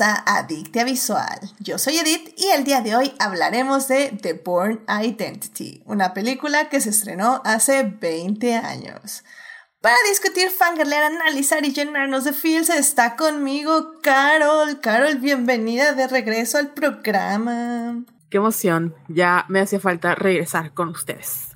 bienvenidos 0.00 0.24
a 0.26 0.38
Adictia 0.38 0.84
Visual. 0.84 1.40
Yo 1.58 1.78
soy 1.78 1.98
Edith 1.98 2.34
y 2.38 2.46
el 2.50 2.64
día 2.64 2.80
de 2.80 2.96
hoy 2.96 3.12
hablaremos 3.18 3.86
de 3.88 4.08
The 4.22 4.34
Born 4.44 4.80
Identity, 4.88 5.82
una 5.84 6.14
película 6.14 6.68
que 6.68 6.80
se 6.80 6.90
estrenó 6.90 7.42
hace 7.44 7.82
20 7.82 8.54
años. 8.54 9.24
Para 9.80 9.96
discutir, 10.08 10.50
fangirlear, 10.50 11.04
analizar 11.04 11.64
y 11.64 11.72
llenarnos 11.72 12.24
de 12.24 12.32
feels 12.32 12.70
está 12.70 13.16
conmigo 13.16 14.00
Carol. 14.02 14.80
Carol, 14.80 15.16
bienvenida 15.16 15.92
de 15.92 16.06
regreso 16.06 16.58
al 16.58 16.72
programa. 16.72 18.04
Qué 18.30 18.38
emoción, 18.38 18.94
ya 19.08 19.44
me 19.48 19.60
hacía 19.60 19.80
falta 19.80 20.14
regresar 20.14 20.72
con 20.72 20.90
ustedes. 20.90 21.49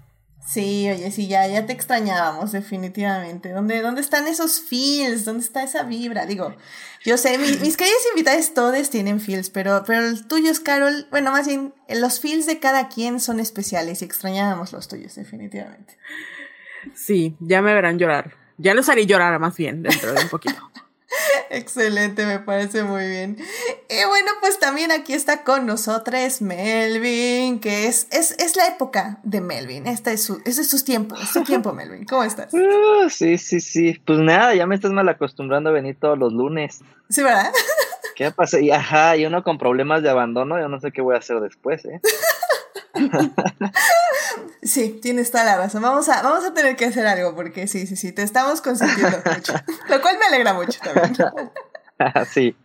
Sí, 0.47 0.91
oye, 0.91 1.11
sí, 1.11 1.27
ya, 1.27 1.47
ya 1.47 1.65
te 1.65 1.73
extrañábamos, 1.73 2.53
definitivamente. 2.53 3.51
¿Dónde, 3.51 3.81
¿Dónde 3.81 4.03
están 4.03 4.27
esos 4.27 4.61
feels? 4.61 5.25
¿Dónde 5.25 5.43
está 5.43 5.63
esa 5.63 5.85
vibra? 5.85 6.27
Digo, 6.27 6.55
yo 7.03 7.17
sé, 7.17 7.39
mis 7.39 7.77
queridos 7.77 8.03
invitados 8.11 8.53
todos 8.53 8.91
tienen 8.91 9.21
feels, 9.21 9.49
pero, 9.49 9.85
pero 9.87 10.07
el 10.07 10.27
tuyo 10.27 10.51
es, 10.51 10.61
Carol, 10.61 11.07
bueno, 11.11 11.33
más 11.33 11.47
bien, 11.47 11.73
los 11.89 12.21
feels 12.21 12.45
de 12.47 12.59
cada 12.59 12.89
quien 12.89 13.21
son 13.21 13.41
especiales 13.41 14.03
y 14.03 14.05
extrañábamos 14.05 14.73
los 14.73 14.87
tuyos, 14.87 15.15
definitivamente. 15.15 15.97
Sí, 16.95 17.37
ya 17.41 17.63
me 17.63 17.73
verán 17.73 17.99
llorar. 17.99 18.35
Ya 18.59 18.75
los 18.75 18.89
haré 18.89 19.07
llorar 19.07 19.39
más 19.41 19.57
bien 19.57 19.83
dentro 19.83 20.13
de 20.13 20.23
un 20.23 20.29
poquito. 20.29 20.71
Excelente, 21.51 22.27
me 22.27 22.39
parece 22.39 22.83
muy 22.83 23.07
bien. 23.09 23.37
Y 23.89 24.09
bueno, 24.09 24.33
pues 24.41 24.59
también 24.59 24.91
aquí 24.93 25.13
está 25.13 25.45
con 25.45 25.67
nosotros 25.67 26.43
Melvin, 26.43 27.61
que 27.61 27.87
es, 27.87 28.07
es, 28.11 28.33
es 28.39 28.57
la 28.57 28.67
época 28.67 29.19
de 29.23 29.41
Melvin. 29.41 29.87
Este 29.87 30.13
es 30.13 30.25
su, 30.25 30.41
este 30.45 30.63
es 30.63 30.71
su 30.71 30.85
tiempo, 30.85 31.17
es 31.17 31.29
su 31.31 31.43
tiempo, 31.45 31.73
Melvin. 31.73 32.05
¿Cómo 32.05 32.25
estás? 32.25 32.53
Uh, 32.53 33.09
sí, 33.09 33.39
sí, 33.39 33.61
sí. 33.61 34.01
Pues 34.05 34.19
nada, 34.19 34.55
ya 34.55 34.67
me 34.67 34.75
estás 34.75 34.93
mal 34.93 35.09
acostumbrando 35.09 35.71
a 35.71 35.73
venir 35.73 35.97
todos 35.99 36.19
los 36.19 36.33
lunes. 36.33 36.81
Sí, 37.09 37.23
¿verdad? 37.23 37.53
¿Qué 38.17 38.31
pasa? 38.31 38.61
Y 38.61 38.71
ajá, 38.71 39.17
y 39.17 39.27
uno 39.27 39.43
con 39.43 39.59
problemas 39.59 40.03
de 40.03 40.11
abandono, 40.11 40.59
yo 40.59 40.69
no 40.69 40.81
sé 40.81 40.93
qué 40.93 41.03
voy 41.03 41.17
a 41.17 41.19
hacer 41.19 41.41
después, 41.41 41.85
¿eh? 41.85 42.01
Sí, 44.63 44.99
tienes 45.03 45.31
toda 45.31 45.45
la 45.45 45.57
razón. 45.59 45.83
Vamos 45.83 46.09
a, 46.09 46.23
vamos 46.23 46.45
a 46.45 46.55
tener 46.55 46.75
que 46.75 46.87
hacer 46.87 47.07
algo 47.07 47.35
porque 47.35 47.67
sí, 47.69 47.87
sí, 47.87 47.97
sí, 47.97 48.13
te 48.13 48.23
estamos 48.23 48.63
consintiendo 48.63 49.19
mucho. 49.25 49.53
Lo 49.89 50.01
cual 50.01 50.19
me 50.19 50.25
alegra 50.27 50.55
mucho 50.55 50.81
también. 50.83 51.15
sí. 52.33 52.57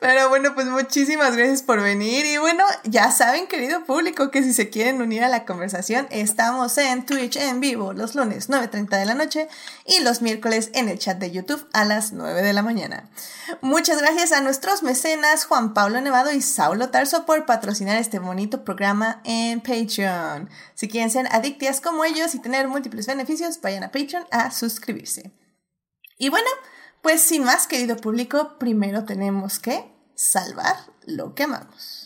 Pero 0.00 0.28
bueno, 0.28 0.54
pues 0.54 0.66
muchísimas 0.66 1.36
gracias 1.36 1.62
por 1.62 1.80
venir. 1.80 2.26
Y 2.26 2.38
bueno, 2.38 2.64
ya 2.84 3.10
saben, 3.10 3.46
querido 3.46 3.84
público, 3.84 4.30
que 4.30 4.42
si 4.42 4.52
se 4.52 4.68
quieren 4.68 5.00
unir 5.00 5.22
a 5.22 5.28
la 5.28 5.44
conversación, 5.44 6.06
estamos 6.10 6.76
en 6.78 7.06
Twitch 7.06 7.36
en 7.36 7.60
vivo 7.60 7.92
los 7.92 8.14
lunes 8.14 8.50
9.30 8.50 8.98
de 8.98 9.06
la 9.06 9.14
noche 9.14 9.48
y 9.86 10.00
los 10.00 10.22
miércoles 10.22 10.70
en 10.74 10.88
el 10.88 10.98
chat 10.98 11.18
de 11.18 11.30
YouTube 11.30 11.68
a 11.72 11.84
las 11.84 12.12
9 12.12 12.42
de 12.42 12.52
la 12.52 12.62
mañana. 12.62 13.08
Muchas 13.60 14.00
gracias 14.00 14.32
a 14.32 14.40
nuestros 14.40 14.82
mecenas 14.82 15.44
Juan 15.44 15.72
Pablo 15.72 16.00
Nevado 16.00 16.32
y 16.32 16.42
Saulo 16.42 16.90
Tarso 16.90 17.26
por 17.26 17.46
patrocinar 17.46 17.96
este 17.96 18.18
bonito 18.18 18.64
programa 18.64 19.20
en 19.24 19.60
Patreon. 19.60 20.50
Si 20.74 20.88
quieren 20.88 21.10
ser 21.10 21.28
adictias 21.30 21.80
como 21.80 22.04
ellos 22.04 22.34
y 22.34 22.40
tener 22.40 22.66
múltiples 22.68 23.06
beneficios, 23.06 23.60
vayan 23.60 23.84
a 23.84 23.92
Patreon 23.92 24.26
a 24.30 24.50
suscribirse. 24.50 25.32
Y 26.18 26.30
bueno, 26.30 26.48
pues 27.08 27.22
sin 27.22 27.42
más, 27.42 27.66
querido 27.66 27.96
público, 27.96 28.58
primero 28.58 29.06
tenemos 29.06 29.58
que 29.58 29.90
salvar 30.14 30.76
lo 31.06 31.34
que 31.34 31.44
amamos. 31.44 31.97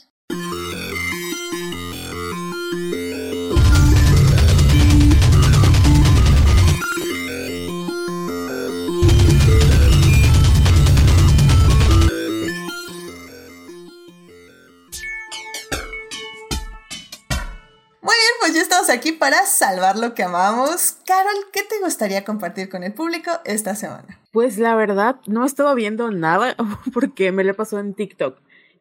Aquí 18.92 19.12
para 19.12 19.44
salvar 19.46 19.98
lo 19.98 20.14
que 20.14 20.22
amamos. 20.22 20.98
Carol, 21.06 21.32
¿qué 21.52 21.62
te 21.62 21.80
gustaría 21.82 22.24
compartir 22.24 22.68
con 22.68 22.82
el 22.82 22.92
público 22.92 23.30
esta 23.44 23.74
semana? 23.74 24.20
Pues 24.30 24.58
la 24.58 24.74
verdad, 24.74 25.16
no 25.26 25.44
estaba 25.44 25.74
viendo 25.74 26.10
nada 26.10 26.56
porque 26.92 27.32
me 27.32 27.44
le 27.44 27.54
pasó 27.54 27.78
en 27.78 27.94
TikTok. 27.94 28.38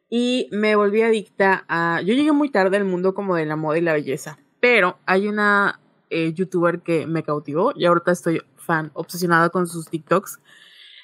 Y 0.08 0.48
me 0.52 0.76
volví 0.76 1.02
adicta 1.02 1.64
a... 1.68 2.00
Yo 2.02 2.14
llegué 2.14 2.32
muy 2.32 2.50
tarde 2.50 2.76
al 2.76 2.84
mundo 2.84 3.14
como 3.14 3.34
de 3.34 3.46
la 3.46 3.56
moda 3.56 3.78
y 3.78 3.80
la 3.80 3.94
belleza. 3.94 4.38
Pero 4.60 4.98
hay 5.06 5.26
una 5.26 5.80
eh, 6.10 6.34
youtuber 6.34 6.80
que 6.80 7.06
me 7.06 7.22
cautivó 7.22 7.72
y 7.74 7.86
ahorita 7.86 8.12
estoy 8.12 8.42
fan, 8.56 8.90
obsesionada 8.94 9.48
con 9.48 9.66
sus 9.66 9.88
TikToks. 9.88 10.40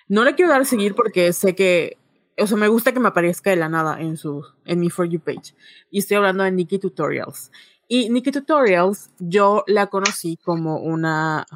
No 0.08 0.24
le 0.24 0.34
quiero 0.34 0.50
dar 0.50 0.60
a 0.60 0.66
seguir 0.66 0.94
porque 0.94 1.32
sé 1.32 1.54
que... 1.54 1.96
O 2.40 2.46
sea, 2.46 2.56
me 2.56 2.68
gusta 2.68 2.92
que 2.92 3.00
me 3.00 3.08
aparezca 3.08 3.50
de 3.50 3.56
la 3.56 3.68
nada 3.68 4.00
en 4.00 4.16
su... 4.18 4.44
En 4.66 4.78
mi 4.78 4.90
For 4.90 5.08
You 5.08 5.20
page. 5.20 5.54
Y 5.90 6.00
estoy 6.00 6.18
hablando 6.18 6.44
de 6.44 6.52
Nikki 6.52 6.78
Tutorials. 6.78 7.50
Y 7.90 8.10
Nikki 8.10 8.30
Tutorials, 8.32 9.10
yo 9.18 9.64
la 9.66 9.86
conocí 9.86 10.36
como 10.36 10.78
una, 10.78 11.46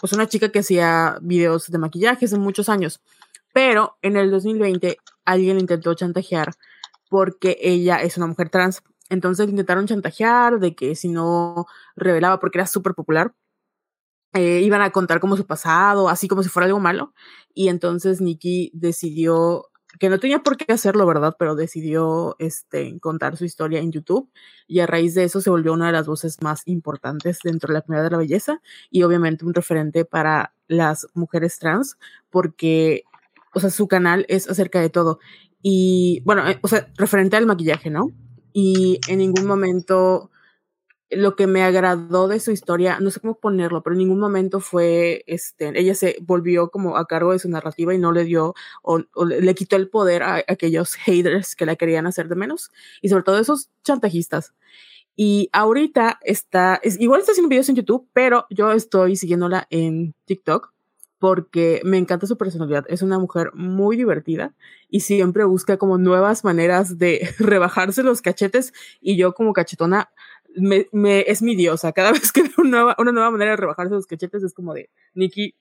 pues 0.00 0.12
una 0.12 0.28
chica 0.28 0.50
que 0.50 0.60
hacía 0.60 1.18
videos 1.20 1.66
de 1.66 1.78
maquillaje 1.78 2.26
hace 2.26 2.38
muchos 2.38 2.68
años. 2.68 3.00
Pero 3.52 3.98
en 4.02 4.16
el 4.16 4.30
2020 4.30 4.98
alguien 5.24 5.58
intentó 5.58 5.94
chantajear 5.94 6.54
porque 7.10 7.58
ella 7.60 8.00
es 8.02 8.16
una 8.16 8.28
mujer 8.28 8.50
trans. 8.50 8.82
Entonces 9.08 9.48
intentaron 9.48 9.86
chantajear 9.86 10.60
de 10.60 10.76
que 10.76 10.94
si 10.94 11.08
no 11.08 11.66
revelaba 11.96 12.38
porque 12.38 12.58
era 12.58 12.66
súper 12.68 12.94
popular, 12.94 13.34
eh, 14.34 14.60
iban 14.60 14.82
a 14.82 14.90
contar 14.90 15.18
como 15.18 15.36
su 15.36 15.46
pasado, 15.46 16.08
así 16.08 16.28
como 16.28 16.44
si 16.44 16.50
fuera 16.50 16.66
algo 16.66 16.78
malo. 16.78 17.14
Y 17.52 17.68
entonces 17.68 18.20
Nikki 18.20 18.70
decidió 18.74 19.67
que 19.98 20.08
no 20.08 20.18
tenía 20.18 20.40
por 20.40 20.56
qué 20.56 20.72
hacerlo, 20.72 21.06
¿verdad? 21.06 21.34
Pero 21.38 21.54
decidió 21.54 22.36
este, 22.38 22.98
contar 23.00 23.36
su 23.36 23.44
historia 23.44 23.80
en 23.80 23.90
YouTube 23.90 24.30
y 24.66 24.80
a 24.80 24.86
raíz 24.86 25.14
de 25.14 25.24
eso 25.24 25.40
se 25.40 25.50
volvió 25.50 25.72
una 25.72 25.86
de 25.86 25.92
las 25.92 26.06
voces 26.06 26.42
más 26.42 26.62
importantes 26.66 27.38
dentro 27.42 27.68
de 27.68 27.74
la 27.74 27.80
comunidad 27.82 28.04
de 28.04 28.10
la 28.10 28.18
belleza 28.18 28.60
y 28.90 29.02
obviamente 29.02 29.44
un 29.44 29.54
referente 29.54 30.04
para 30.04 30.54
las 30.66 31.06
mujeres 31.14 31.58
trans 31.58 31.96
porque, 32.30 33.04
o 33.54 33.60
sea, 33.60 33.70
su 33.70 33.88
canal 33.88 34.26
es 34.28 34.48
acerca 34.48 34.80
de 34.80 34.90
todo 34.90 35.20
y, 35.62 36.22
bueno, 36.24 36.48
eh, 36.48 36.58
o 36.62 36.68
sea, 36.68 36.88
referente 36.96 37.36
al 37.36 37.46
maquillaje, 37.46 37.90
¿no? 37.90 38.12
Y 38.52 39.00
en 39.08 39.18
ningún 39.18 39.46
momento 39.46 40.30
lo 41.10 41.36
que 41.36 41.46
me 41.46 41.62
agradó 41.62 42.28
de 42.28 42.40
su 42.40 42.50
historia, 42.50 43.00
no 43.00 43.10
sé 43.10 43.20
cómo 43.20 43.38
ponerlo, 43.38 43.82
pero 43.82 43.94
en 43.94 43.98
ningún 43.98 44.20
momento 44.20 44.60
fue, 44.60 45.24
este, 45.26 45.78
ella 45.78 45.94
se 45.94 46.16
volvió 46.20 46.70
como 46.70 46.96
a 46.96 47.06
cargo 47.06 47.32
de 47.32 47.38
su 47.38 47.48
narrativa 47.48 47.94
y 47.94 47.98
no 47.98 48.12
le 48.12 48.24
dio 48.24 48.54
o, 48.82 48.98
le 48.98 49.54
quitó 49.54 49.76
el 49.76 49.88
poder 49.88 50.22
a, 50.22 50.44
aquellos 50.46 50.94
haters 50.94 51.56
que 51.56 51.66
la 51.66 51.76
querían 51.76 52.06
hacer 52.06 52.28
de 52.28 52.36
menos 52.36 52.70
y 53.00 53.08
sobre 53.08 53.22
todo 53.22 53.38
esos 53.38 53.70
chantajistas. 53.84 54.54
Y 55.16 55.48
ahorita 55.52 56.20
está, 56.22 56.78
es, 56.82 57.00
igual 57.00 57.20
está 57.20 57.32
haciendo 57.32 57.48
videos 57.48 57.68
en 57.68 57.76
YouTube, 57.76 58.06
pero 58.12 58.46
yo 58.50 58.72
estoy 58.72 59.16
siguiéndola 59.16 59.66
en 59.70 60.14
TikTok 60.26 60.72
porque 61.18 61.80
me 61.84 61.98
encanta 61.98 62.26
su 62.26 62.36
personalidad. 62.36 62.84
Es 62.88 63.02
una 63.02 63.18
mujer 63.18 63.50
muy 63.54 63.96
divertida 63.96 64.54
y 64.88 65.00
siempre 65.00 65.44
busca 65.44 65.76
como 65.76 65.98
nuevas 65.98 66.44
maneras 66.44 66.98
de 66.98 67.28
rebajarse 67.38 68.02
los 68.02 68.22
cachetes 68.22 68.72
y 69.00 69.16
yo 69.16 69.34
como 69.34 69.52
cachetona 69.52 70.10
me, 70.60 70.88
me, 70.92 71.20
es 71.20 71.42
mi 71.42 71.56
diosa. 71.56 71.92
Cada 71.92 72.12
vez 72.12 72.32
que 72.32 72.42
veo 72.42 72.54
una, 72.58 72.94
una 72.98 73.12
nueva 73.12 73.30
manera 73.30 73.52
de 73.52 73.56
rebajarse 73.56 73.94
los 73.94 74.06
cachetes 74.06 74.42
es 74.42 74.54
como 74.54 74.74
de, 74.74 74.90
Nikki, 75.14 75.54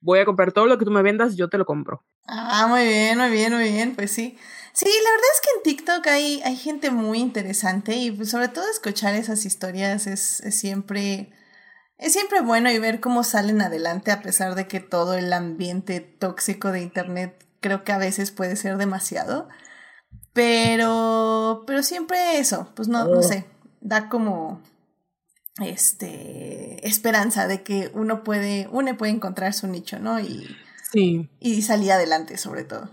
voy 0.00 0.20
a 0.20 0.24
comprar 0.24 0.52
todo 0.52 0.66
lo 0.66 0.78
que 0.78 0.84
tú 0.84 0.90
me 0.90 1.02
vendas, 1.02 1.36
yo 1.36 1.48
te 1.48 1.58
lo 1.58 1.66
compro. 1.66 2.04
Ah, 2.26 2.66
muy 2.68 2.84
bien, 2.86 3.18
muy 3.18 3.30
bien, 3.30 3.54
muy 3.54 3.64
bien, 3.70 3.94
pues 3.94 4.10
sí. 4.10 4.38
Sí, 4.72 4.86
la 4.86 5.10
verdad 5.10 5.26
es 5.34 5.40
que 5.40 5.56
en 5.56 5.62
TikTok 5.62 6.06
hay, 6.06 6.42
hay 6.44 6.56
gente 6.56 6.90
muy 6.90 7.18
interesante 7.18 7.96
y 7.96 8.10
pues 8.10 8.30
sobre 8.30 8.48
todo 8.48 8.68
escuchar 8.70 9.14
esas 9.14 9.44
historias 9.44 10.06
es, 10.06 10.40
es 10.40 10.58
siempre... 10.58 11.32
Es 12.00 12.12
siempre 12.12 12.42
bueno 12.42 12.70
y 12.70 12.78
ver 12.78 13.00
cómo 13.00 13.24
salen 13.24 13.60
adelante 13.60 14.12
a 14.12 14.22
pesar 14.22 14.54
de 14.54 14.68
que 14.68 14.78
todo 14.78 15.14
el 15.14 15.32
ambiente 15.32 15.98
tóxico 15.98 16.70
de 16.70 16.80
internet 16.80 17.44
creo 17.60 17.82
que 17.82 17.90
a 17.90 17.98
veces 17.98 18.30
puede 18.30 18.54
ser 18.54 18.76
demasiado. 18.76 19.48
Pero, 20.32 21.64
pero 21.66 21.82
siempre 21.82 22.38
eso, 22.38 22.72
pues 22.76 22.86
no, 22.86 23.04
no 23.06 23.18
oh. 23.18 23.22
sé, 23.22 23.46
da 23.80 24.08
como 24.08 24.60
este 25.60 26.86
esperanza 26.86 27.46
de 27.46 27.62
que 27.62 27.90
uno 27.94 28.22
puede, 28.22 28.68
uno 28.70 28.96
puede 28.96 29.12
encontrar 29.12 29.52
su 29.54 29.66
nicho, 29.66 29.98
¿no? 29.98 30.20
Y, 30.20 30.46
sí. 30.92 31.28
y 31.40 31.62
salir 31.62 31.92
adelante 31.92 32.36
sobre 32.36 32.64
todo. 32.64 32.90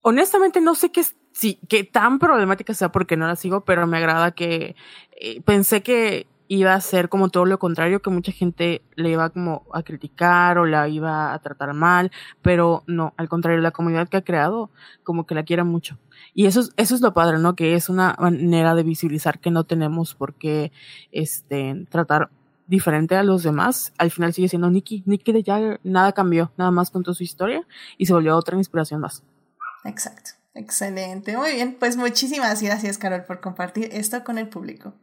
Honestamente 0.00 0.60
no 0.60 0.74
sé 0.74 0.90
qué, 0.90 1.04
sí, 1.32 1.60
qué 1.68 1.84
tan 1.84 2.18
problemática 2.18 2.74
sea 2.74 2.90
porque 2.90 3.16
no 3.16 3.26
la 3.26 3.36
sigo, 3.36 3.64
pero 3.64 3.86
me 3.86 3.98
agrada 3.98 4.32
que 4.32 4.74
eh, 5.20 5.40
pensé 5.42 5.82
que 5.82 6.26
iba 6.48 6.74
a 6.74 6.80
ser 6.82 7.08
como 7.08 7.30
todo 7.30 7.46
lo 7.46 7.58
contrario, 7.58 8.02
que 8.02 8.10
mucha 8.10 8.30
gente 8.30 8.82
le 8.94 9.08
iba 9.10 9.30
como 9.30 9.64
a 9.72 9.82
criticar 9.82 10.58
o 10.58 10.66
la 10.66 10.86
iba 10.86 11.32
a 11.32 11.38
tratar 11.38 11.72
mal, 11.72 12.12
pero 12.42 12.84
no, 12.86 13.14
al 13.16 13.30
contrario, 13.30 13.62
la 13.62 13.70
comunidad 13.70 14.08
que 14.08 14.18
ha 14.18 14.24
creado 14.24 14.70
como 15.02 15.24
que 15.24 15.34
la 15.34 15.44
quiere 15.44 15.64
mucho. 15.64 15.98
Y 16.34 16.46
eso 16.46 16.60
es, 16.60 16.72
eso 16.76 16.94
es 16.94 17.00
lo 17.00 17.12
padre, 17.12 17.38
¿no? 17.38 17.54
Que 17.54 17.74
es 17.74 17.88
una 17.88 18.16
manera 18.18 18.74
de 18.74 18.82
visibilizar 18.82 19.38
que 19.38 19.50
no 19.50 19.64
tenemos 19.64 20.14
por 20.14 20.34
qué 20.34 20.72
este, 21.10 21.86
tratar 21.90 22.30
diferente 22.66 23.16
a 23.16 23.22
los 23.22 23.42
demás. 23.42 23.92
Al 23.98 24.10
final 24.10 24.32
sigue 24.32 24.48
siendo 24.48 24.70
Nicky. 24.70 25.02
Nicky 25.06 25.32
de 25.32 25.42
Jagger, 25.42 25.80
nada 25.84 26.12
cambió, 26.12 26.52
nada 26.56 26.70
más 26.70 26.90
contó 26.90 27.12
su 27.14 27.22
historia 27.22 27.66
y 27.98 28.06
se 28.06 28.12
volvió 28.12 28.36
otra 28.36 28.56
inspiración 28.56 29.00
más. 29.00 29.22
Exacto. 29.84 30.30
Excelente, 30.54 31.36
muy 31.36 31.52
bien. 31.52 31.76
Pues 31.78 31.96
muchísimas 31.96 32.62
gracias, 32.62 32.98
Carol, 32.98 33.24
por 33.24 33.40
compartir 33.40 33.88
esto 33.92 34.22
con 34.22 34.38
el 34.38 34.48
público. 34.48 34.94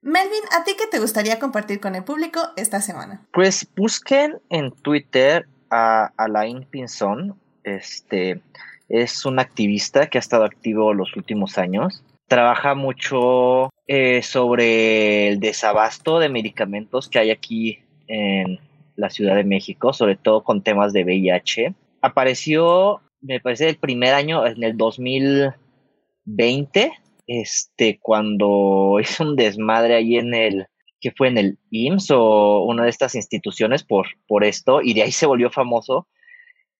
Melvin, 0.00 0.42
¿a 0.52 0.64
ti 0.64 0.72
qué 0.78 0.86
te 0.86 1.00
gustaría 1.00 1.38
compartir 1.38 1.80
con 1.80 1.94
el 1.94 2.04
público 2.04 2.40
esta 2.56 2.80
semana? 2.80 3.26
Pues 3.32 3.66
busquen 3.74 4.40
en 4.50 4.70
Twitter 4.70 5.48
a 5.70 6.12
Alain 6.16 6.66
Pinzón. 6.70 7.40
Este 7.64 8.42
es 8.88 9.24
un 9.24 9.38
activista 9.38 10.08
que 10.08 10.18
ha 10.18 10.20
estado 10.20 10.44
activo 10.44 10.94
los 10.94 11.16
últimos 11.16 11.58
años. 11.58 12.02
Trabaja 12.26 12.74
mucho 12.74 13.70
eh, 13.86 14.22
sobre 14.22 15.28
el 15.28 15.40
desabasto 15.40 16.18
de 16.18 16.28
medicamentos 16.28 17.08
que 17.08 17.18
hay 17.18 17.30
aquí 17.30 17.78
en 18.06 18.58
la 18.96 19.10
Ciudad 19.10 19.36
de 19.36 19.44
México, 19.44 19.92
sobre 19.92 20.16
todo 20.16 20.44
con 20.44 20.62
temas 20.62 20.92
de 20.92 21.04
VIH. 21.04 21.74
Apareció, 22.00 23.00
me 23.20 23.40
parece, 23.40 23.68
el 23.68 23.76
primer 23.76 24.14
año, 24.14 24.46
en 24.46 24.62
el 24.62 24.76
2020, 24.76 26.92
este, 27.26 27.98
cuando 28.00 28.98
hizo 29.00 29.24
un 29.24 29.36
desmadre 29.36 29.96
ahí 29.96 30.16
en 30.16 30.34
el, 30.34 30.66
que 31.00 31.12
fue 31.12 31.28
en 31.28 31.38
el 31.38 31.58
IMSS 31.70 32.10
o 32.12 32.64
una 32.64 32.84
de 32.84 32.90
estas 32.90 33.14
instituciones 33.14 33.82
por, 33.82 34.06
por 34.26 34.44
esto, 34.44 34.82
y 34.82 34.94
de 34.94 35.02
ahí 35.02 35.12
se 35.12 35.26
volvió 35.26 35.50
famoso. 35.50 36.08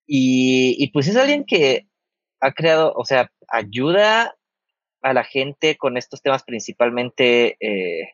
Y, 0.06 0.76
y 0.78 0.88
pues 0.88 1.08
es 1.08 1.16
alguien 1.16 1.44
que 1.44 1.86
ha 2.44 2.52
creado, 2.52 2.93
o 2.94 3.06
sea, 3.06 3.31
ayuda 3.49 4.37
a 5.00 5.12
la 5.14 5.25
gente 5.25 5.76
con 5.76 5.96
estos 5.96 6.20
temas 6.20 6.44
principalmente 6.44 7.56
eh, 7.58 8.11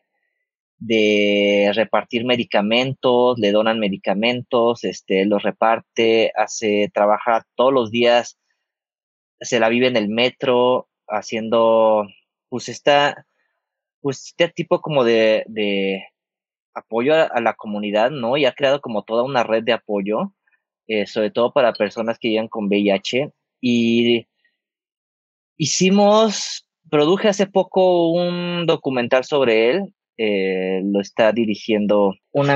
de 0.77 1.71
repartir 1.75 2.23
medicamentos, 2.23 3.37
le 3.39 3.51
donan 3.51 3.79
medicamentos, 3.79 4.85
este, 4.85 5.25
los 5.25 5.43
reparte, 5.43 6.31
hace, 6.35 6.89
trabaja 6.93 7.45
todos 7.55 7.73
los 7.73 7.91
días, 7.91 8.39
se 9.41 9.59
la 9.59 9.67
vive 9.67 9.87
en 9.87 9.97
el 9.97 10.07
metro, 10.07 10.87
haciendo 11.07 12.07
pues 12.47 12.69
está, 12.69 13.25
pues 13.99 14.27
este 14.27 14.47
tipo 14.47 14.79
como 14.79 15.03
de, 15.03 15.43
de 15.47 16.05
apoyo 16.73 17.15
a, 17.15 17.41
la 17.41 17.53
comunidad, 17.55 18.11
¿no? 18.11 18.37
Y 18.37 18.45
ha 18.45 18.53
creado 18.53 18.79
como 18.79 19.03
toda 19.03 19.23
una 19.23 19.43
red 19.43 19.63
de 19.63 19.73
apoyo, 19.73 20.33
eh, 20.87 21.05
sobre 21.05 21.31
todo 21.31 21.51
para 21.51 21.73
personas 21.73 22.17
que 22.17 22.29
llegan 22.29 22.47
con 22.47 22.67
VIH. 22.67 23.33
Y 23.61 24.27
hicimos, 25.57 26.65
produje 26.89 27.29
hace 27.29 27.47
poco 27.47 28.11
un 28.11 28.65
documental 28.65 29.23
sobre 29.23 29.69
él, 29.69 29.93
eh, 30.17 30.81
lo 30.83 30.99
está 30.99 31.31
dirigiendo 31.31 32.13
un, 32.31 32.49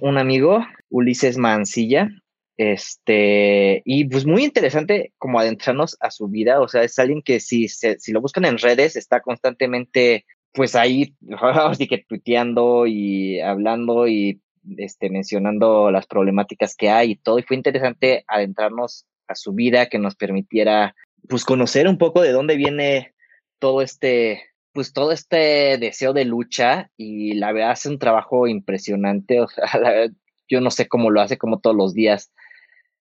un 0.00 0.18
amigo, 0.18 0.64
Ulises 0.88 1.36
Mancilla, 1.36 2.08
este, 2.56 3.82
y 3.84 4.06
pues 4.06 4.24
muy 4.24 4.42
interesante 4.44 5.12
como 5.18 5.38
adentrarnos 5.38 5.96
a 6.00 6.10
su 6.10 6.28
vida, 6.28 6.60
o 6.60 6.68
sea, 6.68 6.84
es 6.84 6.98
alguien 6.98 7.20
que 7.22 7.38
si, 7.38 7.68
si 7.68 8.12
lo 8.12 8.22
buscan 8.22 8.46
en 8.46 8.58
redes 8.58 8.96
está 8.96 9.20
constantemente 9.20 10.24
pues 10.52 10.74
ahí, 10.74 11.14
así 11.30 11.86
que 11.86 12.04
tuiteando 12.08 12.86
y 12.86 13.40
hablando 13.40 14.08
y 14.08 14.40
este, 14.78 15.10
mencionando 15.10 15.90
las 15.90 16.06
problemáticas 16.06 16.74
que 16.74 16.88
hay 16.88 17.12
y 17.12 17.16
todo, 17.16 17.38
y 17.38 17.42
fue 17.42 17.56
interesante 17.56 18.24
adentrarnos 18.26 19.06
a 19.28 19.34
su 19.34 19.52
vida 19.52 19.86
que 19.86 19.98
nos 19.98 20.14
permitiera 20.14 20.94
pues 21.28 21.44
conocer 21.44 21.88
un 21.88 21.98
poco 21.98 22.22
de 22.22 22.32
dónde 22.32 22.56
viene 22.56 23.14
todo 23.58 23.82
este, 23.82 24.42
pues 24.72 24.92
todo 24.92 25.12
este 25.12 25.78
deseo 25.78 26.12
de 26.12 26.24
lucha. 26.24 26.90
Y 26.96 27.34
la 27.34 27.52
verdad 27.52 27.72
hace 27.72 27.88
un 27.88 27.98
trabajo 27.98 28.46
impresionante, 28.46 29.40
o 29.40 29.48
sea, 29.48 29.64
yo 30.48 30.60
no 30.60 30.70
sé 30.70 30.88
cómo 30.88 31.10
lo 31.10 31.20
hace, 31.20 31.38
como 31.38 31.60
todos 31.60 31.76
los 31.76 31.94
días 31.94 32.32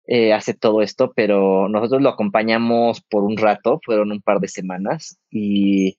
eh, 0.07 0.33
hace 0.33 0.55
todo 0.55 0.83
esto, 0.83 1.13
pero 1.15 1.69
nosotros 1.69 2.03
lo 2.03 2.11
acompañamos 2.11 3.01
por 3.01 3.23
un 3.23 3.37
rato, 3.37 3.81
fueron 3.85 4.13
un 4.13 4.21
par 4.21 4.41
de 4.41 4.49
semanas. 4.49 5.19
Y, 5.31 5.99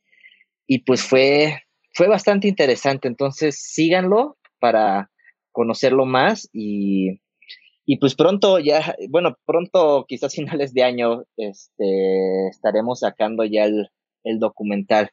y 0.68 0.80
pues 0.80 1.04
fue, 1.04 1.64
fue 1.94 2.08
bastante 2.08 2.48
interesante. 2.48 3.08
Entonces 3.08 3.58
síganlo 3.60 4.38
para 4.60 5.10
conocerlo 5.52 6.06
más 6.06 6.50
y, 6.54 7.21
y 7.92 7.98
pues 7.98 8.16
pronto 8.16 8.58
ya, 8.58 8.96
bueno, 9.10 9.38
pronto 9.46 10.06
quizás 10.08 10.34
finales 10.36 10.74
de 10.74 10.84
año 10.84 11.26
este, 11.36 12.48
estaremos 12.48 13.02
sacando 13.02 13.44
ya 13.44 13.66
el, 13.66 14.40
documental 14.40 15.10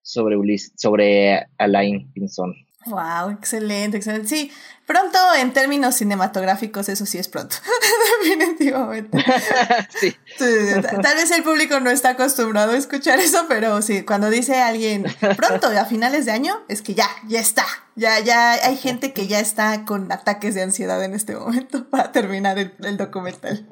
sobre 0.00 0.38
Ulises, 0.38 0.72
sobre 0.74 1.48
Alain 1.58 2.10
Pinzón. 2.14 2.54
Wow, 2.86 3.30
excelente, 3.30 3.96
excelente. 3.96 4.28
Sí, 4.28 4.52
pronto 4.86 5.18
en 5.36 5.52
términos 5.52 5.96
cinematográficos, 5.96 6.88
eso 6.88 7.06
sí 7.06 7.18
es 7.18 7.28
pronto. 7.28 7.56
Definitivamente. 8.22 9.18
sí. 10.00 10.16
Tal 10.38 11.16
vez 11.16 11.30
el 11.32 11.42
público 11.42 11.80
no 11.80 11.90
está 11.90 12.10
acostumbrado 12.10 12.72
a 12.72 12.76
escuchar 12.76 13.18
eso, 13.18 13.46
pero 13.48 13.82
sí, 13.82 14.02
cuando 14.04 14.30
dice 14.30 14.60
alguien 14.62 15.04
pronto, 15.36 15.66
a 15.66 15.84
finales 15.86 16.24
de 16.24 16.32
año, 16.32 16.64
es 16.68 16.80
que 16.80 16.94
ya, 16.94 17.08
ya 17.26 17.40
está. 17.40 17.66
Ya, 17.96 18.20
ya 18.20 18.52
hay 18.52 18.76
gente 18.76 19.12
que 19.12 19.26
ya 19.26 19.40
está 19.40 19.84
con 19.84 20.10
ataques 20.12 20.54
de 20.54 20.62
ansiedad 20.62 21.02
en 21.02 21.14
este 21.14 21.34
momento 21.34 21.88
para 21.90 22.12
terminar 22.12 22.58
el, 22.58 22.74
el 22.84 22.96
documental. 22.96 23.68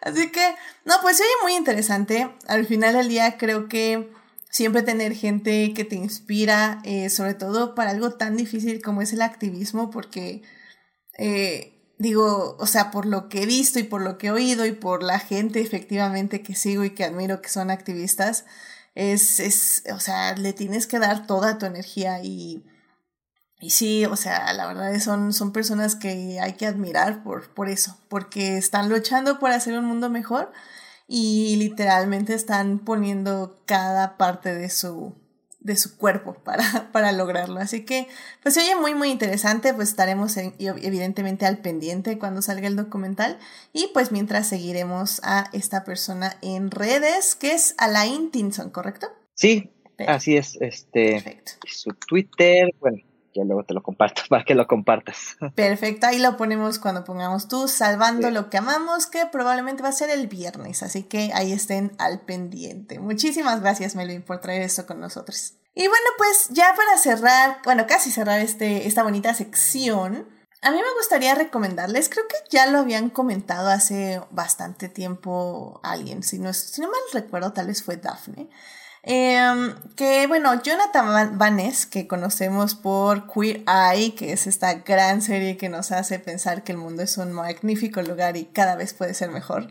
Así 0.00 0.30
que, 0.30 0.54
no, 0.84 0.94
pues 1.00 1.20
oye 1.20 1.28
muy 1.42 1.54
interesante. 1.54 2.28
Al 2.48 2.66
final 2.66 2.94
del 2.94 3.08
día 3.08 3.38
creo 3.38 3.68
que 3.68 4.10
siempre 4.52 4.82
tener 4.82 5.14
gente 5.14 5.72
que 5.74 5.84
te 5.84 5.96
inspira, 5.96 6.80
eh, 6.84 7.08
sobre 7.10 7.34
todo 7.34 7.74
para 7.74 7.90
algo 7.90 8.12
tan 8.12 8.36
difícil 8.36 8.82
como 8.82 9.02
es 9.02 9.12
el 9.14 9.22
activismo, 9.22 9.90
porque 9.90 10.42
eh, 11.18 11.94
digo, 11.98 12.56
o 12.58 12.66
sea, 12.66 12.90
por 12.90 13.06
lo 13.06 13.28
que 13.30 13.42
he 13.42 13.46
visto 13.46 13.78
y 13.78 13.84
por 13.84 14.02
lo 14.02 14.18
que 14.18 14.28
he 14.28 14.30
oído 14.30 14.66
y 14.66 14.72
por 14.72 15.02
la 15.02 15.18
gente 15.18 15.60
efectivamente 15.62 16.42
que 16.42 16.54
sigo 16.54 16.84
y 16.84 16.90
que 16.90 17.04
admiro 17.04 17.40
que 17.40 17.48
son 17.48 17.70
activistas, 17.70 18.44
es, 18.94 19.40
es 19.40 19.84
o 19.92 20.00
sea, 20.00 20.36
le 20.36 20.52
tienes 20.52 20.86
que 20.86 20.98
dar 20.98 21.26
toda 21.26 21.58
tu 21.58 21.64
energía 21.66 22.22
y, 22.22 22.62
y 23.58 23.70
sí, 23.70 24.04
o 24.04 24.16
sea, 24.16 24.52
la 24.52 24.66
verdad 24.66 24.98
son, 25.00 25.32
son 25.32 25.52
personas 25.52 25.96
que 25.96 26.40
hay 26.40 26.54
que 26.54 26.66
admirar 26.66 27.22
por, 27.22 27.54
por 27.54 27.70
eso, 27.70 27.98
porque 28.08 28.58
están 28.58 28.90
luchando 28.90 29.38
por 29.38 29.50
hacer 29.50 29.78
un 29.78 29.86
mundo 29.86 30.10
mejor 30.10 30.52
y 31.08 31.56
literalmente 31.56 32.34
están 32.34 32.78
poniendo 32.78 33.60
cada 33.66 34.16
parte 34.16 34.54
de 34.54 34.70
su, 34.70 35.14
de 35.60 35.76
su 35.76 35.96
cuerpo 35.96 36.34
para, 36.34 36.90
para 36.92 37.12
lograrlo. 37.12 37.60
Así 37.60 37.84
que, 37.84 38.08
pues 38.42 38.54
se 38.54 38.60
oye 38.60 38.76
muy, 38.76 38.94
muy 38.94 39.10
interesante, 39.10 39.74
pues 39.74 39.90
estaremos 39.90 40.36
evidentemente 40.36 41.46
al 41.46 41.58
pendiente 41.58 42.18
cuando 42.18 42.42
salga 42.42 42.66
el 42.66 42.76
documental 42.76 43.38
y 43.72 43.90
pues 43.92 44.12
mientras 44.12 44.48
seguiremos 44.48 45.20
a 45.24 45.50
esta 45.52 45.84
persona 45.84 46.36
en 46.42 46.70
redes, 46.70 47.34
que 47.34 47.52
es 47.52 47.74
Alain 47.78 48.30
Tinson, 48.30 48.70
¿correcto? 48.70 49.08
Sí, 49.34 49.70
así 50.06 50.36
es, 50.36 50.56
este, 50.60 51.12
Perfecto. 51.12 51.52
su 51.66 51.90
Twitter, 51.94 52.68
bueno, 52.80 52.98
ya 53.34 53.44
luego 53.44 53.64
te 53.64 53.74
lo 53.74 53.82
comparto 53.82 54.22
para 54.28 54.44
que 54.44 54.54
lo 54.54 54.66
compartas. 54.66 55.36
Perfecto, 55.54 56.06
ahí 56.06 56.18
lo 56.18 56.36
ponemos 56.36 56.78
cuando 56.78 57.04
pongamos 57.04 57.48
tú, 57.48 57.68
salvando 57.68 58.30
lo 58.30 58.50
que 58.50 58.58
amamos, 58.58 59.06
que 59.06 59.26
probablemente 59.26 59.82
va 59.82 59.90
a 59.90 59.92
ser 59.92 60.10
el 60.10 60.26
viernes, 60.26 60.82
así 60.82 61.04
que 61.04 61.30
ahí 61.34 61.52
estén 61.52 61.92
al 61.98 62.20
pendiente. 62.20 62.98
Muchísimas 62.98 63.60
gracias, 63.60 63.94
Melvin, 63.94 64.22
por 64.22 64.40
traer 64.40 64.62
esto 64.62 64.86
con 64.86 65.00
nosotros. 65.00 65.54
Y 65.74 65.88
bueno, 65.88 66.06
pues 66.18 66.48
ya 66.50 66.74
para 66.76 66.98
cerrar, 66.98 67.58
bueno, 67.64 67.86
casi 67.86 68.10
cerrar 68.10 68.40
este, 68.40 68.86
esta 68.86 69.02
bonita 69.02 69.32
sección, 69.32 70.28
a 70.60 70.70
mí 70.70 70.76
me 70.76 70.94
gustaría 70.96 71.34
recomendarles, 71.34 72.08
creo 72.08 72.28
que 72.28 72.36
ya 72.50 72.66
lo 72.66 72.78
habían 72.78 73.10
comentado 73.10 73.68
hace 73.68 74.20
bastante 74.30 74.88
tiempo 74.88 75.80
alguien, 75.82 76.22
si 76.22 76.38
no, 76.38 76.52
si 76.52 76.80
no 76.80 76.88
mal 76.88 77.00
recuerdo, 77.12 77.52
tal 77.52 77.66
vez 77.66 77.82
fue 77.82 77.96
Daphne. 77.96 78.48
Em, 79.04 79.74
que 79.96 80.28
bueno, 80.28 80.62
Jonathan 80.62 81.36
Van 81.36 81.56
Ness, 81.56 81.86
que 81.86 82.06
conocemos 82.06 82.76
por 82.76 83.26
Queer 83.32 83.64
Eye, 83.66 84.14
que 84.14 84.32
es 84.32 84.46
esta 84.46 84.74
gran 84.74 85.22
serie 85.22 85.56
que 85.56 85.68
nos 85.68 85.90
hace 85.90 86.20
pensar 86.20 86.62
que 86.62 86.72
el 86.72 86.78
mundo 86.78 87.02
es 87.02 87.18
un 87.18 87.32
magnífico 87.32 88.00
lugar 88.02 88.36
y 88.36 88.44
cada 88.44 88.76
vez 88.76 88.94
puede 88.94 89.14
ser 89.14 89.30
mejor. 89.30 89.68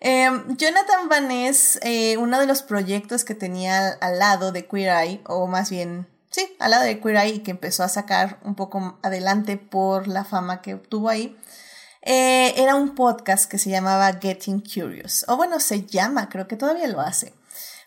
Em, 0.00 0.56
Jonathan 0.56 1.08
Van 1.08 1.28
Ness, 1.28 1.78
eh, 1.82 2.18
uno 2.18 2.38
de 2.38 2.46
los 2.46 2.62
proyectos 2.62 3.24
que 3.24 3.34
tenía 3.34 3.88
al 3.88 4.18
lado 4.18 4.52
de 4.52 4.66
Queer 4.66 4.90
Eye, 4.90 5.20
o 5.26 5.46
más 5.46 5.70
bien, 5.70 6.06
sí, 6.30 6.54
al 6.58 6.72
lado 6.72 6.84
de 6.84 7.00
Queer 7.00 7.16
Eye 7.16 7.34
y 7.36 7.38
que 7.40 7.52
empezó 7.52 7.82
a 7.82 7.88
sacar 7.88 8.38
un 8.44 8.54
poco 8.54 8.98
adelante 9.02 9.56
por 9.56 10.06
la 10.06 10.24
fama 10.24 10.60
que 10.60 10.74
obtuvo 10.74 11.08
ahí, 11.08 11.34
eh, 12.02 12.52
era 12.58 12.74
un 12.74 12.94
podcast 12.94 13.50
que 13.50 13.58
se 13.58 13.70
llamaba 13.70 14.12
Getting 14.20 14.60
Curious, 14.60 15.24
o 15.28 15.36
bueno, 15.36 15.60
se 15.60 15.86
llama, 15.86 16.28
creo 16.28 16.46
que 16.46 16.56
todavía 16.56 16.86
lo 16.88 17.00
hace. 17.00 17.32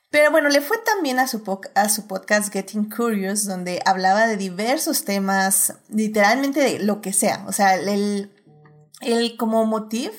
Pero 0.09 0.31
bueno, 0.31 0.49
le 0.49 0.61
fue 0.61 0.77
también 0.79 1.19
a 1.19 1.27
su, 1.27 1.43
a 1.75 1.89
su 1.89 2.07
podcast 2.07 2.51
Getting 2.51 2.89
Curious, 2.89 3.45
donde 3.45 3.81
hablaba 3.85 4.25
de 4.25 4.37
diversos 4.37 5.05
temas, 5.05 5.75
literalmente 5.89 6.61
de 6.61 6.79
lo 6.79 6.99
que 7.01 7.13
sea. 7.13 7.43
O 7.47 7.51
sea, 7.51 7.75
el, 7.75 8.31
el 9.01 9.37
como 9.37 9.65
motivo 9.65 10.13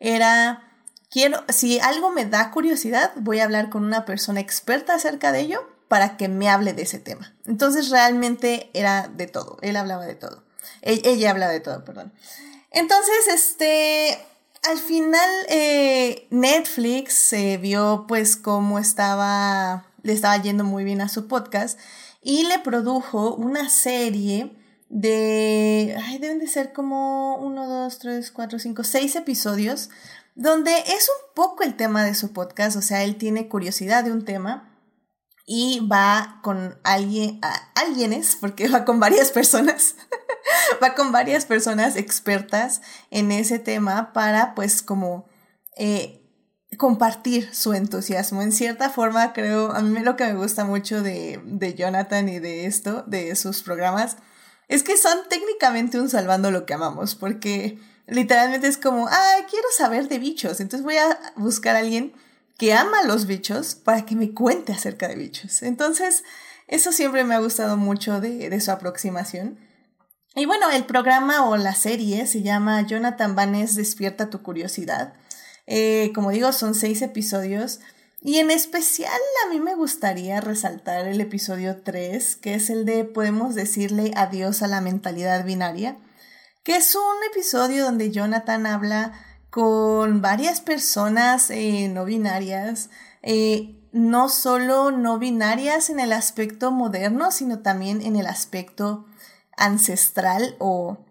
era, 0.00 0.70
quiero, 1.10 1.42
si 1.48 1.80
algo 1.80 2.10
me 2.10 2.26
da 2.26 2.50
curiosidad, 2.50 3.12
voy 3.16 3.40
a 3.40 3.44
hablar 3.44 3.70
con 3.70 3.84
una 3.84 4.04
persona 4.04 4.40
experta 4.40 4.94
acerca 4.94 5.32
de 5.32 5.40
ello 5.40 5.66
para 5.88 6.18
que 6.18 6.28
me 6.28 6.50
hable 6.50 6.74
de 6.74 6.82
ese 6.82 6.98
tema. 6.98 7.34
Entonces 7.46 7.88
realmente 7.88 8.70
era 8.74 9.08
de 9.08 9.28
todo, 9.28 9.56
él 9.62 9.76
hablaba 9.76 10.04
de 10.04 10.14
todo. 10.14 10.44
Ella, 10.82 11.02
ella 11.04 11.30
hablaba 11.30 11.52
de 11.52 11.60
todo, 11.60 11.84
perdón. 11.84 12.12
Entonces, 12.70 13.28
este, 13.28 14.18
al 14.62 14.78
final 14.78 15.28
eh, 15.48 16.26
Netflix 16.30 17.14
se 17.14 17.56
vio 17.58 18.04
pues 18.06 18.36
cómo 18.36 18.78
estaba, 18.78 19.86
le 20.02 20.12
estaba 20.12 20.40
yendo 20.40 20.64
muy 20.64 20.84
bien 20.84 21.00
a 21.00 21.08
su 21.08 21.26
podcast 21.26 21.78
y 22.22 22.44
le 22.44 22.60
produjo 22.60 23.34
una 23.34 23.68
serie 23.68 24.56
de, 24.88 25.96
ay, 26.04 26.18
deben 26.18 26.38
de 26.38 26.46
ser 26.46 26.72
como 26.72 27.36
uno, 27.36 27.66
dos, 27.66 27.98
tres, 27.98 28.30
cuatro, 28.30 28.58
cinco, 28.58 28.84
seis 28.84 29.16
episodios, 29.16 29.90
donde 30.34 30.72
es 30.78 31.08
un 31.08 31.34
poco 31.34 31.64
el 31.64 31.76
tema 31.76 32.04
de 32.04 32.14
su 32.14 32.32
podcast, 32.32 32.76
o 32.76 32.82
sea, 32.82 33.02
él 33.02 33.16
tiene 33.16 33.48
curiosidad 33.48 34.04
de 34.04 34.12
un 34.12 34.24
tema 34.24 34.71
y 35.44 35.86
va 35.90 36.40
con 36.42 36.78
alguien, 36.84 37.38
a, 37.42 37.52
alguienes, 37.74 38.36
porque 38.40 38.68
va 38.68 38.84
con 38.84 39.00
varias 39.00 39.30
personas, 39.30 39.96
va 40.82 40.94
con 40.94 41.12
varias 41.12 41.46
personas 41.46 41.96
expertas 41.96 42.80
en 43.10 43.32
ese 43.32 43.58
tema 43.58 44.12
para 44.12 44.54
pues 44.54 44.82
como 44.82 45.28
eh, 45.76 46.22
compartir 46.78 47.52
su 47.54 47.74
entusiasmo. 47.74 48.42
En 48.42 48.52
cierta 48.52 48.90
forma, 48.90 49.32
creo, 49.32 49.72
a 49.72 49.80
mí 49.80 50.00
lo 50.00 50.16
que 50.16 50.24
me 50.24 50.34
gusta 50.34 50.64
mucho 50.64 51.02
de, 51.02 51.40
de 51.44 51.74
Jonathan 51.74 52.28
y 52.28 52.38
de 52.38 52.66
esto, 52.66 53.02
de 53.06 53.34
sus 53.36 53.62
programas, 53.62 54.16
es 54.68 54.82
que 54.82 54.96
son 54.96 55.18
técnicamente 55.28 56.00
un 56.00 56.08
salvando 56.08 56.50
lo 56.50 56.64
que 56.66 56.74
amamos, 56.74 57.14
porque 57.14 57.78
literalmente 58.06 58.68
es 58.68 58.78
como, 58.78 59.06
ah, 59.08 59.36
quiero 59.50 59.66
saber 59.76 60.08
de 60.08 60.18
bichos, 60.18 60.60
entonces 60.60 60.84
voy 60.84 60.96
a 60.96 61.18
buscar 61.36 61.76
a 61.76 61.80
alguien 61.80 62.14
que 62.58 62.72
ama 62.72 63.02
los 63.02 63.26
bichos 63.26 63.74
para 63.74 64.04
que 64.04 64.16
me 64.16 64.32
cuente 64.32 64.72
acerca 64.72 65.08
de 65.08 65.16
bichos. 65.16 65.62
Entonces, 65.62 66.24
eso 66.68 66.92
siempre 66.92 67.24
me 67.24 67.34
ha 67.34 67.40
gustado 67.40 67.76
mucho 67.76 68.20
de, 68.20 68.48
de 68.50 68.60
su 68.60 68.70
aproximación. 68.70 69.58
Y 70.34 70.46
bueno, 70.46 70.70
el 70.70 70.84
programa 70.84 71.48
o 71.48 71.56
la 71.56 71.74
serie 71.74 72.26
se 72.26 72.42
llama 72.42 72.80
Jonathan 72.86 73.34
Banes 73.34 73.76
Despierta 73.76 74.30
tu 74.30 74.42
Curiosidad. 74.42 75.14
Eh, 75.66 76.10
como 76.14 76.30
digo, 76.30 76.52
son 76.52 76.74
seis 76.74 77.02
episodios. 77.02 77.80
Y 78.20 78.38
en 78.38 78.50
especial 78.50 79.20
a 79.44 79.50
mí 79.50 79.60
me 79.60 79.74
gustaría 79.74 80.40
resaltar 80.40 81.08
el 81.08 81.20
episodio 81.20 81.82
3, 81.82 82.36
que 82.36 82.54
es 82.54 82.70
el 82.70 82.84
de 82.84 83.04
Podemos 83.04 83.54
decirle 83.54 84.12
adiós 84.16 84.62
a 84.62 84.68
la 84.68 84.80
mentalidad 84.80 85.44
binaria, 85.44 85.98
que 86.62 86.76
es 86.76 86.94
un 86.94 87.16
episodio 87.30 87.84
donde 87.84 88.12
Jonathan 88.12 88.66
habla 88.66 89.12
con 89.52 90.22
varias 90.22 90.62
personas 90.62 91.50
eh, 91.50 91.86
no 91.92 92.06
binarias, 92.06 92.88
eh, 93.20 93.76
no 93.92 94.30
solo 94.30 94.90
no 94.92 95.18
binarias 95.18 95.90
en 95.90 96.00
el 96.00 96.14
aspecto 96.14 96.70
moderno, 96.70 97.30
sino 97.30 97.58
también 97.58 98.00
en 98.00 98.16
el 98.16 98.24
aspecto 98.28 99.04
ancestral 99.58 100.56
o, 100.58 101.04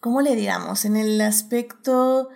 ¿cómo 0.00 0.20
le 0.20 0.36
diríamos? 0.36 0.84
En 0.84 0.96
el 0.96 1.18
aspecto 1.22 2.28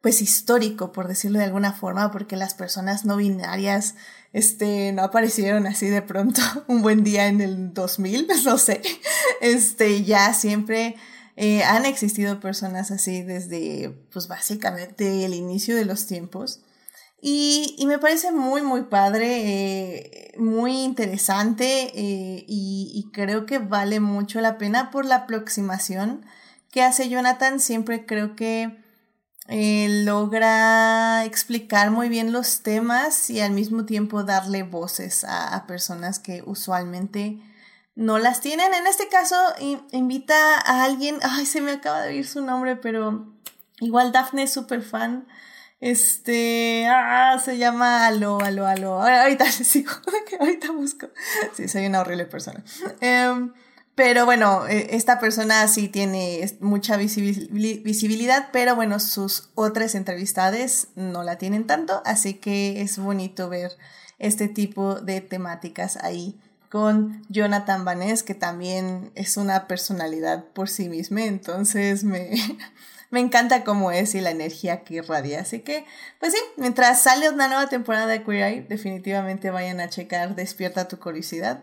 pues 0.00 0.22
histórico, 0.22 0.92
por 0.92 1.08
decirlo 1.08 1.40
de 1.40 1.46
alguna 1.46 1.72
forma, 1.72 2.12
porque 2.12 2.36
las 2.36 2.54
personas 2.54 3.04
no 3.04 3.16
binarias 3.16 3.96
este, 4.32 4.92
no 4.92 5.02
aparecieron 5.02 5.66
así 5.66 5.88
de 5.88 6.02
pronto 6.02 6.40
un 6.68 6.82
buen 6.82 7.02
día 7.02 7.26
en 7.26 7.40
el 7.40 7.74
2000, 7.74 8.28
no 8.44 8.58
sé, 8.58 8.80
este, 9.40 10.04
ya 10.04 10.32
siempre 10.34 10.94
eh, 11.36 11.64
han 11.64 11.84
existido 11.84 12.40
personas 12.40 12.90
así 12.90 13.22
desde, 13.22 13.90
pues 14.12 14.28
básicamente 14.28 15.24
el 15.24 15.34
inicio 15.34 15.76
de 15.76 15.84
los 15.84 16.06
tiempos. 16.06 16.60
Y, 17.20 17.74
y 17.78 17.86
me 17.86 17.98
parece 17.98 18.32
muy, 18.32 18.62
muy 18.62 18.82
padre, 18.82 19.26
eh, 19.36 20.34
muy 20.36 20.82
interesante 20.82 21.90
eh, 21.94 22.44
y, 22.46 22.92
y 22.94 23.10
creo 23.12 23.46
que 23.46 23.58
vale 23.58 23.98
mucho 23.98 24.40
la 24.42 24.58
pena 24.58 24.90
por 24.90 25.06
la 25.06 25.16
aproximación 25.16 26.24
que 26.70 26.82
hace 26.82 27.08
Jonathan. 27.08 27.60
Siempre 27.60 28.04
creo 28.04 28.36
que 28.36 28.84
logra 29.48 31.24
explicar 31.24 31.90
muy 31.90 32.08
bien 32.08 32.32
los 32.32 32.62
temas 32.62 33.28
y 33.30 33.40
al 33.40 33.52
mismo 33.52 33.84
tiempo 33.84 34.24
darle 34.24 34.62
voces 34.62 35.24
a, 35.28 35.64
personas 35.66 36.18
que 36.18 36.42
usualmente 36.46 37.40
no 37.94 38.18
las 38.18 38.40
tienen. 38.40 38.74
En 38.74 38.86
este 38.86 39.08
caso, 39.08 39.36
invita 39.92 40.58
a 40.58 40.84
alguien, 40.84 41.18
ay, 41.22 41.46
se 41.46 41.60
me 41.60 41.72
acaba 41.72 42.02
de 42.02 42.10
oír 42.10 42.26
su 42.26 42.42
nombre, 42.42 42.76
pero 42.76 43.32
igual 43.80 44.12
Daphne 44.12 44.44
es 44.44 44.52
súper 44.52 44.82
fan. 44.82 45.26
Este, 45.80 46.86
ah, 46.88 47.38
se 47.44 47.58
llama 47.58 48.06
Alo, 48.06 48.40
Alo, 48.40 48.66
Alo. 48.66 49.02
Ahorita 49.02 49.44
sigo, 49.50 49.92
ahorita 50.40 50.72
busco. 50.72 51.08
Sí, 51.54 51.68
soy 51.68 51.86
una 51.86 52.00
horrible 52.00 52.26
persona. 52.26 52.64
Em, 53.00 53.52
pero 53.94 54.24
bueno, 54.24 54.66
e, 54.66 54.96
esta 54.96 55.20
persona 55.20 55.68
sí 55.68 55.88
tiene 55.88 56.56
mucha 56.60 56.96
visibilidad, 56.96 58.48
pero 58.52 58.74
bueno, 58.74 58.98
sus 58.98 59.50
otras 59.54 59.94
entrevistades 59.94 60.88
no 60.96 61.22
la 61.22 61.36
tienen 61.38 61.66
tanto, 61.66 62.02
así 62.04 62.34
que 62.34 62.80
es 62.80 62.98
bonito 62.98 63.48
ver 63.48 63.72
este 64.18 64.48
tipo 64.48 64.94
de 65.00 65.20
temáticas 65.20 65.96
ahí 65.96 66.40
con 66.74 67.22
Jonathan 67.28 67.84
Vanés, 67.84 68.24
que 68.24 68.34
también 68.34 69.12
es 69.14 69.36
una 69.36 69.68
personalidad 69.68 70.46
por 70.46 70.68
sí 70.68 70.88
misma, 70.88 71.22
entonces 71.22 72.02
me, 72.02 72.30
me 73.10 73.20
encanta 73.20 73.62
cómo 73.62 73.92
es 73.92 74.16
y 74.16 74.20
la 74.20 74.32
energía 74.32 74.82
que 74.82 74.94
irradia. 74.94 75.42
Así 75.42 75.60
que, 75.60 75.86
pues 76.18 76.32
sí, 76.32 76.38
mientras 76.56 77.00
sale 77.00 77.30
una 77.30 77.46
nueva 77.46 77.68
temporada 77.68 78.08
de 78.08 78.24
Queer 78.24 78.42
Eye, 78.42 78.66
definitivamente 78.68 79.52
vayan 79.52 79.78
a 79.78 79.88
checar 79.88 80.34
Despierta 80.34 80.88
tu 80.88 80.98
curiosidad 80.98 81.62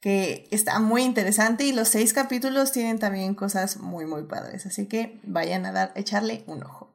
que 0.00 0.48
está 0.50 0.78
muy 0.78 1.02
interesante 1.02 1.64
y 1.64 1.72
los 1.72 1.88
seis 1.88 2.14
capítulos 2.14 2.72
tienen 2.72 2.98
también 2.98 3.34
cosas 3.34 3.76
muy 3.76 4.06
muy 4.06 4.22
padres, 4.22 4.64
así 4.64 4.88
que 4.88 5.20
vayan 5.24 5.66
a 5.66 5.72
dar, 5.72 5.92
echarle 5.94 6.44
un 6.46 6.62
ojo. 6.62 6.88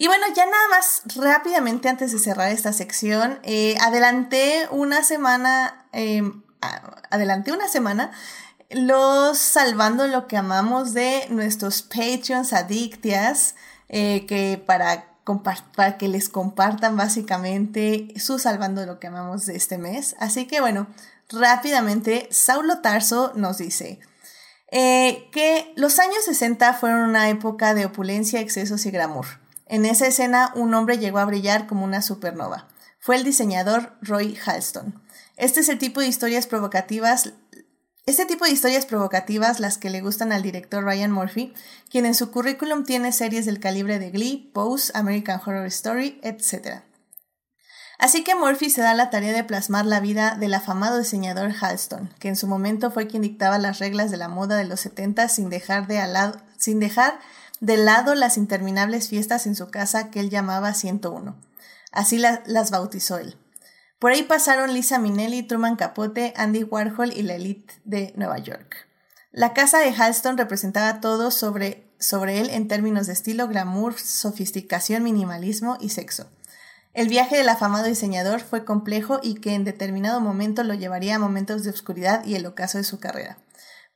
Y 0.00 0.06
bueno, 0.06 0.26
ya 0.32 0.46
nada 0.46 0.68
más 0.68 1.02
rápidamente 1.16 1.88
antes 1.88 2.12
de 2.12 2.20
cerrar 2.20 2.52
esta 2.52 2.72
sección, 2.72 3.40
eh, 3.42 3.76
adelanté 3.80 4.68
una 4.70 5.02
semana, 5.02 5.87
em, 5.92 6.42
adelanté 7.10 7.52
una 7.52 7.68
semana 7.68 8.10
los 8.70 9.38
salvando 9.38 10.06
lo 10.06 10.26
que 10.26 10.36
amamos 10.36 10.92
de 10.92 11.26
nuestros 11.30 11.82
Patreons 11.82 12.52
adictias, 12.52 13.54
eh, 13.88 14.26
que 14.26 14.62
para 14.64 15.08
para 15.74 15.98
que 15.98 16.08
les 16.08 16.28
compartan 16.28 16.96
básicamente 16.96 18.08
su 18.16 18.38
salvando 18.38 18.86
lo 18.86 18.98
que 18.98 19.08
amamos 19.08 19.46
de 19.46 19.56
este 19.56 19.76
mes. 19.76 20.16
Así 20.18 20.46
que 20.46 20.60
bueno, 20.60 20.86
rápidamente, 21.28 22.28
Saulo 22.30 22.78
Tarso 22.78 23.32
nos 23.34 23.58
dice 23.58 24.00
eh, 24.70 25.28
que 25.32 25.72
los 25.76 25.98
años 25.98 26.24
60 26.24 26.72
fueron 26.74 27.00
una 27.00 27.28
época 27.28 27.74
de 27.74 27.86
opulencia, 27.86 28.40
excesos 28.40 28.86
y 28.86 28.90
glamour. 28.90 29.26
En 29.66 29.84
esa 29.84 30.06
escena, 30.06 30.52
un 30.54 30.72
hombre 30.72 30.98
llegó 30.98 31.18
a 31.18 31.26
brillar 31.26 31.66
como 31.66 31.84
una 31.84 32.00
supernova. 32.00 32.66
Fue 32.98 33.16
el 33.16 33.24
diseñador 33.24 33.96
Roy 34.00 34.38
Halston. 34.44 35.02
Este 35.38 35.60
es 35.60 35.70
el 35.70 35.78
tipo 35.78 36.00
de 36.00 36.08
historias 36.08 36.46
provocativas 36.46 37.32
este 38.08 38.24
tipo 38.24 38.46
de 38.46 38.52
historias 38.52 38.86
provocativas 38.86 39.60
las 39.60 39.76
que 39.76 39.90
le 39.90 40.00
gustan 40.00 40.32
al 40.32 40.40
director 40.40 40.82
Ryan 40.82 41.12
Murphy, 41.12 41.52
quien 41.90 42.06
en 42.06 42.14
su 42.14 42.30
currículum 42.30 42.84
tiene 42.84 43.12
series 43.12 43.44
del 43.44 43.60
calibre 43.60 43.98
de 43.98 44.10
Glee, 44.10 44.50
Pose, 44.54 44.90
American 44.94 45.38
Horror 45.44 45.66
Story, 45.66 46.18
etc. 46.22 46.80
Así 47.98 48.24
que 48.24 48.34
Murphy 48.34 48.70
se 48.70 48.80
da 48.80 48.94
la 48.94 49.10
tarea 49.10 49.34
de 49.34 49.44
plasmar 49.44 49.84
la 49.84 50.00
vida 50.00 50.36
del 50.40 50.54
afamado 50.54 50.96
diseñador 50.96 51.52
Halston, 51.60 52.08
que 52.18 52.28
en 52.28 52.36
su 52.36 52.46
momento 52.46 52.90
fue 52.90 53.08
quien 53.08 53.20
dictaba 53.20 53.58
las 53.58 53.78
reglas 53.78 54.10
de 54.10 54.16
la 54.16 54.28
moda 54.28 54.56
de 54.56 54.64
los 54.64 54.80
70 54.80 55.28
sin 55.28 55.50
dejar 55.50 55.86
de, 55.86 56.00
sin 56.56 56.80
dejar 56.80 57.20
de 57.60 57.76
lado 57.76 58.14
las 58.14 58.38
interminables 58.38 59.10
fiestas 59.10 59.46
en 59.46 59.54
su 59.54 59.70
casa 59.70 60.10
que 60.10 60.20
él 60.20 60.30
llamaba 60.30 60.72
101. 60.72 61.36
Así 61.92 62.16
las 62.16 62.70
bautizó 62.70 63.18
él. 63.18 63.36
Por 63.98 64.12
ahí 64.12 64.22
pasaron 64.22 64.74
Lisa 64.74 64.98
Minnelli, 64.98 65.42
Truman 65.42 65.74
Capote, 65.74 66.32
Andy 66.36 66.62
Warhol 66.62 67.12
y 67.12 67.22
la 67.22 67.34
elite 67.34 67.74
de 67.84 68.12
Nueva 68.16 68.38
York. 68.38 68.86
La 69.32 69.54
casa 69.54 69.78
de 69.78 69.92
Halston 69.92 70.38
representaba 70.38 71.00
todo 71.00 71.32
sobre, 71.32 71.92
sobre 71.98 72.40
él 72.40 72.50
en 72.50 72.68
términos 72.68 73.08
de 73.08 73.12
estilo, 73.12 73.48
glamour, 73.48 73.98
sofisticación, 73.98 75.02
minimalismo 75.02 75.78
y 75.80 75.88
sexo. 75.88 76.30
El 76.94 77.08
viaje 77.08 77.36
del 77.36 77.48
afamado 77.48 77.86
diseñador 77.86 78.40
fue 78.40 78.64
complejo 78.64 79.18
y 79.22 79.34
que 79.34 79.54
en 79.54 79.64
determinado 79.64 80.20
momento 80.20 80.62
lo 80.62 80.74
llevaría 80.74 81.16
a 81.16 81.20
momentos 81.20 81.64
de 81.64 81.70
oscuridad 81.70 82.24
y 82.24 82.36
el 82.36 82.46
ocaso 82.46 82.78
de 82.78 82.84
su 82.84 83.00
carrera. 83.00 83.38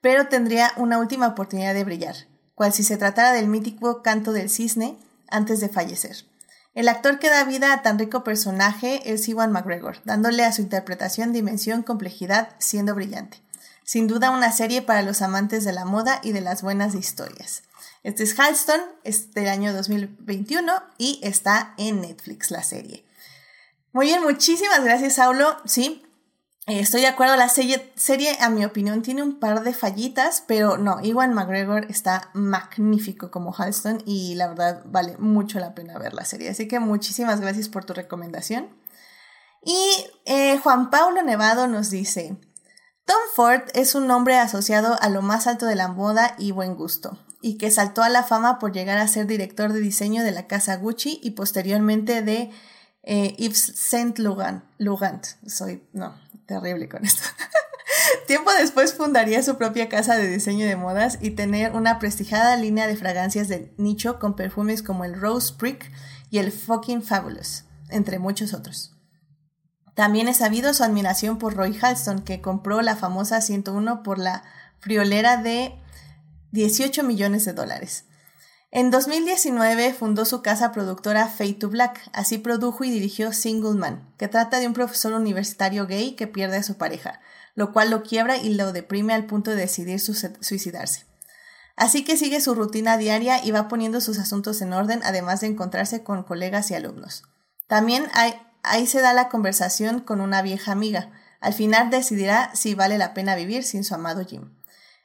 Pero 0.01 0.27
tendría 0.27 0.73
una 0.77 0.99
última 0.99 1.29
oportunidad 1.29 1.75
de 1.75 1.85
brillar, 1.85 2.17
cual 2.55 2.73
si 2.73 2.83
se 2.83 2.97
tratara 2.97 3.33
del 3.33 3.47
mítico 3.47 4.03
canto 4.03 4.33
del 4.33 4.51
cisne 4.51 4.99
antes 5.29 5.61
de 5.61 5.69
fallecer. 5.69 6.32
El 6.75 6.89
actor 6.89 7.19
que 7.19 7.29
da 7.29 7.45
vida 7.45 7.75
a 7.75 7.83
tan 7.83 7.99
rico 7.99 8.25
personaje 8.25 9.13
es 9.13 9.29
Iwan 9.29 9.53
McGregor, 9.53 9.99
dándole 10.05 10.45
a 10.45 10.53
su 10.53 10.63
interpretación 10.63 11.33
dimensión, 11.33 11.83
complejidad, 11.83 12.49
siendo 12.59 12.95
brillante. 12.95 13.43
Sin 13.85 14.07
duda 14.07 14.31
una 14.31 14.53
serie 14.53 14.81
para 14.81 15.03
los 15.03 15.21
amantes 15.21 15.65
de 15.65 15.73
la 15.73 15.85
moda 15.85 16.21
y 16.23 16.33
de 16.33 16.41
las 16.41 16.63
buenas 16.63 16.95
historias. 16.95 17.63
Este 18.05 18.23
es 18.23 18.39
Halston, 18.39 18.81
es 19.05 19.35
del 19.35 19.49
año 19.49 19.75
2021 19.75 20.73
y 20.97 21.21
está 21.23 21.75
en 21.77 22.01
Netflix 22.01 22.51
la 22.51 22.63
serie. 22.63 23.05
Muy 23.93 24.07
bien, 24.07 24.23
muchísimas 24.23 24.83
gracias, 24.83 25.17
Saulo. 25.17 25.59
Sí, 25.67 26.03
estoy 26.67 27.01
de 27.01 27.09
acuerdo, 27.09 27.37
la 27.37 27.49
serie, 27.49 27.93
serie, 27.97 28.37
a 28.41 28.49
mi 28.49 28.65
opinión, 28.65 29.03
tiene 29.03 29.23
un 29.23 29.41
par 29.41 29.63
de 29.65 29.75
fallitas, 29.75 30.45
pero 30.47 30.79
no, 30.79 31.01
Iwan 31.03 31.35
McGregor 31.35 31.87
está 31.91 32.31
magnífico 32.35 33.31
como 33.31 33.53
Halston 33.53 34.03
y 34.07 34.35
la 34.37 34.49
verdad 34.49 34.83
vale 34.87 35.17
mucho 35.19 35.59
la 35.59 35.75
pena 35.75 35.99
ver 35.99 36.15
la 36.15 36.25
serie. 36.25 36.51
Así 36.51 36.69
que 36.69 36.79
muchísimas 36.79 37.41
gracias 37.41 37.69
por 37.69 37.85
tu 37.85 37.95
recomendación. 37.95 38.69
Y 39.65 40.07
eh, 40.25 40.59
Juan 40.59 40.91
Pablo 40.91 41.23
Nevado 41.23 41.67
nos 41.69 41.91
dice, 41.91 42.37
Tom 43.05 43.21
Ford 43.35 43.63
es 43.75 43.95
un 43.95 44.07
nombre 44.07 44.37
asociado 44.37 44.97
a 45.01 45.09
lo 45.09 45.23
más 45.23 45.47
alto 45.47 45.67
de 45.67 45.77
la 45.77 45.89
moda 45.89 46.35
y 46.39 46.53
buen 46.53 46.75
gusto, 46.75 47.19
y 47.41 47.59
que 47.59 47.71
saltó 47.71 48.03
a 48.03 48.09
la 48.09 48.23
fama 48.23 48.59
por 48.59 48.73
llegar 48.73 48.99
a 48.99 49.09
ser 49.09 49.27
director 49.27 49.73
de 49.73 49.81
diseño 49.81 50.23
de 50.23 50.33
la 50.33 50.47
casa 50.47 50.77
Gucci 50.77 51.21
y 51.23 51.33
posteriormente 51.33 52.23
de 52.23 52.51
eh, 53.03 53.35
Yves 53.39 53.73
Saint 53.77 54.19
Laurent. 54.19 55.27
Soy, 55.47 55.83
no, 55.93 56.15
terrible 56.47 56.89
con 56.89 57.05
esto. 57.05 57.29
Tiempo 58.27 58.51
después 58.59 58.95
fundaría 58.95 59.43
su 59.43 59.57
propia 59.57 59.89
casa 59.89 60.17
de 60.17 60.29
diseño 60.29 60.67
de 60.67 60.77
modas 60.77 61.19
y 61.21 61.31
tener 61.31 61.73
una 61.73 61.99
prestigiada 61.99 62.57
línea 62.57 62.87
de 62.87 62.97
fragancias 62.97 63.49
de 63.49 63.73
nicho 63.77 64.19
con 64.19 64.37
perfumes 64.37 64.83
como 64.83 65.05
el 65.05 65.19
Rose 65.19 65.55
Prick 65.59 65.91
y 66.31 66.39
el 66.39 66.53
Fucking 66.53 67.03
Fabulous, 67.03 67.65
entre 67.91 68.19
muchos 68.19 68.55
otros. 68.55 68.97
También 69.95 70.29
es 70.29 70.39
sabido 70.39 70.73
su 70.73 70.85
admiración 70.85 71.39
por 71.39 71.55
Roy 71.55 71.79
Halston, 71.79 72.21
que 72.21 72.41
compró 72.41 72.81
la 72.81 72.97
famosa 72.97 73.41
101 73.41 74.03
por 74.03 74.19
la 74.19 74.43
friolera 74.79 75.37
de 75.37 75.79
18 76.53 77.03
millones 77.03 77.45
de 77.45 77.53
dólares. 77.53 78.07
En 78.75 78.91
2019 78.91 79.93
fundó 79.93 80.25
su 80.25 80.41
casa 80.41 80.73
productora 80.73 81.29
Fade 81.29 81.53
to 81.53 81.69
Black, 81.69 82.01
así 82.15 82.39
produjo 82.39 82.85
y 82.85 82.91
dirigió 82.91 83.31
Single 83.35 83.75
Man, 83.75 84.11
que 84.17 84.29
trata 84.29 84.61
de 84.61 84.67
un 84.67 84.73
profesor 84.73 85.13
universitario 85.13 85.87
gay 85.87 86.13
que 86.13 86.27
pierde 86.27 86.57
a 86.57 86.63
su 86.63 86.79
pareja, 86.79 87.21
lo 87.55 87.75
cual 87.75 87.91
lo 87.91 88.03
quiebra 88.03 88.39
y 88.39 88.55
lo 88.55 88.73
deprime 88.73 89.13
al 89.13 89.27
punto 89.27 89.51
de 89.51 89.59
decidir 89.59 90.01
suicidarse. 90.01 91.05
Así 91.77 92.03
que 92.03 92.17
sigue 92.17 92.41
su 92.41 92.55
rutina 92.55 92.97
diaria 92.97 93.45
y 93.45 93.51
va 93.51 93.69
poniendo 93.69 94.01
sus 94.01 94.19
asuntos 94.19 94.63
en 94.63 94.73
orden, 94.73 95.03
además 95.05 95.43
de 95.43 95.49
encontrarse 95.49 96.03
con 96.03 96.23
colegas 96.23 96.71
y 96.71 96.75
alumnos. 96.75 97.25
También 97.67 98.07
ahí 98.63 98.87
se 98.87 99.03
da 99.03 99.13
la 99.13 99.29
conversación 99.29 100.01
con 100.01 100.23
una 100.23 100.41
vieja 100.41 100.73
amiga. 100.73 101.11
Al 101.41 101.53
final 101.53 101.91
decidirá 101.91 102.51
si 102.55 102.75
vale 102.75 102.97
la 102.97 103.13
pena 103.13 103.37
vivir 103.37 103.65
sin 103.65 103.85
su 103.85 103.95
amado 103.95 104.25
Jim. 104.25 104.49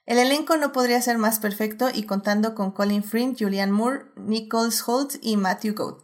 El 0.08 0.20
elenco 0.20 0.56
no 0.56 0.72
podría 0.72 1.02
ser 1.02 1.18
más 1.18 1.40
perfecto 1.40 1.90
y 1.94 2.04
contando 2.04 2.56
con 2.56 2.72
Colin 2.72 3.04
Firth, 3.04 3.38
Julianne 3.38 3.74
Moore, 3.74 4.06
Nichols 4.16 4.82
Holt 4.88 5.16
y 5.22 5.36
Matthew 5.36 5.76
Gould. 5.76 6.02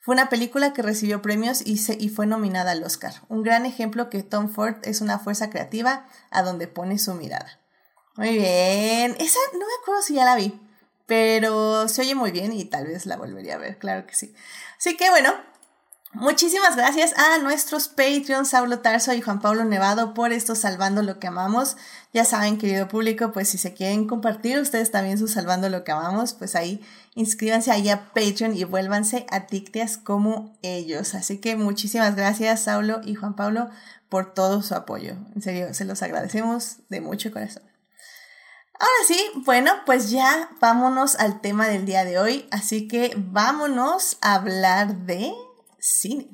Fue 0.00 0.14
una 0.14 0.28
película 0.28 0.74
que 0.74 0.82
recibió 0.82 1.22
premios 1.22 1.62
y, 1.66 1.80
y 1.98 2.10
fue 2.10 2.26
nominada 2.26 2.72
al 2.72 2.84
Oscar. 2.84 3.14
Un 3.28 3.42
gran 3.42 3.64
ejemplo 3.64 4.10
que 4.10 4.22
Tom 4.22 4.50
Ford 4.50 4.76
es 4.82 5.00
una 5.00 5.18
fuerza 5.18 5.48
creativa 5.48 6.06
a 6.30 6.42
donde 6.42 6.68
pone 6.68 6.98
su 6.98 7.14
mirada. 7.14 7.58
Muy 8.16 8.36
bien. 8.36 9.16
Esa 9.18 9.38
no 9.54 9.60
me 9.60 9.72
acuerdo 9.80 10.02
si 10.02 10.14
ya 10.14 10.26
la 10.26 10.36
vi, 10.36 10.60
pero 11.06 11.88
se 11.88 12.02
oye 12.02 12.14
muy 12.14 12.32
bien 12.32 12.52
y 12.52 12.66
tal 12.66 12.86
vez 12.86 13.06
la 13.06 13.16
volvería 13.16 13.54
a 13.54 13.58
ver, 13.58 13.78
claro 13.78 14.06
que 14.06 14.14
sí. 14.14 14.34
Así 14.76 14.94
que 14.98 15.08
bueno, 15.08 15.32
Muchísimas 16.14 16.74
gracias 16.74 17.12
a 17.18 17.36
nuestros 17.38 17.88
Patreons, 17.88 18.48
Saulo 18.48 18.78
Tarso 18.78 19.12
y 19.12 19.20
Juan 19.20 19.40
Pablo 19.40 19.64
Nevado, 19.64 20.14
por 20.14 20.32
esto 20.32 20.54
Salvando 20.54 21.02
lo 21.02 21.18
que 21.18 21.26
amamos. 21.26 21.76
Ya 22.14 22.24
saben, 22.24 22.56
querido 22.56 22.88
público, 22.88 23.30
pues 23.30 23.50
si 23.50 23.58
se 23.58 23.74
quieren 23.74 24.06
compartir 24.06 24.58
ustedes 24.58 24.90
también 24.90 25.18
su 25.18 25.28
Salvando 25.28 25.68
lo 25.68 25.84
que 25.84 25.92
amamos, 25.92 26.32
pues 26.32 26.56
ahí 26.56 26.82
inscríbanse 27.14 27.70
ahí 27.70 27.90
a 27.90 28.10
Patreon 28.14 28.56
y 28.56 28.64
vuélvanse 28.64 29.26
adictias 29.30 29.98
como 29.98 30.56
ellos. 30.62 31.14
Así 31.14 31.38
que 31.38 31.56
muchísimas 31.56 32.16
gracias, 32.16 32.62
Saulo 32.62 33.02
y 33.04 33.14
Juan 33.14 33.36
Pablo, 33.36 33.68
por 34.08 34.32
todo 34.32 34.62
su 34.62 34.74
apoyo. 34.74 35.14
En 35.34 35.42
serio, 35.42 35.74
se 35.74 35.84
los 35.84 36.02
agradecemos 36.02 36.78
de 36.88 37.02
mucho 37.02 37.30
corazón. 37.30 37.64
Ahora 38.80 38.92
sí, 39.06 39.18
bueno, 39.44 39.72
pues 39.84 40.08
ya 40.08 40.50
vámonos 40.58 41.16
al 41.16 41.42
tema 41.42 41.68
del 41.68 41.84
día 41.84 42.04
de 42.04 42.18
hoy. 42.18 42.48
Así 42.50 42.88
que 42.88 43.12
vámonos 43.16 44.16
a 44.22 44.36
hablar 44.36 44.96
de 44.98 45.34
cine. 45.78 46.28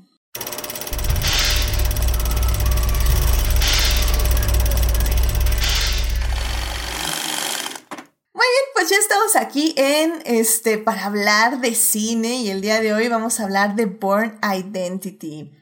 Muy 8.32 8.46
bien, 8.46 8.64
pues 8.74 8.90
ya 8.90 8.96
estamos 8.96 9.36
aquí 9.36 9.74
en 9.76 10.22
este 10.24 10.78
para 10.78 11.04
hablar 11.04 11.60
de 11.60 11.74
cine 11.74 12.36
y 12.36 12.50
el 12.50 12.60
día 12.60 12.80
de 12.80 12.92
hoy 12.92 13.08
vamos 13.08 13.38
a 13.38 13.44
hablar 13.44 13.76
de 13.76 13.86
Born 13.86 14.38
Identity. 14.42 15.52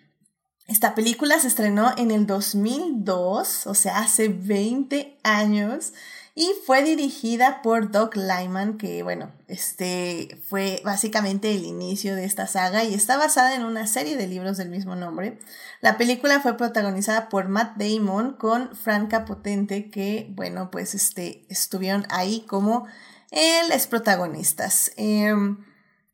Esta 0.68 0.94
película 0.94 1.38
se 1.38 1.48
estrenó 1.48 1.92
en 1.98 2.10
el 2.10 2.26
2002, 2.26 3.66
o 3.66 3.74
sea, 3.74 3.98
hace 3.98 4.28
20 4.28 5.18
años 5.22 5.92
y 6.34 6.50
fue 6.64 6.82
dirigida 6.82 7.60
por 7.60 7.90
Doug 7.90 8.16
Lyman, 8.16 8.78
que 8.78 9.02
bueno, 9.02 9.32
este 9.48 10.40
fue 10.48 10.80
básicamente 10.82 11.54
el 11.54 11.64
inicio 11.64 12.16
de 12.16 12.24
esta 12.24 12.46
saga 12.46 12.84
y 12.84 12.94
está 12.94 13.18
basada 13.18 13.54
en 13.54 13.64
una 13.64 13.86
serie 13.86 14.16
de 14.16 14.26
libros 14.26 14.56
del 14.56 14.70
mismo 14.70 14.96
nombre. 14.96 15.38
La 15.82 15.98
película 15.98 16.40
fue 16.40 16.56
protagonizada 16.56 17.28
por 17.28 17.48
Matt 17.48 17.76
Damon 17.76 18.32
con 18.38 18.74
Franca 18.74 19.26
Potente, 19.26 19.90
que 19.90 20.28
bueno, 20.30 20.70
pues 20.70 20.94
este, 20.94 21.44
estuvieron 21.50 22.06
ahí 22.08 22.46
como 22.48 22.86
los 23.70 23.86
protagonistas. 23.86 24.92
Eh, 24.96 25.34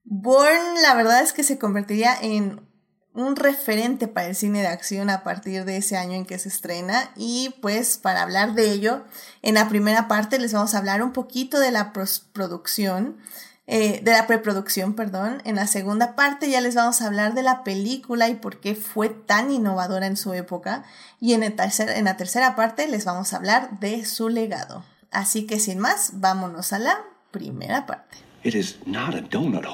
Born, 0.04 0.82
la 0.82 0.94
verdad 0.94 1.22
es 1.22 1.32
que 1.32 1.42
se 1.42 1.58
convertiría 1.58 2.14
en 2.20 2.67
un 3.14 3.36
referente 3.36 4.06
para 4.06 4.28
el 4.28 4.36
cine 4.36 4.60
de 4.60 4.68
acción 4.68 5.10
a 5.10 5.24
partir 5.24 5.64
de 5.64 5.76
ese 5.76 5.96
año 5.96 6.14
en 6.14 6.24
que 6.24 6.38
se 6.38 6.48
estrena 6.48 7.10
y 7.16 7.54
pues 7.60 7.98
para 7.98 8.22
hablar 8.22 8.54
de 8.54 8.70
ello, 8.70 9.04
en 9.42 9.54
la 9.54 9.68
primera 9.68 10.08
parte 10.08 10.38
les 10.38 10.52
vamos 10.52 10.74
a 10.74 10.78
hablar 10.78 11.02
un 11.02 11.12
poquito 11.12 11.58
de 11.58 11.72
la 11.72 11.92
producción, 11.92 13.16
eh, 13.66 14.00
de 14.02 14.12
la 14.12 14.26
preproducción, 14.26 14.94
perdón. 14.94 15.42
En 15.44 15.56
la 15.56 15.66
segunda 15.66 16.14
parte 16.14 16.48
ya 16.50 16.60
les 16.60 16.74
vamos 16.74 17.02
a 17.02 17.06
hablar 17.06 17.34
de 17.34 17.42
la 17.42 17.64
película 17.64 18.28
y 18.28 18.34
por 18.34 18.60
qué 18.60 18.74
fue 18.74 19.08
tan 19.10 19.50
innovadora 19.50 20.06
en 20.06 20.16
su 20.16 20.32
época. 20.32 20.84
Y 21.20 21.34
en, 21.34 21.42
el 21.42 21.54
tercer, 21.54 21.90
en 21.90 22.06
la 22.06 22.16
tercera 22.16 22.56
parte 22.56 22.88
les 22.88 23.04
vamos 23.04 23.32
a 23.32 23.36
hablar 23.36 23.78
de 23.80 24.04
su 24.04 24.28
legado. 24.28 24.84
Así 25.10 25.46
que 25.46 25.58
sin 25.58 25.80
más, 25.80 26.12
vámonos 26.14 26.72
a 26.72 26.78
la 26.78 26.98
primera 27.30 27.84
parte. 27.84 28.18
It 28.44 28.54
is 28.54 28.78
not 28.86 29.14
a 29.14 29.20
donut 29.20 29.66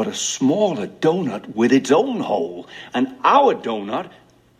but 0.00 0.08
a 0.08 0.14
smaller 0.14 0.86
donut 0.86 1.54
with 1.54 1.72
its 1.72 1.90
own 1.90 2.20
hole. 2.20 2.66
And 2.94 3.16
our 3.22 3.54
donut 3.54 4.08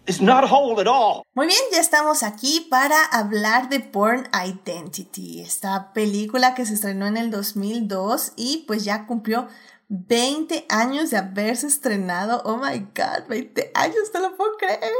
is 0.07 0.20
not 0.20 0.44
whole 0.44 0.79
at 0.79 0.87
all. 0.87 1.22
Muy 1.35 1.46
bien, 1.46 1.62
ya 1.72 1.81
estamos 1.81 2.22
aquí 2.22 2.66
para 2.68 3.03
hablar 3.07 3.70
de 3.70 3.81
Porn 3.81 4.29
Identity, 4.35 5.40
esta 5.40 5.94
película 5.94 6.55
que 6.55 6.66
se 6.66 6.74
estrenó 6.74 7.07
en 7.07 7.16
el 7.16 7.31
2002 7.31 8.33
y 8.37 8.64
pues 8.66 8.85
ya 8.85 9.07
cumplió 9.07 9.48
20 9.88 10.66
años 10.68 11.09
de 11.09 11.16
haberse 11.16 11.68
estrenado. 11.68 12.42
Oh 12.44 12.59
my 12.59 12.79
god, 12.94 13.26
20 13.26 13.70
años, 13.74 14.11
no 14.12 14.20
lo 14.20 14.37
puedo 14.37 14.59
creer. 14.59 14.92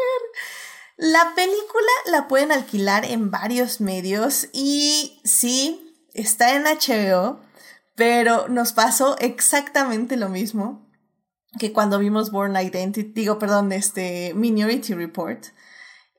La 0.97 1.35
película 1.35 1.93
la 2.07 2.29
pueden 2.29 2.51
alquilar 2.51 3.05
en 3.05 3.31
varios 3.31 3.83
medios 3.83 4.49
y 4.55 5.21
sí, 5.23 5.95
está 6.15 6.55
en 6.55 6.65
HBO 6.65 7.41
pero 7.95 8.49
nos 8.49 8.73
pasó 8.73 9.17
exactamente 9.19 10.17
lo 10.17 10.29
mismo 10.29 10.91
que 11.59 11.73
cuando 11.73 11.99
vimos 11.99 12.31
Born 12.31 12.57
Identity, 12.57 13.13
digo, 13.13 13.39
perdón, 13.39 13.73
este 13.73 14.33
Minority 14.35 14.95
Report. 14.95 15.47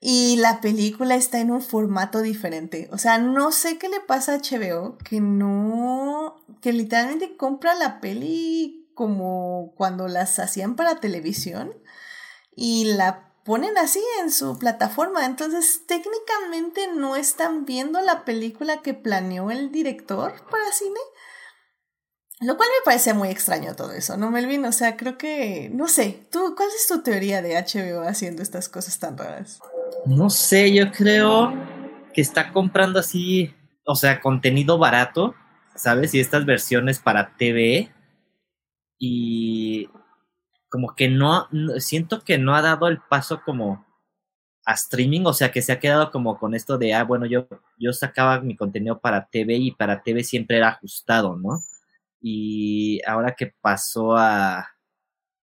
Y 0.03 0.37
la 0.37 0.61
película 0.61 1.15
está 1.15 1.39
en 1.39 1.51
un 1.51 1.61
formato 1.61 2.21
diferente. 2.21 2.89
O 2.91 2.97
sea, 2.97 3.19
no 3.19 3.51
sé 3.51 3.77
qué 3.77 3.87
le 3.87 3.99
pasa 3.99 4.33
a 4.33 4.37
HBO 4.39 4.97
que 4.97 5.21
no, 5.21 6.43
que 6.59 6.73
literalmente 6.73 7.37
compra 7.37 7.75
la 7.75 8.01
peli 8.01 8.89
como 8.95 9.73
cuando 9.77 10.07
las 10.07 10.39
hacían 10.39 10.75
para 10.75 10.99
televisión 10.99 11.71
y 12.55 12.85
la 12.85 13.31
ponen 13.43 13.77
así 13.77 14.01
en 14.21 14.31
su 14.31 14.57
plataforma. 14.57 15.25
Entonces, 15.25 15.83
técnicamente 15.85 16.87
no 16.95 17.15
están 17.15 17.65
viendo 17.65 18.01
la 18.01 18.25
película 18.25 18.81
que 18.81 18.95
planeó 18.95 19.51
el 19.51 19.71
director 19.71 20.33
para 20.49 20.71
cine. 20.71 20.99
Lo 22.41 22.57
cual 22.57 22.69
me 22.69 22.83
parece 22.83 23.13
muy 23.13 23.29
extraño 23.29 23.75
todo 23.75 23.91
eso, 23.91 24.17
¿no, 24.17 24.31
Melvin? 24.31 24.65
O 24.65 24.71
sea, 24.71 24.97
creo 24.97 25.15
que, 25.15 25.69
no 25.71 25.87
sé, 25.87 26.25
¿tú, 26.31 26.55
¿cuál 26.57 26.69
es 26.69 26.87
tu 26.87 27.03
teoría 27.03 27.43
de 27.43 27.55
HBO 27.55 28.01
haciendo 28.01 28.41
estas 28.41 28.67
cosas 28.67 28.97
tan 28.97 29.15
raras? 29.15 29.59
No 30.07 30.31
sé, 30.31 30.73
yo 30.73 30.91
creo 30.91 31.53
que 32.15 32.21
está 32.21 32.51
comprando 32.51 32.99
así, 32.99 33.53
o 33.85 33.95
sea, 33.95 34.19
contenido 34.21 34.79
barato, 34.79 35.35
¿sabes? 35.75 36.15
Y 36.15 36.19
estas 36.19 36.45
versiones 36.45 36.99
para 36.99 37.37
TV. 37.37 37.91
Y 38.97 39.87
como 40.67 40.95
que 40.95 41.09
no, 41.09 41.47
siento 41.77 42.23
que 42.23 42.39
no 42.39 42.55
ha 42.55 42.63
dado 42.63 42.87
el 42.87 43.01
paso 43.01 43.43
como 43.45 43.85
a 44.65 44.73
streaming, 44.73 45.25
o 45.25 45.33
sea, 45.33 45.51
que 45.51 45.61
se 45.61 45.73
ha 45.73 45.79
quedado 45.79 46.09
como 46.09 46.39
con 46.39 46.55
esto 46.55 46.79
de, 46.79 46.95
ah, 46.95 47.03
bueno, 47.03 47.27
yo, 47.27 47.47
yo 47.77 47.93
sacaba 47.93 48.39
mi 48.41 48.55
contenido 48.55 48.99
para 48.99 49.27
TV 49.27 49.55
y 49.57 49.71
para 49.71 50.01
TV 50.01 50.23
siempre 50.23 50.57
era 50.57 50.69
ajustado, 50.69 51.35
¿no? 51.35 51.61
Y 52.21 53.01
ahora 53.05 53.35
que 53.35 53.47
pasó 53.47 54.15
a, 54.15 54.69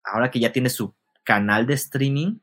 ahora 0.05 0.31
que 0.31 0.41
ya 0.41 0.53
tiene 0.53 0.71
su 0.71 0.95
canal 1.25 1.67
de 1.67 1.75
streaming, 1.75 2.39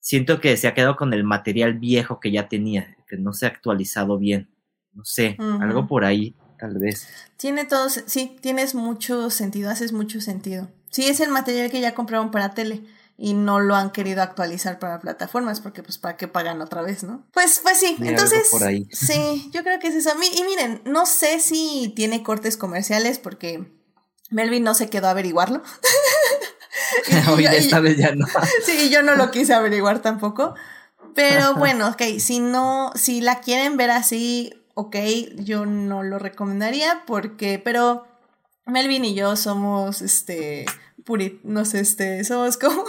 siento 0.00 0.40
que 0.40 0.56
se 0.56 0.68
ha 0.68 0.74
quedado 0.74 0.96
con 0.96 1.12
el 1.12 1.24
material 1.24 1.74
viejo 1.74 2.20
que 2.20 2.30
ya 2.30 2.48
tenía, 2.48 2.96
que 3.06 3.16
no 3.16 3.32
se 3.32 3.46
ha 3.46 3.48
actualizado 3.48 4.18
bien. 4.18 4.50
No 4.92 5.04
sé, 5.04 5.36
algo 5.38 5.88
por 5.88 6.04
ahí, 6.04 6.36
tal 6.56 6.78
vez. 6.78 7.08
Tiene 7.36 7.64
todo, 7.64 7.88
sí, 7.88 8.36
tienes 8.40 8.76
mucho 8.76 9.28
sentido, 9.30 9.70
haces 9.70 9.92
mucho 9.92 10.20
sentido. 10.20 10.68
Sí, 10.88 11.06
es 11.08 11.18
el 11.18 11.30
material 11.30 11.68
que 11.70 11.80
ya 11.80 11.94
compraron 11.94 12.30
para 12.30 12.54
tele 12.54 12.84
y 13.16 13.34
no 13.34 13.60
lo 13.60 13.76
han 13.76 13.90
querido 13.90 14.22
actualizar 14.22 14.78
para 14.78 15.00
plataformas 15.00 15.60
porque 15.60 15.82
pues 15.82 15.98
para 15.98 16.16
qué 16.16 16.26
pagan 16.28 16.60
otra 16.60 16.82
vez, 16.82 17.04
¿no? 17.04 17.26
Pues 17.32 17.60
pues 17.62 17.78
sí, 17.78 17.96
entonces 18.00 18.48
por 18.50 18.64
ahí. 18.64 18.88
sí, 18.92 19.50
yo 19.52 19.62
creo 19.62 19.78
que 19.78 19.88
es 19.88 19.94
eso. 19.94 20.10
Y 20.20 20.42
miren, 20.44 20.82
no 20.84 21.06
sé 21.06 21.40
si 21.40 21.92
tiene 21.94 22.22
cortes 22.22 22.56
comerciales 22.56 23.18
porque 23.18 23.72
Melvin 24.30 24.64
no 24.64 24.74
se 24.74 24.90
quedó 24.90 25.06
a 25.06 25.10
averiguarlo. 25.10 25.62
Hoy 27.32 27.46
esta 27.46 27.80
vez 27.80 27.96
ya 27.96 28.14
no. 28.14 28.26
sí, 28.64 28.90
yo 28.90 29.02
no 29.02 29.14
lo 29.14 29.30
quise 29.30 29.54
averiguar 29.54 30.02
tampoco. 30.02 30.54
Pero 31.14 31.54
bueno, 31.56 31.88
ok, 31.88 32.02
si 32.18 32.40
no, 32.40 32.92
si 32.96 33.20
la 33.20 33.40
quieren 33.40 33.76
ver 33.76 33.90
así, 33.90 34.52
ok, 34.74 34.96
yo 35.36 35.66
no 35.66 36.02
lo 36.02 36.18
recomendaría 36.18 37.02
porque, 37.06 37.60
pero 37.62 38.06
Melvin 38.66 39.04
y 39.04 39.14
yo 39.14 39.36
somos, 39.36 40.02
este, 40.02 40.66
purit, 41.04 41.42
no 41.42 41.64
sé, 41.64 41.80
este, 41.80 42.24
somos 42.24 42.56
como, 42.56 42.84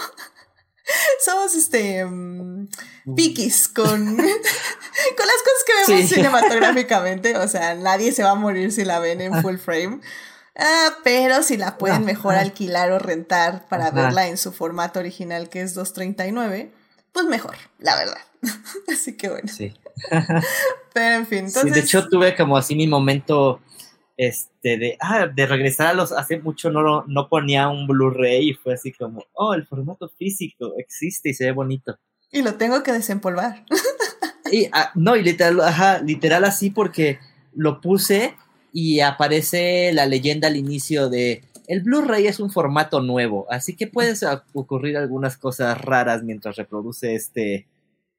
somos, 1.26 1.56
este, 1.56 2.06
um, 2.06 2.68
piquis 3.16 3.68
con, 3.68 3.84
con 4.16 4.18
las 4.18 4.32
cosas 5.18 5.64
que 5.66 5.94
vemos 5.94 6.10
cinematográficamente, 6.10 7.38
o 7.38 7.48
sea, 7.48 7.76
nadie 7.76 8.12
se 8.12 8.24
va 8.24 8.32
a 8.32 8.36
morir 8.36 8.72
si 8.72 8.86
la 8.86 9.00
ven 9.00 9.22
en 9.22 9.42
full 9.42 9.58
frame. 9.58 10.00
Ah, 10.58 10.98
pero 11.04 11.44
si 11.44 11.58
la 11.58 11.78
pueden 11.78 12.06
mejor 12.06 12.36
alquilar 12.36 12.92
o 12.92 13.00
rentar 13.00 13.68
para 13.68 13.92
verla 13.92 14.28
en 14.28 14.38
su 14.38 14.54
formato 14.54 15.00
original 15.00 15.50
que 15.50 15.62
es 15.62 15.74
239, 15.74 16.72
pues 17.12 17.26
mejor, 17.26 17.56
la 17.80 17.96
verdad. 17.98 18.22
así 18.88 19.18
que 19.18 19.30
bueno. 19.30 19.50
Sí. 19.52 19.74
pero 20.94 21.16
en 21.16 21.28
fin, 21.28 21.40
entonces... 21.40 21.74
de 21.74 21.80
hecho 21.82 22.08
tuve 22.08 22.36
como 22.36 22.58
así 22.58 22.76
mi 22.76 22.88
momento 22.88 23.60
este 24.18 24.78
de 24.78 24.98
ah, 25.00 25.28
de 25.28 25.46
regresar 25.46 25.88
a 25.88 25.94
los 25.94 26.12
hace 26.12 26.40
mucho 26.40 26.70
no 26.70 27.04
no 27.08 27.30
ponía 27.30 27.68
un 27.68 27.88
Blu-ray 27.88 28.50
y 28.50 28.54
fue 28.54 28.74
así 28.74 28.92
como, 28.92 29.26
"Oh, 29.34 29.54
el 29.54 29.66
formato 29.66 30.10
físico 30.10 30.74
existe 30.78 31.30
y 31.30 31.34
se 31.34 31.46
ve 31.46 31.52
bonito." 31.52 31.98
Y 32.32 32.42
lo 32.42 32.56
tengo 32.56 32.84
que 32.84 32.92
desempolvar. 32.92 33.66
y 34.52 34.68
ah, 34.72 34.92
no, 34.96 35.16
y 35.16 35.24
literal, 35.24 35.60
ajá, 35.62 36.00
literal 36.00 36.44
así 36.46 36.70
porque 36.70 37.20
lo 37.54 37.82
puse 37.82 38.36
y 38.72 39.00
aparece 39.00 39.92
la 39.94 40.06
leyenda 40.06 40.48
al 40.48 40.58
inicio 40.58 41.10
de 41.10 41.44
el 41.68 41.82
Blu-ray 41.82 42.28
es 42.28 42.40
un 42.40 42.52
formato 42.52 43.02
nuevo, 43.02 43.48
así 43.50 43.76
que 43.76 43.88
pueden 43.88 44.16
ocurrir 44.54 44.98
algunas 44.98 45.38
cosas 45.38 45.80
raras 45.82 46.24
mientras 46.24 46.58
reproduce 46.58 47.16
este 47.16 47.68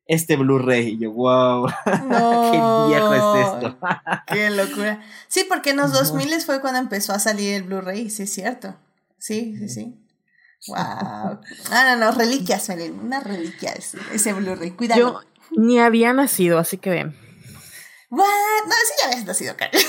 este 0.06 0.36
Blu-ray. 0.36 0.88
Y 0.88 0.98
yo, 0.98 1.12
wow, 1.12 1.66
qué 1.84 2.58
viejo 2.88 3.14
es 3.14 3.46
esto. 3.46 3.78
qué 4.28 4.50
locura. 4.50 5.02
Sí, 5.28 5.44
porque 5.48 5.70
en 5.70 5.78
los 5.78 5.92
2000 5.92 6.40
fue 6.42 6.60
cuando 6.60 6.80
empezó 6.80 7.12
a 7.12 7.18
salir 7.18 7.54
el 7.54 7.62
Blu-ray, 7.64 8.10
sí 8.10 8.24
es 8.24 8.32
cierto. 8.32 8.76
Sí, 9.18 9.56
sí, 9.58 9.68
sí. 9.68 10.02
Wow. 10.68 10.76
Ah, 10.78 11.40
no, 11.70 11.96
no, 11.96 12.12
reliquias, 12.12 12.68
una 12.68 13.20
reliquia 13.20 13.72
ese, 13.72 13.98
ese 14.12 14.32
Blu-ray. 14.32 14.72
Cuidado. 14.72 15.00
Yo 15.00 15.20
ni 15.56 15.78
había 15.78 16.12
nacido, 16.12 16.58
así 16.58 16.78
que 16.78 16.90
ven. 16.90 17.16
What? 18.10 18.24
No, 18.66 18.72
sí 18.72 18.94
ya 19.00 19.08
habías 19.08 19.24
nacido, 19.24 19.56
Karen. 19.56 19.82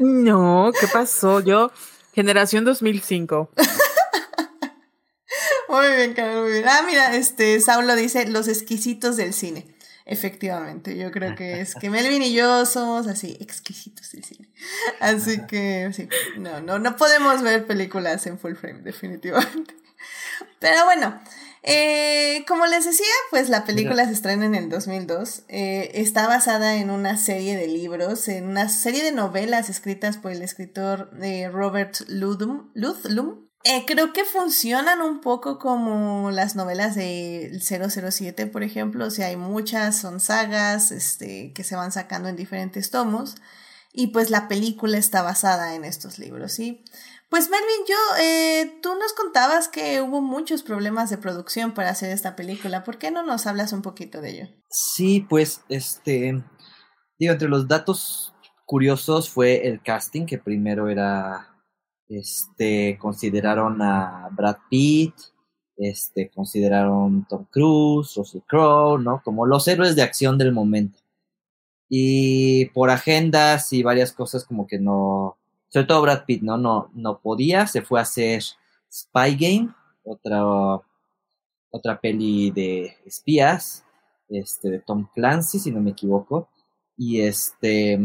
no, 0.00 0.72
¿qué 0.78 0.86
pasó? 0.88 1.40
Yo, 1.40 1.70
generación 2.14 2.64
2005. 2.64 3.50
muy 5.68 5.96
bien, 5.96 6.14
Karen, 6.14 6.40
muy 6.42 6.52
bien. 6.52 6.64
Ah, 6.66 6.82
mira, 6.86 7.14
este, 7.16 7.60
Saulo 7.60 7.94
dice 7.96 8.26
los 8.26 8.48
exquisitos 8.48 9.16
del 9.16 9.32
cine. 9.32 9.66
Efectivamente, 10.04 10.96
yo 10.96 11.10
creo 11.10 11.34
que 11.34 11.60
es 11.60 11.74
que 11.74 11.90
Melvin 11.90 12.22
y 12.22 12.32
yo 12.32 12.64
somos 12.64 13.06
así, 13.06 13.36
exquisitos 13.40 14.10
del 14.12 14.24
cine. 14.24 14.48
Así 15.00 15.46
que, 15.46 15.90
sí, 15.92 16.08
no, 16.38 16.62
no, 16.62 16.78
no 16.78 16.96
podemos 16.96 17.42
ver 17.42 17.66
películas 17.66 18.26
en 18.26 18.38
full 18.38 18.54
frame, 18.54 18.80
definitivamente. 18.80 19.74
Pero 20.60 20.84
bueno, 20.86 21.20
eh, 21.62 22.44
como 22.48 22.66
les 22.66 22.86
decía, 22.86 23.04
pues 23.30 23.50
la 23.50 23.64
película 23.64 24.06
se 24.06 24.12
estrena 24.12 24.46
en 24.46 24.54
el 24.54 24.70
2002. 24.70 25.44
Eh, 25.48 25.90
está 25.94 26.26
basada 26.26 26.76
en 26.76 26.90
una 26.90 27.18
serie 27.18 27.58
de 27.58 27.68
libros, 27.68 28.28
en 28.28 28.46
una 28.46 28.70
serie 28.70 29.04
de 29.04 29.12
novelas 29.12 29.68
escritas 29.68 30.16
por 30.16 30.32
el 30.32 30.40
escritor 30.40 31.10
eh, 31.22 31.50
Robert 31.52 31.96
Ludlum. 32.08 32.70
Ludlum. 32.74 33.47
Creo 33.86 34.12
que 34.12 34.24
funcionan 34.24 35.02
un 35.02 35.20
poco 35.20 35.58
como 35.58 36.30
las 36.30 36.56
novelas 36.56 36.94
de 36.94 37.58
007, 37.60 38.46
por 38.46 38.62
ejemplo. 38.62 39.06
O 39.06 39.10
sea, 39.10 39.26
hay 39.26 39.36
muchas, 39.36 39.98
son 39.98 40.20
sagas 40.20 40.90
este, 40.90 41.52
que 41.52 41.64
se 41.64 41.76
van 41.76 41.92
sacando 41.92 42.28
en 42.28 42.36
diferentes 42.36 42.90
tomos. 42.90 43.36
Y 43.92 44.08
pues 44.08 44.30
la 44.30 44.48
película 44.48 44.98
está 44.98 45.22
basada 45.22 45.74
en 45.74 45.84
estos 45.84 46.18
libros, 46.18 46.52
¿sí? 46.52 46.84
Pues 47.30 47.50
Melvin, 47.50 47.86
yo, 47.86 48.22
eh, 48.22 48.78
tú 48.82 48.94
nos 48.94 49.12
contabas 49.12 49.68
que 49.68 50.00
hubo 50.00 50.22
muchos 50.22 50.62
problemas 50.62 51.10
de 51.10 51.18
producción 51.18 51.72
para 51.74 51.90
hacer 51.90 52.10
esta 52.10 52.36
película. 52.36 52.84
¿Por 52.84 52.98
qué 52.98 53.10
no 53.10 53.22
nos 53.22 53.46
hablas 53.46 53.72
un 53.72 53.82
poquito 53.82 54.22
de 54.22 54.30
ello? 54.30 54.48
Sí, 54.70 55.26
pues, 55.28 55.62
este, 55.68 56.42
digo, 57.18 57.32
entre 57.32 57.48
los 57.48 57.68
datos 57.68 58.32
curiosos 58.64 59.28
fue 59.28 59.66
el 59.68 59.82
casting, 59.82 60.24
que 60.24 60.38
primero 60.38 60.88
era, 60.88 61.57
este, 62.08 62.98
consideraron 62.98 63.80
a 63.82 64.28
Brad 64.32 64.56
Pitt, 64.70 65.14
este, 65.76 66.30
consideraron 66.30 67.26
Tom 67.28 67.46
Cruise, 67.50 68.14
Russell 68.16 68.40
Crowe, 68.46 68.98
¿no? 68.98 69.22
Como 69.22 69.46
los 69.46 69.68
héroes 69.68 69.94
de 69.94 70.02
acción 70.02 70.38
del 70.38 70.52
momento. 70.52 71.00
Y 71.88 72.66
por 72.66 72.90
agendas 72.90 73.72
y 73.72 73.82
varias 73.82 74.12
cosas 74.12 74.44
como 74.44 74.66
que 74.66 74.78
no, 74.78 75.38
sobre 75.68 75.86
todo 75.86 76.02
Brad 76.02 76.24
Pitt, 76.24 76.42
¿no? 76.42 76.58
No, 76.58 76.90
no 76.94 77.20
podía, 77.20 77.66
se 77.66 77.82
fue 77.82 78.00
a 78.00 78.02
hacer 78.02 78.42
Spy 78.90 79.36
Game, 79.36 79.74
otra, 80.04 80.42
otra 81.70 82.00
peli 82.00 82.50
de 82.50 82.96
espías, 83.06 83.84
este, 84.28 84.70
de 84.70 84.80
Tom 84.80 85.08
Clancy, 85.14 85.58
si 85.58 85.70
no 85.70 85.80
me 85.80 85.90
equivoco, 85.90 86.48
y 86.96 87.20
este, 87.20 87.98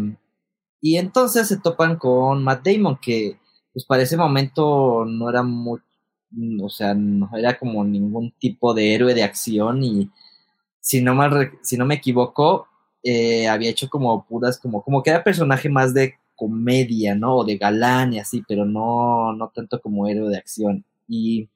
y 0.81 0.97
entonces 0.97 1.47
se 1.47 1.57
topan 1.57 1.97
con 1.97 2.43
Matt 2.43 2.65
Damon, 2.65 2.97
que 3.01 3.39
pues 3.73 3.86
para 3.86 4.03
ese 4.03 4.17
momento 4.17 5.05
no 5.05 5.29
era 5.29 5.43
muy, 5.43 5.79
o 6.62 6.69
sea, 6.69 6.93
no 6.93 7.29
era 7.36 7.57
como 7.57 7.83
ningún 7.83 8.31
tipo 8.39 8.73
de 8.73 8.93
héroe 8.95 9.13
de 9.13 9.23
acción 9.23 9.83
y 9.83 10.09
si 10.79 11.01
no 11.01 11.15
mal, 11.15 11.53
si 11.63 11.77
no 11.77 11.86
me 11.86 11.95
equivoco, 11.95 12.67
eh, 13.03 13.47
había 13.47 13.69
hecho 13.69 13.89
como 13.89 14.25
puras, 14.25 14.59
como, 14.59 14.83
como 14.83 15.03
que 15.03 15.09
era 15.12 15.23
personaje 15.23 15.69
más 15.69 15.93
de 15.93 16.15
comedia, 16.36 17.15
¿no? 17.15 17.38
O 17.38 17.45
de 17.45 17.57
galán 17.57 18.13
y 18.13 18.19
así, 18.19 18.43
pero 18.47 18.65
no, 18.65 19.33
no 19.33 19.49
tanto 19.49 19.81
como 19.81 20.07
héroe 20.07 20.29
de 20.29 20.38
acción. 20.38 20.86
Y 21.07 21.49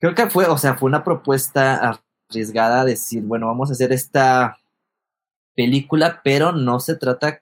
creo 0.00 0.14
que 0.14 0.28
fue, 0.30 0.46
o 0.46 0.58
sea, 0.58 0.74
fue 0.76 0.88
una 0.88 1.04
propuesta 1.04 1.98
arriesgada 2.28 2.84
decir, 2.84 3.22
bueno, 3.22 3.46
vamos 3.46 3.70
a 3.70 3.72
hacer 3.72 3.92
esta 3.92 4.58
película, 5.54 6.20
pero 6.24 6.52
no 6.52 6.80
se 6.80 6.96
trata 6.96 7.40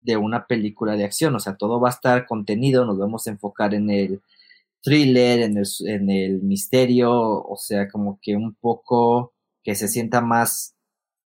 de 0.00 0.16
una 0.16 0.46
película 0.46 0.96
de 0.96 1.04
acción, 1.04 1.34
o 1.34 1.40
sea, 1.40 1.56
todo 1.56 1.80
va 1.80 1.88
a 1.88 1.92
estar 1.92 2.26
contenido, 2.26 2.84
nos 2.84 2.98
vamos 2.98 3.26
a 3.26 3.30
enfocar 3.30 3.74
en 3.74 3.90
el 3.90 4.22
thriller, 4.82 5.40
en 5.40 5.58
el, 5.58 5.66
en 5.86 6.10
el 6.10 6.42
misterio, 6.42 7.10
o 7.12 7.56
sea, 7.56 7.88
como 7.88 8.18
que 8.22 8.36
un 8.36 8.54
poco 8.54 9.34
que 9.62 9.74
se 9.74 9.88
sienta 9.88 10.20
más 10.20 10.76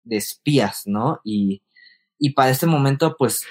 de 0.03 0.17
espías, 0.17 0.83
¿no? 0.87 1.21
Y, 1.25 1.63
y 2.19 2.31
para 2.31 2.51
este 2.51 2.67
momento, 2.67 3.17
pues 3.19 3.45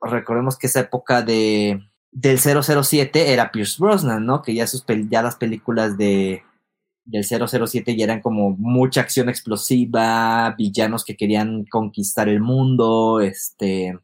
recordemos 0.00 0.58
que 0.58 0.66
esa 0.66 0.80
época 0.80 1.22
de 1.22 1.80
del 2.12 2.38
007 2.38 3.32
era 3.32 3.52
Pierce 3.52 3.76
Brosnan, 3.78 4.26
¿no? 4.26 4.42
Que 4.42 4.54
ya, 4.54 4.66
sus 4.66 4.84
ya 5.08 5.22
las 5.22 5.36
películas 5.36 5.96
de 5.96 6.42
del 7.04 7.24
007 7.24 7.96
ya 7.96 8.04
eran 8.04 8.20
como 8.20 8.50
mucha 8.50 9.00
acción 9.00 9.28
explosiva, 9.28 10.54
villanos 10.56 11.04
que 11.04 11.16
querían 11.16 11.64
conquistar 11.64 12.28
el 12.28 12.40
mundo, 12.40 13.20
este 13.20 13.98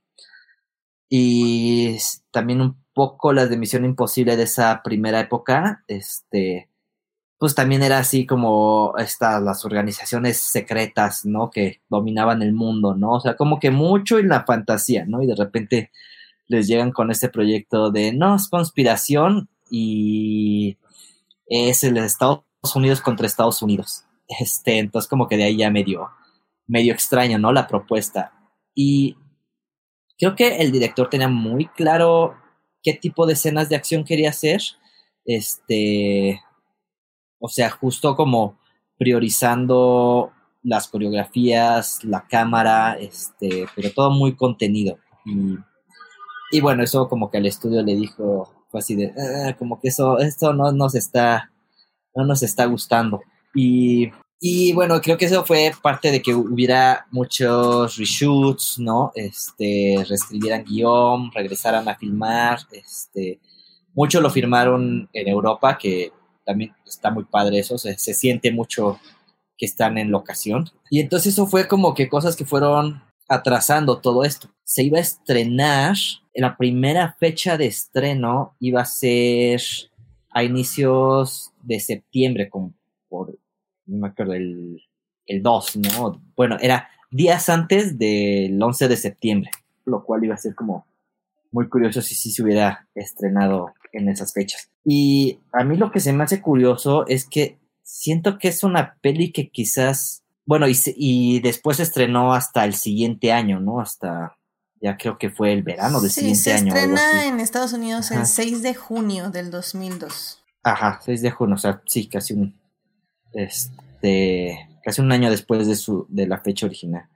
y 1.08 1.96
también 2.30 2.60
un 2.60 2.76
poco 2.94 3.32
las 3.32 3.50
de 3.50 3.56
Misión 3.56 3.84
Imposible 3.84 4.36
de 4.36 4.44
esa 4.44 4.82
primera 4.82 5.20
época, 5.20 5.84
este 5.88 6.68
pues 7.38 7.54
también 7.54 7.82
era 7.82 7.98
así 7.98 8.24
como 8.26 8.94
estas 8.98 9.42
las 9.42 9.64
organizaciones 9.64 10.38
secretas, 10.40 11.26
¿no? 11.26 11.50
Que 11.50 11.82
dominaban 11.90 12.42
el 12.42 12.54
mundo, 12.54 12.94
¿no? 12.94 13.12
O 13.12 13.20
sea, 13.20 13.36
como 13.36 13.60
que 13.60 13.70
mucho 13.70 14.18
en 14.18 14.28
la 14.28 14.44
fantasía, 14.44 15.04
¿no? 15.06 15.22
Y 15.22 15.26
de 15.26 15.34
repente 15.36 15.90
les 16.48 16.66
llegan 16.66 16.92
con 16.92 17.10
este 17.10 17.28
proyecto 17.28 17.90
de 17.90 18.12
no 18.12 18.36
es 18.36 18.48
conspiración 18.48 19.48
y 19.70 20.78
es 21.46 21.84
el 21.84 21.98
Estados 21.98 22.42
Unidos 22.74 23.00
contra 23.02 23.26
Estados 23.26 23.62
Unidos. 23.62 24.04
Este, 24.28 24.78
entonces 24.78 25.08
como 25.08 25.28
que 25.28 25.36
de 25.36 25.44
ahí 25.44 25.58
ya 25.58 25.70
medio 25.70 26.10
medio 26.66 26.92
extraño, 26.92 27.38
¿no? 27.38 27.52
La 27.52 27.66
propuesta. 27.66 28.32
Y 28.74 29.16
creo 30.18 30.34
que 30.34 30.56
el 30.56 30.72
director 30.72 31.08
tenía 31.08 31.28
muy 31.28 31.66
claro 31.66 32.36
qué 32.82 32.94
tipo 32.94 33.26
de 33.26 33.34
escenas 33.34 33.68
de 33.68 33.76
acción 33.76 34.04
quería 34.04 34.30
hacer. 34.30 34.60
Este, 35.24 36.40
o 37.38 37.48
sea, 37.48 37.70
justo 37.70 38.16
como 38.16 38.58
priorizando 38.98 40.32
las 40.62 40.88
coreografías, 40.88 42.02
la 42.04 42.26
cámara, 42.26 42.96
este, 42.98 43.66
pero 43.74 43.92
todo 43.92 44.10
muy 44.10 44.34
contenido. 44.36 44.98
Y, 45.24 45.56
y 46.50 46.60
bueno, 46.60 46.82
eso 46.82 47.08
como 47.08 47.30
que 47.30 47.38
al 47.38 47.46
estudio 47.46 47.82
le 47.82 47.94
dijo, 47.94 48.64
fue 48.68 48.80
así 48.80 48.94
de, 48.94 49.12
ah, 49.16 49.54
como 49.58 49.80
que 49.80 49.88
eso, 49.88 50.18
esto 50.18 50.52
no 50.52 50.72
nos 50.72 50.94
está, 50.94 51.52
no 52.14 52.24
nos 52.24 52.42
está 52.42 52.64
gustando. 52.66 53.20
Y, 53.54 54.10
y 54.38 54.72
bueno, 54.74 55.00
creo 55.00 55.16
que 55.16 55.24
eso 55.24 55.44
fue 55.44 55.72
parte 55.82 56.10
de 56.10 56.20
que 56.20 56.34
hubiera 56.34 57.06
muchos 57.10 57.96
reshoots, 57.96 58.78
¿no? 58.78 59.10
Este, 59.14 59.96
reescribieran 60.06 60.64
guion, 60.64 61.32
regresaran 61.32 61.88
a 61.88 61.96
filmar, 61.96 62.58
este, 62.70 63.40
muchos 63.94 64.22
lo 64.22 64.30
firmaron 64.30 65.08
en 65.12 65.28
Europa, 65.28 65.78
que 65.78 66.12
también 66.44 66.74
está 66.86 67.10
muy 67.10 67.24
padre 67.24 67.58
eso, 67.58 67.78
se, 67.78 67.96
siente 67.96 68.52
mucho 68.52 69.00
que 69.56 69.66
están 69.66 69.96
en 69.96 70.10
locación. 70.10 70.70
Y 70.90 71.00
entonces 71.00 71.32
eso 71.32 71.46
fue 71.46 71.66
como 71.66 71.94
que 71.94 72.08
cosas 72.08 72.36
que 72.36 72.44
fueron 72.44 73.02
atrasando 73.28 74.00
todo 74.00 74.22
esto. 74.22 74.50
Se 74.64 74.82
iba 74.82 74.98
a 74.98 75.00
estrenar, 75.02 75.96
la 76.34 76.56
primera 76.58 77.16
fecha 77.18 77.56
de 77.56 77.66
estreno 77.66 78.54
iba 78.60 78.82
a 78.82 78.84
ser 78.84 79.62
a 80.30 80.44
inicios 80.44 81.52
de 81.62 81.80
septiembre, 81.80 82.50
como 82.50 82.74
por, 83.08 83.38
no 83.86 83.98
me 83.98 84.08
acuerdo, 84.08 84.34
el, 84.34 84.82
el 85.26 85.42
2, 85.42 85.76
¿no? 85.76 86.22
Bueno, 86.36 86.56
era 86.60 86.88
días 87.10 87.48
antes 87.48 87.98
del 87.98 88.60
11 88.60 88.88
de 88.88 88.96
septiembre, 88.96 89.50
lo 89.84 90.04
cual 90.04 90.24
iba 90.24 90.34
a 90.34 90.38
ser 90.38 90.54
como 90.54 90.86
muy 91.52 91.68
curioso 91.68 92.02
si 92.02 92.14
sí 92.14 92.30
se 92.30 92.42
hubiera 92.42 92.88
estrenado 92.94 93.72
en 93.92 94.08
esas 94.08 94.32
fechas. 94.32 94.70
Y 94.84 95.40
a 95.52 95.64
mí 95.64 95.76
lo 95.76 95.90
que 95.90 96.00
se 96.00 96.12
me 96.12 96.24
hace 96.24 96.40
curioso 96.40 97.06
es 97.06 97.26
que 97.26 97.58
siento 97.82 98.38
que 98.38 98.48
es 98.48 98.62
una 98.62 98.96
peli 99.00 99.32
que 99.32 99.48
quizás, 99.48 100.22
bueno, 100.44 100.68
y, 100.68 100.76
y 100.96 101.40
después 101.40 101.78
se 101.78 101.84
estrenó 101.84 102.34
hasta 102.34 102.64
el 102.64 102.74
siguiente 102.74 103.32
año, 103.32 103.60
¿no? 103.60 103.80
Hasta, 103.80 104.36
ya 104.80 104.96
creo 104.96 105.18
que 105.18 105.30
fue 105.30 105.52
el 105.52 105.62
verano 105.62 106.00
del 106.00 106.10
siguiente 106.10 106.52
año. 106.52 106.72
Se 106.72 106.78
estrena 106.78 107.26
en 107.26 107.40
Estados 107.40 107.72
Unidos 107.72 108.10
el 108.10 108.26
6 108.26 108.62
de 108.62 108.74
junio 108.74 109.30
del 109.30 109.50
2002. 109.50 110.42
Ajá, 110.62 111.00
6 111.04 111.22
de 111.22 111.30
junio, 111.30 111.54
o 111.54 111.58
sea, 111.58 111.80
sí, 111.86 112.08
casi 112.08 112.34
un, 112.34 112.54
este, 113.36 114.68
casi 114.82 115.00
un 115.00 115.12
año 115.12 115.30
después 115.30 115.66
de 115.66 115.76
su, 115.76 116.06
de 116.08 116.26
la 116.26 116.38
fecha 116.38 116.66
original. 116.66 117.08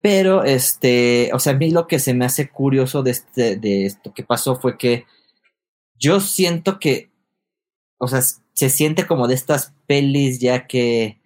Pero, 0.00 0.44
este, 0.44 1.30
o 1.32 1.38
sea, 1.38 1.52
a 1.52 1.56
mí 1.56 1.70
lo 1.70 1.86
que 1.86 1.98
se 1.98 2.14
me 2.14 2.24
hace 2.24 2.48
curioso 2.48 3.02
de, 3.02 3.10
este, 3.10 3.56
de 3.56 3.86
esto 3.86 4.14
que 4.14 4.22
pasó 4.22 4.56
fue 4.56 4.78
que 4.78 5.04
yo 5.98 6.20
siento 6.20 6.78
que, 6.78 7.10
o 7.98 8.06
sea, 8.06 8.20
se 8.20 8.70
siente 8.70 9.06
como 9.06 9.28
de 9.28 9.34
estas 9.34 9.74
pelis 9.86 10.38
ya 10.40 10.66
que, 10.66 11.20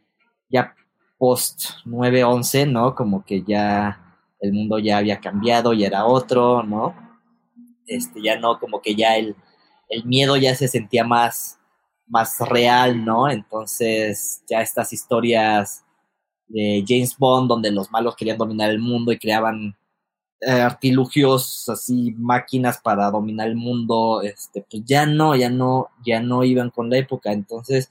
ya 0.49 0.75
post 1.19 1.65
9-11, 1.85 2.73
¿no? 2.73 2.95
Como 2.95 3.25
que 3.25 3.43
ya 3.43 4.17
el 4.41 4.53
mundo 4.53 4.79
ya 4.79 4.99
había 4.99 5.21
cambiado 5.21 5.73
y 5.75 5.85
era 5.85 6.07
otro, 6.07 6.63
¿no? 6.63 6.95
Este, 7.87 8.23
ya 8.23 8.39
no, 8.39 8.59
como 8.59 8.81
que 8.81 8.95
ya 8.95 9.17
el, 9.17 9.37
el 9.91 10.05
miedo 10.07 10.37
ya 10.37 10.55
se 10.55 10.69
sentía 10.69 11.05
más, 11.05 11.60
más 12.11 12.41
real, 12.41 13.05
¿no? 13.05 13.31
Entonces, 13.31 14.43
ya 14.49 14.61
estas 14.61 14.93
historias 14.93 15.85
de 16.49 16.85
James 16.87 17.17
Bond, 17.17 17.49
donde 17.49 17.71
los 17.71 17.91
malos 17.91 18.17
querían 18.17 18.37
dominar 18.37 18.71
el 18.71 18.81
mundo 18.81 19.13
y 19.13 19.19
creaban 19.19 19.77
eh, 20.41 20.51
artilugios, 20.51 21.69
así 21.69 22.13
máquinas 22.19 22.79
para 22.79 23.11
dominar 23.11 23.49
el 23.49 23.57
mundo, 23.57 24.23
este, 24.23 24.67
pues 24.69 24.83
ya 24.85 25.07
no, 25.07 25.37
ya 25.37 25.51
no, 25.51 25.89
ya 26.05 26.21
no 26.21 26.45
iban 26.45 26.71
con 26.71 26.91
la 26.91 26.99
época. 26.99 27.33
Entonces, 27.33 27.91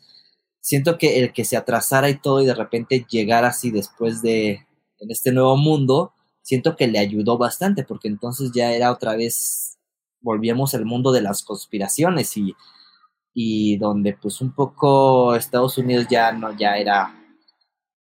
siento 0.60 0.98
que 0.98 1.20
el 1.20 1.34
que 1.34 1.46
se 1.46 1.58
atrasara 1.58 2.10
y 2.10 2.20
todo 2.20 2.42
y 2.42 2.46
de 2.46 2.56
repente 2.56 3.06
llegar 3.10 3.46
así 3.46 3.72
después 3.72 4.22
de, 4.22 4.68
en 5.00 5.12
este 5.12 5.32
nuevo 5.32 5.56
mundo, 5.56 6.14
siento 6.42 6.76
que 6.76 6.88
le 6.88 7.00
ayudó 7.00 7.38
bastante, 7.38 7.84
porque 7.86 8.10
entonces 8.10 8.52
ya 8.54 8.74
era 8.74 8.92
otra 8.92 9.16
vez, 9.16 9.78
volvíamos 10.22 10.76
al 10.76 10.86
mundo 10.86 11.14
de 11.14 11.22
las 11.22 11.44
conspiraciones 11.44 12.36
y, 12.36 12.56
y 13.42 13.78
donde 13.78 14.18
pues 14.22 14.42
un 14.42 14.52
poco 14.52 15.34
Estados 15.34 15.78
Unidos 15.78 16.08
ya 16.10 16.34
no, 16.34 16.52
ya 16.58 16.76
era, 16.76 17.16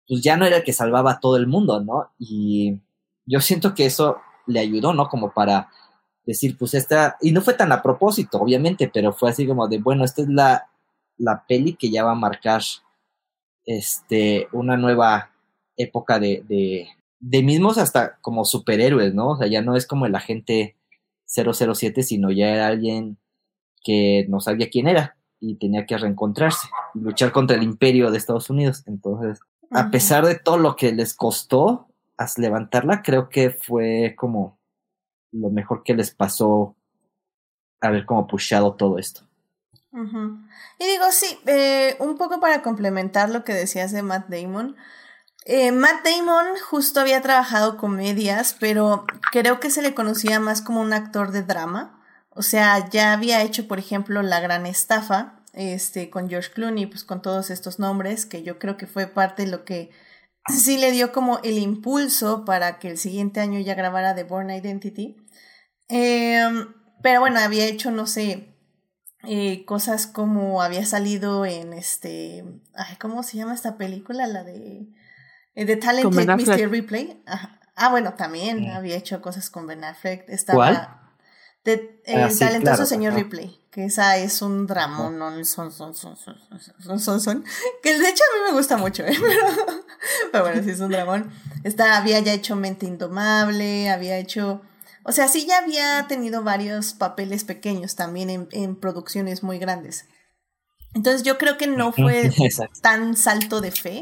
pues 0.07 0.21
ya 0.21 0.37
no 0.37 0.45
era 0.45 0.57
el 0.57 0.63
que 0.63 0.73
salvaba 0.73 1.13
a 1.13 1.19
todo 1.19 1.37
el 1.37 1.47
mundo, 1.47 1.79
¿no? 1.79 2.11
Y 2.19 2.77
yo 3.25 3.41
siento 3.41 3.73
que 3.73 3.87
eso 3.87 4.17
le 4.45 4.59
ayudó, 4.59 4.93
¿no? 4.93 5.09
Como 5.09 5.33
para 5.33 5.71
decir, 6.23 6.55
pues 6.55 6.75
esta, 6.75 7.17
y 7.19 7.31
no 7.31 7.41
fue 7.41 7.55
tan 7.55 7.71
a 7.71 7.81
propósito, 7.81 8.37
obviamente, 8.39 8.91
pero 8.93 9.11
fue 9.11 9.31
así 9.31 9.47
como 9.47 9.67
de, 9.67 9.79
bueno, 9.79 10.05
esta 10.05 10.21
es 10.21 10.27
la, 10.27 10.69
la 11.17 11.43
peli 11.47 11.73
que 11.77 11.89
ya 11.89 12.03
va 12.03 12.11
a 12.11 12.15
marcar 12.15 12.61
este, 13.65 14.47
una 14.51 14.77
nueva 14.77 15.31
época 15.77 16.19
de, 16.19 16.43
de, 16.47 16.89
de 17.19 17.41
mismos 17.41 17.79
hasta 17.79 18.19
como 18.21 18.45
superhéroes, 18.45 19.15
¿no? 19.15 19.29
O 19.29 19.37
sea, 19.37 19.47
ya 19.47 19.63
no 19.63 19.75
es 19.75 19.87
como 19.87 20.05
el 20.05 20.13
agente 20.13 20.77
007, 21.25 22.03
sino 22.03 22.29
ya 22.29 22.49
era 22.49 22.67
alguien 22.67 23.17
que 23.83 24.27
no 24.29 24.39
sabía 24.39 24.69
quién 24.69 24.87
era 24.87 25.17
y 25.43 25.55
tenía 25.55 25.85
que 25.85 25.97
reencontrarse 25.97 26.69
y 26.95 26.99
luchar 26.99 27.31
contra 27.31 27.57
el 27.57 27.63
imperio 27.63 28.09
de 28.09 28.17
Estados 28.17 28.49
Unidos. 28.49 28.83
Entonces, 28.87 29.39
a 29.71 29.91
pesar 29.91 30.25
de 30.25 30.35
todo 30.35 30.57
lo 30.57 30.75
que 30.75 30.93
les 30.93 31.13
costó, 31.13 31.87
levantarla, 32.37 33.01
creo 33.01 33.29
que 33.29 33.49
fue 33.49 34.15
como 34.17 34.57
lo 35.31 35.49
mejor 35.49 35.83
que 35.83 35.93
les 35.93 36.11
pasó 36.11 36.75
haber 37.81 38.05
como 38.05 38.27
pushado 38.27 38.75
todo 38.75 38.97
esto. 38.97 39.27
Y 39.91 40.85
digo, 40.85 41.05
sí, 41.11 41.37
eh, 41.45 41.97
un 41.99 42.17
poco 42.17 42.39
para 42.39 42.63
complementar 42.63 43.29
lo 43.29 43.43
que 43.43 43.53
decías 43.53 43.91
de 43.91 44.01
Matt 44.01 44.27
Damon. 44.27 44.75
Eh, 45.45 45.71
Matt 45.71 46.03
Damon 46.03 46.45
justo 46.67 46.99
había 47.01 47.21
trabajado 47.21 47.77
comedias, 47.77 48.55
pero 48.59 49.05
creo 49.31 49.59
que 49.59 49.69
se 49.69 49.81
le 49.81 49.93
conocía 49.93 50.39
más 50.39 50.61
como 50.61 50.81
un 50.81 50.93
actor 50.93 51.31
de 51.31 51.43
drama. 51.43 52.02
O 52.35 52.41
sea, 52.41 52.89
ya 52.89 53.13
había 53.13 53.41
hecho, 53.43 53.67
por 53.67 53.79
ejemplo, 53.79 54.21
La 54.23 54.39
Gran 54.39 54.65
Estafa, 54.65 55.39
este, 55.53 56.09
con 56.09 56.29
George 56.29 56.51
Clooney, 56.51 56.87
pues 56.87 57.03
con 57.03 57.21
todos 57.21 57.49
estos 57.49 57.79
nombres, 57.79 58.25
que 58.25 58.43
yo 58.43 58.57
creo 58.57 58.75
que 58.75 58.87
fue 58.87 59.07
parte 59.07 59.45
de 59.45 59.51
lo 59.51 59.65
que 59.65 59.91
sí 60.47 60.77
le 60.77 60.91
dio 60.91 61.11
como 61.11 61.39
el 61.43 61.57
impulso 61.57 62.43
para 62.43 62.79
que 62.79 62.89
el 62.89 62.97
siguiente 62.97 63.39
año 63.39 63.59
ya 63.59 63.75
grabara 63.75 64.15
The 64.15 64.23
Born 64.23 64.49
Identity. 64.49 65.15
Em, 65.89 66.73
pero 67.03 67.19
bueno, 67.19 67.39
había 67.39 67.65
hecho, 67.65 67.91
no 67.91 68.07
sé, 68.07 68.55
eh, 69.25 69.63
cosas 69.65 70.07
como 70.07 70.61
había 70.61 70.85
salido 70.85 71.45
en 71.45 71.73
este, 71.73 72.43
ay, 72.73 72.95
¿cómo 72.99 73.23
se 73.23 73.37
llama 73.37 73.53
esta 73.53 73.77
película? 73.77 74.25
La 74.27 74.43
de 74.43 74.87
eh, 75.53 75.65
The 75.65 75.77
Talented 75.77 76.27
Mr. 76.27 76.69
Replay. 76.69 77.23
Ah, 77.75 77.89
bueno, 77.89 78.13
también 78.13 78.69
había 78.69 78.95
hecho 78.95 79.21
cosas 79.21 79.49
con 79.49 79.65
Ben 79.65 79.83
Affleck. 79.83 80.29
Estaba, 80.29 80.57
¿Cuál? 80.57 81.02
De, 81.63 82.01
ah, 82.07 82.27
el 82.27 82.37
talentoso 82.37 82.85
señor 82.85 83.13
Ripley, 83.13 83.57
que 83.71 83.85
esa 83.85 84.17
es 84.17 84.41
un 84.41 84.67
dramón, 84.67 85.17
no 85.17 85.31
son, 85.45 85.71
son, 85.71 85.95
son, 85.95 86.17
son, 86.17 86.99
son, 86.99 87.21
son, 87.21 87.45
que 87.81 87.97
de 87.97 88.09
hecho 88.09 88.23
a 88.23 88.37
mí 88.37 88.51
me 88.51 88.57
gusta 88.57 88.75
mucho, 88.75 89.03
¿eh? 89.03 89.15
pero, 90.31 90.43
bueno, 90.43 90.61
sí 90.61 90.71
es 90.71 90.81
un 90.81 90.91
dramón. 90.91 91.31
Había 91.79 92.19
ya 92.19 92.33
hecho 92.33 92.57
Mente 92.57 92.85
Indomable, 92.85 93.89
había 93.89 94.17
hecho, 94.17 94.61
o 95.03 95.13
sea, 95.13 95.29
sí 95.29 95.45
ya 95.47 95.59
había 95.59 96.05
tenido 96.09 96.43
varios 96.43 96.93
papeles 96.93 97.45
pequeños 97.45 97.95
también 97.95 98.29
en, 98.29 98.49
en 98.51 98.75
producciones 98.75 99.41
muy 99.41 99.57
grandes. 99.57 100.05
Entonces 100.93 101.23
yo 101.23 101.37
creo 101.37 101.57
que 101.57 101.67
no 101.67 101.93
fue 101.93 102.29
tan 102.81 103.15
salto 103.15 103.61
de 103.61 103.71
fe, 103.71 104.01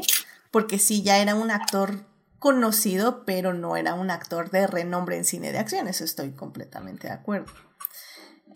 porque 0.50 0.80
sí 0.80 1.02
ya 1.02 1.18
era 1.18 1.36
un 1.36 1.52
actor 1.52 2.11
conocido, 2.42 3.24
pero 3.24 3.54
no 3.54 3.76
era 3.76 3.94
un 3.94 4.10
actor 4.10 4.50
de 4.50 4.66
renombre 4.66 5.16
en 5.16 5.24
cine 5.24 5.52
de 5.52 5.58
acción, 5.58 5.86
eso 5.86 6.02
estoy 6.02 6.32
completamente 6.32 7.06
de 7.06 7.12
acuerdo. 7.12 7.46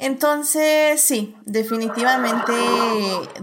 Entonces, 0.01 1.01
sí, 1.01 1.37
definitivamente 1.47 2.53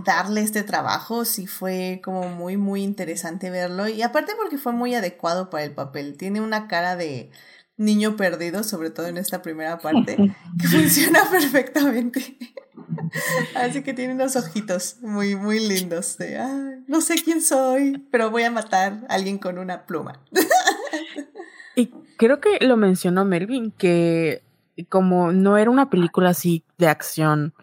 darle 0.03 0.41
este 0.41 0.63
trabajo 0.63 1.23
sí 1.23 1.47
fue 1.47 2.01
como 2.03 2.27
muy, 2.27 2.57
muy 2.57 2.83
interesante 2.83 3.49
verlo. 3.49 3.87
Y 3.87 4.01
aparte 4.01 4.33
porque 4.35 4.57
fue 4.57 4.73
muy 4.73 4.93
adecuado 4.93 5.49
para 5.49 5.63
el 5.63 5.73
papel. 5.73 6.17
Tiene 6.17 6.41
una 6.41 6.67
cara 6.67 6.95
de 6.95 7.31
niño 7.77 8.15
perdido, 8.15 8.63
sobre 8.63 8.89
todo 8.89 9.07
en 9.07 9.17
esta 9.17 9.41
primera 9.41 9.79
parte, 9.79 10.15
que 10.59 10.67
funciona 10.67 11.19
perfectamente. 11.29 12.37
Así 13.55 13.83
que 13.83 13.93
tiene 13.93 14.13
unos 14.13 14.35
ojitos 14.35 14.97
muy, 15.01 15.35
muy 15.35 15.59
lindos 15.59 16.17
de, 16.17 16.39
no 16.87 17.01
sé 17.01 17.15
quién 17.23 17.41
soy, 17.41 18.03
pero 18.11 18.31
voy 18.31 18.43
a 18.43 18.51
matar 18.51 19.05
a 19.09 19.15
alguien 19.15 19.37
con 19.37 19.57
una 19.57 19.85
pluma. 19.85 20.19
y 21.75 21.91
creo 22.17 22.39
que 22.39 22.59
lo 22.61 22.77
mencionó 22.77 23.25
Melvin, 23.25 23.71
que 23.71 24.43
como 24.89 25.31
no 25.31 25.57
era 25.57 25.69
una 25.69 25.89
película 25.89 26.29
así 26.29 26.63
de 26.77 26.87
acción, 26.87 27.53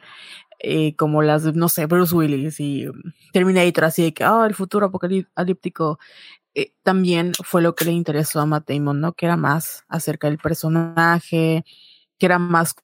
eh, 0.62 0.94
como 0.96 1.22
las, 1.22 1.44
no 1.54 1.68
sé, 1.68 1.86
Bruce 1.86 2.14
Willis 2.14 2.60
y 2.60 2.86
Terminator, 3.32 3.84
así 3.84 4.02
de 4.02 4.14
que, 4.14 4.24
oh, 4.26 4.44
el 4.44 4.54
futuro 4.54 4.86
apocalíptico, 4.86 5.98
eh, 6.54 6.72
también 6.82 7.32
fue 7.44 7.62
lo 7.62 7.74
que 7.74 7.84
le 7.84 7.92
interesó 7.92 8.40
a 8.40 8.46
Matt 8.46 8.68
Damon, 8.68 9.00
¿no? 9.00 9.12
Que 9.12 9.26
era 9.26 9.36
más 9.36 9.84
acerca 9.88 10.28
del 10.28 10.38
personaje, 10.38 11.64
que 12.18 12.26
era 12.26 12.38
más 12.38 12.74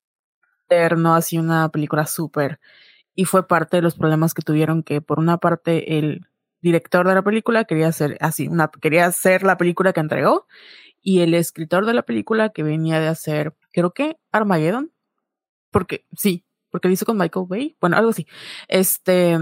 no 0.96 1.14
así 1.14 1.38
una 1.38 1.68
película 1.70 2.06
súper. 2.06 2.60
Y 3.14 3.24
fue 3.24 3.46
parte 3.46 3.76
de 3.76 3.82
los 3.82 3.94
problemas 3.96 4.34
que 4.34 4.42
tuvieron, 4.42 4.82
que 4.82 5.00
por 5.00 5.18
una 5.18 5.38
parte 5.38 5.98
él 5.98 6.26
director 6.60 7.06
de 7.06 7.14
la 7.14 7.22
película 7.22 7.64
quería 7.64 7.88
hacer 7.88 8.16
así, 8.20 8.48
una, 8.48 8.68
quería 8.68 9.06
hacer 9.06 9.42
la 9.44 9.56
película 9.56 9.92
que 9.92 10.00
entregó 10.00 10.46
y 11.00 11.20
el 11.20 11.34
escritor 11.34 11.86
de 11.86 11.94
la 11.94 12.02
película 12.02 12.48
que 12.50 12.64
venía 12.64 12.98
de 12.98 13.08
hacer, 13.08 13.54
creo 13.72 13.92
que 13.92 14.16
Armageddon, 14.32 14.92
porque 15.70 16.06
sí, 16.16 16.44
porque 16.70 16.88
lo 16.88 16.94
hizo 16.94 17.06
con 17.06 17.18
Michael 17.18 17.46
Bay, 17.48 17.76
bueno, 17.80 17.96
algo 17.96 18.10
así. 18.10 18.26
Este 18.68 19.38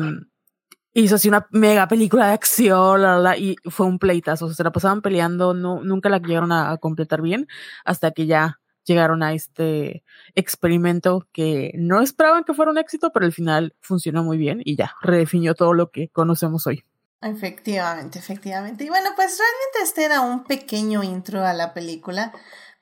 hizo 0.94 1.16
así 1.16 1.28
una 1.28 1.46
mega 1.50 1.88
película 1.88 2.28
de 2.28 2.35
acción, 2.35 3.02
y 3.37 3.57
fue 3.68 3.87
un 3.87 3.98
pleitazo, 3.98 4.46
o 4.46 4.48
sea, 4.48 4.57
se 4.57 4.64
la 4.64 4.72
pasaban 4.72 5.02
peleando, 5.02 5.52
no, 5.52 5.83
nunca 5.83 6.09
la 6.09 6.18
llegaron 6.18 6.52
a, 6.52 6.76
completar 6.78 7.20
bien, 7.20 7.48
hasta 7.85 8.12
que 8.12 8.26
ya 8.26 8.61
llegaron 8.85 9.22
a 9.22 9.33
este 9.33 10.04
experimento 10.35 11.26
que 11.33 11.72
no 11.76 12.00
esperaban 12.00 12.44
que 12.44 12.54
fuera 12.54 12.70
un 12.70 12.78
éxito, 12.78 13.12
pero 13.12 13.26
al 13.26 13.33
final 13.33 13.74
funcionó 13.80 14.22
muy 14.22 14.37
bien 14.37 14.61
y 14.64 14.76
ya 14.76 14.94
redefinió 15.02 15.54
todo 15.54 15.72
lo 15.72 15.90
que 15.90 16.09
conocemos 16.09 16.66
hoy. 16.66 16.85
Efectivamente, 17.22 18.18
efectivamente. 18.18 18.85
Y 18.85 18.88
bueno, 18.88 19.11
pues 19.16 19.38
realmente 19.38 19.78
este 19.83 20.04
era 20.04 20.20
un 20.20 20.44
pequeño 20.44 21.02
intro 21.02 21.44
a 21.44 21.54
la 21.54 21.72
película, 21.72 22.33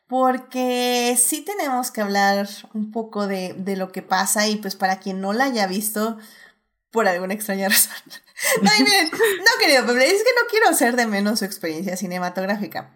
porque 0.09 1.17
sí 1.17 1.43
tenemos 1.43 1.93
que 1.93 2.01
hablar 2.01 2.49
un 2.75 2.91
poco 2.91 3.29
de, 3.29 3.55
de 3.55 3.77
lo 3.77 3.93
que 3.93 4.03
pasa 4.03 4.49
y 4.49 4.57
pues 4.57 4.75
para 4.75 4.99
quien 4.99 5.21
no 5.21 5.33
la 5.33 5.45
haya 5.45 5.67
visto, 5.69 6.19
por 6.93 7.09
alguna 7.09 7.35
extraña 7.35 7.69
razón. 7.71 7.93
no, 8.63 8.71
y 8.79 8.83
miren, 8.85 9.11
no 9.11 9.61
querido 9.61 9.87
Pepe, 9.87 10.07
es 10.07 10.23
que 10.23 10.31
no 10.41 10.49
quiero 10.49 10.69
hacer 10.69 10.95
de 10.95 11.07
menos 11.07 11.41
su 11.41 11.45
experiencia 11.45 11.97
cinematográfica. 11.97 12.91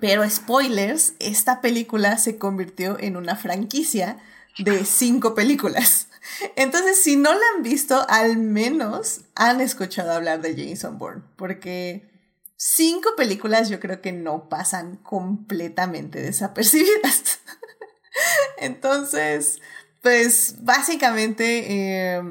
Pero 0.00 0.28
spoilers, 0.28 1.14
esta 1.18 1.60
película 1.60 2.18
se 2.18 2.38
convirtió 2.38 2.98
en 2.98 3.16
una 3.16 3.36
franquicia 3.36 4.18
de 4.58 4.84
cinco 4.84 5.34
películas. 5.34 6.08
Entonces, 6.56 7.02
si 7.02 7.16
no 7.16 7.32
la 7.32 7.44
han 7.54 7.62
visto, 7.62 8.04
al 8.08 8.36
menos 8.36 9.22
han 9.34 9.60
escuchado 9.60 10.12
hablar 10.12 10.40
de 10.40 10.54
Jason 10.56 10.98
Bourne, 10.98 11.22
porque 11.36 12.10
cinco 12.56 13.10
películas 13.16 13.68
yo 13.68 13.80
creo 13.80 14.00
que 14.00 14.12
no 14.12 14.48
pasan 14.48 14.96
completamente 14.96 16.20
desapercibidas. 16.20 17.40
Entonces, 18.58 19.60
pues 20.02 20.56
básicamente, 20.60 21.64
eh, 21.68 22.22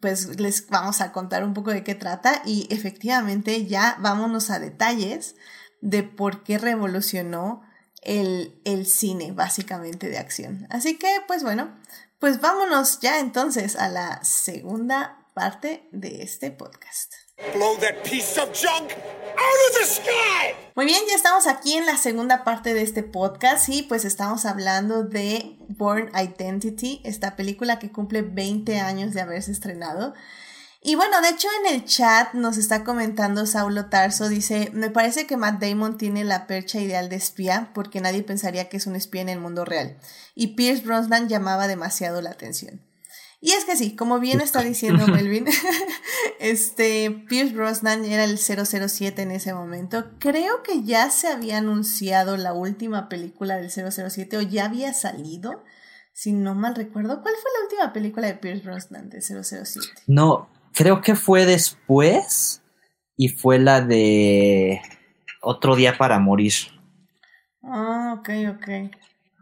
pues 0.00 0.38
les 0.40 0.68
vamos 0.68 1.00
a 1.00 1.12
contar 1.12 1.44
un 1.44 1.54
poco 1.54 1.70
de 1.70 1.84
qué 1.84 1.94
trata 1.94 2.42
y 2.44 2.66
efectivamente 2.70 3.66
ya 3.66 3.96
vámonos 4.00 4.50
a 4.50 4.58
detalles 4.58 5.36
de 5.80 6.02
por 6.02 6.42
qué 6.42 6.58
revolucionó 6.58 7.62
el, 8.02 8.60
el 8.64 8.86
cine 8.86 9.32
básicamente 9.32 10.08
de 10.08 10.18
acción. 10.18 10.66
Así 10.70 10.98
que, 10.98 11.08
pues 11.26 11.42
bueno, 11.42 11.76
pues 12.18 12.40
vámonos 12.40 13.00
ya 13.00 13.20
entonces 13.20 13.76
a 13.76 13.88
la 13.88 14.24
segunda 14.24 15.26
parte 15.34 15.88
de 15.92 16.22
este 16.22 16.50
podcast. 16.50 17.25
Muy 20.74 20.86
bien, 20.86 21.00
ya 21.08 21.14
estamos 21.14 21.46
aquí 21.46 21.74
en 21.74 21.84
la 21.84 21.98
segunda 21.98 22.44
parte 22.44 22.72
de 22.72 22.82
este 22.82 23.02
podcast 23.02 23.68
y 23.68 23.82
pues 23.82 24.04
estamos 24.04 24.46
hablando 24.46 25.04
de 25.04 25.58
Born 25.68 26.10
Identity, 26.14 27.02
esta 27.04 27.36
película 27.36 27.78
que 27.78 27.92
cumple 27.92 28.22
20 28.22 28.80
años 28.80 29.12
de 29.12 29.20
haberse 29.20 29.52
estrenado. 29.52 30.14
Y 30.82 30.94
bueno, 30.94 31.20
de 31.20 31.30
hecho 31.30 31.48
en 31.60 31.74
el 31.74 31.84
chat 31.84 32.32
nos 32.32 32.56
está 32.56 32.84
comentando 32.84 33.44
Saulo 33.44 33.86
Tarso, 33.86 34.28
dice, 34.28 34.70
me 34.72 34.90
parece 34.90 35.26
que 35.26 35.36
Matt 35.36 35.60
Damon 35.60 35.98
tiene 35.98 36.24
la 36.24 36.46
percha 36.46 36.80
ideal 36.80 37.08
de 37.08 37.16
espía 37.16 37.70
porque 37.74 38.00
nadie 38.00 38.22
pensaría 38.22 38.68
que 38.68 38.76
es 38.76 38.86
un 38.86 38.96
espía 38.96 39.22
en 39.22 39.28
el 39.28 39.40
mundo 39.40 39.64
real. 39.64 39.98
Y 40.34 40.54
Pierce 40.54 40.84
Brosnan 40.84 41.28
llamaba 41.28 41.68
demasiado 41.68 42.22
la 42.22 42.30
atención. 42.30 42.80
Y 43.40 43.52
es 43.52 43.64
que 43.64 43.76
sí, 43.76 43.94
como 43.94 44.18
bien 44.18 44.40
está 44.40 44.62
diciendo 44.62 45.06
Melvin, 45.06 45.46
este 46.40 47.10
Pierce 47.28 47.54
Brosnan 47.54 48.04
era 48.04 48.24
el 48.24 48.38
007 48.38 49.20
en 49.22 49.30
ese 49.30 49.52
momento. 49.52 50.06
Creo 50.18 50.62
que 50.62 50.82
ya 50.84 51.10
se 51.10 51.28
había 51.28 51.58
anunciado 51.58 52.36
la 52.36 52.54
última 52.54 53.08
película 53.08 53.56
del 53.56 53.70
007 53.70 54.38
o 54.38 54.42
ya 54.42 54.64
había 54.64 54.94
salido, 54.94 55.62
si 56.12 56.32
no 56.32 56.54
mal 56.54 56.74
recuerdo. 56.74 57.22
¿Cuál 57.22 57.34
fue 57.40 57.50
la 57.52 57.64
última 57.64 57.92
película 57.92 58.26
de 58.26 58.34
Pierce 58.34 58.64
Brosnan 58.64 59.10
de 59.10 59.20
007? 59.20 59.80
No, 60.06 60.48
creo 60.72 61.02
que 61.02 61.14
fue 61.14 61.44
después 61.44 62.62
y 63.16 63.28
fue 63.28 63.58
la 63.58 63.82
de 63.82 64.80
Otro 65.42 65.76
Día 65.76 65.98
para 65.98 66.18
Morir. 66.18 66.54
Ah, 67.62 68.16
ok, 68.18 68.30
ok. 68.56 68.68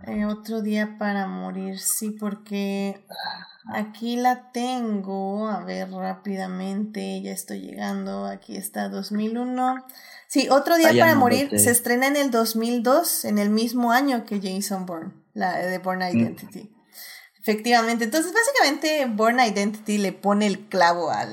Eh, 0.07 0.27
otro 0.27 0.63
Día 0.63 0.97
para 0.99 1.27
Morir, 1.27 1.79
sí, 1.79 2.11
porque 2.11 3.05
aquí 3.73 4.17
la 4.17 4.51
tengo. 4.53 5.49
A 5.49 5.65
ver, 5.65 5.91
rápidamente, 5.91 7.21
ya 7.23 7.33
estoy 7.33 7.61
llegando. 7.61 8.27
Aquí 8.27 8.57
está 8.57 8.89
2001. 8.89 9.85
Sí, 10.29 10.49
Otro 10.51 10.77
Día 10.77 10.91
para 10.99 11.15
Morir 11.15 11.49
se 11.59 11.71
estrena 11.71 12.07
en 12.07 12.17
el 12.17 12.31
2002, 12.31 13.25
en 13.25 13.39
el 13.39 13.51
mismo 13.51 13.93
año 13.93 14.25
que 14.25 14.41
Jason 14.41 14.85
Bourne, 14.85 15.13
la 15.33 15.59
de 15.59 15.79
Bourne 15.79 16.13
mm. 16.13 16.17
Identity. 16.19 16.75
Efectivamente, 17.41 18.05
entonces 18.05 18.33
básicamente 18.33 19.05
Born 19.07 19.39
Identity 19.39 19.99
le 19.99 20.13
pone 20.13 20.47
el 20.47 20.67
clavo 20.67 21.11
al, 21.11 21.31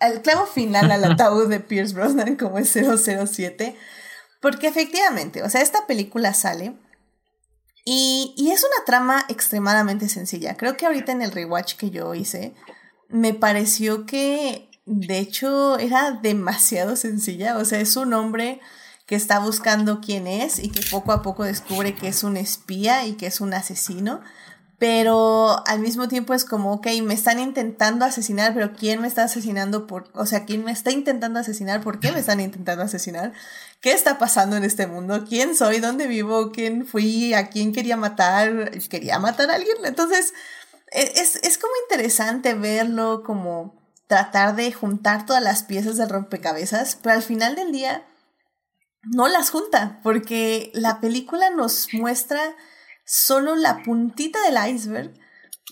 al, 0.00 0.20
clavo 0.20 0.46
final 0.46 0.90
al 0.90 1.04
ataúd 1.12 1.48
de 1.48 1.60
Pierce 1.60 1.94
Brosnan 1.94 2.34
como 2.34 2.58
es 2.58 2.72
007, 2.72 3.76
porque 4.42 4.66
efectivamente, 4.66 5.44
o 5.44 5.48
sea, 5.48 5.62
esta 5.62 5.86
película 5.86 6.34
sale 6.34 6.74
y, 7.86 8.34
y 8.36 8.50
es 8.50 8.64
una 8.64 8.84
trama 8.84 9.24
extremadamente 9.28 10.08
sencilla. 10.08 10.56
Creo 10.56 10.76
que 10.76 10.84
ahorita 10.84 11.12
en 11.12 11.22
el 11.22 11.30
rewatch 11.30 11.76
que 11.76 11.90
yo 11.90 12.14
hice, 12.14 12.52
me 13.08 13.32
pareció 13.32 14.04
que 14.04 14.68
de 14.84 15.18
hecho 15.18 15.78
era 15.78 16.10
demasiado 16.10 16.96
sencilla, 16.96 17.56
o 17.56 17.64
sea, 17.64 17.80
es 17.80 17.96
un 17.96 18.12
hombre 18.12 18.60
que 19.06 19.14
está 19.14 19.38
buscando 19.38 20.00
quién 20.00 20.26
es 20.26 20.58
y 20.58 20.68
que 20.68 20.80
poco 20.90 21.12
a 21.12 21.22
poco 21.22 21.44
descubre 21.44 21.94
que 21.94 22.08
es 22.08 22.24
un 22.24 22.36
espía 22.36 23.06
y 23.06 23.12
que 23.12 23.28
es 23.28 23.40
un 23.40 23.54
asesino 23.54 24.20
pero 24.78 25.66
al 25.66 25.80
mismo 25.80 26.06
tiempo 26.06 26.34
es 26.34 26.44
como, 26.44 26.72
ok, 26.74 26.88
me 27.02 27.14
están 27.14 27.40
intentando 27.40 28.04
asesinar, 28.04 28.52
pero 28.52 28.74
¿quién 28.74 29.00
me 29.00 29.08
está 29.08 29.24
asesinando? 29.24 29.86
Por, 29.86 30.10
o 30.12 30.26
sea, 30.26 30.44
¿quién 30.44 30.64
me 30.64 30.72
está 30.72 30.90
intentando 30.90 31.40
asesinar? 31.40 31.80
¿Por 31.80 31.98
qué 31.98 32.12
me 32.12 32.20
están 32.20 32.40
intentando 32.40 32.84
asesinar? 32.84 33.32
¿Qué 33.80 33.92
está 33.92 34.18
pasando 34.18 34.56
en 34.56 34.64
este 34.64 34.86
mundo? 34.86 35.24
¿Quién 35.28 35.54
soy? 35.54 35.80
¿Dónde 35.80 36.06
vivo? 36.06 36.50
¿Quién 36.50 36.86
fui? 36.86 37.34
¿A 37.34 37.48
quién 37.48 37.72
quería 37.72 37.96
matar? 37.96 38.70
¿Quería 38.88 39.18
matar 39.18 39.50
a 39.50 39.54
alguien? 39.54 39.76
Entonces, 39.84 40.32
e, 40.92 41.12
es, 41.16 41.36
es 41.36 41.58
como 41.58 41.72
interesante 41.88 42.54
verlo, 42.54 43.22
como 43.24 43.76
tratar 44.06 44.56
de 44.56 44.72
juntar 44.72 45.26
todas 45.26 45.42
las 45.42 45.64
piezas 45.64 45.96
de 45.96 46.06
rompecabezas, 46.06 46.96
pero 47.02 47.14
al 47.14 47.22
final 47.22 47.54
del 47.54 47.72
día 47.72 48.06
no 49.02 49.28
las 49.28 49.50
junta, 49.50 50.00
porque 50.02 50.70
la 50.74 51.00
película 51.00 51.50
nos 51.50 51.92
muestra 51.92 52.56
solo 53.04 53.54
la 53.54 53.82
puntita 53.84 54.40
del 54.42 54.74
iceberg 54.74 55.14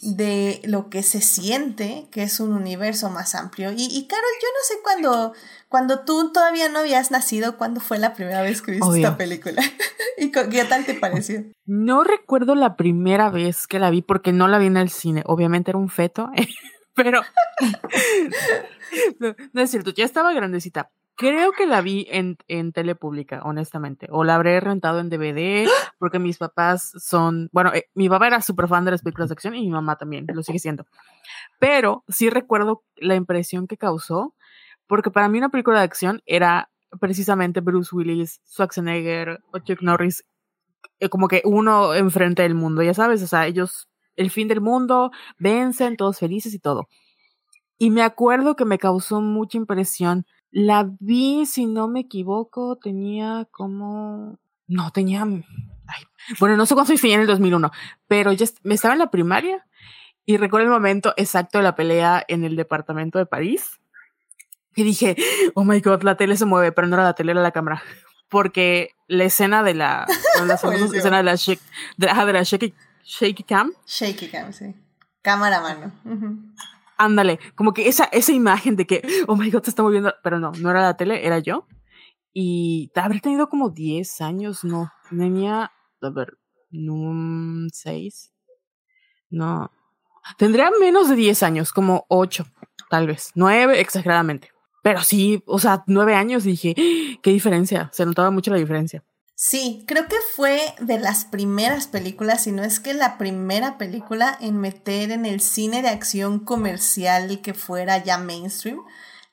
de 0.02 0.60
lo 0.64 0.90
que 0.90 1.02
se 1.02 1.20
siente 1.20 2.08
que 2.12 2.22
es 2.22 2.38
un 2.40 2.52
universo 2.52 3.10
más 3.10 3.34
amplio. 3.34 3.72
Y, 3.72 3.86
y 3.86 4.06
Carol, 4.06 4.24
yo 4.40 4.48
no 4.48 4.64
sé 4.66 4.82
cuándo, 4.82 5.32
cuando 5.74 6.04
tú 6.04 6.30
todavía 6.30 6.68
no 6.68 6.78
habías 6.78 7.10
nacido, 7.10 7.56
cuándo 7.56 7.80
fue 7.80 7.98
la 7.98 8.14
primera 8.14 8.42
vez 8.42 8.62
que 8.62 8.70
viste 8.70 8.96
esta 8.96 9.16
película. 9.16 9.60
¿Y 10.18 10.30
qué 10.30 10.64
tal 10.68 10.84
te 10.84 10.94
pareció? 10.94 11.42
No 11.66 12.04
recuerdo 12.04 12.54
la 12.54 12.76
primera 12.76 13.28
vez 13.28 13.66
que 13.66 13.80
la 13.80 13.90
vi 13.90 14.00
porque 14.00 14.32
no 14.32 14.46
la 14.46 14.58
vi 14.58 14.66
en 14.66 14.76
el 14.76 14.88
cine. 14.88 15.24
Obviamente 15.26 15.72
era 15.72 15.78
un 15.78 15.88
feto, 15.88 16.30
pero 16.94 17.22
no, 19.18 19.62
es 19.62 19.68
cierto, 19.68 19.90
ya 19.90 20.04
estaba 20.04 20.32
grandecita. 20.32 20.92
Creo 21.16 21.50
que 21.50 21.66
la 21.66 21.80
vi 21.80 22.06
en, 22.08 22.36
en 22.46 22.72
tele 22.72 22.94
pública, 22.94 23.40
honestamente. 23.42 24.06
O 24.12 24.22
la 24.22 24.36
habré 24.36 24.60
rentado 24.60 25.00
en 25.00 25.10
DVD, 25.10 25.68
porque 25.98 26.20
mis 26.20 26.38
papás 26.38 26.92
son. 26.98 27.48
Bueno, 27.50 27.74
eh, 27.74 27.88
mi 27.94 28.08
papá 28.08 28.28
era 28.28 28.40
súper 28.42 28.68
fan 28.68 28.84
de 28.84 28.92
las 28.92 29.02
películas 29.02 29.28
de 29.28 29.32
acción 29.32 29.56
y 29.56 29.62
mi 29.62 29.70
mamá 29.70 29.96
también, 29.96 30.24
lo 30.32 30.44
sigue 30.44 30.60
siendo. 30.60 30.86
Pero 31.58 32.04
sí 32.06 32.30
recuerdo 32.30 32.84
la 32.94 33.16
impresión 33.16 33.66
que 33.66 33.76
causó, 33.76 34.34
porque 34.86 35.10
para 35.10 35.28
mí 35.28 35.38
una 35.38 35.48
película 35.48 35.78
de 35.78 35.84
acción 35.84 36.22
era 36.26 36.70
precisamente 37.00 37.60
Bruce 37.60 37.94
Willis, 37.94 38.40
Schwarzenegger 38.46 39.40
Chuck 39.64 39.82
Norris, 39.82 40.24
eh, 41.00 41.08
como 41.08 41.28
que 41.28 41.42
uno 41.44 41.94
enfrente 41.94 42.42
del 42.42 42.54
mundo, 42.54 42.82
ya 42.82 42.94
sabes, 42.94 43.22
o 43.22 43.26
sea, 43.26 43.46
ellos, 43.46 43.88
el 44.16 44.30
fin 44.30 44.48
del 44.48 44.60
mundo, 44.60 45.10
vencen, 45.38 45.96
todos 45.96 46.18
felices 46.18 46.54
y 46.54 46.58
todo. 46.58 46.88
Y 47.78 47.90
me 47.90 48.02
acuerdo 48.02 48.54
que 48.54 48.64
me 48.64 48.78
causó 48.78 49.20
mucha 49.20 49.58
impresión 49.58 50.26
la 50.54 50.88
vi, 51.00 51.46
si 51.46 51.66
no 51.66 51.88
me 51.88 52.00
equivoco, 52.00 52.76
tenía 52.76 53.48
como... 53.50 54.38
No, 54.68 54.92
tenía... 54.92 55.26
bueno, 56.38 56.56
no 56.56 56.64
sé 56.64 56.74
cuánto 56.74 56.94
tenía 56.94 57.16
en 57.16 57.22
el 57.22 57.26
2001, 57.26 57.72
pero 58.06 58.32
ya 58.32 58.46
me 58.62 58.74
estaba 58.74 58.94
en 58.94 59.00
la 59.00 59.10
primaria 59.10 59.66
y 60.24 60.36
recuerdo 60.36 60.66
el 60.66 60.72
momento 60.72 61.12
exacto 61.16 61.58
de 61.58 61.64
la 61.64 61.74
pelea 61.74 62.24
en 62.28 62.44
el 62.44 62.54
departamento 62.54 63.18
de 63.18 63.26
París. 63.26 63.80
Y 64.76 64.82
dije, 64.82 65.16
oh 65.54 65.64
my 65.64 65.80
god, 65.80 66.02
la 66.02 66.16
tele 66.16 66.36
se 66.36 66.44
mueve, 66.44 66.72
pero 66.72 66.86
no 66.86 66.96
era 66.96 67.04
la 67.04 67.14
tele, 67.14 67.32
era 67.32 67.42
la 67.42 67.52
cámara. 67.52 67.82
Porque 68.28 68.90
la 69.06 69.24
escena 69.24 69.62
de 69.62 69.74
la, 69.74 70.06
la 70.46 70.54
escena 70.54 71.18
de 71.18 71.22
la, 71.22 71.34
shake, 71.36 71.62
de, 71.96 72.06
la 72.06 72.42
shaky, 72.42 72.74
shaky 73.04 73.42
cam. 73.44 73.72
Shaky 73.86 74.28
cam, 74.28 74.52
sí. 74.52 74.74
Cámara 75.22 75.58
a 75.58 75.60
mano. 75.62 75.92
Ándale, 76.96 77.38
como 77.54 77.72
que 77.72 77.88
esa, 77.88 78.04
esa 78.04 78.32
imagen 78.32 78.76
de 78.76 78.86
que, 78.86 79.02
oh 79.26 79.36
my 79.36 79.50
god, 79.50 79.62
se 79.62 79.70
está 79.70 79.82
moviendo, 79.82 80.14
pero 80.22 80.38
no, 80.38 80.52
no 80.52 80.70
era 80.70 80.82
la 80.82 80.96
tele, 80.96 81.26
era 81.26 81.38
yo. 81.38 81.66
Y 82.32 82.90
habré 82.94 83.20
tenido 83.20 83.48
como 83.48 83.70
10 83.70 84.20
años, 84.20 84.64
no, 84.64 84.90
tenía, 85.08 85.72
a 86.02 86.10
ver, 86.10 86.36
no, 86.70 87.68
6, 87.72 88.32
no, 89.30 89.70
tendría 90.36 90.70
menos 90.80 91.08
de 91.08 91.14
10 91.14 91.42
años, 91.44 91.72
como 91.72 92.06
8, 92.08 92.44
tal 92.90 93.06
vez, 93.06 93.30
9 93.34 93.80
exageradamente. 93.80 94.53
Pero 94.84 95.02
sí, 95.02 95.42
o 95.46 95.58
sea, 95.58 95.82
9 95.86 96.14
años 96.14 96.44
dije, 96.44 96.74
¡Ah! 96.76 97.18
qué 97.22 97.30
diferencia, 97.30 97.88
se 97.94 98.04
notaba 98.04 98.30
mucho 98.30 98.50
la 98.50 98.58
diferencia. 98.58 99.02
Sí, 99.34 99.82
creo 99.88 100.06
que 100.08 100.18
fue 100.36 100.60
de 100.78 100.98
las 100.98 101.24
primeras 101.24 101.86
películas, 101.86 102.42
si 102.42 102.52
no 102.52 102.62
es 102.62 102.80
que 102.80 102.92
la 102.92 103.16
primera 103.16 103.78
película 103.78 104.36
en 104.42 104.58
meter 104.58 105.10
en 105.10 105.24
el 105.24 105.40
cine 105.40 105.80
de 105.80 105.88
acción 105.88 106.38
comercial 106.38 107.40
que 107.40 107.54
fuera 107.54 107.96
ya 108.04 108.18
mainstream 108.18 108.78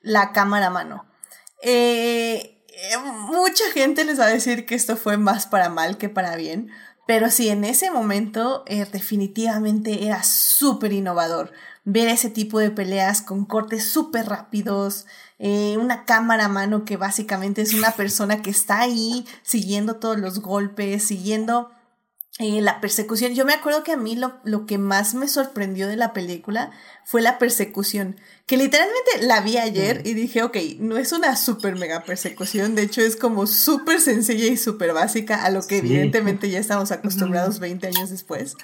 la 0.00 0.32
cámara 0.32 0.70
mano. 0.70 1.04
Eh, 1.62 2.64
mucha 3.26 3.70
gente 3.74 4.04
les 4.04 4.18
va 4.18 4.24
a 4.24 4.32
decir 4.32 4.64
que 4.64 4.74
esto 4.74 4.96
fue 4.96 5.18
más 5.18 5.46
para 5.46 5.68
mal 5.68 5.98
que 5.98 6.08
para 6.08 6.34
bien, 6.34 6.70
pero 7.06 7.28
sí, 7.28 7.50
en 7.50 7.64
ese 7.64 7.90
momento 7.90 8.64
eh, 8.66 8.86
definitivamente 8.90 10.06
era 10.06 10.22
súper 10.22 10.94
innovador 10.94 11.52
ver 11.84 12.08
ese 12.08 12.30
tipo 12.30 12.58
de 12.58 12.70
peleas 12.70 13.22
con 13.22 13.44
cortes 13.44 13.84
súper 13.84 14.26
rápidos, 14.26 15.06
eh, 15.44 15.76
una 15.76 16.04
cámara 16.04 16.44
a 16.44 16.48
mano 16.48 16.84
que 16.84 16.96
básicamente 16.96 17.62
es 17.62 17.74
una 17.74 17.90
persona 17.96 18.42
que 18.42 18.50
está 18.50 18.78
ahí 18.78 19.26
siguiendo 19.42 19.96
todos 19.96 20.16
los 20.16 20.38
golpes, 20.38 21.02
siguiendo 21.02 21.72
eh, 22.38 22.60
la 22.60 22.80
persecución. 22.80 23.34
Yo 23.34 23.44
me 23.44 23.52
acuerdo 23.52 23.82
que 23.82 23.90
a 23.90 23.96
mí 23.96 24.14
lo, 24.14 24.34
lo, 24.44 24.66
que 24.66 24.78
más 24.78 25.14
me 25.14 25.26
sorprendió 25.26 25.88
de 25.88 25.96
la 25.96 26.12
película 26.12 26.70
fue 27.04 27.22
la 27.22 27.40
persecución, 27.40 28.20
que 28.46 28.56
literalmente 28.56 29.10
la 29.22 29.40
vi 29.40 29.58
ayer 29.58 30.02
y 30.04 30.14
dije, 30.14 30.44
ok, 30.44 30.56
no 30.78 30.96
es 30.96 31.10
una 31.10 31.34
super 31.34 31.74
mega 31.74 32.04
persecución, 32.04 32.76
de 32.76 32.82
hecho 32.82 33.00
es 33.00 33.16
como 33.16 33.48
súper 33.48 34.00
sencilla 34.00 34.46
y 34.46 34.56
súper 34.56 34.92
básica 34.92 35.44
a 35.44 35.50
lo 35.50 35.66
que 35.66 35.78
evidentemente 35.78 36.50
ya 36.50 36.60
estamos 36.60 36.92
acostumbrados 36.92 37.58
20 37.58 37.88
años 37.88 38.10
después. 38.10 38.54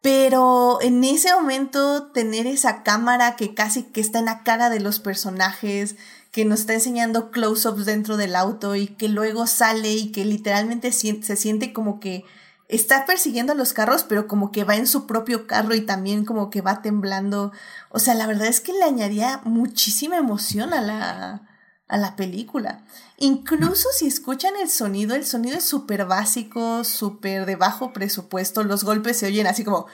Pero 0.00 0.78
en 0.80 1.02
ese 1.02 1.32
momento 1.34 2.10
tener 2.12 2.46
esa 2.46 2.82
cámara 2.82 3.36
que 3.36 3.54
casi 3.54 3.82
que 3.82 4.00
está 4.00 4.20
en 4.20 4.26
la 4.26 4.44
cara 4.44 4.70
de 4.70 4.80
los 4.80 5.00
personajes, 5.00 5.96
que 6.30 6.44
nos 6.44 6.60
está 6.60 6.74
enseñando 6.74 7.30
close-ups 7.30 7.86
dentro 7.86 8.16
del 8.16 8.36
auto 8.36 8.76
y 8.76 8.86
que 8.86 9.08
luego 9.08 9.46
sale 9.46 9.92
y 9.92 10.12
que 10.12 10.24
literalmente 10.24 10.92
se 10.92 11.36
siente 11.36 11.72
como 11.72 11.98
que 11.98 12.24
está 12.68 13.06
persiguiendo 13.06 13.52
a 13.52 13.56
los 13.56 13.72
carros, 13.72 14.04
pero 14.04 14.28
como 14.28 14.52
que 14.52 14.64
va 14.64 14.76
en 14.76 14.86
su 14.86 15.06
propio 15.06 15.46
carro 15.46 15.74
y 15.74 15.80
también 15.80 16.24
como 16.24 16.50
que 16.50 16.60
va 16.60 16.82
temblando. 16.82 17.52
O 17.88 17.98
sea, 17.98 18.14
la 18.14 18.26
verdad 18.26 18.46
es 18.46 18.60
que 18.60 18.72
le 18.72 18.84
añadía 18.84 19.40
muchísima 19.44 20.16
emoción 20.16 20.72
a 20.74 20.82
la, 20.82 21.47
a 21.88 21.96
la 21.96 22.16
película. 22.16 22.84
Incluso 23.16 23.88
si 23.92 24.06
escuchan 24.06 24.54
el 24.56 24.68
sonido, 24.68 25.14
el 25.14 25.24
sonido 25.26 25.56
es 25.56 25.64
súper 25.64 26.04
básico, 26.04 26.84
súper 26.84 27.46
de 27.46 27.56
bajo 27.56 27.92
presupuesto, 27.92 28.62
los 28.62 28.84
golpes 28.84 29.18
se 29.18 29.26
oyen 29.26 29.46
así 29.46 29.64
como... 29.64 29.86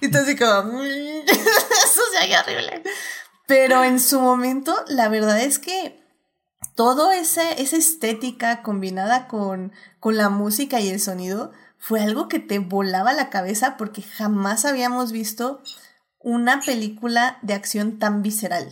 Entonces 0.00 0.38
como... 0.38 0.82
Eso 0.82 2.00
se 2.12 2.24
oye 2.24 2.38
horrible. 2.38 2.82
Pero 3.46 3.84
en 3.84 4.00
su 4.00 4.20
momento, 4.20 4.76
la 4.88 5.08
verdad 5.08 5.40
es 5.40 5.58
que 5.58 6.00
todo 6.74 7.12
ese, 7.12 7.60
esa 7.62 7.76
estética 7.76 8.62
combinada 8.62 9.28
con, 9.28 9.72
con 9.98 10.16
la 10.16 10.28
música 10.28 10.80
y 10.80 10.88
el 10.88 11.00
sonido 11.00 11.52
fue 11.78 12.00
algo 12.00 12.28
que 12.28 12.38
te 12.38 12.58
volaba 12.58 13.12
la 13.12 13.30
cabeza 13.30 13.76
porque 13.76 14.02
jamás 14.02 14.64
habíamos 14.64 15.12
visto 15.12 15.62
una 16.18 16.60
película 16.60 17.38
de 17.42 17.54
acción 17.54 17.98
tan 17.98 18.22
visceral. 18.22 18.70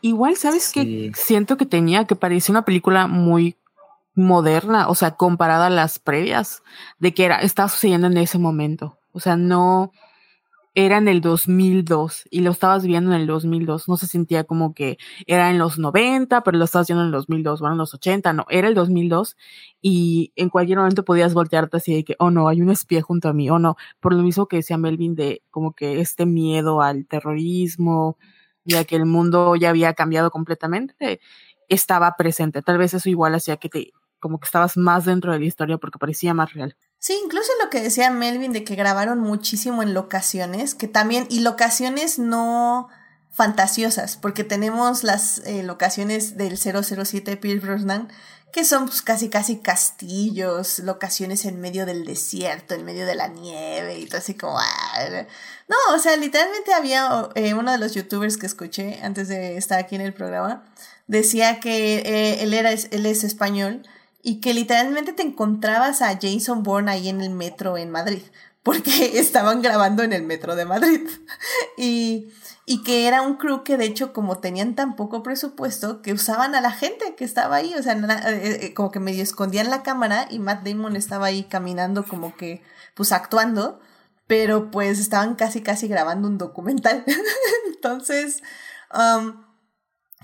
Igual, 0.00 0.36
¿sabes 0.36 0.72
qué? 0.72 1.12
Siento 1.14 1.56
que 1.56 1.66
tenía, 1.66 2.06
que 2.06 2.16
parecía 2.16 2.52
una 2.52 2.64
película 2.64 3.06
muy 3.06 3.56
moderna, 4.14 4.88
o 4.88 4.94
sea, 4.94 5.12
comparada 5.12 5.66
a 5.66 5.70
las 5.70 5.98
previas, 5.98 6.62
de 6.98 7.14
que 7.14 7.24
era, 7.24 7.40
estaba 7.40 7.68
sucediendo 7.68 8.06
en 8.06 8.16
ese 8.16 8.38
momento. 8.38 8.98
O 9.12 9.20
sea, 9.20 9.36
no 9.36 9.92
era 10.74 10.98
en 10.98 11.08
el 11.08 11.20
2002 11.20 12.24
y 12.30 12.40
lo 12.40 12.52
estabas 12.52 12.84
viendo 12.84 13.12
en 13.12 13.20
el 13.20 13.26
2002. 13.26 13.88
No 13.88 13.96
se 13.96 14.06
sentía 14.06 14.44
como 14.44 14.74
que 14.74 14.96
era 15.26 15.50
en 15.50 15.58
los 15.58 15.78
90, 15.78 16.42
pero 16.44 16.56
lo 16.56 16.64
estabas 16.64 16.86
viendo 16.86 17.02
en 17.02 17.06
el 17.06 17.12
2002, 17.12 17.60
bueno, 17.60 17.74
en 17.74 17.78
los 17.78 17.94
80, 17.94 18.32
no, 18.32 18.46
era 18.48 18.68
el 18.68 18.74
2002 18.74 19.36
y 19.82 20.32
en 20.36 20.50
cualquier 20.50 20.78
momento 20.78 21.04
podías 21.04 21.34
voltearte 21.34 21.78
así 21.78 21.94
de 21.94 22.04
que, 22.04 22.14
oh 22.20 22.30
no, 22.30 22.48
hay 22.48 22.62
un 22.62 22.70
espía 22.70 23.02
junto 23.02 23.28
a 23.28 23.32
mí, 23.32 23.50
oh 23.50 23.58
no, 23.58 23.76
por 23.98 24.14
lo 24.14 24.22
mismo 24.22 24.46
que 24.46 24.58
decía 24.58 24.78
Melvin 24.78 25.16
de 25.16 25.42
como 25.50 25.72
que 25.72 26.00
este 26.00 26.26
miedo 26.26 26.80
al 26.80 27.06
terrorismo, 27.06 28.16
ya 28.68 28.84
que 28.84 28.96
el 28.96 29.06
mundo 29.06 29.56
ya 29.56 29.70
había 29.70 29.94
cambiado 29.94 30.30
completamente, 30.30 31.20
estaba 31.68 32.16
presente. 32.16 32.62
Tal 32.62 32.78
vez 32.78 32.94
eso 32.94 33.08
igual 33.08 33.34
hacía 33.34 33.56
que 33.56 33.68
te, 33.68 33.92
como 34.20 34.38
que 34.38 34.46
estabas 34.46 34.76
más 34.76 35.04
dentro 35.04 35.32
de 35.32 35.40
la 35.40 35.44
historia 35.44 35.78
porque 35.78 35.98
parecía 35.98 36.34
más 36.34 36.52
real. 36.52 36.76
Sí, 36.98 37.16
incluso 37.24 37.50
lo 37.62 37.70
que 37.70 37.80
decía 37.80 38.10
Melvin 38.10 38.52
de 38.52 38.64
que 38.64 38.74
grabaron 38.74 39.20
muchísimo 39.20 39.82
en 39.82 39.94
locaciones, 39.94 40.74
que 40.74 40.88
también, 40.88 41.26
y 41.30 41.40
locaciones 41.40 42.18
no 42.18 42.88
fantasiosas, 43.30 44.16
porque 44.16 44.42
tenemos 44.42 45.04
las 45.04 45.38
eh, 45.46 45.62
locaciones 45.62 46.36
del 46.36 46.58
007 46.58 47.36
Pierce 47.36 47.64
Brosnan, 47.64 48.08
que 48.52 48.64
son 48.64 48.86
pues, 48.86 49.02
casi 49.02 49.28
casi 49.28 49.58
castillos, 49.58 50.78
locaciones 50.80 51.44
en 51.44 51.60
medio 51.60 51.86
del 51.86 52.04
desierto, 52.04 52.74
en 52.74 52.84
medio 52.84 53.06
de 53.06 53.14
la 53.14 53.28
nieve 53.28 53.98
y 53.98 54.06
todo 54.06 54.18
así 54.18 54.34
como... 54.34 54.58
Ah, 54.58 55.26
no, 55.68 55.76
o 55.94 55.98
sea, 55.98 56.16
literalmente 56.16 56.72
había 56.72 57.28
eh, 57.34 57.54
uno 57.54 57.70
de 57.72 57.78
los 57.78 57.94
youtubers 57.94 58.38
que 58.38 58.46
escuché 58.46 59.00
antes 59.02 59.28
de 59.28 59.56
estar 59.58 59.78
aquí 59.78 59.96
en 59.96 60.00
el 60.00 60.14
programa, 60.14 60.64
decía 61.06 61.60
que 61.60 61.96
eh, 61.98 62.42
él, 62.42 62.54
era, 62.54 62.72
él 62.72 63.06
es 63.06 63.22
español 63.22 63.82
y 64.22 64.40
que 64.40 64.54
literalmente 64.54 65.12
te 65.12 65.22
encontrabas 65.22 66.00
a 66.02 66.18
Jason 66.20 66.62
Bourne 66.62 66.90
ahí 66.90 67.08
en 67.08 67.20
el 67.20 67.30
metro 67.30 67.76
en 67.76 67.90
Madrid, 67.90 68.22
porque 68.62 68.90
estaban 69.18 69.60
grabando 69.60 70.02
en 70.02 70.12
el 70.12 70.22
metro 70.22 70.56
de 70.56 70.64
Madrid. 70.64 71.06
y 71.76 72.28
y 72.70 72.82
que 72.82 73.08
era 73.08 73.22
un 73.22 73.36
crew 73.36 73.64
que 73.64 73.78
de 73.78 73.86
hecho 73.86 74.12
como 74.12 74.40
tenían 74.40 74.74
tan 74.74 74.94
poco 74.94 75.22
presupuesto 75.22 76.02
que 76.02 76.12
usaban 76.12 76.54
a 76.54 76.60
la 76.60 76.70
gente 76.70 77.14
que 77.16 77.24
estaba 77.24 77.56
ahí, 77.56 77.72
o 77.74 77.82
sea, 77.82 77.94
eh, 77.94 78.58
eh, 78.60 78.74
como 78.74 78.90
que 78.90 79.00
medio 79.00 79.22
escondían 79.22 79.70
la 79.70 79.82
cámara 79.82 80.28
y 80.28 80.38
Matt 80.38 80.66
Damon 80.68 80.94
estaba 80.94 81.28
ahí 81.28 81.44
caminando 81.44 82.04
como 82.04 82.36
que 82.36 82.62
pues 82.94 83.12
actuando, 83.12 83.80
pero 84.26 84.70
pues 84.70 84.98
estaban 84.98 85.34
casi 85.34 85.62
casi 85.62 85.88
grabando 85.88 86.28
un 86.28 86.36
documental. 86.36 87.06
Entonces, 87.74 88.42
um, 88.92 89.46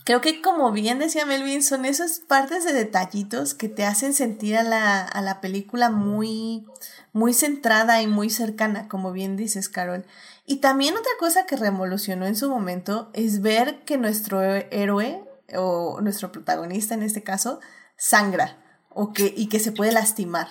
creo 0.04 0.20
que 0.20 0.42
como 0.42 0.70
bien 0.70 0.98
decía 0.98 1.24
Melvin, 1.24 1.62
son 1.62 1.86
esas 1.86 2.20
partes 2.20 2.62
de 2.66 2.74
detallitos 2.74 3.54
que 3.54 3.70
te 3.70 3.86
hacen 3.86 4.12
sentir 4.12 4.58
a 4.58 4.64
la, 4.64 5.00
a 5.00 5.22
la 5.22 5.40
película 5.40 5.88
muy, 5.88 6.66
muy 7.14 7.32
centrada 7.32 8.02
y 8.02 8.06
muy 8.06 8.28
cercana, 8.28 8.86
como 8.86 9.12
bien 9.12 9.34
dices, 9.34 9.70
Carol. 9.70 10.04
Y 10.46 10.56
también 10.56 10.94
otra 10.94 11.12
cosa 11.18 11.46
que 11.46 11.56
revolucionó 11.56 12.26
en 12.26 12.36
su 12.36 12.50
momento 12.50 13.10
es 13.14 13.40
ver 13.40 13.84
que 13.84 13.96
nuestro 13.96 14.42
héroe, 14.42 15.24
o 15.56 16.00
nuestro 16.02 16.32
protagonista 16.32 16.94
en 16.94 17.02
este 17.02 17.22
caso, 17.22 17.60
sangra 17.96 18.58
o 18.90 19.12
que, 19.12 19.32
y 19.36 19.48
que 19.48 19.58
se 19.58 19.72
puede 19.72 19.92
lastimar. 19.92 20.48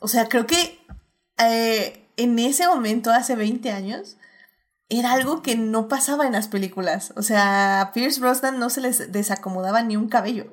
O 0.00 0.08
sea, 0.08 0.28
creo 0.28 0.46
que 0.46 0.78
eh, 1.38 2.08
en 2.16 2.38
ese 2.38 2.66
momento, 2.66 3.10
hace 3.10 3.36
20 3.36 3.70
años, 3.70 4.16
era 4.88 5.12
algo 5.12 5.42
que 5.42 5.56
no 5.56 5.88
pasaba 5.88 6.26
en 6.26 6.32
las 6.32 6.48
películas. 6.48 7.12
O 7.16 7.22
sea, 7.22 7.80
a 7.80 7.92
Pierce 7.92 8.20
Brosnan 8.20 8.58
no 8.58 8.70
se 8.70 8.80
les 8.80 9.12
desacomodaba 9.12 9.82
ni 9.82 9.96
un 9.96 10.08
cabello. 10.08 10.46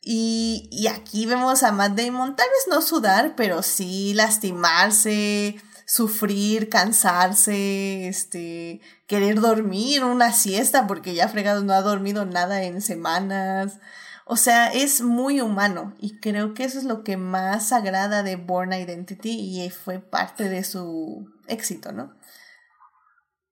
Y, 0.00 0.68
y 0.70 0.86
aquí 0.86 1.26
vemos 1.26 1.62
a 1.62 1.72
Matt 1.72 1.98
Damon, 1.98 2.36
tal 2.36 2.46
vez 2.48 2.68
no 2.68 2.80
sudar, 2.80 3.34
pero 3.34 3.62
sí 3.62 4.14
lastimarse, 4.14 5.56
sufrir, 5.86 6.68
cansarse, 6.68 8.08
este, 8.08 8.80
querer 9.06 9.40
dormir 9.40 10.04
una 10.04 10.32
siesta 10.32 10.86
porque 10.86 11.14
ya 11.14 11.28
fregado 11.28 11.62
no 11.62 11.72
ha 11.72 11.80
dormido 11.80 12.26
nada 12.26 12.64
en 12.64 12.82
semanas. 12.82 13.78
O 14.26 14.36
sea, 14.36 14.72
es 14.72 15.00
muy 15.00 15.40
humano 15.40 15.94
y 15.98 16.18
creo 16.18 16.52
que 16.52 16.64
eso 16.64 16.78
es 16.78 16.84
lo 16.84 17.04
que 17.04 17.16
más 17.16 17.72
agrada 17.72 18.24
de 18.24 18.34
Born 18.34 18.72
Identity 18.72 19.30
y 19.30 19.70
fue 19.70 20.00
parte 20.00 20.48
de 20.48 20.64
su 20.64 21.28
éxito, 21.46 21.92
¿no? 21.92 22.12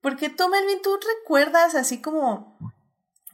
Porque 0.01 0.29
tú, 0.29 0.49
Melvin, 0.49 0.83
¿tú 0.83 0.91
recuerdas 1.21 1.77
así 1.77 2.03
como 2.03 2.59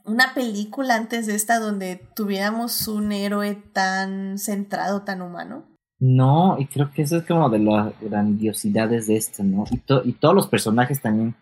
una 0.05 0.35
película 0.35 0.95
antes 0.95 1.25
de 1.25 1.33
esta 1.33 1.59
donde 1.59 2.07
tuviéramos 2.15 2.87
un 2.87 3.11
héroe 3.11 3.55
tan 3.55 4.37
centrado, 4.37 5.03
tan 5.03 5.23
humano? 5.23 5.70
No, 6.01 6.57
y 6.59 6.65
creo 6.65 6.91
que 6.91 7.03
eso 7.03 7.17
es 7.17 7.25
como 7.27 7.47
de 7.51 7.59
las 7.59 7.93
grandiosidades 8.01 9.05
de 9.05 9.17
esto, 9.17 9.43
¿no? 9.43 9.65
Y, 10.03 10.13
todos 10.13 10.33
los 10.33 10.47
personajes 10.47 10.99
también 10.99 11.35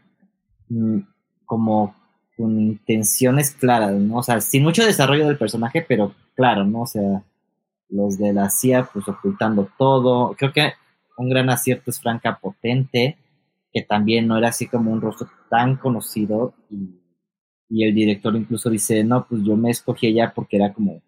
mm, 0.68 1.00
como 1.46 1.96
con 2.36 2.60
intenciones 2.60 3.52
claras, 3.52 3.94
¿no? 3.94 4.18
O 4.18 4.24
sea, 4.24 4.42
sin 4.42 4.64
mucho 4.64 4.86
desarrollo 4.86 5.28
del 5.28 5.38
personaje, 5.38 5.86
pero 5.88 6.14
claro, 6.36 6.66
¿no? 6.66 6.82
O 6.82 6.88
sea, 6.88 7.24
los 7.88 8.18
de 8.18 8.34
la 8.34 8.50
CIA 8.50 8.90
pues 8.92 9.08
ocultando 9.08 9.70
todo. 9.78 10.36
Creo 10.38 10.52
que 10.52 10.74
un 11.18 11.30
gran 11.30 11.50
acierto 11.50 11.90
es 11.90 12.02
Franca 12.02 12.40
Potente, 12.42 13.18
que 13.72 13.84
también 13.84 14.28
no 14.28 14.38
era 14.38 14.50
así 14.50 14.68
como 14.68 14.92
un 14.92 15.00
rostro 15.00 15.30
tan 15.50 15.78
conocido 15.78 16.54
y, 16.70 17.00
y 17.70 17.86
el 17.86 17.96
director 17.96 18.36
incluso 18.36 18.70
dice, 18.70 19.06
no, 19.06 19.26
pues 19.26 19.42
yo 19.44 19.56
me 19.56 19.72
escogí 19.72 20.08
ella 20.08 20.34
porque 20.36 20.58
era 20.58 20.74
como 20.74 21.02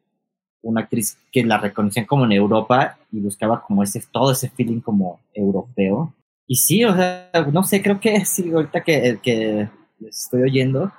una 0.62 0.82
actriz 0.82 1.18
que 1.32 1.43
la 1.43 1.57
reconocían 1.57 2.05
como 2.05 2.26
en 2.26 2.34
Europa 2.34 2.97
y 3.12 3.20
buscaba 3.20 3.62
como 3.62 3.84
ese, 3.84 4.03
todo 4.12 4.32
ese 4.32 4.49
feeling 4.49 4.80
como 4.80 5.20
europeo. 5.34 6.14
Y 6.47 6.55
sí, 6.55 6.84
o 6.84 6.95
sea, 6.95 7.30
no 7.51 7.64
sé, 7.64 7.82
creo 7.82 7.99
que 7.99 8.26
sí, 8.26 8.51
ahorita 8.51 8.84
que, 8.84 9.20
que 9.22 9.70
les 9.99 10.24
estoy 10.24 10.43
oyendo, 10.43 10.91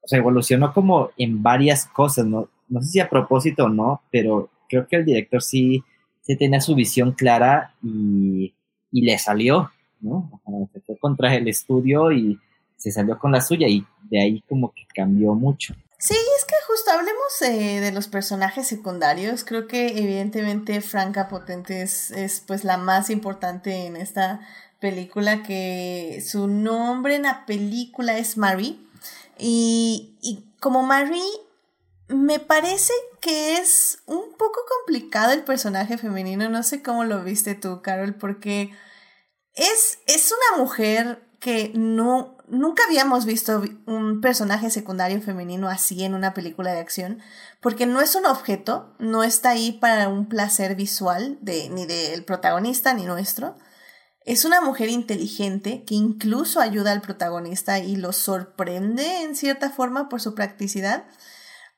o 0.00 0.16
evolucionó 0.16 0.72
como 0.72 1.10
en 1.16 1.42
varias 1.42 1.86
cosas, 1.86 2.26
¿no? 2.26 2.48
No 2.68 2.82
sé 2.82 2.88
si 2.88 3.00
a 3.00 3.08
propósito 3.08 3.64
o 3.64 3.68
no, 3.68 4.02
pero 4.10 4.50
creo 4.68 4.86
que 4.86 4.96
el 4.96 5.04
director 5.04 5.42
sí, 5.42 5.82
sí 6.22 6.36
tenía 6.36 6.60
su 6.60 6.74
visión 6.74 7.12
clara 7.12 7.74
y, 7.82 8.54
y 8.90 9.02
le 9.02 9.18
salió, 9.18 9.70
¿no? 10.00 10.40
se 10.86 10.96
fue 10.96 11.10
el 11.36 11.48
estudio 11.48 12.12
y 12.12 12.38
se 12.76 12.90
salió 12.90 13.18
con 13.18 13.32
la 13.32 13.40
suya 13.40 13.66
y 13.68 13.84
de 14.10 14.20
ahí 14.20 14.42
como 14.48 14.72
que 14.72 14.82
cambió 14.94 15.34
mucho. 15.34 15.74
Sí, 16.06 16.12
es 16.12 16.44
que 16.44 16.54
justo 16.66 16.90
hablemos 16.90 17.40
eh, 17.40 17.80
de 17.80 17.90
los 17.90 18.08
personajes 18.08 18.68
secundarios. 18.68 19.42
Creo 19.42 19.66
que 19.66 19.86
evidentemente 19.86 20.82
Franca 20.82 21.28
Potente 21.28 21.80
es, 21.80 22.10
es, 22.10 22.40
pues 22.46 22.62
la 22.62 22.76
más 22.76 23.08
importante 23.08 23.86
en 23.86 23.96
esta 23.96 24.46
película, 24.80 25.42
que 25.42 26.22
su 26.22 26.46
nombre 26.46 27.14
en 27.14 27.22
la 27.22 27.46
película 27.46 28.18
es 28.18 28.36
Marie. 28.36 28.78
Y, 29.38 30.18
y 30.20 30.44
como 30.60 30.82
Marie, 30.82 31.22
me 32.08 32.38
parece 32.38 32.92
que 33.22 33.56
es 33.56 34.00
un 34.04 34.34
poco 34.36 34.60
complicado 34.80 35.32
el 35.32 35.42
personaje 35.42 35.96
femenino. 35.96 36.50
No 36.50 36.62
sé 36.64 36.82
cómo 36.82 37.04
lo 37.04 37.24
viste 37.24 37.54
tú, 37.54 37.80
Carol, 37.80 38.14
porque 38.14 38.76
es, 39.54 40.00
es 40.06 40.30
una 40.32 40.62
mujer 40.62 41.24
que 41.40 41.72
no, 41.74 42.36
nunca 42.48 42.84
habíamos 42.84 43.24
visto 43.24 43.62
un 43.86 44.20
personaje 44.20 44.70
secundario 44.70 45.20
femenino 45.20 45.68
así 45.68 46.04
en 46.04 46.14
una 46.14 46.34
película 46.34 46.72
de 46.72 46.80
acción, 46.80 47.20
porque 47.60 47.86
no 47.86 48.00
es 48.00 48.14
un 48.14 48.26
objeto, 48.26 48.94
no 48.98 49.22
está 49.22 49.50
ahí 49.50 49.72
para 49.72 50.08
un 50.08 50.28
placer 50.28 50.74
visual 50.74 51.38
de, 51.40 51.68
ni 51.70 51.86
del 51.86 52.24
protagonista 52.24 52.94
ni 52.94 53.04
nuestro. 53.04 53.56
Es 54.24 54.44
una 54.44 54.60
mujer 54.60 54.88
inteligente 54.88 55.84
que 55.84 55.94
incluso 55.94 56.60
ayuda 56.60 56.92
al 56.92 57.02
protagonista 57.02 57.78
y 57.78 57.96
lo 57.96 58.12
sorprende 58.12 59.22
en 59.22 59.36
cierta 59.36 59.70
forma 59.70 60.08
por 60.08 60.20
su 60.20 60.34
practicidad. 60.34 61.04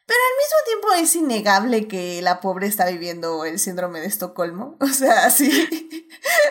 Pero 0.07 0.21
al 0.21 0.37
mismo 0.37 0.57
tiempo 0.67 1.03
es 1.03 1.17
innegable 1.17 1.89
que 1.89 2.23
la 2.23 2.41
pobre 2.41 2.69
está 2.69 2.87
viviendo 2.87 3.45
el 3.45 3.59
síndrome 3.59 4.01
de 4.01 4.07
Estocolmo. 4.07 4.77
O 4.81 4.87
sea, 4.89 5.31
sí. 5.31 5.51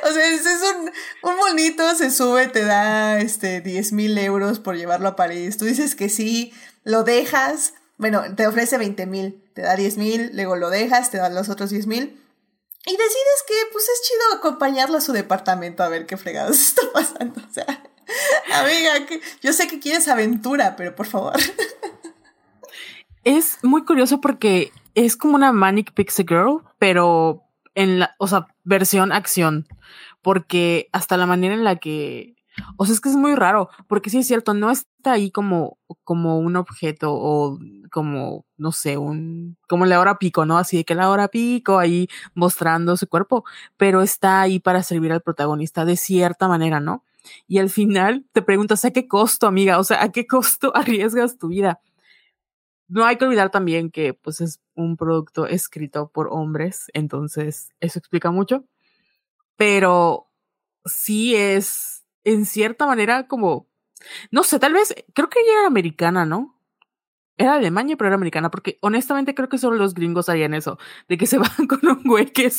o 0.03 0.11
sea, 0.11 0.27
es, 0.27 0.45
un, 0.45 0.91
un 1.29 1.37
monito, 1.37 1.95
se 1.95 2.11
sube, 2.11 2.47
te 2.47 2.65
da 2.65 3.19
este 3.19 3.61
10 3.61 3.93
mil 3.93 4.17
euros 4.17 4.59
por 4.59 4.75
llevarlo 4.75 5.07
a 5.07 5.15
París. 5.15 5.57
Tú 5.57 5.65
dices 5.65 5.95
que 5.95 6.09
sí, 6.09 6.53
lo 6.83 7.03
dejas. 7.03 7.73
Bueno, 7.97 8.23
te 8.35 8.45
ofrece 8.45 8.77
20 8.77 9.05
mil, 9.05 9.41
te 9.53 9.61
da 9.61 9.75
10 9.75 9.97
mil, 9.97 10.31
luego 10.33 10.57
lo 10.57 10.69
dejas, 10.69 11.11
te 11.11 11.17
da 11.17 11.29
los 11.29 11.47
otros 11.47 11.69
10 11.69 11.87
mil. 11.87 12.21
Y 12.85 12.91
decides 12.91 13.43
que 13.47 13.53
pues 13.71 13.85
es 13.89 14.01
chido 14.01 14.37
acompañarlo 14.37 14.97
a 14.97 15.01
su 15.01 15.11
departamento 15.11 15.81
a 15.81 15.89
ver 15.89 16.05
qué 16.05 16.17
fregados 16.17 16.59
está 16.59 16.81
pasando. 16.93 17.41
O 17.41 17.53
sea, 17.53 17.65
amiga, 18.53 19.07
yo 19.41 19.53
sé 19.53 19.67
que 19.67 19.79
quieres 19.79 20.07
aventura, 20.09 20.75
pero 20.75 20.93
por 20.93 21.07
favor. 21.07 21.35
es 23.25 23.59
muy 23.63 23.83
curioso 23.83 24.21
porque 24.21 24.71
es 24.93 25.17
como 25.17 25.35
una 25.35 25.51
Manic 25.51 25.93
Pixie 25.93 26.25
Girl, 26.27 26.61
pero 26.79 27.43
en 27.73 27.99
la, 27.99 28.15
o 28.19 28.27
sea, 28.27 28.47
versión 28.63 29.11
acción. 29.11 29.67
Porque 30.21 30.87
hasta 30.93 31.17
la 31.17 31.25
manera 31.25 31.53
en 31.53 31.63
la 31.63 31.75
que, 31.75 32.35
o 32.77 32.85
sea, 32.85 32.93
es 32.93 33.01
que 33.01 33.09
es 33.09 33.15
muy 33.15 33.35
raro, 33.35 33.69
porque 33.87 34.09
sí 34.09 34.19
es 34.19 34.27
cierto, 34.27 34.53
no 34.53 34.71
está 34.71 35.13
ahí 35.13 35.31
como, 35.31 35.77
como 36.03 36.39
un 36.39 36.55
objeto 36.55 37.13
o 37.13 37.59
como, 37.91 38.45
no 38.57 38.71
sé, 38.71 38.97
un, 38.97 39.57
como 39.67 39.85
la 39.85 39.99
hora 39.99 40.17
pico, 40.17 40.45
¿no? 40.45 40.57
Así 40.57 40.77
de 40.77 40.85
que 40.85 40.95
la 40.95 41.09
hora 41.09 41.27
pico 41.27 41.79
ahí 41.79 42.07
mostrando 42.33 42.95
su 42.97 43.07
cuerpo, 43.07 43.43
pero 43.77 44.01
está 44.01 44.41
ahí 44.41 44.59
para 44.59 44.83
servir 44.83 45.11
al 45.11 45.21
protagonista 45.21 45.85
de 45.85 45.97
cierta 45.97 46.47
manera, 46.47 46.79
¿no? 46.79 47.03
Y 47.47 47.57
al 47.57 47.69
final 47.69 48.25
te 48.33 48.41
preguntas, 48.43 48.85
¿a 48.85 48.91
qué 48.91 49.07
costo, 49.07 49.47
amiga? 49.47 49.79
O 49.79 49.83
sea, 49.83 50.03
¿a 50.03 50.11
qué 50.11 50.27
costo 50.27 50.71
arriesgas 50.75 51.37
tu 51.37 51.49
vida? 51.49 51.79
No 52.87 53.05
hay 53.05 53.17
que 53.17 53.25
olvidar 53.25 53.49
también 53.49 53.91
que 53.91 54.13
pues 54.13 54.41
es 54.41 54.59
un 54.75 54.97
producto 54.97 55.47
escrito 55.47 56.09
por 56.09 56.27
hombres, 56.31 56.85
entonces 56.93 57.69
eso 57.79 57.99
explica 57.99 58.31
mucho, 58.31 58.65
pero 59.55 60.29
sí 60.85 61.35
es 61.35 62.05
en 62.23 62.45
cierta 62.45 62.85
manera 62.85 63.27
como, 63.27 63.67
no 64.31 64.43
sé, 64.43 64.59
tal 64.59 64.73
vez, 64.73 64.93
creo 65.13 65.29
que 65.29 65.39
ella 65.39 65.59
era 65.59 65.67
americana, 65.67 66.25
¿no? 66.25 66.59
Era 67.37 67.55
Alemania, 67.55 67.97
pero 67.97 68.07
era 68.07 68.15
americana, 68.15 68.49
porque 68.49 68.77
honestamente 68.81 69.35
creo 69.35 69.49
que 69.49 69.57
solo 69.57 69.77
los 69.77 69.93
gringos 69.93 70.29
harían 70.29 70.53
eso, 70.53 70.77
de 71.07 71.17
que 71.17 71.27
se 71.27 71.37
van 71.37 71.67
con 71.67 71.85
un 71.87 72.03
güey 72.03 72.27
que 72.27 72.51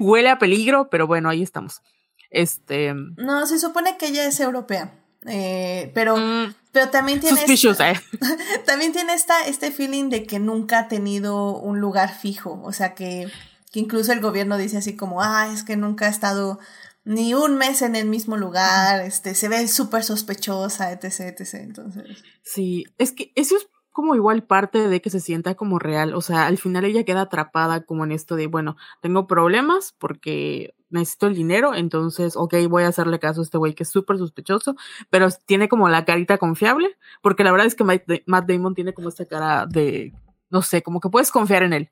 huele 0.00 0.30
a 0.30 0.38
peligro, 0.38 0.88
pero 0.90 1.06
bueno, 1.06 1.28
ahí 1.28 1.42
estamos. 1.42 1.82
Este. 2.30 2.94
No, 2.94 3.46
se 3.46 3.58
supone 3.58 3.98
que 3.98 4.08
ella 4.08 4.26
es 4.26 4.40
europea. 4.40 4.98
Eh, 5.26 5.92
pero, 5.94 6.16
mm, 6.16 6.54
pero 6.72 6.88
también 6.88 7.20
tiene. 7.20 7.44
Eh. 7.44 8.00
También 8.66 8.92
tiene 8.92 9.12
esta, 9.12 9.46
este 9.46 9.70
feeling 9.70 10.08
de 10.08 10.24
que 10.24 10.38
nunca 10.38 10.80
ha 10.80 10.88
tenido 10.88 11.58
un 11.58 11.80
lugar 11.80 12.14
fijo. 12.14 12.60
O 12.64 12.72
sea 12.72 12.94
que, 12.94 13.28
que 13.70 13.80
incluso 13.80 14.12
el 14.12 14.20
gobierno 14.20 14.56
dice 14.56 14.78
así 14.78 14.96
como, 14.96 15.22
ah, 15.22 15.50
es 15.52 15.62
que 15.62 15.76
nunca 15.76 16.06
ha 16.06 16.10
estado 16.10 16.58
ni 17.04 17.34
un 17.34 17.56
mes 17.56 17.82
en 17.82 17.94
el 17.94 18.06
mismo 18.06 18.36
lugar, 18.36 19.00
este, 19.02 19.34
se 19.34 19.48
ve 19.48 19.68
súper 19.68 20.02
sospechosa, 20.02 20.92
etc, 20.92 21.38
etc. 21.38 21.54
Entonces. 21.54 22.24
Sí, 22.42 22.86
es 22.96 23.12
que 23.12 23.32
eso 23.34 23.56
es 23.56 23.68
como 23.90 24.14
igual 24.14 24.44
parte 24.44 24.88
de 24.88 25.02
que 25.02 25.10
se 25.10 25.20
sienta 25.20 25.54
como 25.54 25.78
real. 25.78 26.14
O 26.14 26.22
sea, 26.22 26.46
al 26.46 26.56
final 26.56 26.86
ella 26.86 27.04
queda 27.04 27.22
atrapada 27.22 27.84
como 27.84 28.04
en 28.04 28.12
esto 28.12 28.36
de, 28.36 28.46
bueno, 28.46 28.76
tengo 29.02 29.26
problemas 29.26 29.94
porque 29.98 30.74
necesito 30.92 31.26
el 31.26 31.34
dinero, 31.34 31.74
entonces, 31.74 32.36
ok, 32.36 32.54
voy 32.68 32.84
a 32.84 32.88
hacerle 32.88 33.18
caso 33.18 33.40
a 33.40 33.44
este 33.44 33.58
güey 33.58 33.74
que 33.74 33.82
es 33.82 33.88
súper 33.90 34.18
sospechoso, 34.18 34.76
pero 35.10 35.28
tiene 35.46 35.68
como 35.68 35.88
la 35.88 36.04
carita 36.04 36.38
confiable, 36.38 36.96
porque 37.22 37.44
la 37.44 37.52
verdad 37.52 37.66
es 37.66 37.74
que 37.74 37.84
Matt 37.84 38.46
Damon 38.46 38.74
tiene 38.74 38.94
como 38.94 39.08
esta 39.08 39.26
cara 39.26 39.66
de, 39.66 40.12
no 40.50 40.62
sé, 40.62 40.82
como 40.82 41.00
que 41.00 41.08
puedes 41.08 41.30
confiar 41.30 41.62
en 41.62 41.72
él, 41.72 41.90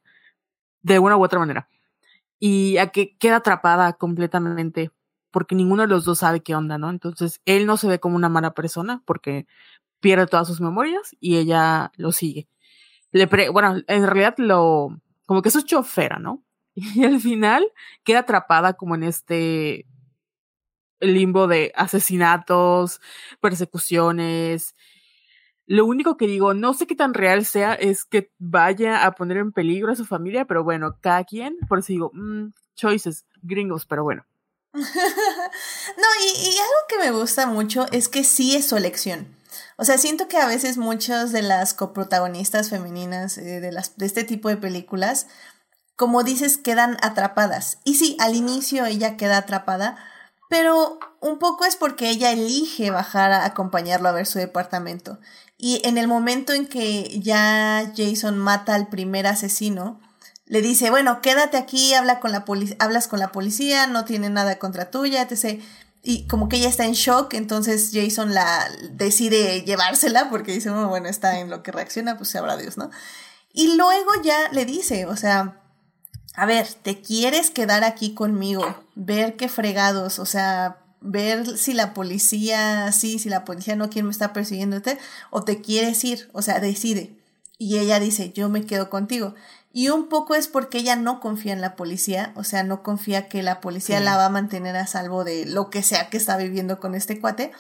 de 0.83 0.99
una 0.99 1.17
u 1.17 1.25
otra 1.25 1.39
manera. 1.39 1.69
Y 2.39 2.79
a 2.79 2.89
que 2.89 3.17
queda 3.19 3.37
atrapada 3.37 3.95
completamente, 3.95 4.91
porque 5.31 5.55
ninguno 5.55 5.83
de 5.83 5.89
los 5.89 6.05
dos 6.05 6.21
sabe 6.21 6.43
qué 6.43 6.55
onda, 6.55 6.79
¿no? 6.79 6.91
Entonces, 6.91 7.41
él 7.45 7.67
no 7.67 7.77
se 7.77 7.89
ve 7.89 8.01
como 8.01 8.17
una 8.17 8.29
mala 8.29 8.55
persona, 8.55 9.03
porque 9.07 9.47
pierde 10.01 10.27
todas 10.27 10.49
sus 10.49 10.61
memorias 10.61 11.17
y 11.21 11.37
ella 11.37 11.93
lo 11.97 12.13
sigue. 12.13 12.49
Le 13.13 13.27
bueno, 13.51 13.77
en 13.87 14.07
realidad 14.07 14.35
lo, 14.39 15.01
como 15.27 15.43
que 15.43 15.49
es 15.49 15.55
su 15.55 15.63
chofera, 15.63 16.19
¿no? 16.19 16.43
Y 16.95 17.05
al 17.05 17.21
final 17.21 17.67
queda 18.05 18.21
atrapada 18.21 18.75
como 18.75 18.95
en 18.95 19.05
este 19.05 19.87
limbo 21.01 21.47
de 21.47 21.73
asesinatos, 21.77 23.01
persecuciones. 23.41 24.75
Lo 25.67 25.87
único 25.87 26.17
que 26.17 26.27
digo, 26.27 26.53
no 26.55 26.75
sé 26.75 26.87
qué 26.87 26.97
tan 26.97 27.15
real 27.15 27.45
sea, 27.45 27.75
es 27.75 28.05
que 28.05 28.33
vaya 28.39 29.07
a 29.07 29.13
poner 29.13 29.39
en 29.39 29.53
peligro 29.53 29.93
a 29.93 29.97
su 29.97 30.05
familia, 30.05 30.45
pero 30.45 30.65
bueno, 30.65 30.97
cada 31.01 31.25
quien, 31.25 31.57
por 31.69 31.79
eso 31.79 31.93
digo, 31.93 32.11
mm, 32.13 32.49
choices, 32.75 33.25
gringos, 33.43 33.87
pero 33.87 34.03
bueno. 34.03 34.27
no, 34.73 34.83
y, 34.83 36.39
y, 36.39 36.59
algo 36.59 36.87
que 36.89 36.99
me 36.99 37.11
gusta 37.11 37.47
mucho 37.47 37.87
es 37.93 38.09
que 38.09 38.25
sí 38.25 38.57
es 38.57 38.69
su 38.69 38.77
elección. 38.77 39.29
O 39.77 39.85
sea, 39.85 39.99
siento 39.99 40.29
que 40.29 40.37
a 40.37 40.47
veces 40.47 40.77
muchas 40.77 41.33
de 41.33 41.43
las 41.43 41.75
coprotagonistas 41.75 42.71
femeninas 42.71 43.39
eh, 43.39 43.61
de, 43.61 43.73
las, 43.73 43.97
de 43.97 44.07
este 44.07 44.25
tipo 44.25 44.49
de 44.49 44.57
películas 44.57 45.27
como 46.01 46.23
dices, 46.23 46.57
quedan 46.57 46.97
atrapadas. 47.03 47.77
Y 47.85 47.97
sí, 47.97 48.17
al 48.21 48.35
inicio 48.35 48.87
ella 48.87 49.19
queda 49.19 49.37
atrapada, 49.37 49.99
pero 50.49 50.99
un 51.21 51.39
poco 51.39 51.67
es 51.67 51.77
porque 51.77 52.09
ella 52.09 52.33
elige 52.33 52.91
bajar 52.91 53.33
a 53.33 53.45
acompañarlo 53.45 54.09
a 54.09 54.13
ver 54.13 54.25
su 54.25 54.39
departamento. 54.39 55.19
Y 55.59 55.87
en 55.87 55.99
el 55.99 56.09
momento 56.09 56.55
en 56.55 56.67
que 56.67 57.21
ya 57.21 57.93
Jason 57.95 58.39
mata 58.39 58.77
al 58.77 58.89
primer 58.89 59.27
asesino, 59.27 60.01
le 60.47 60.63
dice, 60.63 60.89
bueno, 60.89 61.21
quédate 61.21 61.59
aquí, 61.59 61.93
habla 61.93 62.19
con 62.19 62.33
la 62.33 62.47
hablas 62.79 63.07
con 63.07 63.19
la 63.19 63.31
policía, 63.31 63.87
no 63.87 64.07
tiene 64.07 64.31
nada 64.31 64.59
contra 64.59 64.91
tuya, 64.91 65.21
etc. 65.21 65.61
Y 66.03 66.27
como 66.29 66.49
que 66.49 66.57
ella 66.57 66.71
está 66.71 66.87
en 66.87 66.95
shock, 66.95 67.35
entonces 67.35 67.91
Jason 67.93 68.33
la 68.33 68.67
decide 68.93 69.65
llevársela 69.65 70.31
porque 70.31 70.53
dice, 70.53 70.71
bueno, 70.71 71.11
está 71.11 71.41
en 71.41 71.51
lo 71.51 71.63
que 71.63 71.73
reacciona, 71.73 72.17
pues 72.17 72.31
sabrá 72.31 72.57
Dios, 72.57 72.79
¿no? 72.79 72.91
Y 73.53 73.77
luego 73.77 74.13
ya 74.25 74.49
le 74.53 74.65
dice, 74.65 75.05
o 75.05 75.17
sea, 75.17 75.60
a 76.35 76.47
ver, 76.47 76.67
¿te 76.83 77.01
quieres 77.01 77.51
quedar 77.51 77.85
aquí 77.85 78.15
conmigo? 78.15 78.65
Ver 78.95 79.37
qué 79.37 79.49
fregados, 79.49 80.19
o 80.19 80.27
sea, 80.27 80.79
ver 81.01 81.59
si 81.59 81.73
la 81.73 81.95
policía, 81.95 82.93
sí, 82.93 83.19
si 83.19 83.29
la 83.29 83.45
policía 83.45 83.77
no 83.77 83.91
quiere 83.91 84.05
me 84.05 84.13
está 84.13 84.33
persiguiéndote, 84.33 84.99
o 85.31 85.43
te 85.43 85.61
quieres 85.61 86.05
ir, 86.05 86.29
o 86.33 86.43
sea, 86.43 86.61
decide. 86.61 87.17
Y 87.59 87.79
ella 87.79 88.01
dice, 88.01 88.33
yo 88.33 88.49
me 88.49 88.65
quedo 88.65 88.89
contigo. 88.91 89.35
Y 89.73 89.89
un 89.91 90.09
poco 90.09 90.35
es 90.35 90.49
porque 90.49 90.79
ella 90.79 90.97
no 90.97 91.21
confía 91.21 91.53
en 91.53 91.61
la 91.61 91.77
policía, 91.77 92.33
o 92.35 92.45
sea, 92.45 92.65
no 92.65 92.83
confía 92.83 93.29
que 93.29 93.43
la 93.43 93.61
policía 93.61 94.01
la 94.01 94.17
va 94.17 94.27
a 94.27 94.31
mantener 94.31 94.77
a 94.77 94.87
salvo 94.87 95.25
de 95.25 95.47
lo 95.47 95.71
que 95.71 95.83
sea 95.83 96.11
que 96.11 96.17
está 96.17 96.37
viviendo 96.37 96.81
con 96.81 96.95
este 96.95 97.21
cuate, 97.21 97.53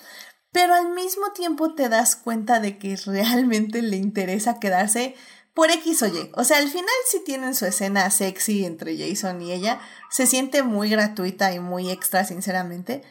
pero 0.52 0.74
al 0.74 0.92
mismo 0.92 1.32
tiempo 1.32 1.74
te 1.74 1.88
das 1.88 2.16
cuenta 2.16 2.60
de 2.60 2.78
que 2.78 2.96
realmente 3.06 3.82
le 3.82 3.96
interesa 3.96 4.58
quedarse 4.58 5.14
por 5.60 5.70
X 5.70 6.00
o 6.00 6.06
Y. 6.06 6.30
O 6.36 6.44
sea, 6.44 6.56
al 6.56 6.70
final 6.70 6.88
sí 7.04 7.20
tienen 7.22 7.54
su 7.54 7.66
escena 7.66 8.10
sexy 8.10 8.64
entre 8.64 8.96
Jason 8.96 9.42
y 9.42 9.52
ella, 9.52 9.78
se 10.08 10.26
siente 10.26 10.62
muy 10.62 10.88
gratuita 10.88 11.52
y 11.52 11.60
muy 11.60 11.90
extra, 11.90 12.24
sinceramente, 12.24 13.02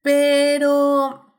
pero 0.00 1.34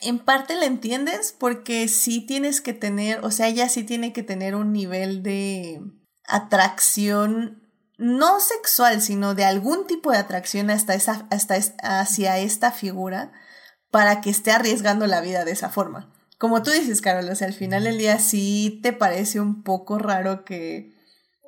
en 0.00 0.18
parte 0.18 0.56
la 0.56 0.64
entiendes 0.64 1.36
porque 1.38 1.88
sí 1.88 2.24
tienes 2.24 2.62
que 2.62 2.72
tener, 2.72 3.22
o 3.22 3.30
sea, 3.30 3.48
ella 3.48 3.68
sí 3.68 3.84
tiene 3.84 4.14
que 4.14 4.22
tener 4.22 4.54
un 4.54 4.72
nivel 4.72 5.22
de 5.22 5.82
atracción, 6.24 7.70
no 7.98 8.40
sexual, 8.40 9.02
sino 9.02 9.34
de 9.34 9.44
algún 9.44 9.86
tipo 9.86 10.10
de 10.10 10.16
atracción 10.16 10.70
hasta 10.70 10.94
esa, 10.94 11.26
hasta 11.30 11.56
hacia 11.82 12.38
esta 12.38 12.72
figura 12.72 13.30
para 13.90 14.22
que 14.22 14.30
esté 14.30 14.52
arriesgando 14.52 15.06
la 15.06 15.20
vida 15.20 15.44
de 15.44 15.52
esa 15.52 15.68
forma. 15.68 16.10
Como 16.42 16.60
tú 16.64 16.72
dices, 16.72 17.00
Carol, 17.00 17.28
o 17.30 17.36
sea, 17.36 17.46
al 17.46 17.52
final 17.52 17.84
del 17.84 17.98
día 17.98 18.18
sí 18.18 18.80
te 18.82 18.92
parece 18.92 19.38
un 19.38 19.62
poco 19.62 20.00
raro 20.00 20.44
que, 20.44 20.92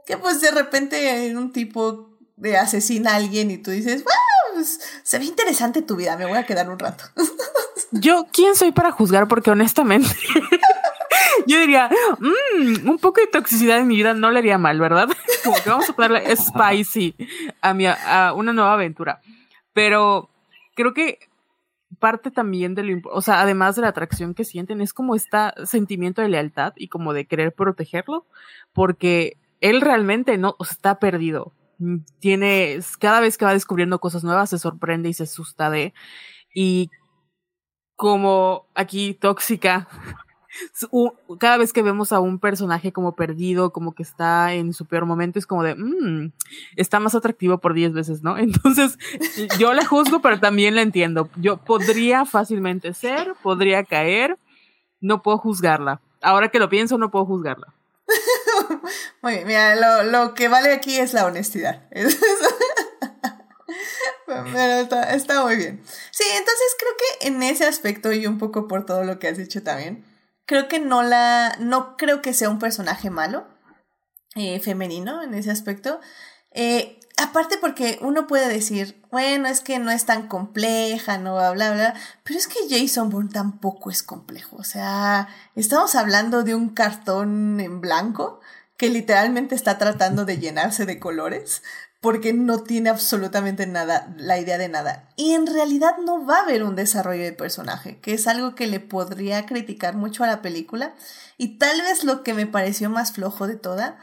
que 0.06 0.16
pues 0.16 0.40
de 0.40 0.52
repente 0.52 1.34
un 1.36 1.50
tipo 1.52 2.16
de 2.36 2.56
asesina 2.56 3.10
a 3.10 3.16
alguien 3.16 3.50
y 3.50 3.58
tú 3.58 3.72
dices, 3.72 4.04
wow, 4.04 4.54
pues, 4.54 4.78
se 5.02 5.18
ve 5.18 5.24
interesante 5.24 5.82
tu 5.82 5.96
vida, 5.96 6.16
me 6.16 6.26
voy 6.26 6.38
a 6.38 6.46
quedar 6.46 6.70
un 6.70 6.78
rato. 6.78 7.06
Yo, 7.90 8.28
¿quién 8.32 8.54
soy 8.54 8.70
para 8.70 8.92
juzgar? 8.92 9.26
Porque 9.26 9.50
honestamente, 9.50 10.08
yo 11.48 11.58
diría, 11.58 11.90
mmm, 12.20 12.88
un 12.88 12.98
poco 12.98 13.20
de 13.20 13.26
toxicidad 13.26 13.78
en 13.78 13.88
mi 13.88 13.96
vida 13.96 14.14
no 14.14 14.30
le 14.30 14.38
haría 14.38 14.58
mal, 14.58 14.78
¿verdad? 14.78 15.08
Como 15.42 15.56
que 15.56 15.70
vamos 15.70 15.90
a 15.90 15.92
ponerle 15.92 16.36
spicy 16.36 17.16
a, 17.60 17.74
mi, 17.74 17.86
a 17.88 18.32
una 18.36 18.52
nueva 18.52 18.74
aventura. 18.74 19.20
Pero 19.72 20.30
creo 20.76 20.94
que 20.94 21.18
parte 21.98 22.30
también 22.30 22.74
de 22.74 22.82
lo, 22.82 23.00
o 23.12 23.20
sea, 23.22 23.40
además 23.40 23.76
de 23.76 23.82
la 23.82 23.88
atracción 23.88 24.34
que 24.34 24.44
sienten, 24.44 24.80
es 24.80 24.92
como 24.92 25.14
este 25.14 25.38
sentimiento 25.64 26.22
de 26.22 26.28
lealtad 26.28 26.72
y 26.76 26.88
como 26.88 27.12
de 27.12 27.26
querer 27.26 27.54
protegerlo, 27.54 28.26
porque 28.72 29.38
él 29.60 29.80
realmente 29.80 30.36
no 30.38 30.56
está 30.60 30.98
perdido. 30.98 31.52
Tiene, 32.20 32.78
cada 32.98 33.20
vez 33.20 33.36
que 33.36 33.44
va 33.44 33.52
descubriendo 33.52 33.98
cosas 33.98 34.24
nuevas, 34.24 34.50
se 34.50 34.58
sorprende 34.58 35.08
y 35.08 35.14
se 35.14 35.24
asusta 35.24 35.70
de, 35.70 35.92
y 36.54 36.90
como 37.96 38.68
aquí 38.74 39.14
tóxica. 39.14 39.88
Cada 41.38 41.56
vez 41.56 41.72
que 41.72 41.82
vemos 41.82 42.12
a 42.12 42.20
un 42.20 42.38
personaje 42.38 42.92
como 42.92 43.14
perdido, 43.14 43.70
como 43.70 43.94
que 43.94 44.02
está 44.02 44.54
en 44.54 44.72
su 44.72 44.86
peor 44.86 45.06
momento, 45.06 45.38
es 45.38 45.46
como 45.46 45.62
de, 45.62 45.74
mmm, 45.74 46.32
está 46.76 47.00
más 47.00 47.14
atractivo 47.14 47.58
por 47.58 47.74
10 47.74 47.92
veces, 47.92 48.22
¿no? 48.22 48.38
Entonces, 48.38 48.98
yo 49.58 49.74
la 49.74 49.84
juzgo, 49.84 50.20
pero 50.20 50.40
también 50.40 50.74
la 50.74 50.82
entiendo. 50.82 51.28
Yo 51.36 51.56
podría 51.56 52.24
fácilmente 52.24 52.94
ser, 52.94 53.34
podría 53.42 53.84
caer, 53.84 54.38
no 55.00 55.22
puedo 55.22 55.38
juzgarla. 55.38 56.00
Ahora 56.22 56.48
que 56.48 56.58
lo 56.58 56.68
pienso, 56.68 56.98
no 56.98 57.10
puedo 57.10 57.26
juzgarla. 57.26 57.74
Muy 59.22 59.34
bien, 59.34 59.46
mira, 59.46 59.76
lo, 59.76 60.10
lo 60.10 60.34
que 60.34 60.48
vale 60.48 60.72
aquí 60.72 60.96
es 60.96 61.12
la 61.14 61.26
honestidad. 61.26 61.82
Pero 64.26 65.00
está, 65.10 65.42
muy 65.42 65.56
bien. 65.56 65.82
Sí, 66.10 66.24
entonces 66.30 66.76
creo 66.78 66.92
que 66.96 67.26
en 67.28 67.42
ese 67.42 67.66
aspecto 67.66 68.12
y 68.12 68.26
un 68.26 68.38
poco 68.38 68.68
por 68.68 68.86
todo 68.86 69.04
lo 69.04 69.18
que 69.18 69.28
has 69.28 69.36
dicho 69.36 69.62
también, 69.62 70.04
creo 70.46 70.68
que 70.68 70.78
no 70.78 71.02
la, 71.02 71.56
no 71.60 71.96
creo 71.96 72.22
que 72.22 72.34
sea 72.34 72.50
un 72.50 72.58
personaje 72.58 73.10
malo, 73.10 73.46
eh, 74.34 74.60
femenino 74.60 75.22
en 75.22 75.34
ese 75.34 75.50
aspecto. 75.50 76.00
Eh, 76.50 77.00
aparte 77.16 77.58
porque 77.58 77.98
uno 78.00 78.26
puede 78.26 78.48
decir, 78.48 79.02
bueno, 79.10 79.48
es 79.48 79.60
que 79.60 79.78
no 79.78 79.90
es 79.90 80.04
tan 80.06 80.28
compleja, 80.28 81.18
no, 81.18 81.34
bla, 81.34 81.52
bla, 81.52 81.72
bla, 81.72 81.94
pero 82.24 82.38
es 82.38 82.48
que 82.48 82.68
Jason 82.68 83.10
Bourne 83.10 83.30
tampoco 83.32 83.90
es 83.90 84.02
complejo. 84.02 84.56
O 84.56 84.64
sea, 84.64 85.28
estamos 85.54 85.94
hablando 85.94 86.42
de 86.42 86.54
un 86.54 86.70
cartón 86.70 87.60
en 87.60 87.80
blanco 87.80 88.40
que 88.76 88.88
literalmente 88.88 89.54
está 89.54 89.78
tratando 89.78 90.24
de 90.24 90.38
llenarse 90.38 90.84
de 90.84 90.98
colores 90.98 91.62
porque 92.04 92.34
no 92.34 92.62
tiene 92.62 92.90
absolutamente 92.90 93.66
nada, 93.66 94.14
la 94.18 94.38
idea 94.38 94.58
de 94.58 94.68
nada. 94.68 95.08
Y 95.16 95.32
en 95.32 95.46
realidad 95.46 95.96
no 96.04 96.26
va 96.26 96.36
a 96.36 96.42
haber 96.42 96.62
un 96.62 96.76
desarrollo 96.76 97.22
de 97.22 97.32
personaje, 97.32 97.98
que 98.00 98.12
es 98.12 98.26
algo 98.26 98.54
que 98.54 98.66
le 98.66 98.78
podría 98.78 99.46
criticar 99.46 99.96
mucho 99.96 100.22
a 100.22 100.26
la 100.26 100.42
película. 100.42 100.94
Y 101.38 101.56
tal 101.56 101.80
vez 101.80 102.04
lo 102.04 102.22
que 102.22 102.34
me 102.34 102.46
pareció 102.46 102.90
más 102.90 103.12
flojo 103.12 103.46
de 103.46 103.56
toda, 103.56 103.98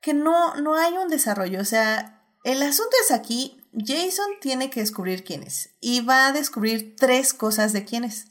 que 0.00 0.14
no, 0.14 0.56
no 0.56 0.74
hay 0.74 0.94
un 0.94 1.06
desarrollo. 1.06 1.60
O 1.60 1.64
sea, 1.64 2.26
el 2.42 2.60
asunto 2.60 2.90
es 3.04 3.12
aquí, 3.12 3.62
Jason 3.72 4.32
tiene 4.40 4.68
que 4.68 4.80
descubrir 4.80 5.22
quién 5.22 5.44
es. 5.44 5.76
Y 5.80 6.00
va 6.00 6.26
a 6.26 6.32
descubrir 6.32 6.96
tres 6.96 7.32
cosas 7.34 7.72
de 7.72 7.84
quién 7.84 8.02
es. 8.02 8.26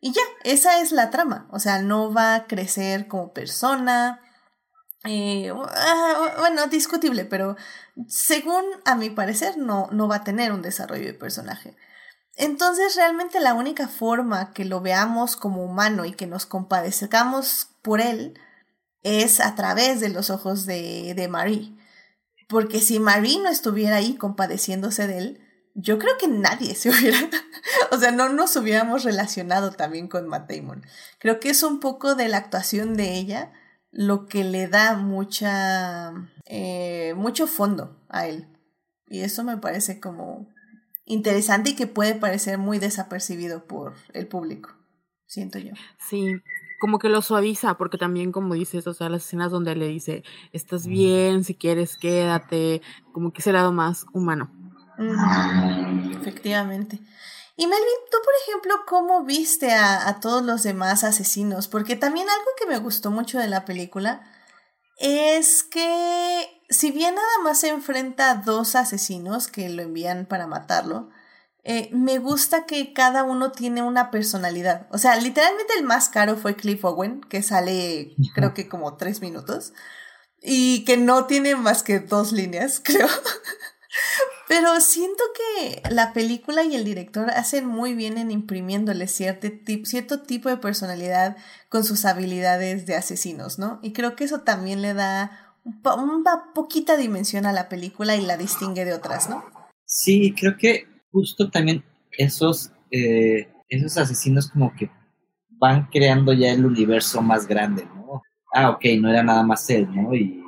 Y 0.00 0.10
ya, 0.10 0.22
esa 0.42 0.80
es 0.80 0.90
la 0.90 1.10
trama. 1.10 1.46
O 1.52 1.60
sea, 1.60 1.80
no 1.80 2.12
va 2.12 2.34
a 2.34 2.46
crecer 2.48 3.06
como 3.06 3.32
persona, 3.32 4.20
eh, 5.04 5.52
ah, 5.52 6.34
bueno, 6.38 6.66
discutible, 6.66 7.24
pero 7.24 7.56
según 8.08 8.64
a 8.84 8.94
mi 8.94 9.10
parecer 9.10 9.58
no, 9.58 9.88
no 9.92 10.08
va 10.08 10.16
a 10.16 10.24
tener 10.24 10.52
un 10.52 10.62
desarrollo 10.62 11.06
de 11.06 11.14
personaje. 11.14 11.76
Entonces 12.36 12.96
realmente 12.96 13.38
la 13.38 13.54
única 13.54 13.86
forma 13.86 14.52
que 14.52 14.64
lo 14.64 14.80
veamos 14.80 15.36
como 15.36 15.64
humano 15.64 16.04
y 16.04 16.12
que 16.12 16.26
nos 16.26 16.46
compadezcamos 16.46 17.68
por 17.82 18.00
él 18.00 18.38
es 19.02 19.40
a 19.40 19.54
través 19.54 20.00
de 20.00 20.08
los 20.08 20.30
ojos 20.30 20.66
de, 20.66 21.14
de 21.14 21.28
Marie. 21.28 21.76
Porque 22.48 22.80
si 22.80 22.98
Marie 22.98 23.40
no 23.40 23.50
estuviera 23.50 23.96
ahí 23.96 24.16
compadeciéndose 24.16 25.06
de 25.06 25.18
él, 25.18 25.40
yo 25.74 25.98
creo 25.98 26.16
que 26.18 26.28
nadie 26.28 26.74
se 26.74 26.90
hubiera, 26.90 27.18
o 27.90 27.98
sea, 27.98 28.10
no 28.10 28.30
nos 28.30 28.56
hubiéramos 28.56 29.04
relacionado 29.04 29.72
también 29.72 30.08
con 30.08 30.26
Matt 30.28 30.50
Damon. 30.50 30.84
Creo 31.18 31.40
que 31.40 31.50
es 31.50 31.62
un 31.62 31.78
poco 31.80 32.14
de 32.14 32.28
la 32.28 32.38
actuación 32.38 32.96
de 32.96 33.14
ella 33.14 33.52
lo 33.94 34.26
que 34.26 34.42
le 34.44 34.66
da 34.66 34.96
mucha, 34.96 36.12
eh, 36.46 37.14
mucho 37.16 37.46
fondo 37.46 37.96
a 38.08 38.26
él. 38.26 38.48
Y 39.08 39.20
eso 39.20 39.44
me 39.44 39.56
parece 39.56 40.00
como 40.00 40.48
interesante 41.04 41.70
y 41.70 41.76
que 41.76 41.86
puede 41.86 42.14
parecer 42.14 42.58
muy 42.58 42.78
desapercibido 42.78 43.66
por 43.66 43.94
el 44.12 44.26
público, 44.26 44.70
siento 45.26 45.58
yo. 45.58 45.72
Sí, 45.98 46.34
como 46.80 46.98
que 46.98 47.08
lo 47.08 47.22
suaviza, 47.22 47.76
porque 47.78 47.96
también 47.96 48.32
como 48.32 48.54
dices, 48.54 48.86
o 48.88 48.94
sea, 48.94 49.08
las 49.08 49.24
escenas 49.24 49.52
donde 49.52 49.76
le 49.76 49.86
dice, 49.86 50.24
estás 50.52 50.86
bien, 50.86 51.44
si 51.44 51.54
quieres, 51.54 51.96
quédate, 51.96 52.82
como 53.12 53.32
que 53.32 53.42
ese 53.42 53.52
lado 53.52 53.72
más 53.72 54.06
humano. 54.12 54.50
Efectivamente. 56.20 56.98
Y 57.56 57.66
Melvin, 57.66 57.86
tú, 58.10 58.18
por 58.24 58.34
ejemplo, 58.42 58.74
¿cómo 58.86 59.24
viste 59.24 59.72
a, 59.72 60.18
todos 60.20 60.42
los 60.42 60.62
demás 60.62 61.04
asesinos? 61.04 61.68
Porque 61.68 61.94
también 61.94 62.28
algo 62.28 62.50
que 62.58 62.66
me 62.66 62.78
gustó 62.78 63.10
mucho 63.10 63.38
de 63.38 63.46
la 63.46 63.64
película 63.64 64.22
es 64.98 65.62
que 65.62 66.62
si 66.68 66.90
bien 66.90 67.14
nada 67.14 67.38
más 67.44 67.60
se 67.60 67.68
enfrenta 67.68 68.30
a 68.30 68.34
dos 68.36 68.74
asesinos 68.74 69.46
que 69.48 69.68
lo 69.68 69.82
envían 69.82 70.26
para 70.26 70.46
matarlo, 70.48 71.10
eh, 71.62 71.88
me 71.92 72.18
gusta 72.18 72.66
que 72.66 72.92
cada 72.92 73.22
uno 73.22 73.52
tiene 73.52 73.82
una 73.82 74.10
personalidad. 74.10 74.88
O 74.90 74.98
sea, 74.98 75.16
literalmente 75.16 75.74
el 75.78 75.84
más 75.84 76.08
caro 76.08 76.36
fue 76.36 76.56
Cliff 76.56 76.84
Owen, 76.84 77.20
que 77.22 77.42
sale 77.42 78.14
creo 78.34 78.52
que 78.52 78.68
como 78.68 78.96
tres 78.96 79.20
minutos, 79.20 79.72
y 80.42 80.84
que 80.84 80.96
no 80.96 81.26
tiene 81.26 81.56
más 81.56 81.82
que 81.82 82.00
dos 82.00 82.32
líneas, 82.32 82.80
creo. 82.84 83.08
Pero 84.46 84.78
siento 84.80 85.22
que 85.34 85.82
la 85.90 86.12
película 86.12 86.64
y 86.64 86.74
el 86.74 86.84
director 86.84 87.30
hacen 87.30 87.66
muy 87.66 87.94
bien 87.94 88.18
en 88.18 88.30
imprimiéndole 88.30 89.06
cierto, 89.06 89.48
cierto 89.84 90.20
tipo 90.20 90.50
de 90.50 90.58
personalidad 90.58 91.36
con 91.70 91.82
sus 91.82 92.04
habilidades 92.04 92.84
de 92.86 92.94
asesinos, 92.94 93.58
¿no? 93.58 93.80
Y 93.82 93.92
creo 93.92 94.16
que 94.16 94.24
eso 94.24 94.40
también 94.40 94.82
le 94.82 94.92
da 94.92 95.54
una 95.64 96.52
poquita 96.54 96.96
dimensión 96.96 97.46
a 97.46 97.52
la 97.52 97.70
película 97.70 98.16
y 98.16 98.20
la 98.20 98.36
distingue 98.36 98.84
de 98.84 98.92
otras, 98.92 99.30
¿no? 99.30 99.44
Sí, 99.86 100.34
creo 100.38 100.56
que 100.58 100.86
justo 101.10 101.50
también 101.50 101.82
esos, 102.12 102.70
eh, 102.90 103.48
esos 103.68 103.96
asesinos 103.96 104.50
como 104.50 104.74
que 104.74 104.90
van 105.52 105.86
creando 105.86 106.34
ya 106.34 106.52
el 106.52 106.66
universo 106.66 107.22
más 107.22 107.46
grande, 107.46 107.86
¿no? 107.86 108.22
Ah, 108.52 108.70
ok, 108.70 108.84
no 109.00 109.08
era 109.08 109.22
nada 109.22 109.42
más 109.42 109.68
él, 109.70 109.88
¿no? 109.94 110.14
Y 110.14 110.43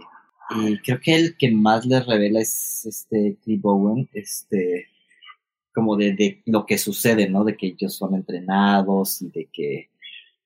y 0.51 0.79
creo 0.79 1.01
que 1.01 1.15
el 1.15 1.37
que 1.37 1.51
más 1.51 1.87
les 1.87 2.07
revela 2.07 2.41
es 2.41 2.87
este 2.87 3.37
Cliff 3.43 3.61
Bowen, 3.61 4.09
este, 4.13 4.87
como 5.75 5.97
de, 5.97 6.43
lo 6.47 6.67
que 6.67 6.79
sucede, 6.79 7.29
¿no? 7.29 7.45
De 7.45 7.57
que 7.57 7.67
ellos 7.67 7.95
son 7.95 8.15
entrenados 8.15 9.21
y 9.23 9.29
de 9.29 9.49
que 9.53 9.91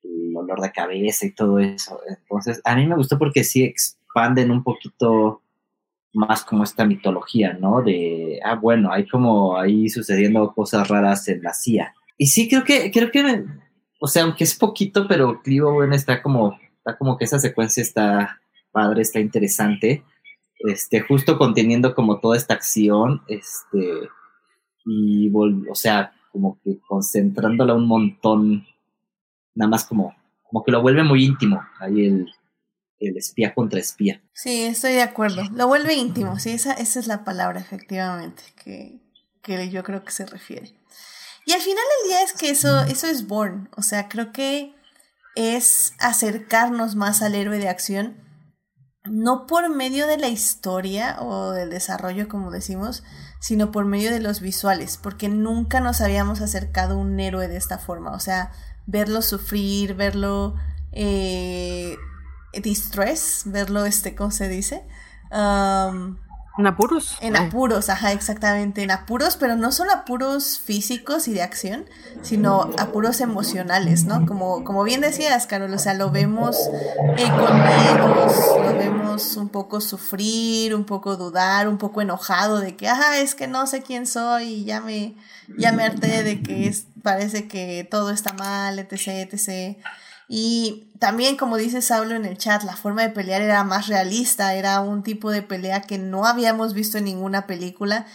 el 0.02 0.34
olor 0.34 0.60
de 0.60 0.72
cabeza 0.72 1.26
y 1.26 1.32
todo 1.32 1.58
eso. 1.58 2.00
Entonces, 2.08 2.60
a 2.64 2.74
mí 2.74 2.86
me 2.86 2.96
gustó 2.96 3.18
porque 3.18 3.44
sí 3.44 3.62
expanden 3.62 4.50
un 4.50 4.64
poquito 4.64 5.42
más 6.12 6.44
como 6.44 6.64
esta 6.64 6.84
mitología, 6.84 7.52
¿no? 7.52 7.82
De, 7.82 8.40
ah, 8.42 8.56
bueno, 8.56 8.92
hay 8.92 9.06
como 9.06 9.56
ahí 9.58 9.88
sucediendo 9.88 10.52
cosas 10.52 10.88
raras 10.88 11.28
en 11.28 11.42
la 11.42 11.54
CIA. 11.54 11.94
Y 12.16 12.26
sí, 12.26 12.48
creo 12.48 12.64
que, 12.64 12.90
creo 12.90 13.10
que, 13.10 13.44
o 14.00 14.08
sea, 14.08 14.24
aunque 14.24 14.44
es 14.44 14.54
poquito, 14.54 15.06
pero 15.06 15.40
Cliff 15.42 15.62
Bowen 15.62 15.92
está 15.92 16.22
como, 16.22 16.58
está 16.78 16.96
como 16.96 17.16
que 17.16 17.24
esa 17.24 17.38
secuencia 17.38 17.82
está 17.82 18.40
padre, 18.72 19.02
está 19.02 19.20
interesante. 19.20 20.04
este, 20.60 21.00
justo 21.00 21.38
conteniendo 21.38 21.94
como 21.94 22.20
toda 22.20 22.36
esta 22.36 22.54
acción, 22.54 23.22
este, 23.28 24.08
y, 24.84 25.30
o 25.34 25.74
sea, 25.74 26.12
como 26.32 26.60
que 26.62 26.78
concentrándola 26.86 27.74
un 27.74 27.86
montón, 27.86 28.66
nada 29.54 29.70
más 29.70 29.84
como, 29.84 30.14
como 30.44 30.62
que 30.62 30.72
lo 30.72 30.82
vuelve 30.82 31.02
muy 31.02 31.24
íntimo, 31.24 31.62
ahí 31.80 32.06
el, 32.06 32.32
el 32.98 33.16
espía 33.16 33.54
contra 33.54 33.80
espía. 33.80 34.22
Sí, 34.32 34.62
estoy 34.64 34.92
de 34.92 35.02
acuerdo. 35.02 35.42
Lo 35.54 35.66
vuelve 35.66 35.94
íntimo, 35.94 36.38
sí, 36.38 36.50
esa, 36.50 36.74
esa 36.74 37.00
es 37.00 37.06
la 37.06 37.24
palabra, 37.24 37.60
efectivamente, 37.60 38.42
que, 38.62 39.00
que 39.42 39.70
yo 39.70 39.82
creo 39.82 40.04
que 40.04 40.12
se 40.12 40.26
refiere. 40.26 40.74
Y 41.46 41.52
al 41.52 41.60
final 41.60 41.82
del 42.02 42.10
día 42.10 42.22
es 42.22 42.32
que 42.34 42.50
eso, 42.50 42.82
eso 42.82 43.06
es 43.06 43.26
Born. 43.26 43.70
O 43.76 43.82
sea, 43.82 44.08
creo 44.08 44.30
que 44.30 44.74
es 45.34 45.94
acercarnos 45.98 46.96
más 46.96 47.22
al 47.22 47.34
héroe 47.34 47.58
de 47.58 47.68
acción, 47.68 48.14
no 49.04 49.46
por 49.46 49.68
medio 49.74 50.06
de 50.06 50.18
la 50.18 50.28
historia 50.28 51.16
o 51.20 51.52
del 51.52 51.70
desarrollo, 51.70 52.28
como 52.28 52.50
decimos, 52.50 53.02
sino 53.40 53.70
por 53.72 53.84
medio 53.84 54.10
de 54.12 54.20
los 54.20 54.40
visuales, 54.40 54.98
porque 54.98 55.28
nunca 55.28 55.80
nos 55.80 56.00
habíamos 56.00 56.40
acercado 56.40 56.94
a 56.94 56.98
un 56.98 57.18
héroe 57.18 57.48
de 57.48 57.56
esta 57.56 57.78
forma. 57.78 58.12
O 58.12 58.20
sea, 58.20 58.52
verlo 58.86 59.22
sufrir, 59.22 59.94
verlo 59.94 60.56
eh, 60.92 61.96
distress, 62.62 63.42
verlo, 63.46 63.84
este, 63.84 64.14
¿cómo 64.14 64.30
se 64.30 64.48
dice? 64.48 64.84
En 66.58 66.66
apuros. 66.66 67.16
En 67.20 67.36
apuros, 67.36 67.88
ajá, 67.88 68.12
exactamente. 68.12 68.82
En 68.82 68.90
apuros, 68.90 69.36
pero 69.36 69.56
no 69.56 69.72
solo 69.72 69.92
apuros 69.92 70.58
físicos 70.58 71.28
y 71.28 71.32
de 71.32 71.42
acción, 71.42 71.86
sino 72.22 72.70
apuros 72.76 73.20
emocionales, 73.20 74.04
¿no? 74.04 74.26
Como, 74.26 74.64
como 74.64 74.82
bien 74.82 75.00
decías, 75.00 75.46
Carol, 75.46 75.72
o 75.72 75.78
sea, 75.78 75.94
lo 75.94 76.10
vemos 76.10 76.56
eh, 77.16 77.30
con 77.38 77.62
miedos, 77.62 78.34
lo 78.58 78.74
vemos 78.76 79.36
un 79.36 79.48
poco 79.48 79.80
sufrir, 79.80 80.74
un 80.74 80.84
poco 80.84 81.16
dudar, 81.16 81.68
un 81.68 81.78
poco 81.78 82.02
enojado 82.02 82.58
de 82.60 82.76
que, 82.76 82.88
ajá, 82.88 83.18
es 83.18 83.34
que 83.34 83.46
no 83.46 83.66
sé 83.66 83.82
quién 83.82 84.06
soy 84.06 84.44
y 84.44 84.64
ya 84.64 84.80
me, 84.80 85.14
ya 85.56 85.72
me 85.72 85.84
harté 85.84 86.22
de 86.24 86.42
que 86.42 86.66
es, 86.66 86.86
parece 87.02 87.46
que 87.48 87.86
todo 87.88 88.10
está 88.10 88.32
mal, 88.32 88.78
etc, 88.78 89.32
etc. 89.32 89.78
Y 90.32 90.92
también, 91.00 91.36
como 91.36 91.56
dice 91.56 91.82
Saulo 91.82 92.14
en 92.14 92.24
el 92.24 92.38
chat, 92.38 92.62
la 92.62 92.76
forma 92.76 93.02
de 93.02 93.10
pelear 93.10 93.42
era 93.42 93.64
más 93.64 93.88
realista, 93.88 94.54
era 94.54 94.80
un 94.80 95.02
tipo 95.02 95.32
de 95.32 95.42
pelea 95.42 95.80
que 95.80 95.98
no 95.98 96.24
habíamos 96.24 96.72
visto 96.72 96.98
en 96.98 97.06
ninguna 97.06 97.48
película, 97.48 98.06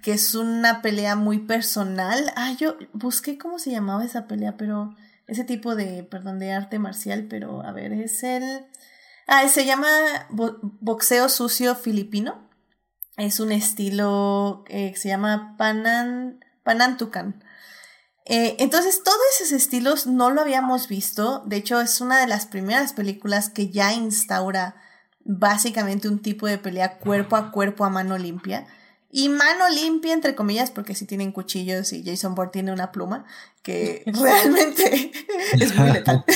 que 0.00 0.12
es 0.12 0.36
una 0.36 0.82
pelea 0.82 1.16
muy 1.16 1.40
personal. 1.40 2.32
Ah, 2.36 2.52
yo 2.56 2.76
busqué 2.92 3.38
cómo 3.38 3.58
se 3.58 3.72
llamaba 3.72 4.04
esa 4.04 4.28
pelea, 4.28 4.56
pero 4.56 4.94
ese 5.26 5.42
tipo 5.42 5.74
de, 5.74 6.04
perdón, 6.04 6.38
de 6.38 6.52
arte 6.52 6.78
marcial, 6.78 7.26
pero 7.28 7.62
a 7.62 7.72
ver, 7.72 7.92
es 7.92 8.22
el... 8.22 8.66
Ah, 9.26 9.48
se 9.48 9.66
llama 9.66 9.88
boxeo 10.30 11.28
sucio 11.28 11.74
filipino. 11.74 12.48
Es 13.16 13.40
un 13.40 13.50
estilo 13.50 14.62
eh, 14.68 14.92
que 14.92 14.96
se 14.96 15.08
llama 15.08 15.56
Panan, 15.58 16.38
Panantucan. 16.62 17.42
Eh, 18.26 18.56
entonces, 18.58 19.02
todos 19.02 19.18
esos 19.40 19.52
estilos 19.52 20.06
no 20.06 20.30
lo 20.30 20.40
habíamos 20.40 20.88
visto. 20.88 21.42
De 21.46 21.56
hecho, 21.56 21.80
es 21.80 22.00
una 22.00 22.20
de 22.20 22.26
las 22.26 22.46
primeras 22.46 22.92
películas 22.92 23.50
que 23.50 23.68
ya 23.68 23.92
instaura 23.92 24.76
básicamente 25.24 26.08
un 26.08 26.20
tipo 26.20 26.46
de 26.46 26.58
pelea 26.58 26.98
cuerpo 26.98 27.36
a 27.36 27.50
cuerpo 27.50 27.84
a 27.84 27.90
mano 27.90 28.16
limpia. 28.18 28.66
Y 29.10 29.28
mano 29.28 29.68
limpia, 29.68 30.12
entre 30.12 30.34
comillas, 30.34 30.70
porque 30.70 30.94
si 30.94 31.06
tienen 31.06 31.32
cuchillos 31.32 31.92
y 31.92 32.02
Jason 32.04 32.34
Bourne 32.34 32.50
tiene 32.52 32.72
una 32.72 32.90
pluma, 32.90 33.24
que 33.62 34.02
realmente 34.06 35.12
es 35.52 35.74
muy 35.76 35.92
letal. 35.92 36.24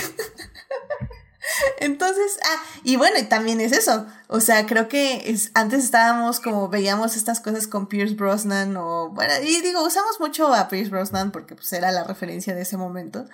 Entonces, 1.80 2.38
ah, 2.44 2.62
y 2.84 2.96
bueno, 2.96 3.18
y 3.18 3.24
también 3.24 3.60
es 3.60 3.72
eso. 3.72 4.06
O 4.28 4.40
sea, 4.40 4.66
creo 4.66 4.88
que 4.88 5.30
es, 5.30 5.50
antes 5.54 5.84
estábamos 5.84 6.40
como 6.40 6.68
veíamos 6.68 7.16
estas 7.16 7.40
cosas 7.40 7.66
con 7.66 7.86
Pierce 7.86 8.14
Brosnan 8.14 8.76
o, 8.76 9.10
bueno, 9.10 9.34
y 9.42 9.60
digo, 9.60 9.84
usamos 9.84 10.20
mucho 10.20 10.52
a 10.54 10.68
Pierce 10.68 10.90
Brosnan 10.90 11.30
porque 11.30 11.54
pues 11.54 11.72
era 11.72 11.90
la 11.90 12.04
referencia 12.04 12.54
de 12.54 12.62
ese 12.62 12.76
momento. 12.76 13.24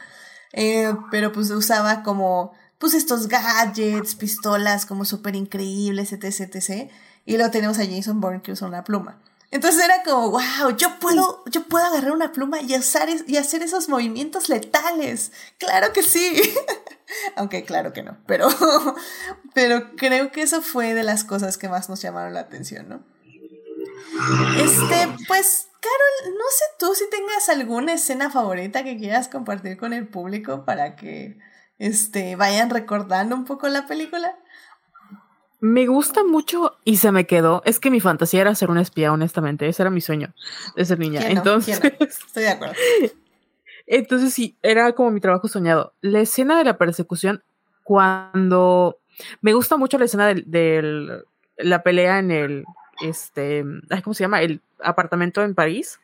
Eh, 0.52 0.94
pero 1.10 1.32
pues 1.32 1.50
usaba 1.50 2.02
como, 2.02 2.52
pues 2.78 2.94
estos 2.94 3.28
gadgets, 3.28 4.14
pistolas 4.14 4.86
como 4.86 5.04
súper 5.04 5.34
increíbles, 5.34 6.12
etc, 6.12 6.54
etc. 6.54 6.90
Y 7.24 7.36
luego 7.36 7.50
tenemos 7.50 7.78
a 7.78 7.86
Jason 7.86 8.20
Bourne 8.20 8.42
que 8.42 8.52
usa 8.52 8.68
una 8.68 8.84
pluma. 8.84 9.20
Entonces 9.50 9.84
era 9.84 10.02
como, 10.02 10.30
wow, 10.30 10.76
yo 10.76 10.98
puedo, 10.98 11.44
yo 11.46 11.62
puedo 11.68 11.84
agarrar 11.84 12.10
una 12.10 12.32
pluma 12.32 12.60
y, 12.60 12.76
usar 12.76 13.08
y 13.26 13.36
hacer 13.36 13.62
esos 13.62 13.88
movimientos 13.88 14.48
letales. 14.48 15.30
Claro 15.58 15.92
que 15.92 16.02
sí. 16.02 16.42
Aunque 17.36 17.64
claro 17.64 17.92
que 17.92 18.02
no, 18.02 18.18
pero, 18.26 18.48
pero 19.54 19.96
creo 19.96 20.30
que 20.32 20.42
eso 20.42 20.62
fue 20.62 20.94
de 20.94 21.02
las 21.02 21.24
cosas 21.24 21.58
que 21.58 21.68
más 21.68 21.88
nos 21.88 22.02
llamaron 22.02 22.34
la 22.34 22.40
atención, 22.40 22.88
¿no? 22.88 23.02
Este, 24.58 25.08
pues, 25.26 25.68
Carol, 25.80 26.34
no 26.36 26.44
sé 26.50 26.64
tú 26.78 26.94
si 26.94 27.08
tengas 27.10 27.48
alguna 27.48 27.94
escena 27.94 28.30
favorita 28.30 28.84
que 28.84 28.96
quieras 28.96 29.28
compartir 29.28 29.76
con 29.76 29.92
el 29.92 30.06
público 30.06 30.64
para 30.64 30.96
que 30.96 31.38
este, 31.78 32.36
vayan 32.36 32.70
recordando 32.70 33.34
un 33.34 33.44
poco 33.44 33.68
la 33.68 33.86
película. 33.86 34.36
Me 35.60 35.86
gusta 35.86 36.24
mucho 36.24 36.76
y 36.84 36.98
se 36.98 37.10
me 37.10 37.26
quedó. 37.26 37.62
Es 37.64 37.80
que 37.80 37.90
mi 37.90 38.00
fantasía 38.00 38.42
era 38.42 38.54
ser 38.54 38.70
una 38.70 38.82
espía, 38.82 39.12
honestamente. 39.12 39.66
Ese 39.66 39.82
era 39.82 39.90
mi 39.90 40.00
sueño 40.00 40.34
de 40.76 40.84
ser 40.84 40.98
niña. 40.98 41.22
Entonces, 41.28 41.80
estoy 41.82 42.42
de 42.42 42.50
acuerdo. 42.50 42.74
Entonces 43.86 44.32
sí, 44.32 44.56
era 44.62 44.92
como 44.92 45.10
mi 45.10 45.20
trabajo 45.20 45.48
soñado. 45.48 45.94
La 46.00 46.20
escena 46.20 46.58
de 46.58 46.64
la 46.64 46.78
persecución, 46.78 47.42
cuando 47.82 48.98
me 49.40 49.52
gusta 49.52 49.76
mucho 49.76 49.98
la 49.98 50.06
escena 50.06 50.32
de, 50.34 51.22
la 51.56 51.82
pelea 51.82 52.18
en 52.18 52.30
el, 52.30 52.64
este, 53.02 53.64
¿cómo 54.02 54.14
se 54.14 54.24
llama? 54.24 54.42
El 54.42 54.60
apartamento 54.80 55.42
en 55.42 55.54
París. 55.54 56.00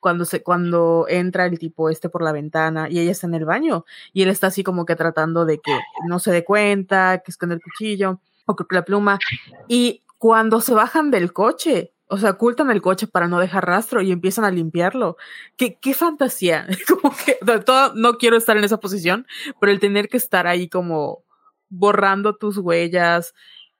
Cuando 0.00 0.24
se, 0.24 0.42
cuando 0.44 1.06
entra 1.08 1.46
el 1.46 1.58
tipo 1.58 1.90
este 1.90 2.08
por 2.08 2.22
la 2.22 2.30
ventana 2.30 2.88
y 2.88 3.00
ella 3.00 3.10
está 3.10 3.26
en 3.26 3.34
el 3.34 3.44
baño 3.44 3.84
y 4.12 4.22
él 4.22 4.28
está 4.28 4.46
así 4.46 4.62
como 4.62 4.86
que 4.86 4.94
tratando 4.94 5.44
de 5.44 5.58
que 5.58 5.76
no 6.06 6.20
se 6.20 6.30
dé 6.30 6.44
cuenta, 6.44 7.18
que 7.18 7.32
esconde 7.32 7.56
el 7.56 7.62
cuchillo 7.62 8.20
o 8.46 8.54
que 8.54 8.64
la 8.70 8.84
pluma. 8.84 9.18
Y 9.66 10.02
cuando 10.18 10.60
se 10.60 10.74
bajan 10.74 11.10
del 11.10 11.32
coche, 11.32 11.92
o 12.08 12.16
sea, 12.16 12.30
ocultan 12.30 12.70
el 12.70 12.82
coche 12.82 13.06
para 13.06 13.28
no 13.28 13.38
dejar 13.38 13.66
rastro 13.66 14.00
y 14.02 14.12
empiezan 14.12 14.44
a 14.44 14.50
limpiarlo. 14.50 15.16
Qué, 15.56 15.78
qué 15.78 15.94
fantasía. 15.94 16.66
Como 16.88 17.14
que 17.14 17.38
todo, 17.60 17.94
no 17.94 18.14
quiero 18.14 18.36
estar 18.36 18.56
en 18.56 18.64
esa 18.64 18.80
posición, 18.80 19.26
pero 19.60 19.70
el 19.72 19.80
tener 19.80 20.08
que 20.08 20.16
estar 20.16 20.46
ahí 20.46 20.68
como 20.68 21.24
borrando 21.68 22.36
tus 22.36 22.58
huellas. 22.58 23.34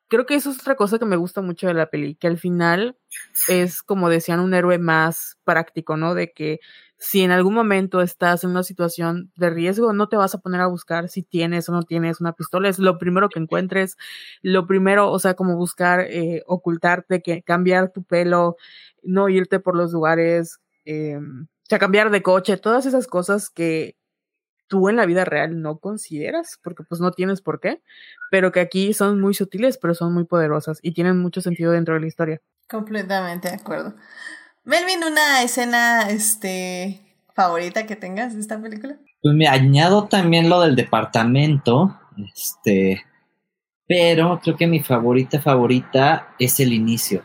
Creo 0.09 0.26
que 0.26 0.35
eso 0.35 0.51
es 0.51 0.61
otra 0.61 0.76
cosa 0.76 0.99
que 0.99 1.05
me 1.07 1.16
gusta 1.16 1.41
mucho 1.43 1.66
de 1.66 1.74
la 1.74 1.91
peli, 1.91 2.14
que 2.16 2.26
al 2.26 2.39
final 2.39 2.97
es 3.49 3.83
como 3.83 4.09
decían 4.09 4.41
un 4.41 4.55
héroe 4.55 4.79
más 4.79 5.39
práctico, 5.45 5.97
¿no? 5.97 6.14
De 6.14 6.33
que 6.33 6.61
si 6.99 7.22
en 7.22 7.30
algún 7.30 7.55
momento 7.55 8.01
estás 8.01 8.42
en 8.42 8.51
una 8.51 8.64
situación 8.64 9.30
de 9.36 9.51
riesgo, 9.51 9.92
no 9.92 10.09
te 10.09 10.16
vas 10.16 10.34
a 10.34 10.38
poner 10.38 10.61
a 10.61 10.66
buscar 10.66 11.09
si 11.09 11.22
tienes 11.22 11.68
o 11.68 11.72
no 11.72 11.84
tienes 11.84 12.20
una 12.20 12.32
pistola, 12.32 12.68
es 12.68 12.80
lo 12.80 12.99
primero 12.99 13.28
que 13.28 13.38
encuentres, 13.38 13.96
lo 14.42 14.66
primero, 14.66 15.11
o 15.11 15.18
sea, 15.20 15.34
como 15.34 15.57
buscar 15.57 16.01
eh, 16.01 16.42
ocultarte, 16.46 17.22
que 17.22 17.42
cambiar 17.42 17.92
tu 17.92 18.03
pelo, 18.03 18.57
no 19.03 19.28
irte 19.28 19.61
por 19.61 19.76
los 19.76 19.92
lugares, 19.92 20.59
eh, 20.84 21.18
o 21.18 21.68
sea, 21.68 21.78
cambiar 21.78 22.11
de 22.11 22.22
coche, 22.22 22.57
todas 22.57 22.84
esas 22.84 23.07
cosas 23.07 23.49
que 23.49 23.96
tú 24.66 24.88
en 24.88 24.96
la 24.96 25.07
vida 25.07 25.24
real 25.24 25.62
no 25.62 25.78
consideras, 25.78 26.59
porque 26.62 26.82
pues 26.82 27.01
no 27.01 27.12
tienes 27.12 27.40
por 27.40 27.61
qué, 27.61 27.80
pero 28.30 28.51
que 28.53 28.61
aquí 28.61 28.92
son 28.92 29.20
muy 29.20 29.34
sutiles, 29.34 29.78
pero 29.78 29.94
son 29.94 30.12
muy 30.12 30.24
poderosas 30.24 30.78
y 30.82 30.92
tienen 30.92 31.18
mucho 31.18 31.40
sentido 31.40 31.72
dentro 31.72 31.94
de 31.94 32.01
la 32.01 32.07
historia. 32.07 32.40
Completamente 32.68 33.49
de 33.49 33.55
acuerdo. 33.55 33.94
Melvin, 34.69 35.03
una 35.03 35.43
escena 35.43 36.11
este, 36.11 37.01
favorita 37.35 37.87
que 37.87 37.97
tengas 37.97 38.35
de 38.35 38.41
esta 38.41 38.61
película. 38.61 38.99
Pues 39.23 39.35
me 39.35 39.49
añado 39.49 40.09
también 40.09 40.51
lo 40.51 40.61
del 40.61 40.77
departamento, 40.77 41.99
este, 42.35 43.03
pero 43.87 44.39
creo 44.43 44.57
que 44.57 44.66
mi 44.66 44.81
favorita 44.81 45.41
favorita 45.41 46.35
es 46.39 46.61
el 46.61 46.75
inicio. 46.75 47.23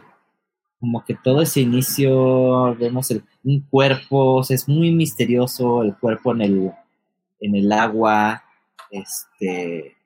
Como 0.79 1.03
que 1.03 1.15
todo 1.15 1.41
ese 1.41 1.59
inicio, 1.59 2.75
vemos 2.75 3.11
el, 3.11 3.25
un 3.43 3.59
cuerpo, 3.69 4.41
es 4.47 4.69
muy 4.69 4.91
misterioso 4.91 5.83
el 5.83 5.97
cuerpo 5.97 6.31
en 6.31 6.41
el, 6.43 6.71
en 7.41 7.55
el 7.57 7.73
agua, 7.73 8.45
este, 8.89 9.97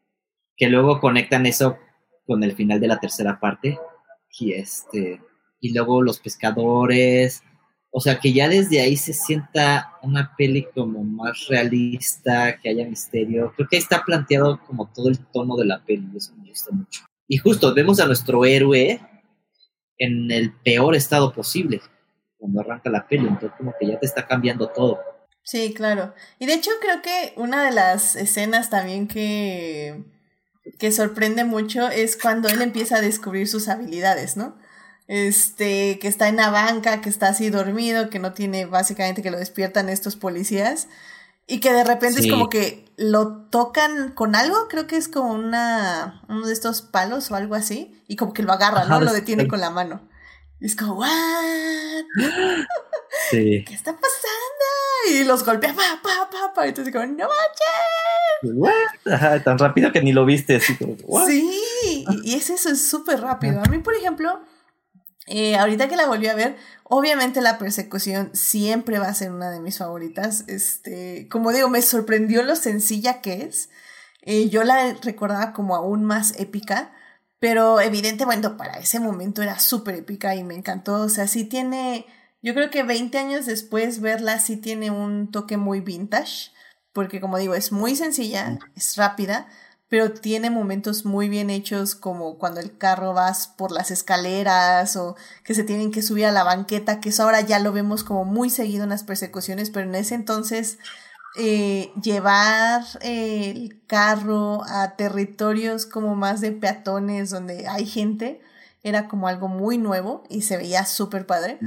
que 0.56 0.70
luego 0.70 1.00
conectan 1.00 1.46
eso 1.46 1.78
con 2.26 2.44
el 2.44 2.56
final 2.56 2.80
de 2.80 2.88
la 2.88 3.00
tercera 3.00 3.40
parte, 3.40 3.78
y 4.40 4.54
este, 4.54 5.22
y 5.60 5.74
luego 5.74 6.02
los 6.02 6.20
pescadores. 6.20 7.44
O 7.90 8.02
sea, 8.02 8.20
que 8.20 8.34
ya 8.34 8.48
desde 8.48 8.82
ahí 8.82 8.98
se 8.98 9.14
sienta 9.14 9.94
una 10.04 10.36
peli 10.38 10.68
como 10.76 11.04
más 11.04 11.48
realista, 11.48 12.60
que 12.60 12.70
haya 12.70 12.86
misterio. 12.86 13.54
Creo 13.56 13.68
que 13.70 13.78
está 13.78 14.04
planteado 14.04 14.60
como 14.66 14.92
todo 14.94 15.10
el 15.10 15.18
tono 15.18 15.56
de 15.56 15.66
la 15.66 15.84
peli, 15.84 16.08
eso 16.16 16.36
me 16.36 16.50
gusta 16.50 16.72
mucho. 16.72 17.06
Y 17.28 17.38
justo 17.38 17.74
vemos 17.74 18.00
a 18.00 18.06
nuestro 18.06 18.46
héroe 18.46 19.02
en 19.98 20.32
el 20.32 20.54
peor 20.64 20.96
estado 20.96 21.34
posible 21.34 21.82
cuando 22.38 22.62
arranca 22.62 22.90
la 22.90 23.08
peli, 23.08 23.28
entonces 23.28 23.58
como 23.58 23.74
que 23.80 23.88
ya 23.88 24.00
te 24.00 24.06
está 24.06 24.28
cambiando 24.28 24.68
todo. 24.70 25.00
Sí, 25.44 25.74
claro. 25.74 26.14
Y 26.40 26.46
de 26.46 26.54
hecho 26.54 26.72
creo 26.82 27.02
que 27.02 27.34
una 27.36 27.66
de 27.66 27.72
las 27.72 28.16
escenas 28.16 28.70
también 28.70 29.08
que 29.08 30.04
que 30.80 30.92
sorprende 30.92 31.44
mucho 31.44 31.90
es 31.90 32.18
cuando 32.18 32.50
él 32.50 32.62
empieza 32.62 32.98
a 32.98 33.02
descubrir 33.02 33.48
sus 33.48 33.68
habilidades, 33.68 34.38
¿no? 34.38 34.58
Este, 35.08 36.00
que 36.00 36.08
está 36.08 36.28
en 36.28 36.36
la 36.36 36.50
banca, 36.50 37.02
que 37.02 37.10
está 37.10 37.30
así 37.30 37.50
dormido, 37.50 38.10
que 38.10 38.20
no 38.20 38.34
tiene 38.34 38.66
básicamente 38.66 39.22
que 39.22 39.32
lo 39.32 39.40
despiertan 39.40 39.88
estos 39.88 40.18
policías 40.18 40.88
y 41.48 41.62
que 41.62 41.72
de 41.72 41.86
repente 41.86 42.20
es 42.20 42.30
como 42.30 42.50
que 42.50 42.84
lo 42.98 43.46
tocan 43.46 44.12
con 44.12 44.36
algo, 44.36 44.68
creo 44.68 44.86
que 44.86 44.98
es 44.98 45.08
como 45.08 45.32
una, 45.34 46.22
uno 46.28 46.46
de 46.46 46.52
estos 46.52 46.82
palos 46.82 47.32
o 47.32 47.36
algo 47.36 47.56
así, 47.56 48.04
y 48.08 48.18
como 48.18 48.34
que 48.34 48.44
lo 48.44 48.52
agarra, 48.52 48.84
¿no? 48.84 49.00
Lo 49.00 49.14
detiene 49.14 49.48
con 49.48 49.62
la 49.62 49.70
mano. 49.70 50.02
Y 50.60 50.66
es 50.66 50.76
como, 50.76 50.96
¿what? 50.96 51.08
Sí. 53.30 53.64
¿Qué 53.68 53.74
está 53.74 53.94
pasando? 53.94 55.14
Y 55.14 55.24
los 55.24 55.46
golpea, 55.46 55.74
pa, 55.74 56.02
pa, 56.04 56.30
pa, 56.30 56.54
pa. 56.54 56.68
Entonces, 56.68 56.94
como, 56.94 57.06
no 57.06 57.28
manches. 57.30 59.14
Ajá, 59.14 59.42
tan 59.42 59.58
rápido 59.58 59.92
que 59.94 60.02
ni 60.02 60.12
lo 60.12 60.26
viste. 60.26 60.58
Así 60.58 60.76
como, 60.76 60.96
¿what? 61.06 61.28
Sí, 61.28 62.06
y 62.24 62.36
es 62.36 62.50
eso, 62.50 62.70
es 62.70 62.90
súper 62.90 63.22
rápido. 63.22 63.62
A 63.62 63.70
mí, 63.70 63.80
por 63.80 63.94
ejemplo, 63.94 64.42
eh, 65.28 65.58
ahorita 65.58 65.90
que 65.90 65.98
la 65.98 66.08
volví 66.08 66.28
a 66.28 66.36
ver, 66.36 66.56
obviamente 66.84 67.42
la 67.42 67.58
persecución 67.58 68.32
siempre 68.34 68.98
va 68.98 69.08
a 69.08 69.14
ser 69.14 69.32
una 69.32 69.52
de 69.52 69.60
mis 69.60 69.78
favoritas. 69.78 70.46
Este, 70.48 71.28
como 71.30 71.52
digo, 71.52 71.70
me 71.70 71.82
sorprendió 71.82 72.44
lo 72.44 72.56
sencilla 72.56 73.22
que 73.22 73.44
es. 73.44 73.70
Eh, 74.22 74.50
yo 74.50 74.64
la 74.64 74.94
recordaba 75.04 75.54
como 75.54 75.76
aún 75.76 76.04
más 76.04 76.40
épica. 76.40 76.94
Pero 77.40 77.80
evidentemente, 77.82 78.48
bueno, 78.48 78.58
para 78.58 78.80
ese 78.80 79.00
momento 79.00 79.44
era 79.44 79.60
súper 79.60 79.96
épica 79.96 80.36
y 80.36 80.44
me 80.44 80.56
encantó. 80.56 81.02
O 81.02 81.10
sea, 81.10 81.28
sí 81.28 81.44
tiene, 81.46 82.06
yo 82.42 82.54
creo 82.54 82.72
que 82.72 82.84
20 82.84 83.18
años 83.18 83.46
después 83.46 84.02
verla 84.02 84.40
sí 84.40 84.58
tiene 84.58 84.90
un 84.92 85.30
toque 85.32 85.58
muy 85.58 85.82
vintage, 85.82 86.52
porque 86.94 87.22
como 87.22 87.38
digo, 87.38 87.54
es 87.54 87.72
muy 87.72 87.96
sencilla, 87.96 88.58
es 88.76 88.96
rápida, 88.96 89.48
pero 89.90 90.12
tiene 90.12 90.50
momentos 90.50 91.06
muy 91.06 91.30
bien 91.30 91.50
hechos 91.50 91.96
como 91.96 92.38
cuando 92.38 92.60
el 92.60 92.78
carro 92.78 93.14
va 93.14 93.32
por 93.58 93.72
las 93.72 93.90
escaleras 93.92 94.96
o 94.98 95.16
que 95.44 95.54
se 95.54 95.64
tienen 95.64 95.92
que 95.92 96.02
subir 96.02 96.26
a 96.26 96.32
la 96.32 96.44
banqueta, 96.44 97.00
que 97.00 97.10
eso 97.10 97.24
ahora 97.24 97.42
ya 97.42 97.60
lo 97.60 97.72
vemos 97.72 98.04
como 98.04 98.26
muy 98.26 98.50
seguido 98.50 98.84
en 98.84 98.90
las 98.90 99.04
persecuciones, 99.04 99.70
pero 99.70 99.88
en 99.88 99.96
ese 99.96 100.16
entonces 100.16 100.78
eh, 101.38 101.92
llevar 102.02 102.84
eh, 103.02 103.52
el 103.56 103.82
carro 103.88 104.64
a 104.66 104.96
territorios 104.96 105.86
como 105.86 106.16
más 106.16 106.42
de 106.42 106.52
peatones 106.52 107.30
donde 107.30 107.68
hay 107.68 107.86
gente 107.86 108.42
era 108.84 109.08
como 109.08 109.28
algo 109.28 109.48
muy 109.48 109.78
nuevo 109.78 110.24
y 110.30 110.42
se 110.42 110.58
veía 110.58 110.86
súper 110.86 111.26
padre. 111.26 111.60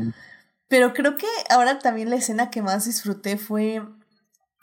Pero 0.68 0.92
creo 0.92 1.16
que 1.16 1.26
ahora 1.48 1.78
también 1.78 2.10
la 2.10 2.16
escena 2.16 2.50
que 2.50 2.62
más 2.62 2.84
disfruté 2.84 3.36
fue 3.36 3.82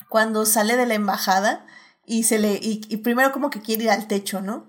cuando 0.09 0.45
sale 0.45 0.75
de 0.75 0.85
la 0.85 0.95
embajada 0.95 1.65
y 2.07 2.23
se 2.23 2.39
le 2.39 2.53
y, 2.55 2.81
y 2.89 2.97
primero 2.97 3.31
como 3.31 3.51
que 3.51 3.61
quiere 3.61 3.83
ir 3.83 3.91
al 3.91 4.07
techo, 4.07 4.41
¿no? 4.41 4.65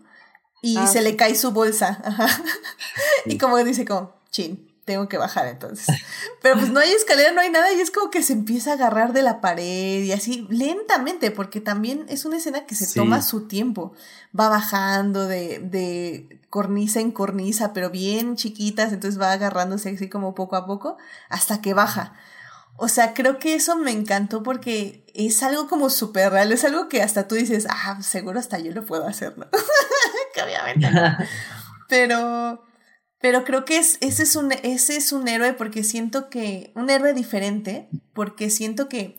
Y 0.61 0.76
Ah, 0.76 0.86
se 0.86 1.01
le 1.01 1.16
cae 1.16 1.34
su 1.36 1.53
bolsa. 1.53 2.03
Ajá. 2.05 2.26
Y 3.26 3.39
como 3.39 3.57
dice 3.59 3.84
como, 3.84 4.12
chin, 4.30 4.66
tengo 4.84 5.09
que 5.09 5.18
bajar 5.18 5.47
entonces. 5.49 5.86
Pero 6.43 6.57
pues 6.57 6.70
no 6.70 6.80
hay 6.80 6.91
escalera, 6.93 7.30
no 7.32 7.41
hay 7.41 7.51
nada 7.51 7.72
y 7.72 7.80
es 7.80 7.91
como 7.91 8.11
que 8.11 8.22
se 8.22 8.32
empieza 8.32 8.70
a 8.70 8.74
agarrar 8.74 9.12
de 9.12 9.22
la 9.22 9.41
pared 9.41 10.03
y 10.03 10.12
así 10.12 10.47
lentamente, 10.51 11.30
porque 11.30 11.61
también 11.61 12.07
es 12.09 12.24
una 12.24 12.39
escena 12.39 12.64
que 12.66 12.74
se 12.74 12.86
Sí. 12.86 12.95
toma 12.99 13.20
su 13.22 13.47
tiempo. 13.49 13.93
Va 14.39 14.49
bajando 14.49 15.26
de, 15.28 15.59
de 15.59 16.41
cornisa 16.49 17.01
en 17.01 17.11
cornisa, 17.12 17.72
pero 17.74 17.91
bien 17.91 18.36
chiquitas, 18.36 18.93
entonces 18.93 19.20
va 19.20 19.32
agarrándose 19.32 19.91
así 19.91 20.09
como 20.09 20.34
poco 20.34 20.57
a 20.57 20.64
poco 20.66 20.97
hasta 21.28 21.61
que 21.61 21.74
baja. 21.74 22.14
O 22.81 22.89
sea, 22.89 23.12
creo 23.12 23.41
que 23.41 23.55
eso 23.55 23.76
me 23.76 23.91
encantó 23.91 24.45
porque 24.45 25.05
es 25.12 25.43
algo 25.43 25.66
como 25.66 25.91
súper 25.91 26.31
real, 26.31 26.53
es 26.53 26.64
algo 26.64 26.89
que 26.89 27.03
hasta 27.03 27.26
tú 27.26 27.35
dices, 27.35 27.66
ah, 27.68 28.01
seguro 28.03 28.39
hasta 28.39 28.61
yo 28.61 28.70
lo 28.70 28.87
puedo 28.87 29.05
hacer, 29.05 29.37
¿no? 29.37 29.49
que 30.33 30.43
obviamente 30.43 30.89
no. 30.89 31.16
Pero, 31.89 32.62
pero 33.18 33.45
creo 33.45 33.64
que 33.64 33.79
es, 33.79 33.97
ese, 34.03 34.24
es 34.24 34.37
un, 34.37 34.53
ese 34.53 34.97
es 34.97 35.11
un 35.11 35.26
héroe 35.26 35.55
porque 35.55 35.83
siento 35.83 36.29
que, 36.29 36.70
un 36.74 36.91
héroe 36.91 37.14
diferente, 37.14 37.89
porque 38.12 38.51
siento 38.51 38.91
que 38.91 39.18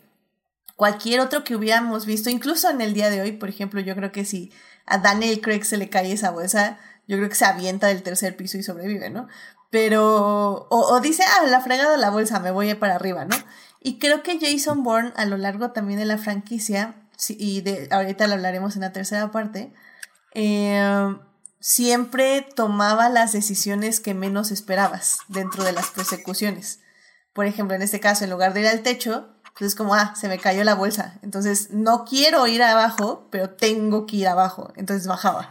cualquier 0.76 1.18
otro 1.18 1.42
que 1.42 1.56
hubiéramos 1.56 2.06
visto, 2.06 2.30
incluso 2.30 2.70
en 2.70 2.80
el 2.80 2.94
día 2.94 3.10
de 3.10 3.20
hoy, 3.20 3.32
por 3.32 3.48
ejemplo, 3.48 3.80
yo 3.80 3.96
creo 3.96 4.12
que 4.12 4.24
si 4.24 4.52
a 4.86 4.98
Daniel 4.98 5.40
Craig 5.40 5.64
se 5.64 5.78
le 5.78 5.90
cae 5.90 6.12
esa 6.12 6.30
bolsa, 6.30 6.78
yo 7.08 7.16
creo 7.16 7.28
que 7.28 7.34
se 7.34 7.44
avienta 7.44 7.88
del 7.88 8.04
tercer 8.04 8.36
piso 8.36 8.56
y 8.56 8.62
sobrevive, 8.62 9.10
¿no? 9.10 9.26
Pero, 9.70 10.66
o, 10.68 11.00
dice, 11.00 11.22
ah, 11.22 11.46
la 11.46 11.60
fregada 11.60 11.96
la 11.96 12.10
bolsa, 12.10 12.40
me 12.40 12.50
voy 12.50 12.74
para 12.74 12.96
arriba, 12.96 13.24
¿no? 13.24 13.36
Y 13.80 13.98
creo 13.98 14.22
que 14.22 14.38
Jason 14.40 14.82
Bourne 14.82 15.12
a 15.16 15.24
lo 15.24 15.36
largo 15.36 15.70
también 15.70 15.98
de 15.98 16.04
la 16.04 16.18
franquicia, 16.18 16.94
y 17.28 17.60
de, 17.60 17.88
ahorita 17.90 18.26
lo 18.26 18.34
hablaremos 18.34 18.74
en 18.74 18.82
la 18.82 18.92
tercera 18.92 19.30
parte, 19.30 19.72
eh, 20.34 21.16
siempre 21.60 22.46
tomaba 22.56 23.08
las 23.08 23.32
decisiones 23.32 24.00
que 24.00 24.14
menos 24.14 24.50
esperabas 24.50 25.18
dentro 25.28 25.62
de 25.62 25.72
las 25.72 25.90
persecuciones. 25.90 26.80
Por 27.32 27.46
ejemplo, 27.46 27.76
en 27.76 27.82
este 27.82 28.00
caso, 28.00 28.24
en 28.24 28.30
lugar 28.30 28.54
de 28.54 28.60
ir 28.62 28.66
al 28.66 28.82
techo, 28.82 29.28
pues 29.56 29.72
es 29.72 29.74
como, 29.76 29.94
ah, 29.94 30.14
se 30.16 30.28
me 30.28 30.38
cayó 30.38 30.64
la 30.64 30.74
bolsa. 30.74 31.18
Entonces, 31.22 31.70
no 31.70 32.04
quiero 32.04 32.46
ir 32.46 32.62
abajo, 32.62 33.28
pero 33.30 33.50
tengo 33.50 34.06
que 34.06 34.16
ir 34.16 34.28
abajo. 34.28 34.72
Entonces 34.74 35.06
bajaba. 35.06 35.48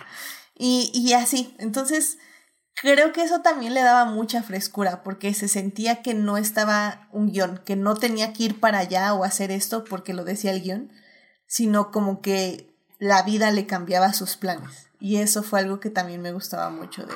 Y, 0.55 0.91
y 0.93 1.13
así. 1.13 1.55
Entonces, 1.59 2.17
creo 2.82 3.11
que 3.13 3.23
eso 3.23 3.41
también 3.41 3.73
le 3.73 3.82
daba 3.82 4.05
mucha 4.05 4.43
frescura, 4.43 5.03
porque 5.03 5.34
se 5.34 5.47
sentía 5.47 6.01
que 6.01 6.13
no 6.13 6.38
estaba 6.38 7.07
un 7.11 7.32
guion, 7.32 7.61
que 7.65 7.75
no 7.75 7.95
tenía 7.95 8.34
que 8.34 8.43
ir 8.43 8.59
para 8.59 8.80
allá 8.80 9.13
o 9.13 9.23
hacer 9.23 9.51
esto 9.51 9.84
porque 9.84 10.13
lo 10.13 10.23
decía 10.23 10.51
el 10.51 10.61
guion, 10.61 10.91
sino 11.45 11.91
como 11.91 12.21
que 12.21 12.75
la 12.99 13.23
vida 13.23 13.51
le 13.51 13.65
cambiaba 13.65 14.13
sus 14.13 14.38
planes. 14.38 14.89
Y 14.99 15.17
eso 15.17 15.43
fue 15.43 15.59
algo 15.59 15.80
que 15.80 15.89
también 15.89 16.21
me 16.21 16.34
gustaba 16.34 16.69
mucho 16.69 17.05
de, 17.05 17.15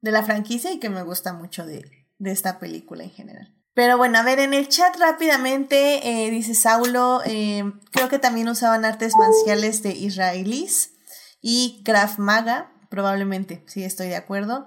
de 0.00 0.10
la 0.10 0.22
franquicia 0.22 0.72
y 0.72 0.78
que 0.78 0.90
me 0.90 1.02
gusta 1.02 1.32
mucho 1.32 1.66
de, 1.66 1.84
de 2.18 2.32
esta 2.32 2.58
película 2.58 3.04
en 3.04 3.10
general. 3.10 3.54
Pero 3.74 3.96
bueno, 3.96 4.18
a 4.18 4.22
ver, 4.22 4.40
en 4.40 4.52
el 4.52 4.68
chat 4.68 4.96
rápidamente 4.98 6.26
eh, 6.26 6.30
dice 6.30 6.54
Saulo, 6.54 7.22
eh, 7.24 7.72
creo 7.92 8.08
que 8.08 8.18
también 8.18 8.48
usaban 8.48 8.84
artes 8.84 9.14
marciales 9.16 9.82
de 9.82 9.92
israelíes 9.92 10.92
y 11.40 11.82
Krav 11.84 12.18
Maga, 12.18 12.72
probablemente, 12.88 13.64
sí, 13.66 13.84
estoy 13.84 14.08
de 14.08 14.16
acuerdo. 14.16 14.66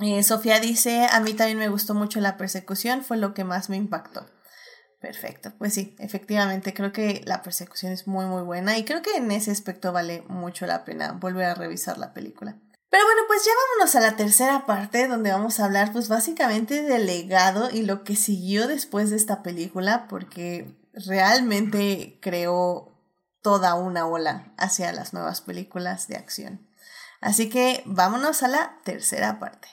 Eh, 0.00 0.22
Sofía 0.22 0.60
dice, 0.60 1.06
a 1.10 1.20
mí 1.20 1.32
también 1.34 1.58
me 1.58 1.68
gustó 1.68 1.94
mucho 1.94 2.20
la 2.20 2.36
persecución, 2.36 3.02
fue 3.02 3.16
lo 3.16 3.32
que 3.32 3.44
más 3.44 3.70
me 3.70 3.76
impactó. 3.76 4.26
Perfecto, 5.00 5.52
pues 5.58 5.74
sí, 5.74 5.94
efectivamente 5.98 6.74
creo 6.74 6.92
que 6.92 7.22
la 7.24 7.42
persecución 7.42 7.92
es 7.92 8.06
muy 8.06 8.24
muy 8.26 8.42
buena 8.42 8.76
y 8.76 8.84
creo 8.84 9.02
que 9.02 9.16
en 9.16 9.30
ese 9.30 9.50
aspecto 9.50 9.92
vale 9.92 10.22
mucho 10.28 10.66
la 10.66 10.84
pena 10.84 11.12
volver 11.12 11.44
a 11.44 11.54
revisar 11.54 11.98
la 11.98 12.12
película. 12.12 12.56
Pero 12.88 13.04
bueno, 13.04 13.22
pues 13.26 13.44
ya 13.44 13.52
vámonos 13.54 13.94
a 13.94 14.00
la 14.00 14.16
tercera 14.16 14.64
parte 14.66 15.06
donde 15.06 15.30
vamos 15.30 15.60
a 15.60 15.66
hablar 15.66 15.92
pues 15.92 16.08
básicamente 16.08 16.82
del 16.82 17.06
legado 17.06 17.70
y 17.70 17.82
lo 17.82 18.04
que 18.04 18.16
siguió 18.16 18.66
después 18.68 19.10
de 19.10 19.16
esta 19.16 19.42
película 19.42 20.08
porque 20.08 20.76
realmente 20.94 22.18
creó 22.22 22.96
toda 23.42 23.74
una 23.74 24.06
ola 24.06 24.54
hacia 24.56 24.92
las 24.92 25.12
nuevas 25.12 25.40
películas 25.40 26.08
de 26.08 26.16
acción. 26.16 26.66
Así 27.20 27.48
que 27.48 27.82
vámonos 27.86 28.42
a 28.42 28.48
la 28.48 28.80
tercera 28.82 29.38
parte. 29.38 29.68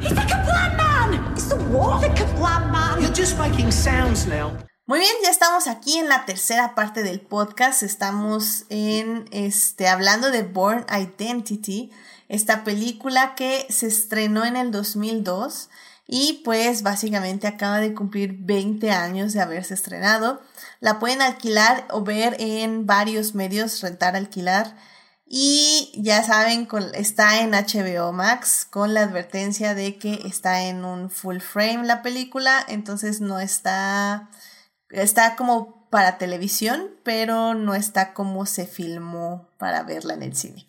He's 0.00 0.10
the 0.10 0.26
Kaplan 0.26 0.76
Man! 0.76 1.32
It's 1.32 1.48
the 1.48 1.56
war! 1.56 1.98
The 2.00 2.08
Kaplan 2.10 2.70
Man! 2.70 3.02
You're 3.02 3.12
just 3.12 3.36
making 3.36 3.72
sounds 3.72 4.26
now. 4.26 4.52
Muy 4.86 5.00
bien, 5.00 5.12
ya 5.24 5.30
estamos 5.30 5.66
aquí 5.66 5.98
en 5.98 6.08
la 6.08 6.24
tercera 6.24 6.74
parte 6.76 7.02
del 7.02 7.20
podcast. 7.20 7.82
Estamos 7.82 8.64
en 8.68 9.28
este 9.32 9.88
hablando 9.88 10.30
de 10.30 10.44
Born 10.44 10.86
Identity, 10.88 11.90
esta 12.28 12.62
película 12.62 13.34
que 13.34 13.66
se 13.70 13.88
estrenó 13.88 14.44
en 14.44 14.56
el 14.56 14.70
2002 14.70 15.68
y 16.06 16.42
pues 16.44 16.82
básicamente 16.82 17.48
acaba 17.48 17.78
de 17.78 17.92
cumplir 17.92 18.36
20 18.38 18.92
años 18.92 19.32
de 19.32 19.42
haberse 19.42 19.74
estrenado. 19.74 20.40
La 20.80 21.00
pueden 21.00 21.22
alquilar 21.22 21.86
o 21.90 22.02
ver 22.02 22.36
en 22.38 22.86
varios 22.86 23.34
medios, 23.34 23.80
rentar, 23.82 24.14
alquilar. 24.14 24.76
Y 25.30 25.92
ya 25.94 26.22
saben, 26.22 26.66
está 26.94 27.42
en 27.42 27.50
HBO 27.50 28.12
Max 28.12 28.66
con 28.68 28.94
la 28.94 29.02
advertencia 29.02 29.74
de 29.74 29.98
que 29.98 30.22
está 30.24 30.62
en 30.62 30.86
un 30.86 31.10
full 31.10 31.40
frame 31.40 31.84
la 31.84 32.00
película, 32.00 32.64
entonces 32.66 33.20
no 33.20 33.38
está, 33.38 34.30
está 34.88 35.36
como 35.36 35.86
para 35.90 36.16
televisión, 36.16 36.88
pero 37.04 37.52
no 37.52 37.74
está 37.74 38.14
como 38.14 38.46
se 38.46 38.66
filmó 38.66 39.50
para 39.58 39.82
verla 39.82 40.14
en 40.14 40.22
el 40.22 40.34
cine. 40.34 40.66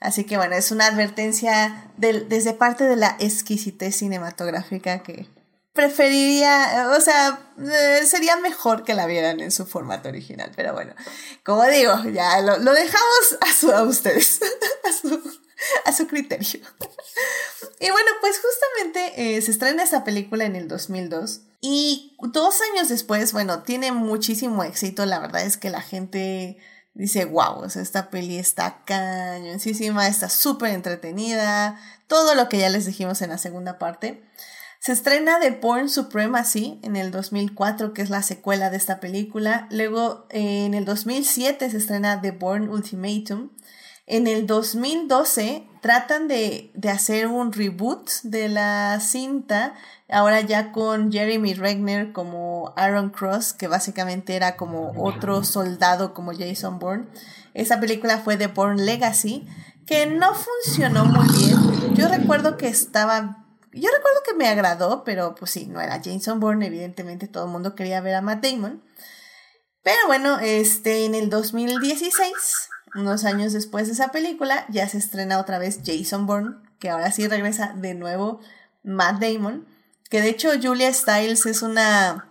Así 0.00 0.24
que 0.24 0.38
bueno, 0.38 0.54
es 0.54 0.70
una 0.70 0.86
advertencia 0.86 1.90
desde 1.98 2.54
parte 2.54 2.84
de 2.84 2.96
la 2.96 3.14
exquisitez 3.18 3.96
cinematográfica 3.96 5.02
que 5.02 5.28
preferiría, 5.78 6.90
o 6.96 7.00
sea, 7.00 7.52
eh, 7.56 8.04
sería 8.04 8.36
mejor 8.38 8.82
que 8.82 8.94
la 8.94 9.06
vieran 9.06 9.38
en 9.38 9.52
su 9.52 9.64
formato 9.64 10.08
original, 10.08 10.50
pero 10.56 10.72
bueno, 10.72 10.92
como 11.44 11.64
digo, 11.66 11.94
ya 12.12 12.40
lo, 12.40 12.72
dejamos 12.72 13.38
a, 13.40 13.52
su, 13.52 13.70
a 13.70 13.84
ustedes, 13.84 14.40
a 14.88 14.92
su, 14.92 15.38
a 15.84 15.92
su 15.92 16.08
criterio. 16.08 16.60
Y 17.80 17.90
bueno, 17.90 18.10
pues 18.20 18.40
justamente 18.40 19.36
eh, 19.36 19.40
se 19.40 19.52
estrena 19.52 19.84
esta 19.84 20.02
película 20.02 20.44
en 20.44 20.56
el 20.56 20.66
2002 20.66 21.42
y 21.60 22.16
dos 22.32 22.56
años 22.72 22.88
después, 22.88 23.32
bueno, 23.32 23.62
tiene 23.62 23.92
muchísimo 23.92 24.64
éxito, 24.64 25.06
la 25.06 25.20
verdad 25.20 25.42
es 25.42 25.56
que 25.56 25.70
la 25.70 25.80
gente 25.80 26.58
dice, 26.94 27.24
wow, 27.24 27.60
o 27.60 27.70
sea, 27.70 27.82
esta 27.82 28.10
peli 28.10 28.36
está 28.36 28.82
cañoncísima, 28.84 30.08
está 30.08 30.28
súper 30.28 30.70
entretenida, 30.70 31.80
todo 32.08 32.34
lo 32.34 32.48
que 32.48 32.58
ya 32.58 32.68
les 32.68 32.84
dijimos 32.84 33.22
en 33.22 33.30
la 33.30 33.38
segunda 33.38 33.78
parte. 33.78 34.24
Se 34.80 34.92
estrena 34.92 35.40
The 35.40 35.50
Born 35.50 35.88
Supremacy 35.88 36.78
en 36.82 36.94
el 36.94 37.10
2004, 37.10 37.92
que 37.92 38.02
es 38.02 38.10
la 38.10 38.22
secuela 38.22 38.70
de 38.70 38.76
esta 38.76 39.00
película. 39.00 39.66
Luego, 39.70 40.26
eh, 40.30 40.66
en 40.66 40.74
el 40.74 40.84
2007 40.84 41.70
se 41.70 41.76
estrena 41.76 42.20
The 42.20 42.30
Born 42.30 42.68
Ultimatum. 42.68 43.50
En 44.06 44.26
el 44.26 44.46
2012 44.46 45.66
tratan 45.82 46.28
de, 46.28 46.70
de, 46.74 46.90
hacer 46.90 47.26
un 47.26 47.52
reboot 47.52 48.08
de 48.22 48.48
la 48.48 49.00
cinta, 49.00 49.74
ahora 50.08 50.40
ya 50.40 50.72
con 50.72 51.12
Jeremy 51.12 51.54
Regner 51.54 52.12
como 52.12 52.72
Aaron 52.76 53.10
Cross, 53.10 53.52
que 53.52 53.68
básicamente 53.68 54.34
era 54.34 54.56
como 54.56 54.92
otro 54.96 55.44
soldado 55.44 56.14
como 56.14 56.32
Jason 56.32 56.78
Bourne. 56.78 57.06
Esa 57.52 57.80
película 57.80 58.18
fue 58.18 58.36
The 58.36 58.46
Bourne 58.46 58.82
Legacy, 58.82 59.46
que 59.84 60.06
no 60.06 60.32
funcionó 60.34 61.04
muy 61.04 61.26
bien. 61.36 61.94
Yo 61.94 62.08
recuerdo 62.08 62.56
que 62.56 62.68
estaba 62.68 63.47
yo 63.80 63.90
recuerdo 63.90 64.22
que 64.24 64.34
me 64.34 64.48
agradó, 64.48 65.04
pero 65.04 65.34
pues 65.34 65.50
sí, 65.50 65.66
no 65.66 65.80
era 65.80 66.00
Jason 66.02 66.40
Bourne, 66.40 66.66
evidentemente 66.66 67.28
todo 67.28 67.44
el 67.44 67.50
mundo 67.50 67.74
quería 67.74 68.00
ver 68.00 68.14
a 68.14 68.22
Matt 68.22 68.44
Damon. 68.44 68.82
Pero 69.82 69.98
bueno, 70.06 70.38
este, 70.40 71.04
en 71.04 71.14
el 71.14 71.30
2016, 71.30 72.32
unos 72.94 73.24
años 73.24 73.52
después 73.52 73.86
de 73.86 73.94
esa 73.94 74.08
película, 74.08 74.66
ya 74.68 74.88
se 74.88 74.98
estrena 74.98 75.38
otra 75.38 75.58
vez 75.58 75.80
Jason 75.84 76.26
Bourne, 76.26 76.56
que 76.78 76.90
ahora 76.90 77.10
sí 77.10 77.26
regresa 77.26 77.72
de 77.76 77.94
nuevo 77.94 78.40
Matt 78.82 79.20
Damon, 79.20 79.66
que 80.10 80.20
de 80.20 80.28
hecho 80.30 80.50
Julia 80.60 80.92
Stiles 80.92 81.46
es 81.46 81.62
una, 81.62 82.30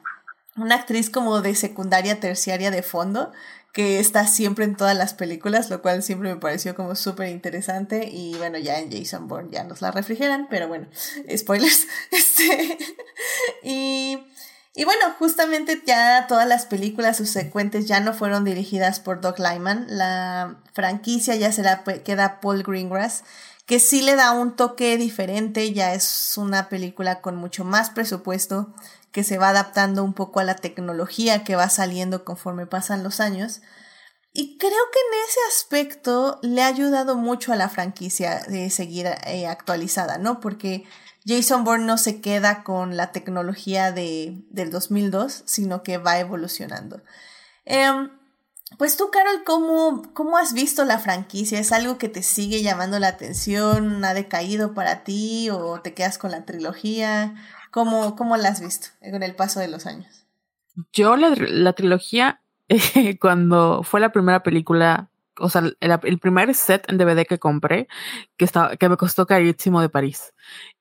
una 0.55 0.75
actriz 0.75 1.09
como 1.09 1.41
de 1.41 1.55
secundaria, 1.55 2.19
terciaria 2.19 2.71
de 2.71 2.83
fondo, 2.83 3.31
que 3.77 3.99
está 3.99 4.25
siempre 4.25 4.65
en 4.65 4.75
todas 4.75 4.97
las 4.97 5.13
películas, 5.13 5.69
lo 5.69 5.83
cual 5.83 6.01
siempre 6.01 6.33
me 6.33 6.39
pareció 6.39 6.75
como 6.75 6.95
súper 6.95 7.29
interesante 7.29 8.09
y 8.11 8.33
bueno, 8.37 8.57
ya 8.57 8.79
en 8.79 8.91
Jason 8.91 9.27
Bourne 9.27 9.51
ya 9.51 9.63
nos 9.65 9.83
la 9.83 9.91
refrigeran, 9.91 10.47
pero 10.49 10.67
bueno, 10.67 10.87
spoilers. 11.37 11.85
Este, 12.11 12.75
y, 13.61 14.17
y 14.73 14.83
bueno, 14.83 15.13
justamente 15.19 15.79
ya 15.85 16.25
todas 16.27 16.47
las 16.47 16.65
películas 16.65 17.17
subsecuentes 17.17 17.85
ya 17.85 17.99
no 17.99 18.15
fueron 18.15 18.45
dirigidas 18.45 18.99
por 18.99 19.21
Doug 19.21 19.35
Lyman, 19.37 19.85
la 19.89 20.57
franquicia 20.73 21.35
ya 21.35 21.51
se 21.51 21.61
la 21.61 21.83
queda 21.83 22.39
Paul 22.41 22.63
Greengrass, 22.63 23.25
que 23.67 23.79
sí 23.79 24.01
le 24.01 24.15
da 24.15 24.31
un 24.31 24.55
toque 24.55 24.97
diferente, 24.97 25.71
ya 25.71 25.93
es 25.93 26.33
una 26.35 26.67
película 26.67 27.21
con 27.21 27.35
mucho 27.35 27.63
más 27.63 27.91
presupuesto, 27.91 28.73
que 29.11 29.23
se 29.23 29.37
va 29.37 29.49
adaptando 29.49 30.03
un 30.03 30.13
poco 30.13 30.39
a 30.39 30.43
la 30.43 30.55
tecnología 30.55 31.43
que 31.43 31.55
va 31.55 31.69
saliendo 31.69 32.23
conforme 32.25 32.65
pasan 32.65 33.03
los 33.03 33.19
años. 33.19 33.61
Y 34.33 34.57
creo 34.57 34.71
que 34.71 34.99
en 34.99 35.23
ese 35.27 35.39
aspecto 35.49 36.39
le 36.43 36.61
ha 36.61 36.67
ayudado 36.67 37.15
mucho 37.15 37.53
a 37.53 37.55
la 37.55 37.69
franquicia 37.69 38.41
de 38.47 38.69
seguir 38.69 39.07
eh, 39.25 39.47
actualizada, 39.47 40.17
¿no? 40.17 40.39
Porque 40.39 40.85
Jason 41.25 41.63
Bourne 41.63 41.85
no 41.85 41.97
se 41.97 42.21
queda 42.21 42.63
con 42.63 42.95
la 42.95 43.11
tecnología 43.11 43.91
de, 43.91 44.45
del 44.49 44.69
2002, 44.69 45.43
sino 45.45 45.83
que 45.83 45.97
va 45.97 46.19
evolucionando. 46.19 47.01
Em, 47.65 48.11
pues 48.77 48.95
tú, 48.95 49.09
Carol, 49.11 49.43
¿cómo, 49.45 50.03
¿cómo 50.13 50.37
has 50.37 50.53
visto 50.53 50.85
la 50.85 50.99
franquicia? 50.99 51.59
¿Es 51.59 51.71
algo 51.71 51.97
que 51.97 52.09
te 52.09 52.21
sigue 52.21 52.61
llamando 52.61 52.99
la 52.99 53.07
atención? 53.07 54.05
¿Ha 54.05 54.13
decaído 54.13 54.73
para 54.73 55.03
ti 55.03 55.49
o 55.49 55.81
te 55.81 55.93
quedas 55.93 56.17
con 56.17 56.31
la 56.31 56.45
trilogía? 56.45 57.33
¿Cómo, 57.71 58.15
cómo 58.15 58.37
la 58.37 58.49
has 58.49 58.61
visto 58.61 58.87
con 59.11 59.23
el 59.23 59.35
paso 59.35 59.59
de 59.59 59.67
los 59.67 59.85
años? 59.85 60.25
Yo 60.93 61.15
la, 61.15 61.33
la 61.35 61.73
trilogía, 61.73 62.41
cuando 63.19 63.83
fue 63.83 63.99
la 63.99 64.11
primera 64.11 64.43
película, 64.43 65.09
o 65.39 65.49
sea, 65.49 65.61
el, 65.61 65.77
el, 65.79 66.19
primer 66.19 66.53
set 66.53 66.89
en 66.89 66.97
DVD 66.97 67.25
que 67.25 67.39
compré, 67.39 67.87
que, 68.37 68.45
estaba, 68.45 68.75
que 68.77 68.89
me 68.89 68.97
costó 68.97 69.25
carísimo 69.25 69.81
de 69.81 69.89
París. 69.89 70.33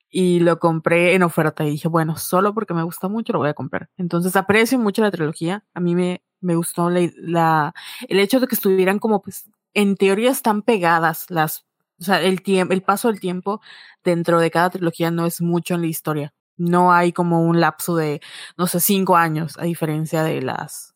Y 0.09 0.41
lo 0.41 0.59
compré 0.59 1.15
en 1.15 1.23
oferta 1.23 1.65
y 1.65 1.71
dije, 1.71 1.89
bueno, 1.89 2.17
solo 2.17 2.55
porque 2.55 2.75
me 2.75 2.83
gusta 2.83 3.09
mucho 3.09 3.33
lo 3.33 3.41
voy 3.41 3.49
a 3.49 3.55
comprar. 3.55 3.91
Entonces 3.97 4.37
aprecio 4.37 4.79
mucho 4.79 5.03
la 5.03 5.11
trilogía. 5.11 5.65
A 5.75 5.81
mí 5.81 5.95
me, 5.95 6.23
me 6.41 6.55
gustó 6.55 6.91
la, 6.91 7.11
la, 7.17 7.75
el 8.09 8.21
hecho 8.21 8.41
de 8.41 8.47
que 8.47 8.55
estuvieran 8.55 8.99
como, 8.99 9.21
pues, 9.21 9.51
en 9.75 9.97
teoría 9.97 10.31
están 10.31 10.63
pegadas 10.63 11.27
las, 11.29 11.67
o 12.01 12.05
sea, 12.05 12.23
el 12.23 12.43
el 12.47 12.83
paso 12.83 13.09
del 13.09 13.21
tiempo 13.21 13.61
dentro 14.05 14.41
de 14.41 14.51
cada 14.51 14.71
trilogía 14.71 15.11
no 15.11 15.27
es 15.27 15.41
mucho 15.43 15.75
en 15.75 15.83
la 15.83 15.87
historia. 15.89 16.33
No 16.57 16.93
hay 16.93 17.13
como 17.13 17.43
un 17.43 17.61
lapso 17.61 17.97
de, 17.97 18.21
no 18.57 18.67
sé, 18.67 18.81
cinco 18.81 19.17
años, 19.17 19.59
a 19.59 19.65
diferencia 19.65 20.23
de 20.23 20.43
las, 20.43 20.95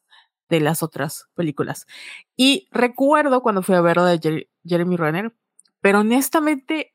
de 0.48 0.60
las 0.60 0.82
otras 0.82 1.28
películas. 1.34 1.86
Y 2.36 2.68
recuerdo 2.70 3.42
cuando 3.42 3.62
fui 3.62 3.74
a 3.74 3.80
ver 3.80 3.98
de 3.98 4.48
Jeremy 4.64 4.96
Renner, 4.96 5.34
pero 5.80 6.00
honestamente 6.00 6.94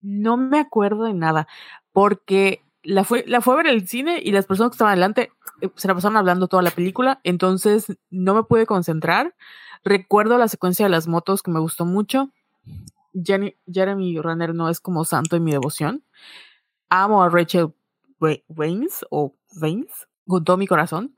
no 0.00 0.36
me 0.36 0.60
acuerdo 0.60 1.04
de 1.04 1.14
nada, 1.14 1.48
porque 1.92 2.62
la 2.82 3.04
fue, 3.04 3.24
la 3.26 3.38
a 3.38 3.54
ver 3.56 3.66
el 3.66 3.88
cine 3.88 4.20
y 4.22 4.30
las 4.30 4.46
personas 4.46 4.70
que 4.70 4.74
estaban 4.74 4.92
adelante 4.92 5.32
eh, 5.62 5.70
se 5.74 5.88
la 5.88 5.94
pasaron 5.94 6.16
hablando 6.16 6.48
toda 6.48 6.62
la 6.62 6.70
película, 6.70 7.20
entonces 7.24 7.96
no 8.10 8.34
me 8.34 8.42
pude 8.42 8.66
concentrar. 8.66 9.34
Recuerdo 9.82 10.38
la 10.38 10.48
secuencia 10.48 10.86
de 10.86 10.90
las 10.90 11.08
motos 11.08 11.42
que 11.42 11.50
me 11.50 11.60
gustó 11.60 11.84
mucho. 11.84 12.30
Jeremy 13.14 14.18
Renner 14.20 14.54
no 14.54 14.68
es 14.68 14.80
como 14.80 15.04
santo 15.04 15.36
en 15.36 15.44
mi 15.44 15.52
devoción. 15.52 16.04
Amo 16.88 17.22
a 17.22 17.28
Rachel 17.28 17.74
Waynes 18.48 19.04
o 19.10 19.34
Veins 19.60 20.06
con 20.26 20.44
todo 20.44 20.56
mi 20.56 20.66
corazón, 20.66 21.16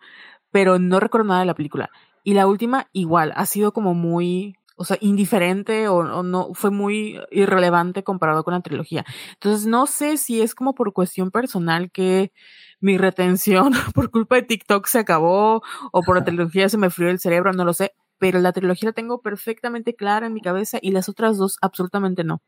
pero 0.50 0.78
no 0.78 1.00
recuerdo 1.00 1.28
nada 1.28 1.40
de 1.40 1.46
la 1.46 1.54
película. 1.54 1.90
Y 2.24 2.34
la 2.34 2.46
última 2.46 2.88
igual, 2.92 3.32
ha 3.36 3.46
sido 3.46 3.72
como 3.72 3.94
muy, 3.94 4.56
o 4.76 4.84
sea, 4.84 4.98
indiferente 5.00 5.88
o, 5.88 5.96
o, 5.98 6.22
no, 6.22 6.54
fue 6.54 6.70
muy 6.70 7.20
irrelevante 7.30 8.02
comparado 8.02 8.42
con 8.42 8.54
la 8.54 8.60
trilogía. 8.60 9.04
Entonces 9.34 9.66
no 9.66 9.86
sé 9.86 10.16
si 10.16 10.40
es 10.42 10.54
como 10.54 10.74
por 10.74 10.92
cuestión 10.92 11.30
personal 11.30 11.90
que 11.90 12.32
mi 12.80 12.98
retención 12.98 13.72
por 13.94 14.10
culpa 14.10 14.36
de 14.36 14.42
TikTok 14.42 14.86
se 14.86 14.98
acabó 14.98 15.62
o 15.92 16.02
por 16.02 16.16
la 16.16 16.24
trilogía 16.24 16.68
se 16.68 16.78
me 16.78 16.90
frió 16.90 17.10
el 17.10 17.20
cerebro, 17.20 17.52
no 17.52 17.64
lo 17.64 17.72
sé, 17.72 17.92
pero 18.18 18.38
la 18.40 18.52
trilogía 18.52 18.90
la 18.90 18.92
tengo 18.92 19.20
perfectamente 19.20 19.94
clara 19.94 20.26
en 20.26 20.34
mi 20.34 20.40
cabeza 20.40 20.78
y 20.80 20.90
las 20.90 21.08
otras 21.08 21.38
dos 21.38 21.58
absolutamente 21.60 22.24
no. 22.24 22.42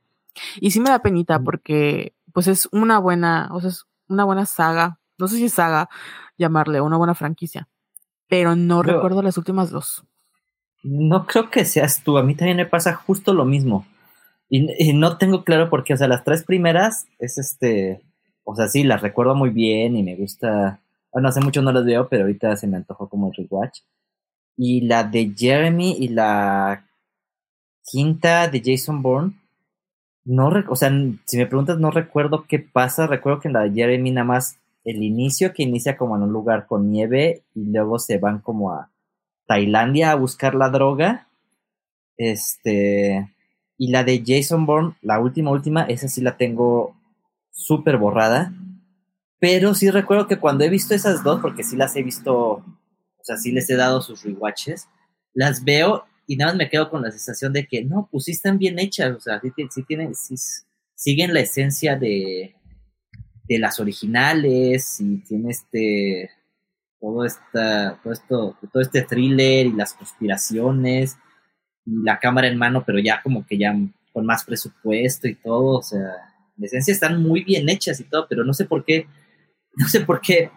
Y 0.60 0.70
sí 0.70 0.80
me 0.80 0.90
da 0.90 1.02
penita 1.02 1.40
porque 1.40 2.14
pues 2.32 2.46
es 2.46 2.68
una 2.72 2.98
buena, 2.98 3.48
o 3.52 3.60
sea, 3.60 3.70
es 3.70 3.86
una 4.08 4.24
buena 4.24 4.46
saga, 4.46 4.98
no 5.18 5.28
sé 5.28 5.36
si 5.36 5.48
saga 5.48 5.88
llamarle, 6.36 6.80
una 6.80 6.96
buena 6.96 7.14
franquicia, 7.14 7.68
pero 8.28 8.56
no 8.56 8.80
pero, 8.82 8.94
recuerdo 8.94 9.22
las 9.22 9.38
últimas 9.38 9.70
dos. 9.70 10.04
No 10.82 11.26
creo 11.26 11.50
que 11.50 11.64
seas 11.64 12.02
tú, 12.02 12.18
a 12.18 12.22
mí 12.22 12.34
también 12.34 12.56
me 12.56 12.66
pasa 12.66 12.94
justo 12.94 13.34
lo 13.34 13.44
mismo. 13.44 13.86
Y, 14.48 14.66
y, 14.82 14.94
no 14.94 15.18
tengo 15.18 15.44
claro 15.44 15.68
por 15.68 15.84
qué, 15.84 15.94
o 15.94 15.96
sea, 15.96 16.08
las 16.08 16.24
tres 16.24 16.42
primeras 16.42 17.06
es 17.18 17.36
este, 17.36 18.00
o 18.50 18.56
sea, 18.56 18.66
sí, 18.66 18.82
las 18.82 19.02
recuerdo 19.02 19.34
muy 19.34 19.50
bien 19.50 19.94
y 19.94 20.02
me 20.02 20.16
gusta, 20.16 20.80
bueno, 21.12 21.28
hace 21.28 21.42
mucho 21.42 21.60
no 21.60 21.70
las 21.70 21.84
veo, 21.84 22.08
pero 22.08 22.22
ahorita 22.22 22.56
se 22.56 22.66
me 22.66 22.78
antojó 22.78 23.06
como 23.06 23.28
el 23.28 23.34
rewatch. 23.34 23.80
Y 24.56 24.80
la 24.86 25.04
de 25.04 25.34
Jeremy 25.36 25.96
y 25.98 26.08
la 26.08 26.86
quinta 27.84 28.48
de 28.48 28.62
Jason 28.64 29.02
Bourne, 29.02 29.32
no, 30.28 30.52
o 30.68 30.76
sea, 30.76 30.92
si 31.24 31.38
me 31.38 31.46
preguntas, 31.46 31.78
no 31.78 31.90
recuerdo 31.90 32.44
qué 32.46 32.58
pasa. 32.58 33.06
Recuerdo 33.06 33.40
que 33.40 33.48
en 33.48 33.54
la 33.54 33.62
de 33.62 33.72
Jeremy 33.72 34.10
nada 34.10 34.26
más 34.26 34.58
el 34.84 35.02
inicio 35.02 35.54
que 35.54 35.62
inicia 35.62 35.96
como 35.96 36.16
en 36.16 36.22
un 36.22 36.32
lugar 36.32 36.66
con 36.66 36.90
nieve 36.90 37.44
y 37.54 37.64
luego 37.72 37.98
se 37.98 38.18
van 38.18 38.40
como 38.40 38.72
a 38.72 38.90
Tailandia 39.46 40.10
a 40.10 40.16
buscar 40.16 40.54
la 40.54 40.68
droga. 40.68 41.28
Este. 42.18 43.34
Y 43.78 43.90
la 43.90 44.04
de 44.04 44.22
Jason 44.26 44.66
Bourne, 44.66 44.96
la 45.00 45.18
última, 45.18 45.50
última, 45.50 45.84
esa 45.84 46.08
sí 46.08 46.20
la 46.20 46.36
tengo 46.36 46.94
súper 47.50 47.96
borrada. 47.96 48.52
Pero 49.38 49.72
sí 49.72 49.88
recuerdo 49.88 50.26
que 50.26 50.38
cuando 50.38 50.62
he 50.62 50.68
visto 50.68 50.94
esas 50.94 51.24
dos, 51.24 51.40
porque 51.40 51.64
sí 51.64 51.74
las 51.74 51.96
he 51.96 52.02
visto, 52.02 52.34
o 52.34 52.64
sea, 53.22 53.38
sí 53.38 53.50
les 53.50 53.70
he 53.70 53.76
dado 53.76 54.02
sus 54.02 54.24
rewatches, 54.24 54.88
las 55.32 55.64
veo 55.64 56.04
y 56.28 56.36
nada 56.36 56.52
más 56.52 56.58
me 56.58 56.68
quedo 56.68 56.90
con 56.90 57.02
la 57.02 57.10
sensación 57.10 57.54
de 57.54 57.66
que 57.66 57.82
no, 57.82 58.06
pues 58.12 58.24
sí 58.24 58.32
están 58.32 58.58
bien 58.58 58.78
hechas, 58.78 59.16
o 59.16 59.20
sea, 59.20 59.40
sí, 59.40 59.50
sí 59.70 59.82
tienen, 59.84 60.14
sí, 60.14 60.34
siguen 60.94 61.32
la 61.32 61.40
esencia 61.40 61.96
de, 61.96 62.54
de 63.44 63.58
las 63.58 63.80
originales 63.80 65.00
y 65.00 65.16
tiene 65.22 65.50
este 65.50 66.30
todo 67.00 67.24
esta, 67.24 67.98
todo 68.02 68.12
esto, 68.12 68.58
todo 68.70 68.82
este 68.82 69.02
thriller 69.02 69.66
y 69.66 69.72
las 69.72 69.94
conspiraciones 69.94 71.16
y 71.86 72.02
la 72.02 72.18
cámara 72.18 72.48
en 72.48 72.58
mano, 72.58 72.84
pero 72.84 72.98
ya 72.98 73.22
como 73.22 73.46
que 73.46 73.56
ya 73.56 73.74
con 74.12 74.26
más 74.26 74.44
presupuesto 74.44 75.28
y 75.28 75.34
todo, 75.36 75.78
o 75.78 75.82
sea, 75.82 76.00
en 76.58 76.64
esencia 76.64 76.92
están 76.92 77.22
muy 77.22 77.42
bien 77.42 77.70
hechas 77.70 78.00
y 78.00 78.04
todo, 78.04 78.26
pero 78.28 78.44
no 78.44 78.52
sé 78.52 78.66
por 78.66 78.84
qué, 78.84 79.06
no 79.76 79.88
sé 79.88 80.00
por 80.00 80.20
qué 80.20 80.50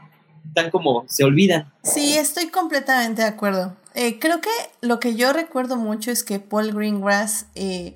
tan 0.53 0.71
como 0.71 1.05
se 1.07 1.23
olvidan. 1.23 1.71
Sí, 1.83 2.17
estoy 2.17 2.49
completamente 2.49 3.21
de 3.21 3.27
acuerdo. 3.27 3.75
Eh, 3.93 4.19
creo 4.19 4.41
que 4.41 4.49
lo 4.81 4.99
que 4.99 5.15
yo 5.15 5.33
recuerdo 5.33 5.75
mucho 5.77 6.11
es 6.11 6.23
que 6.23 6.39
Paul 6.39 6.73
Greengrass, 6.73 7.47
eh, 7.55 7.95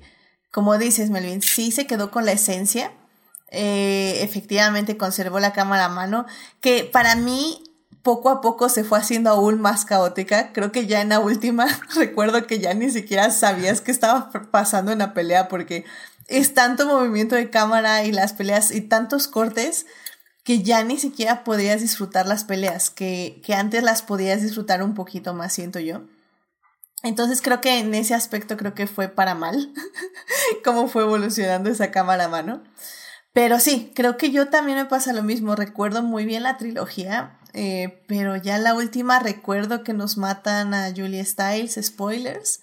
como 0.50 0.78
dices, 0.78 1.10
Melvin, 1.10 1.42
sí 1.42 1.70
se 1.70 1.86
quedó 1.86 2.10
con 2.10 2.24
la 2.24 2.32
esencia. 2.32 2.92
Eh, 3.50 4.18
efectivamente 4.22 4.96
conservó 4.96 5.40
la 5.40 5.52
cámara 5.52 5.86
a 5.86 5.88
mano, 5.88 6.26
que 6.60 6.84
para 6.84 7.14
mí 7.14 7.62
poco 8.02 8.28
a 8.30 8.40
poco 8.40 8.68
se 8.68 8.84
fue 8.84 8.98
haciendo 8.98 9.30
aún 9.30 9.60
más 9.60 9.84
caótica. 9.84 10.52
Creo 10.52 10.72
que 10.72 10.86
ya 10.86 11.00
en 11.00 11.08
la 11.08 11.20
última 11.20 11.66
recuerdo 11.94 12.46
que 12.46 12.58
ya 12.58 12.74
ni 12.74 12.90
siquiera 12.90 13.30
sabías 13.30 13.80
qué 13.80 13.90
estaba 13.90 14.30
pasando 14.50 14.92
en 14.92 14.98
la 14.98 15.14
pelea 15.14 15.48
porque 15.48 15.84
es 16.28 16.54
tanto 16.54 16.86
movimiento 16.86 17.34
de 17.34 17.50
cámara 17.50 18.04
y 18.04 18.12
las 18.12 18.32
peleas 18.32 18.70
y 18.70 18.80
tantos 18.80 19.28
cortes 19.28 19.86
que 20.46 20.62
ya 20.62 20.84
ni 20.84 20.96
siquiera 20.96 21.42
podías 21.42 21.80
disfrutar 21.80 22.28
las 22.28 22.44
peleas, 22.44 22.88
que, 22.88 23.42
que 23.44 23.52
antes 23.54 23.82
las 23.82 24.02
podías 24.02 24.42
disfrutar 24.42 24.80
un 24.80 24.94
poquito 24.94 25.34
más, 25.34 25.52
siento 25.52 25.80
yo. 25.80 26.04
Entonces 27.02 27.42
creo 27.42 27.60
que 27.60 27.80
en 27.80 27.92
ese 27.94 28.14
aspecto 28.14 28.56
creo 28.56 28.72
que 28.72 28.86
fue 28.86 29.08
para 29.08 29.34
mal 29.34 29.72
cómo 30.64 30.86
fue 30.86 31.02
evolucionando 31.02 31.68
esa 31.68 31.90
cámara 31.90 32.26
a 32.26 32.28
mano. 32.28 32.62
Pero 33.32 33.58
sí, 33.58 33.92
creo 33.96 34.16
que 34.16 34.30
yo 34.30 34.48
también 34.48 34.78
me 34.78 34.84
pasa 34.84 35.12
lo 35.12 35.24
mismo. 35.24 35.56
Recuerdo 35.56 36.04
muy 36.04 36.24
bien 36.24 36.44
la 36.44 36.56
trilogía, 36.58 37.40
eh, 37.52 38.04
pero 38.06 38.36
ya 38.36 38.56
la 38.58 38.74
última 38.74 39.18
recuerdo 39.18 39.82
que 39.82 39.94
nos 39.94 40.16
matan 40.16 40.74
a 40.74 40.92
Julia 40.94 41.24
Stiles, 41.24 41.76
spoilers. 41.82 42.60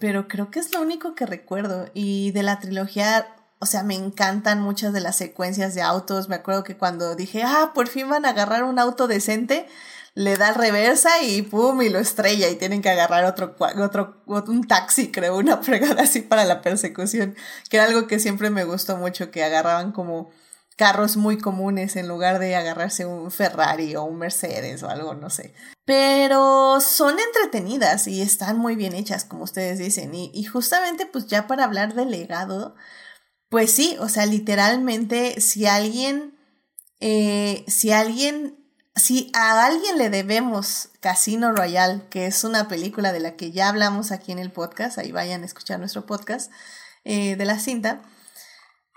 Pero 0.00 0.28
creo 0.28 0.50
que 0.50 0.60
es 0.60 0.74
lo 0.74 0.82
único 0.82 1.14
que 1.14 1.24
recuerdo. 1.24 1.90
Y 1.94 2.30
de 2.32 2.42
la 2.42 2.60
trilogía, 2.60 3.26
o 3.58 3.66
sea, 3.66 3.82
me 3.82 3.94
encantan 3.94 4.60
muchas 4.60 4.92
de 4.92 5.00
las 5.00 5.16
secuencias 5.16 5.74
de 5.74 5.82
autos. 5.82 6.28
Me 6.28 6.36
acuerdo 6.36 6.64
que 6.64 6.76
cuando 6.76 7.14
dije, 7.16 7.42
ah, 7.42 7.72
por 7.74 7.88
fin 7.88 8.08
van 8.08 8.26
a 8.26 8.30
agarrar 8.30 8.64
un 8.64 8.78
auto 8.78 9.08
decente, 9.08 9.66
le 10.14 10.36
da 10.36 10.52
reversa 10.52 11.22
y 11.22 11.42
pum, 11.42 11.80
y 11.82 11.88
lo 11.88 11.98
estrella 11.98 12.48
y 12.48 12.56
tienen 12.56 12.82
que 12.82 12.90
agarrar 12.90 13.24
otro, 13.24 13.56
otro, 13.58 14.22
un 14.26 14.66
taxi, 14.66 15.10
creo, 15.10 15.36
una 15.36 15.58
fregada 15.62 16.02
así 16.02 16.20
para 16.20 16.44
la 16.44 16.62
persecución, 16.62 17.34
que 17.70 17.76
era 17.78 17.86
algo 17.86 18.06
que 18.06 18.18
siempre 18.18 18.50
me 18.50 18.64
gustó 18.64 18.96
mucho, 18.96 19.30
que 19.30 19.44
agarraban 19.44 19.92
como 19.92 20.30
carros 20.76 21.16
muy 21.16 21.38
comunes 21.38 21.96
en 21.96 22.06
lugar 22.06 22.38
de 22.38 22.54
agarrarse 22.54 23.06
un 23.06 23.30
Ferrari 23.30 23.96
o 23.96 24.04
un 24.04 24.18
Mercedes 24.18 24.82
o 24.82 24.90
algo, 24.90 25.14
no 25.14 25.30
sé. 25.30 25.54
Pero 25.86 26.78
son 26.80 27.16
entretenidas 27.18 28.06
y 28.08 28.20
están 28.20 28.58
muy 28.58 28.76
bien 28.76 28.94
hechas, 28.94 29.24
como 29.24 29.44
ustedes 29.44 29.78
dicen. 29.78 30.14
Y, 30.14 30.30
y 30.34 30.44
justamente, 30.44 31.06
pues 31.06 31.26
ya 31.26 31.46
para 31.46 31.64
hablar 31.64 31.94
del 31.94 32.10
legado, 32.10 32.74
pues 33.48 33.70
sí, 33.72 33.96
o 34.00 34.08
sea, 34.08 34.26
literalmente, 34.26 35.40
si 35.40 35.66
alguien, 35.66 36.38
eh, 37.00 37.64
si 37.68 37.92
alguien 37.92 38.56
si 38.96 39.30
a 39.34 39.66
alguien 39.66 39.98
le 39.98 40.08
debemos 40.08 40.88
Casino 41.00 41.52
Royale, 41.52 42.02
que 42.08 42.26
es 42.26 42.44
una 42.44 42.66
película 42.66 43.12
de 43.12 43.20
la 43.20 43.36
que 43.36 43.52
ya 43.52 43.68
hablamos 43.68 44.10
aquí 44.10 44.32
en 44.32 44.38
el 44.38 44.50
podcast, 44.50 44.96
ahí 44.96 45.12
vayan 45.12 45.42
a 45.42 45.46
escuchar 45.46 45.78
nuestro 45.78 46.06
podcast 46.06 46.50
eh, 47.04 47.36
de 47.36 47.44
la 47.44 47.58
cinta, 47.58 48.00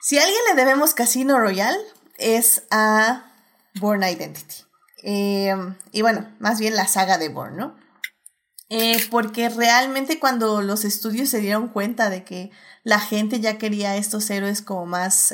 si 0.02 0.18
a 0.18 0.24
alguien 0.24 0.40
le 0.50 0.56
debemos 0.56 0.94
Casino 0.94 1.38
Royale 1.38 1.78
es 2.18 2.64
a 2.72 3.30
Born 3.76 4.02
Identity. 4.02 4.64
Eh, 5.04 5.54
y 5.92 6.02
bueno, 6.02 6.34
más 6.40 6.60
bien 6.60 6.78
la 6.78 6.88
saga 6.88 7.18
de 7.18 7.28
Born, 7.28 7.58
¿no? 7.58 7.76
Porque 9.12 9.50
realmente 9.50 10.20
cuando 10.20 10.62
los 10.62 10.86
estudios 10.86 11.28
se 11.30 11.42
dieron 11.42 11.68
cuenta 11.68 12.10
de 12.10 12.24
que 12.24 12.52
la 12.84 13.00
gente 13.00 13.40
ya 13.40 13.58
quería 13.58 13.96
estos 13.96 14.30
héroes 14.30 14.62
como 14.62 14.86
más 14.86 15.34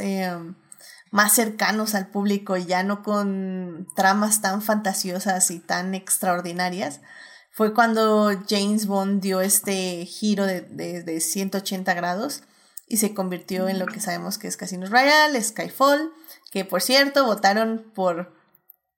más 1.15 1.31
cercanos 1.31 1.95
al 1.95 2.07
público 2.07 2.57
y 2.57 2.65
ya 2.65 2.83
no 2.83 3.01
con 3.01 3.87
tramas 3.95 4.41
tan 4.41 4.61
fantasiosas 4.61 5.49
y 5.49 5.59
tan 5.59 5.95
extraordinarias, 5.95 6.99
fue 7.51 7.73
cuando 7.73 8.31
James 8.49 8.85
Bond 8.85 9.21
dio 9.21 9.39
este 9.39 10.05
giro 10.05 10.45
de, 10.45 10.59
de, 10.59 11.21
180 11.21 11.93
grados 11.93 12.43
y 12.89 12.97
se 12.97 13.13
convirtió 13.13 13.69
en 13.69 13.79
lo 13.79 13.85
que 13.85 14.01
sabemos 14.01 14.37
que 14.37 14.49
es 14.49 14.57
Casino 14.57 14.87
Royale, 14.87 15.41
Skyfall, 15.41 16.11
que 16.51 16.65
por 16.65 16.81
cierto 16.81 17.25
votaron 17.25 17.89
por 17.95 18.35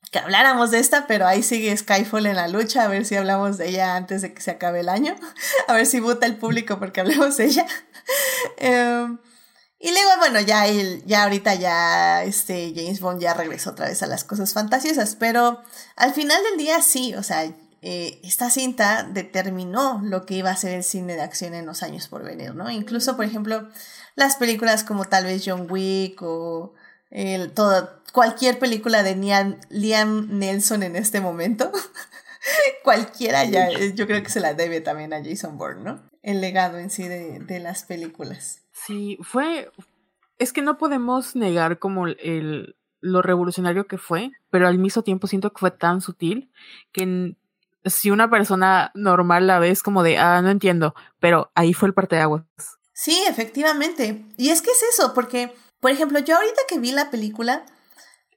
que 0.09 0.19
habláramos 0.19 0.71
de 0.71 0.79
esta, 0.79 1.07
pero 1.07 1.27
ahí 1.27 1.43
sigue 1.43 1.75
Skyfall 1.75 2.25
en 2.25 2.35
la 2.35 2.47
lucha, 2.47 2.83
a 2.83 2.87
ver 2.87 3.05
si 3.05 3.15
hablamos 3.15 3.57
de 3.57 3.69
ella 3.69 3.95
antes 3.95 4.21
de 4.21 4.33
que 4.33 4.41
se 4.41 4.51
acabe 4.51 4.81
el 4.81 4.89
año, 4.89 5.15
a 5.67 5.73
ver 5.73 5.85
si 5.85 5.99
vota 5.99 6.25
el 6.25 6.37
público 6.37 6.79
porque 6.79 7.01
hablemos 7.01 7.37
de 7.37 7.45
ella. 7.45 7.65
Em, 8.57 9.17
y 9.79 9.91
luego, 9.91 10.09
bueno, 10.19 10.39
ya, 10.39 10.65
el, 10.67 11.03
ya 11.05 11.23
ahorita 11.23 11.55
ya 11.55 12.23
este 12.23 12.73
James 12.73 13.01
Bond 13.01 13.21
ya 13.21 13.33
regresó 13.33 13.71
otra 13.71 13.87
vez 13.89 14.01
a 14.01 14.07
las 14.07 14.23
cosas 14.23 14.53
fantasiosas, 14.53 15.15
pero 15.15 15.61
al 15.97 16.13
final 16.13 16.41
del 16.43 16.57
día 16.57 16.81
sí, 16.81 17.13
o 17.15 17.21
sea, 17.21 17.43
eh, 17.81 18.19
esta 18.23 18.49
cinta 18.49 19.03
determinó 19.03 20.01
lo 20.03 20.25
que 20.25 20.35
iba 20.35 20.49
a 20.49 20.55
ser 20.55 20.73
el 20.73 20.83
cine 20.83 21.15
de 21.15 21.21
acción 21.21 21.53
en 21.53 21.65
los 21.65 21.83
años 21.83 22.07
por 22.07 22.23
venir, 22.23 22.55
¿no? 22.55 22.71
Incluso, 22.71 23.15
por 23.15 23.25
ejemplo, 23.25 23.69
las 24.15 24.37
películas 24.37 24.83
como 24.83 25.05
tal 25.05 25.25
vez 25.25 25.43
John 25.45 25.67
Wick 25.69 26.21
o 26.23 26.73
el, 27.09 27.51
todo, 27.53 28.01
cualquier 28.13 28.59
película 28.59 29.03
de 29.03 29.15
Liam, 29.15 29.59
Liam 29.69 30.37
Nelson 30.37 30.83
en 30.83 30.95
este 30.95 31.21
momento, 31.21 31.71
cualquiera 32.83 33.45
ya, 33.45 33.69
yo 33.69 34.07
creo 34.07 34.23
que 34.23 34.29
se 34.29 34.39
la 34.39 34.53
debe 34.53 34.81
también 34.81 35.13
a 35.13 35.23
Jason 35.23 35.57
Bourne, 35.57 35.83
¿no? 35.83 36.01
El 36.21 36.41
legado 36.41 36.77
en 36.77 36.89
sí 36.89 37.07
de, 37.07 37.39
de 37.39 37.59
las 37.59 37.83
películas. 37.83 38.61
Sí, 38.71 39.17
fue. 39.21 39.71
Es 40.37 40.53
que 40.53 40.61
no 40.61 40.77
podemos 40.77 41.35
negar 41.35 41.79
como 41.79 42.07
el, 42.07 42.75
lo 43.01 43.21
revolucionario 43.21 43.87
que 43.87 43.97
fue, 43.97 44.31
pero 44.49 44.67
al 44.67 44.77
mismo 44.77 45.01
tiempo 45.03 45.27
siento 45.27 45.51
que 45.51 45.59
fue 45.59 45.71
tan 45.71 46.01
sutil 46.01 46.51
que 46.91 47.35
si 47.85 48.11
una 48.11 48.29
persona 48.29 48.91
normal 48.95 49.47
la 49.47 49.59
ve 49.59 49.69
es 49.69 49.83
como 49.83 50.03
de, 50.03 50.17
ah, 50.17 50.41
no 50.41 50.49
entiendo, 50.49 50.93
pero 51.19 51.51
ahí 51.55 51.73
fue 51.73 51.87
el 51.87 51.93
parte 51.93 52.15
de 52.15 52.21
aguas. 52.21 52.43
Sí, 52.93 53.23
efectivamente. 53.27 54.25
Y 54.37 54.49
es 54.49 54.61
que 54.61 54.71
es 54.71 54.83
eso, 54.83 55.13
porque, 55.13 55.53
por 55.79 55.91
ejemplo, 55.91 56.19
yo 56.19 56.35
ahorita 56.35 56.61
que 56.67 56.79
vi 56.79 56.91
la 56.91 57.09
película, 57.09 57.65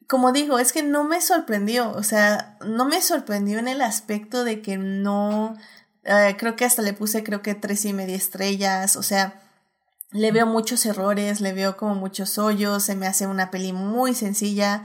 como 0.09 0.32
digo, 0.32 0.59
es 0.59 0.72
que 0.72 0.82
no 0.82 1.05
me 1.05 1.20
sorprendió, 1.20 1.93
o 1.93 2.03
sea, 2.03 2.59
no 2.66 2.84
me 2.84 3.01
sorprendió 3.01 3.59
en 3.59 3.68
el 3.68 3.80
aspecto 3.80 4.45
de 4.45 4.61
que 4.61 4.76
no, 4.76 5.57
eh, 6.05 6.36
creo 6.38 6.57
que 6.57 6.64
hasta 6.64 6.82
le 6.82 6.93
puse, 6.93 7.22
creo 7.22 7.43
que 7.43 7.55
tres 7.55 7.84
y 7.84 7.93
media 7.93 8.16
estrellas, 8.16 8.97
o 8.97 9.03
sea, 9.03 9.41
le 10.12 10.32
veo 10.32 10.47
muchos 10.47 10.84
errores, 10.86 11.41
le 11.41 11.53
veo 11.53 11.76
como 11.76 11.95
muchos 11.95 12.38
hoyos, 12.38 12.82
se 12.82 12.97
me 12.97 13.07
hace 13.07 13.26
una 13.26 13.51
peli 13.51 13.72
muy 13.72 14.14
sencilla, 14.14 14.84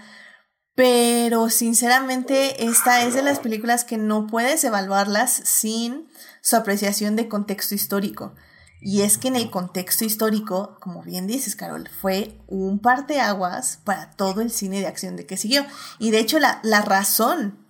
pero 0.75 1.49
sinceramente 1.49 2.65
esta 2.65 3.03
es 3.03 3.13
de 3.13 3.23
las 3.23 3.39
películas 3.39 3.85
que 3.85 3.97
no 3.97 4.27
puedes 4.27 4.63
evaluarlas 4.63 5.31
sin 5.31 6.07
su 6.41 6.55
apreciación 6.55 7.15
de 7.15 7.27
contexto 7.27 7.73
histórico. 7.73 8.35
Y 8.82 9.01
es 9.01 9.17
que 9.17 9.30
en 9.30 9.36
el 9.36 9.49
contexto 9.49 10.05
histórico, 10.05 10.78
como 10.80 11.01
bien 11.01 11.28
dices, 11.28 11.55
Carol, 11.55 11.89
fue 11.89 12.39
un 12.47 12.80
parteaguas 12.80 13.80
para 13.84 14.11
todo 14.11 14.41
el 14.41 14.51
cine 14.51 14.80
de 14.80 14.88
acción 14.88 15.15
de 15.15 15.26
que 15.26 15.38
siguió. 15.38 15.65
Y 15.97 16.11
de 16.11 16.19
hecho, 16.19 16.39
la, 16.39 16.59
la 16.63 16.82
razón 16.82 17.65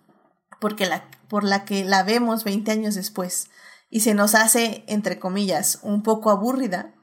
porque 0.60 0.86
la, 0.86 1.10
por 1.28 1.44
la 1.44 1.66
que 1.66 1.86
la 1.86 2.04
vemos 2.04 2.44
20 2.44 2.72
años 2.72 2.96
después 2.96 3.50
y 3.90 4.02
se 4.02 4.14
nos 4.14 4.36
hace, 4.36 4.84
entre 4.88 5.20
comillas, 5.20 5.80
un 5.84 6.04
poco 6.04 6.32
aburrida, 6.32 6.94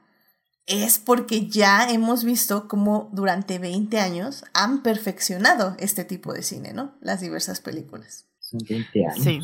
es 0.65 0.99
porque 0.99 1.47
ya 1.47 1.89
hemos 1.89 2.23
visto 2.23 2.67
cómo 2.67 3.09
durante 3.13 3.59
20 3.59 3.99
años 3.99 4.43
han 4.53 4.81
perfeccionado 4.81 5.75
este 5.79 6.05
tipo 6.05 6.33
de 6.33 6.43
cine, 6.43 6.73
¿no? 6.73 6.95
Las 7.01 7.21
diversas 7.21 7.59
películas. 7.59 8.27
Son 8.39 8.59
20 8.67 9.05
años. 9.07 9.23
Sí. 9.23 9.39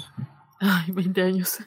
Ay, 0.60 0.92
20 0.92 1.22
años. 1.22 1.58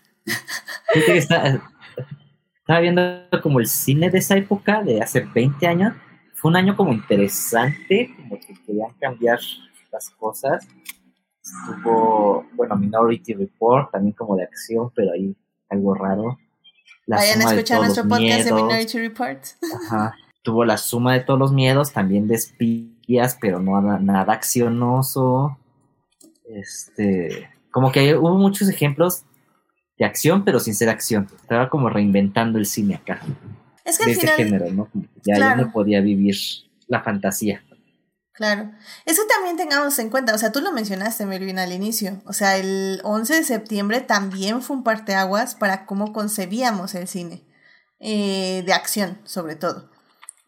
Estaba 2.62 2.78
viendo 2.78 3.02
como 3.42 3.58
el 3.58 3.66
cine 3.66 4.08
de 4.08 4.18
esa 4.18 4.36
época, 4.36 4.82
de 4.82 5.02
hace 5.02 5.20
20 5.20 5.66
años. 5.66 5.94
Fue 6.32 6.48
un 6.48 6.56
año 6.56 6.76
como 6.76 6.92
interesante, 6.92 8.14
como 8.16 8.38
que 8.38 8.54
querían 8.64 8.92
cambiar 9.00 9.40
las 9.90 10.10
cosas. 10.10 10.66
Estuvo, 11.42 12.46
bueno, 12.54 12.76
Minority 12.76 13.34
Report, 13.34 13.90
también 13.90 14.14
como 14.14 14.36
de 14.36 14.44
acción, 14.44 14.92
pero 14.94 15.12
ahí 15.12 15.34
algo 15.70 15.94
raro. 15.94 16.38
Vayan 17.08 17.42
a 17.42 17.50
escuchar 17.50 17.80
nuestro 17.80 18.06
podcast 18.06 18.44
de 18.44 18.52
Minority 18.52 18.98
Report. 18.98 19.44
Ajá. 19.86 20.14
Tuvo 20.42 20.64
la 20.64 20.76
suma 20.76 21.14
de 21.14 21.20
todos 21.20 21.40
los 21.40 21.52
miedos, 21.52 21.92
también 21.92 22.28
de 22.28 22.36
espías, 22.36 23.36
pero 23.40 23.58
no 23.58 23.80
nada 23.98 24.32
accionoso. 24.32 25.58
Este, 26.44 27.50
como 27.72 27.90
que 27.90 28.16
hubo 28.16 28.38
muchos 28.38 28.68
ejemplos 28.68 29.24
de 29.98 30.04
acción, 30.04 30.44
pero 30.44 30.58
sin 30.58 30.74
ser 30.74 30.88
acción. 30.88 31.28
Estaba 31.40 31.68
como 31.68 31.88
reinventando 31.88 32.58
el 32.58 32.66
cine 32.66 32.96
acá. 32.96 33.20
Es 33.84 33.98
que 33.98 34.04
al 34.04 34.16
final, 34.16 34.36
género, 34.36 34.70
¿no? 34.70 34.88
ya, 35.24 35.38
ya 35.38 35.56
no 35.56 35.72
podía 35.72 36.00
vivir 36.00 36.36
la 36.86 37.02
fantasía. 37.02 37.62
Claro. 38.32 38.72
Eso 39.04 39.22
también 39.28 39.56
tengamos 39.56 39.98
en 39.98 40.08
cuenta, 40.08 40.34
o 40.34 40.38
sea, 40.38 40.52
tú 40.52 40.60
lo 40.60 40.72
mencionaste, 40.72 41.26
Melvin, 41.26 41.58
al 41.58 41.72
inicio. 41.72 42.22
O 42.24 42.32
sea, 42.32 42.56
el 42.56 43.00
11 43.04 43.34
de 43.34 43.44
septiembre 43.44 44.00
también 44.00 44.62
fue 44.62 44.76
un 44.76 44.84
parteaguas 44.84 45.54
para 45.54 45.84
cómo 45.84 46.12
concebíamos 46.12 46.94
el 46.94 47.08
cine, 47.08 47.44
eh, 48.00 48.62
de 48.64 48.72
acción, 48.72 49.20
sobre 49.24 49.54
todo. 49.54 49.90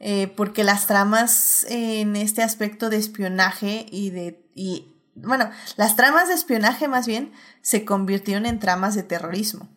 Eh, 0.01 0.29
porque 0.29 0.65
las 0.65 0.87
tramas 0.87 1.65
en 1.69 2.17
este 2.17 2.43
aspecto 2.43 2.91
de 2.91 2.97
espionaje 2.97 3.87
y 3.91 4.11
de. 4.11 4.51
Y, 4.55 4.94
bueno, 5.15 5.51
las 5.77 5.97
tramas 5.97 6.29
de 6.29 6.35
espionaje 6.35 6.89
más 6.89 7.07
bien 7.07 7.33
se 7.63 7.85
convirtieron 7.85 8.47
en 8.47 8.59
tramas 8.59 8.95
de 8.95 9.03
terrorismo. 9.03 9.69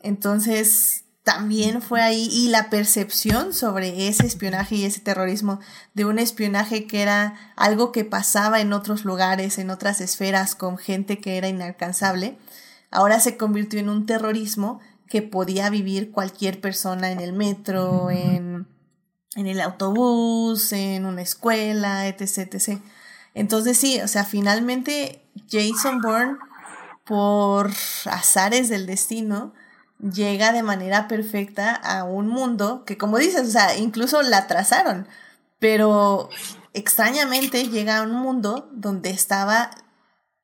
Entonces, 0.00 1.04
también 1.24 1.80
fue 1.80 2.02
ahí 2.02 2.28
y 2.30 2.48
la 2.48 2.68
percepción 2.68 3.54
sobre 3.54 4.08
ese 4.08 4.26
espionaje 4.26 4.76
y 4.76 4.84
ese 4.84 5.00
terrorismo 5.00 5.58
de 5.94 6.04
un 6.04 6.18
espionaje 6.18 6.86
que 6.86 7.00
era 7.00 7.34
algo 7.56 7.92
que 7.92 8.04
pasaba 8.04 8.60
en 8.60 8.74
otros 8.74 9.06
lugares, 9.06 9.58
en 9.58 9.70
otras 9.70 10.02
esferas 10.02 10.54
con 10.54 10.76
gente 10.76 11.18
que 11.18 11.38
era 11.38 11.48
inalcanzable, 11.48 12.36
ahora 12.90 13.20
se 13.20 13.38
convirtió 13.38 13.80
en 13.80 13.88
un 13.88 14.04
terrorismo 14.04 14.80
que 15.08 15.22
podía 15.22 15.70
vivir 15.70 16.12
cualquier 16.12 16.60
persona 16.60 17.10
en 17.10 17.20
el 17.20 17.32
metro, 17.32 18.10
en, 18.10 18.66
el 19.34 19.60
autobús, 19.62 20.72
en 20.72 21.06
una 21.06 21.22
escuela, 21.22 22.06
etc, 22.06 22.54
etc. 22.54 22.80
Entonces 23.34 23.76
sí, 23.76 24.00
o 24.00 24.08
sea, 24.08 24.24
finalmente 24.24 25.26
Jason 25.50 26.00
Bourne, 26.00 26.36
por 27.04 27.70
azares 28.06 28.68
del 28.68 28.86
destino, 28.86 29.52
llega 29.98 30.52
de 30.52 30.62
manera 30.62 31.08
perfecta 31.08 31.74
a 31.74 32.04
un 32.04 32.28
mundo 32.28 32.84
que, 32.84 32.96
como 32.96 33.18
dices, 33.18 33.48
o 33.48 33.50
sea, 33.50 33.76
incluso 33.76 34.22
la 34.22 34.46
trazaron, 34.46 35.08
pero 35.58 36.30
extrañamente 36.72 37.68
llega 37.68 37.98
a 37.98 38.02
un 38.02 38.12
mundo 38.12 38.70
donde 38.72 39.10
estaba 39.10 39.70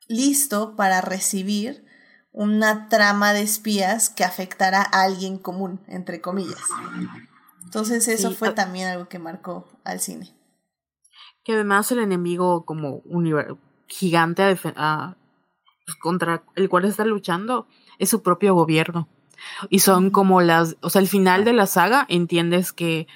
listo 0.08 0.76
para 0.76 1.00
recibir 1.00 1.84
una 2.32 2.88
trama 2.88 3.32
de 3.32 3.42
espías 3.42 4.10
que 4.10 4.24
afectara 4.24 4.82
a 4.82 5.02
alguien 5.02 5.38
común, 5.38 5.80
entre 5.86 6.20
comillas. 6.20 6.60
Entonces 7.64 8.06
eso 8.08 8.30
Sí, 8.30 8.36
fue 8.36 8.52
también 8.52 8.88
algo 8.88 9.08
que 9.08 9.18
marcó 9.18 9.68
al 9.84 10.00
cine. 10.00 10.34
Que 11.44 11.54
además 11.54 11.90
el 11.92 12.00
enemigo 12.00 12.64
como 12.64 13.02
univer- 13.04 13.56
gigante 13.86 14.42
a 14.42 14.50
defe- 14.54 14.74
a- 14.76 15.16
pues, 15.86 15.96
contra 15.96 16.44
el 16.54 16.68
cual 16.68 16.84
está 16.84 17.04
luchando 17.04 17.66
es 17.98 18.10
su 18.10 18.22
propio 18.22 18.54
gobierno. 18.54 19.08
Y 19.70 19.78
son 19.80 20.10
como 20.10 20.42
las, 20.42 20.76
o 20.82 20.90
sea, 20.90 21.00
al 21.00 21.08
final 21.08 21.44
de 21.44 21.54
la 21.54 21.66
saga 21.66 22.04
entiendes 22.08 22.72
que 22.72 23.06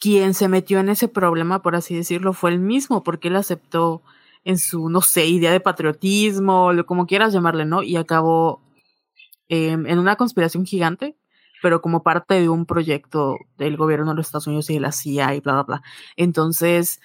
quien 0.00 0.34
se 0.34 0.48
metió 0.48 0.80
en 0.80 0.88
ese 0.88 1.08
problema, 1.08 1.62
por 1.62 1.76
así 1.76 1.94
decirlo, 1.94 2.32
fue 2.32 2.50
el 2.50 2.58
mismo, 2.58 3.02
porque 3.04 3.28
él 3.28 3.36
aceptó 3.36 4.02
en 4.44 4.58
su, 4.58 4.88
no 4.88 5.02
sé, 5.02 5.26
idea 5.26 5.52
de 5.52 5.60
patriotismo, 5.60 6.72
lo 6.72 6.86
como 6.86 7.06
quieras 7.06 7.32
llamarle, 7.32 7.66
¿no? 7.66 7.82
Y 7.82 7.96
acabó 7.96 8.62
em, 9.48 9.86
en 9.86 9.98
una 9.98 10.16
conspiración 10.16 10.64
gigante, 10.64 11.16
pero 11.62 11.82
como 11.82 12.02
parte 12.02 12.34
de 12.40 12.48
un 12.48 12.64
proyecto 12.66 13.36
del 13.58 13.76
gobierno 13.76 14.10
de 14.12 14.16
los 14.16 14.26
Estados 14.26 14.46
Unidos 14.46 14.70
y 14.70 14.74
de 14.74 14.80
la 14.80 14.92
CIA 14.92 15.34
y 15.34 15.40
bla, 15.40 15.52
bla, 15.54 15.62
bla. 15.64 15.82
Entonces, 16.16 17.00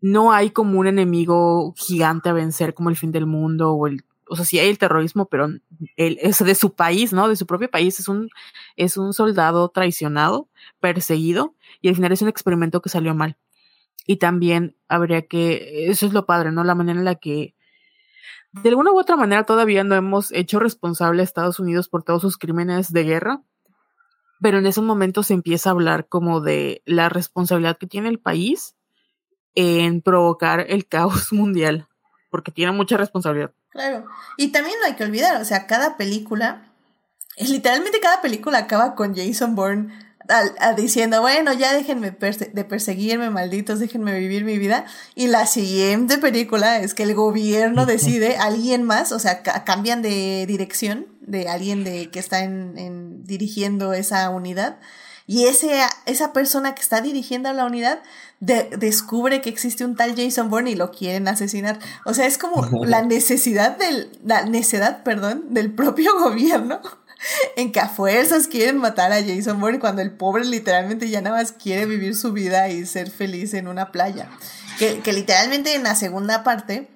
no 0.00 0.32
hay 0.32 0.50
como 0.50 0.78
un 0.78 0.86
enemigo 0.86 1.74
gigante 1.76 2.28
a 2.28 2.32
vencer 2.32 2.74
como 2.74 2.90
el 2.90 2.96
fin 2.96 3.12
del 3.12 3.26
mundo 3.26 3.72
o 3.72 3.86
el, 3.86 4.04
o 4.28 4.36
sea, 4.36 4.44
sí 4.44 4.58
hay 4.58 4.68
el 4.68 4.78
terrorismo, 4.78 5.26
pero 5.26 5.46
él 5.96 6.18
es 6.20 6.38
de 6.38 6.54
su 6.54 6.74
país, 6.74 7.12
¿no? 7.12 7.28
De 7.28 7.36
su 7.36 7.46
propio 7.46 7.70
país, 7.70 8.00
es 8.00 8.08
un, 8.08 8.30
es 8.76 8.96
un 8.96 9.12
soldado 9.12 9.68
traicionado, 9.68 10.48
perseguido, 10.80 11.54
y 11.80 11.88
al 11.88 11.94
final 11.94 12.12
es 12.12 12.22
un 12.22 12.28
experimento 12.28 12.80
que 12.80 12.88
salió 12.88 13.14
mal. 13.14 13.36
Y 14.06 14.16
también 14.16 14.76
habría 14.88 15.22
que, 15.22 15.90
eso 15.90 16.06
es 16.06 16.12
lo 16.12 16.26
padre, 16.26 16.50
¿no? 16.50 16.64
La 16.64 16.74
manera 16.74 16.98
en 16.98 17.04
la 17.04 17.16
que, 17.16 17.54
de 18.52 18.68
alguna 18.68 18.92
u 18.92 18.98
otra 18.98 19.16
manera, 19.16 19.44
todavía 19.44 19.84
no 19.84 19.94
hemos 19.94 20.32
hecho 20.32 20.58
responsable 20.58 21.22
a 21.22 21.24
Estados 21.24 21.60
Unidos 21.60 21.88
por 21.88 22.02
todos 22.02 22.22
sus 22.22 22.38
crímenes 22.38 22.92
de 22.92 23.04
guerra, 23.04 23.42
pero 24.40 24.58
en 24.58 24.66
ese 24.66 24.80
momento 24.80 25.22
se 25.22 25.34
empieza 25.34 25.70
a 25.70 25.72
hablar 25.72 26.08
como 26.08 26.40
de 26.40 26.82
la 26.84 27.08
responsabilidad 27.08 27.78
que 27.78 27.86
tiene 27.86 28.08
el 28.08 28.18
país 28.18 28.76
en 29.54 30.00
provocar 30.02 30.64
el 30.68 30.86
caos 30.86 31.32
mundial, 31.32 31.88
porque 32.30 32.50
tiene 32.52 32.72
mucha 32.72 32.96
responsabilidad. 32.96 33.52
Claro. 33.70 34.06
Y 34.36 34.48
también 34.48 34.76
no 34.80 34.86
hay 34.86 34.94
que 34.94 35.04
olvidar, 35.04 35.40
o 35.40 35.44
sea, 35.44 35.66
cada 35.66 35.96
película, 35.96 36.70
es 37.36 37.48
literalmente 37.50 38.00
cada 38.00 38.20
película 38.20 38.58
acaba 38.58 38.94
con 38.94 39.14
Jason 39.16 39.54
Bourne 39.54 39.92
a- 40.28 40.72
diciendo, 40.74 41.20
bueno, 41.20 41.52
ya 41.52 41.72
déjenme 41.74 42.16
perse- 42.16 42.52
de 42.52 42.64
perseguirme, 42.64 43.30
malditos, 43.30 43.80
déjenme 43.80 44.18
vivir 44.18 44.44
mi 44.44 44.56
vida. 44.58 44.84
Y 45.14 45.26
la 45.26 45.46
siguiente 45.46 46.18
película 46.18 46.78
es 46.80 46.94
que 46.94 47.02
el 47.02 47.14
gobierno 47.14 47.86
decide, 47.86 48.36
alguien 48.36 48.82
más, 48.84 49.10
o 49.12 49.18
sea, 49.18 49.42
ca- 49.42 49.64
cambian 49.64 50.00
de 50.02 50.44
dirección 50.46 51.06
de 51.22 51.48
alguien 51.48 51.82
de 51.84 52.10
que 52.10 52.18
está 52.18 52.40
en, 52.44 52.76
en- 52.78 53.24
dirigiendo 53.24 53.92
esa 53.94 54.28
unidad. 54.30 54.78
Y 55.26 55.44
ese, 55.46 55.80
esa 56.06 56.32
persona 56.32 56.74
que 56.74 56.82
está 56.82 57.00
dirigiendo 57.00 57.52
la 57.52 57.64
unidad 57.64 58.00
de- 58.42 58.70
descubre 58.76 59.40
que 59.40 59.48
existe 59.48 59.84
un 59.84 59.94
tal 59.94 60.16
Jason 60.16 60.50
Bourne 60.50 60.72
y 60.72 60.74
lo 60.74 60.90
quieren 60.90 61.28
asesinar. 61.28 61.78
O 62.04 62.12
sea, 62.12 62.26
es 62.26 62.38
como 62.38 62.66
la 62.84 63.02
necesidad 63.02 63.78
del, 63.78 64.10
la 64.24 64.44
necedad, 64.44 65.04
perdón, 65.04 65.54
del 65.54 65.72
propio 65.72 66.18
gobierno 66.18 66.80
en 67.56 67.70
que 67.70 67.78
a 67.78 67.88
fuerzas 67.88 68.48
quieren 68.48 68.78
matar 68.78 69.12
a 69.12 69.22
Jason 69.22 69.60
Bourne 69.60 69.78
cuando 69.78 70.02
el 70.02 70.10
pobre 70.10 70.44
literalmente 70.44 71.08
ya 71.08 71.20
nada 71.20 71.36
más 71.36 71.52
quiere 71.52 71.86
vivir 71.86 72.16
su 72.16 72.32
vida 72.32 72.68
y 72.68 72.84
ser 72.84 73.10
feliz 73.12 73.54
en 73.54 73.68
una 73.68 73.92
playa. 73.92 74.28
Que, 74.80 74.98
que 74.98 75.12
literalmente 75.12 75.76
en 75.76 75.84
la 75.84 75.94
segunda 75.94 76.42
parte, 76.42 76.90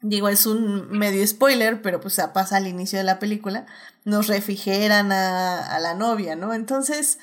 digo, 0.00 0.30
es 0.30 0.46
un 0.46 0.88
medio 0.90 1.26
spoiler, 1.26 1.82
pero 1.82 2.00
pues 2.00 2.18
pasa 2.32 2.56
al 2.56 2.68
inicio 2.68 2.98
de 2.98 3.04
la 3.04 3.18
película, 3.18 3.66
nos 4.06 4.28
refrigeran 4.28 5.12
a, 5.12 5.58
a 5.76 5.78
la 5.78 5.92
novia, 5.92 6.36
¿no? 6.36 6.54
Entonces, 6.54 7.18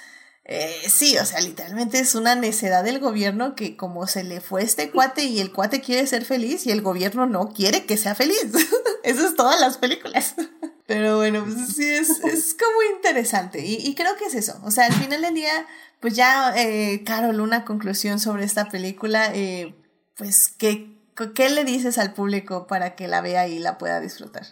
eh, 0.49 0.73
sí, 0.87 1.17
o 1.17 1.25
sea, 1.25 1.41
literalmente 1.41 1.99
es 1.99 2.15
una 2.15 2.33
necedad 2.35 2.81
del 2.85 2.99
gobierno 2.99 3.53
que 3.53 3.75
como 3.75 4.07
se 4.07 4.23
le 4.23 4.39
fue 4.39 4.63
este 4.63 4.91
cuate 4.91 5.25
y 5.25 5.41
el 5.41 5.51
cuate 5.51 5.81
quiere 5.81 6.07
ser 6.07 6.23
feliz 6.23 6.65
y 6.65 6.71
el 6.71 6.81
gobierno 6.81 7.25
no 7.25 7.49
quiere 7.49 7.85
que 7.85 7.97
sea 7.97 8.15
feliz. 8.15 8.47
Eso 9.03 9.27
es 9.27 9.35
todas 9.35 9.59
las 9.59 9.77
películas. 9.77 10.35
Pero 10.87 11.17
bueno, 11.17 11.43
pues 11.43 11.75
sí, 11.75 11.83
es, 11.83 12.09
es 12.23 12.55
como 12.55 12.95
interesante. 12.95 13.59
Y, 13.65 13.93
creo 13.93 14.15
que 14.15 14.23
es 14.23 14.35
eso. 14.35 14.57
O 14.63 14.71
sea, 14.71 14.85
al 14.85 14.93
final 14.93 15.21
del 15.21 15.33
día, 15.33 15.51
pues 15.99 16.15
ya, 16.15 16.53
eh, 16.55 17.03
Carol, 17.03 17.41
una 17.41 17.65
conclusión 17.65 18.21
sobre 18.21 18.45
esta 18.45 18.69
película. 18.69 19.35
eh, 19.35 19.75
pues, 20.15 20.47
¿qué, 20.47 20.97
¿qué 21.35 21.49
le 21.49 21.65
dices 21.65 21.97
al 21.97 22.13
público 22.13 22.67
para 22.67 22.95
que 22.95 23.09
la 23.09 23.19
vea 23.19 23.49
y 23.49 23.59
la 23.59 23.77
pueda 23.77 23.99
disfrutar? 23.99 24.45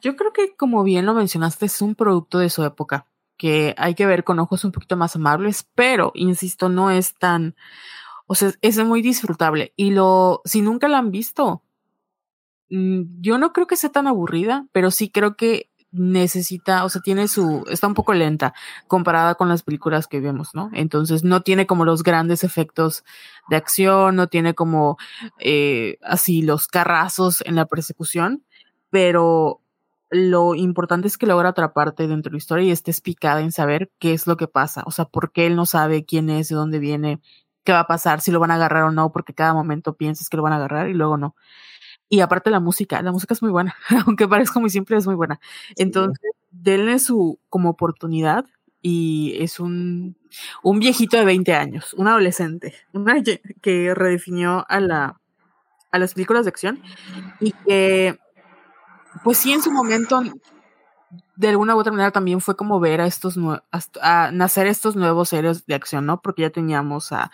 Yo 0.00 0.14
creo 0.14 0.32
que, 0.32 0.54
como 0.54 0.84
bien 0.84 1.04
lo 1.04 1.14
mencionaste, 1.14 1.66
es 1.66 1.82
un 1.82 1.96
producto 1.96 2.38
de 2.38 2.48
su 2.48 2.64
época, 2.64 3.06
que 3.40 3.74
hay 3.78 3.94
que 3.94 4.04
ver 4.04 4.22
con 4.22 4.38
ojos 4.38 4.66
un 4.66 4.70
poquito 4.70 4.98
más 4.98 5.16
amables, 5.16 5.66
pero, 5.74 6.12
insisto, 6.14 6.68
no 6.68 6.90
es 6.90 7.14
tan, 7.14 7.56
o 8.26 8.34
sea, 8.34 8.52
es 8.60 8.76
muy 8.84 9.00
disfrutable. 9.00 9.72
Y 9.76 9.92
lo, 9.92 10.42
si 10.44 10.60
nunca 10.60 10.88
la 10.88 10.98
han 10.98 11.10
visto, 11.10 11.62
mm, 12.68 13.22
yo 13.22 13.38
no 13.38 13.54
creo 13.54 13.66
que 13.66 13.76
sea 13.76 13.88
tan 13.90 14.06
aburrida, 14.06 14.66
pero 14.72 14.90
sí 14.90 15.08
creo 15.08 15.36
que 15.36 15.70
necesita, 15.90 16.84
o 16.84 16.90
sea, 16.90 17.00
tiene 17.00 17.28
su, 17.28 17.64
está 17.70 17.86
un 17.86 17.94
poco 17.94 18.12
lenta 18.12 18.52
comparada 18.88 19.36
con 19.36 19.48
las 19.48 19.62
películas 19.62 20.06
que 20.06 20.20
vemos, 20.20 20.50
¿no? 20.52 20.68
Entonces 20.74 21.24
no 21.24 21.40
tiene 21.40 21.66
como 21.66 21.86
los 21.86 22.02
grandes 22.02 22.44
efectos 22.44 23.04
de 23.48 23.56
acción, 23.56 24.16
no 24.16 24.26
tiene 24.26 24.52
como 24.54 24.98
eh, 25.38 25.96
así 26.02 26.42
los 26.42 26.68
carrazos 26.68 27.42
en 27.46 27.54
la 27.54 27.64
persecución, 27.64 28.44
pero 28.90 29.59
lo 30.10 30.54
importante 30.54 31.06
es 31.08 31.16
que 31.16 31.26
logra 31.26 31.50
atraparte 31.50 32.08
dentro 32.08 32.30
de 32.30 32.34
la 32.34 32.38
historia 32.38 32.64
y 32.64 32.70
estés 32.70 33.00
picada 33.00 33.40
en 33.40 33.52
saber 33.52 33.90
qué 33.98 34.12
es 34.12 34.26
lo 34.26 34.36
que 34.36 34.48
pasa, 34.48 34.82
o 34.86 34.90
sea, 34.90 35.04
por 35.04 35.32
qué 35.32 35.46
él 35.46 35.56
no 35.56 35.66
sabe 35.66 36.04
quién 36.04 36.30
es, 36.30 36.48
de 36.48 36.56
dónde 36.56 36.80
viene, 36.80 37.20
qué 37.64 37.72
va 37.72 37.80
a 37.80 37.86
pasar, 37.86 38.20
si 38.20 38.32
lo 38.32 38.40
van 38.40 38.50
a 38.50 38.56
agarrar 38.56 38.84
o 38.84 38.90
no, 38.90 39.12
porque 39.12 39.34
cada 39.34 39.54
momento 39.54 39.94
piensas 39.94 40.28
que 40.28 40.36
lo 40.36 40.42
van 40.42 40.52
a 40.52 40.56
agarrar 40.56 40.88
y 40.88 40.94
luego 40.94 41.16
no. 41.16 41.36
Y 42.08 42.20
aparte 42.20 42.50
la 42.50 42.58
música, 42.58 43.00
la 43.02 43.12
música 43.12 43.34
es 43.34 43.42
muy 43.42 43.52
buena, 43.52 43.76
aunque 44.06 44.26
parezca 44.26 44.58
muy 44.58 44.70
simple, 44.70 44.96
es 44.96 45.06
muy 45.06 45.14
buena. 45.14 45.40
Entonces, 45.76 46.32
denle 46.50 46.98
su 46.98 47.38
como 47.48 47.70
oportunidad 47.70 48.46
y 48.82 49.36
es 49.38 49.60
un, 49.60 50.16
un 50.62 50.80
viejito 50.80 51.18
de 51.18 51.24
20 51.24 51.54
años, 51.54 51.94
un 51.94 52.08
adolescente, 52.08 52.74
una 52.92 53.22
que, 53.22 53.40
que 53.62 53.94
redefinió 53.94 54.66
a 54.68 54.80
la 54.80 55.20
a 55.90 55.98
las 55.98 56.14
películas 56.14 56.44
de 56.44 56.50
acción 56.50 56.80
y 57.40 57.52
que 57.52 58.18
pues 59.24 59.38
sí 59.38 59.52
en 59.52 59.62
su 59.62 59.70
momento 59.70 60.22
de 61.36 61.48
alguna 61.48 61.74
u 61.74 61.78
otra 61.78 61.92
manera 61.92 62.10
también 62.10 62.40
fue 62.40 62.56
como 62.56 62.80
ver 62.80 63.00
a 63.00 63.06
estos 63.06 63.36
a, 63.38 63.80
a 64.02 64.30
nacer 64.32 64.66
estos 64.66 64.96
nuevos 64.96 65.32
héroes 65.32 65.66
de 65.66 65.74
acción, 65.74 66.06
¿no? 66.06 66.20
Porque 66.20 66.42
ya 66.42 66.50
teníamos 66.50 67.12
a 67.12 67.30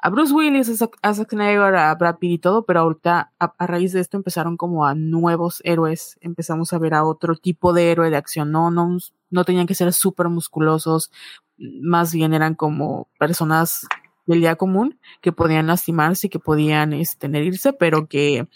a 0.00 0.10
Bruce 0.10 0.32
Willis, 0.32 0.68
a 1.02 1.14
Zack 1.14 1.30
Snyder, 1.30 1.74
a 1.74 1.94
Brad 1.96 2.18
Pitt 2.18 2.30
y 2.30 2.38
todo, 2.38 2.64
pero 2.64 2.80
ahorita 2.80 3.32
a, 3.38 3.54
a 3.58 3.66
raíz 3.66 3.92
de 3.92 4.00
esto 4.00 4.16
empezaron 4.16 4.56
como 4.56 4.86
a 4.86 4.94
nuevos 4.94 5.60
héroes, 5.64 6.18
empezamos 6.20 6.72
a 6.72 6.78
ver 6.78 6.94
a 6.94 7.04
otro 7.04 7.34
tipo 7.34 7.72
de 7.72 7.90
héroe 7.90 8.08
de 8.08 8.16
acción, 8.16 8.52
no, 8.52 8.70
no, 8.70 8.96
no 9.30 9.44
tenían 9.44 9.66
que 9.66 9.74
ser 9.74 9.92
súper 9.92 10.28
musculosos, 10.28 11.10
más 11.56 12.12
bien 12.12 12.32
eran 12.32 12.54
como 12.54 13.08
personas 13.18 13.88
del 14.26 14.40
día 14.40 14.54
común 14.54 15.00
que 15.20 15.32
podían 15.32 15.66
lastimarse 15.66 16.28
y 16.28 16.30
que 16.30 16.38
podían 16.38 16.92
este, 16.92 17.26
herirse, 17.26 17.72
pero 17.72 18.06
que 18.06 18.46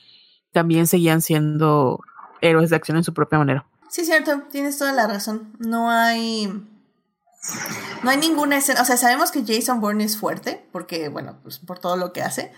también 0.53 0.87
seguían 0.87 1.23
siendo 1.23 2.01
héroes 2.43 2.71
de 2.71 2.77
acción 2.77 2.99
en 2.99 3.05
su 3.05 3.15
propia 3.15 3.39
manera. 3.39 3.67
Sí, 3.89 4.05
cierto, 4.05 4.43
tienes 4.51 4.77
toda 4.77 4.93
la 4.93 5.07
razón. 5.07 5.55
No 5.59 5.91
hay. 5.91 6.47
No 8.03 8.11
hay 8.11 8.19
ninguna 8.19 8.59
escena. 8.59 8.83
O 8.83 8.85
sea, 8.85 8.97
sabemos 8.97 9.31
que 9.31 9.45
Jason 9.47 9.81
Bourne 9.81 10.05
es 10.05 10.19
fuerte, 10.19 10.69
porque, 10.73 11.09
bueno, 11.09 11.39
pues 11.43 11.59
por 11.59 11.79
todo 11.79 11.97
lo 11.97 12.13
que 12.13 12.23
hace. 12.23 12.53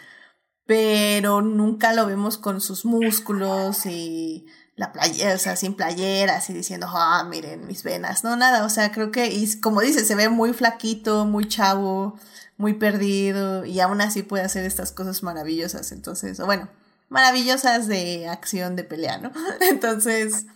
Pero 0.67 1.43
nunca 1.43 1.93
lo 1.93 2.07
vemos 2.07 2.39
con 2.39 2.61
sus 2.61 2.85
músculos 2.85 3.87
y 3.87 4.47
la 4.77 4.93
playera, 4.93 5.35
o 5.35 5.39
sea, 5.39 5.57
sin 5.57 5.75
playeras 5.75 6.51
y 6.51 6.53
diciendo, 6.53 6.87
ah, 6.91 7.25
miren 7.29 7.67
mis 7.67 7.83
venas, 7.85 8.25
no, 8.25 8.37
nada, 8.37 8.65
o 8.65 8.69
sea, 8.69 8.91
creo 8.91 9.11
que, 9.13 9.27
y 9.27 9.61
como 9.61 9.81
dice, 9.81 10.05
se 10.05 10.15
ve 10.15 10.29
muy 10.29 10.53
flaquito, 10.53 11.25
muy 11.27 11.47
chavo, 11.47 12.19
muy 12.57 12.75
perdido, 12.75 13.65
y 13.65 13.79
aún 13.81 14.01
así 14.01 14.23
puede 14.23 14.45
hacer 14.45 14.65
estas 14.65 14.91
cosas 14.91 15.23
maravillosas, 15.23 15.93
entonces, 15.93 16.41
bueno, 16.41 16.69
maravillosas 17.15 17.87
de 17.87 18.27
acción, 18.27 18.75
de 18.75 18.83
pelea, 18.83 19.19
¿no? 19.19 19.31
Entonces, 19.71 20.47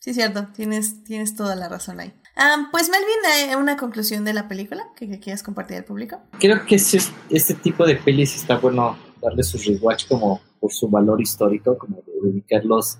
sí, 0.00 0.10
es 0.10 0.16
cierto, 0.16 0.48
tienes, 0.52 1.04
tienes 1.04 1.36
toda 1.36 1.54
la 1.54 1.68
razón 1.68 2.00
ahí. 2.00 2.12
Ah, 2.34 2.68
pues 2.72 2.90
Melvin, 2.90 3.50
¿hay 3.50 3.54
una 3.54 3.76
conclusión 3.76 4.24
de 4.24 4.32
la 4.32 4.48
película 4.48 4.82
que, 4.96 5.20
quieras 5.20 5.44
compartir 5.44 5.76
al 5.76 5.84
público? 5.84 6.20
Creo 6.40 6.66
que 6.66 6.74
es, 6.74 6.92
es- 6.92 7.12
este 7.30 7.54
tipo 7.54 7.86
de 7.86 7.94
pelis 7.94 8.34
está 8.34 8.58
bueno 8.58 8.98
darle 9.22 9.44
su 9.44 9.58
rewatch 9.58 10.08
como 10.08 10.40
por 10.60 10.72
su 10.72 10.88
valor 10.88 11.20
histórico, 11.20 11.78
como 11.78 12.02
de 12.02 12.12
ubicarlos 12.20 12.98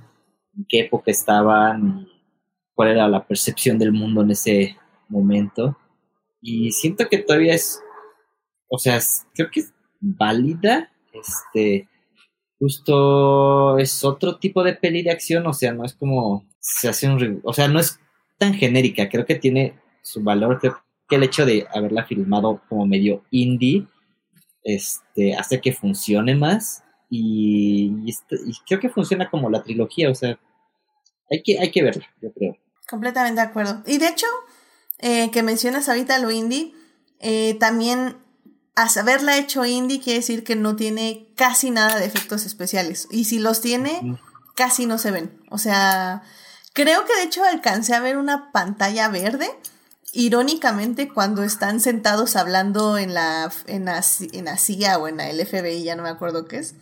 en 0.57 0.65
qué 0.69 0.81
época 0.81 1.11
estaban 1.11 2.07
cuál 2.75 2.91
era 2.91 3.09
la 3.09 3.27
percepción 3.27 3.79
del 3.79 3.91
mundo 3.91 4.23
en 4.23 4.31
ese 4.31 4.77
momento. 5.09 5.77
Y 6.41 6.71
siento 6.71 7.09
que 7.09 7.19
todavía 7.19 7.55
es, 7.55 7.81
o 8.69 8.79
sea, 8.79 9.01
creo 9.35 9.51
que 9.51 9.61
es 9.61 9.73
válida, 10.01 10.89
este, 11.13 11.89
justo 12.59 13.79
es 13.79 14.05
otro 14.05 14.39
tipo 14.39 14.63
de 14.63 14.75
peli 14.75 15.03
de 15.03 15.11
acción, 15.11 15.47
o 15.47 15.53
sea, 15.53 15.73
no 15.73 15.85
es 15.85 15.95
como 15.95 16.45
se 16.61 16.89
hace 16.89 17.09
un, 17.09 17.41
o 17.45 17.53
sea, 17.53 17.69
no 17.69 17.79
es 17.81 17.99
tan 18.39 18.55
genérica, 18.55 19.09
creo 19.09 19.25
que 19.27 19.37
tiene 19.37 19.79
su 20.03 20.23
valor, 20.23 20.59
creo 20.61 20.81
que 21.09 21.17
el 21.17 21.23
hecho 21.23 21.47
de 21.47 21.67
haberla 21.75 22.05
filmado 22.05 22.61
como 22.69 22.87
medio 22.87 23.25
indie, 23.31 23.87
este, 24.63 25.35
hace 25.35 25.61
que 25.61 25.73
funcione 25.73 26.35
más 26.35 26.83
y, 27.09 27.93
y 28.05 28.11
este- 28.11 28.37
y 28.47 28.53
creo 28.67 28.81
que 28.81 28.91
funciona 28.91 29.31
como 29.31 29.49
la 29.51 29.63
trilogía, 29.63 30.11
o 30.11 30.15
sea, 30.15 30.39
hay 31.31 31.43
que, 31.43 31.59
hay 31.59 31.71
que 31.71 31.83
verla, 31.83 32.07
yo 32.21 32.33
creo. 32.33 32.57
Completamente 32.89 33.41
de 33.41 33.47
acuerdo. 33.47 33.83
Y 33.87 33.99
de 33.99 34.09
hecho, 34.09 34.27
eh, 34.99 35.31
que 35.31 35.43
mencionas 35.43 35.89
ahorita 35.89 36.19
lo 36.19 36.31
indie, 36.31 36.73
eh, 37.21 37.55
también 37.55 38.17
a 38.79 38.89
saberla 38.89 39.37
hecho 39.39 39.65
indie 39.65 40.01
quiere 40.01 40.21
decir 40.21 40.45
que 40.45 40.55
no 40.55 40.77
tiene 40.77 41.33
casi 41.35 41.73
nada 41.73 41.99
de 41.99 42.07
efectos 42.07 42.47
especiales. 42.47 43.09
Y 43.11 43.25
si 43.25 43.41
los 43.41 43.61
tiene, 43.61 44.21
casi 44.55 44.87
no 44.87 44.99
se 44.99 45.11
ven. 45.11 45.43
O 45.51 45.59
sea, 45.59 46.23
creo 46.75 47.05
que 47.05 47.17
de 47.17 47.25
hecho 47.25 47.43
alcancé 47.43 47.97
a 47.97 48.01
ver 48.01 48.17
una 48.17 48.53
pantalla 48.53 49.09
verde. 49.09 49.51
Irónicamente, 50.13 51.09
cuando 51.09 51.43
están 51.43 51.81
sentados 51.81 52.37
hablando 52.37 52.99
en 52.99 53.15
la, 53.15 53.51
en 53.67 53.85
la, 53.85 54.01
en 54.33 54.45
la 54.45 54.57
CIA 54.57 54.99
o 54.99 55.09
en 55.09 55.17
la 55.17 55.33
LFBI, 55.33 55.83
ya 55.83 55.97
no 55.97 56.05
me 56.05 56.09
acuerdo 56.09 56.47
qué 56.47 56.59
es, 56.59 56.77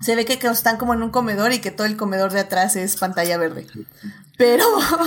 se 0.00 0.14
ve 0.14 0.24
que, 0.24 0.38
que 0.38 0.46
están 0.46 0.76
como 0.76 0.94
en 0.94 1.02
un 1.02 1.10
comedor 1.10 1.52
y 1.52 1.58
que 1.58 1.72
todo 1.72 1.88
el 1.88 1.96
comedor 1.96 2.30
de 2.30 2.40
atrás 2.40 2.76
es 2.76 2.96
pantalla 2.96 3.38
verde. 3.38 3.66
Pero, 4.38 4.64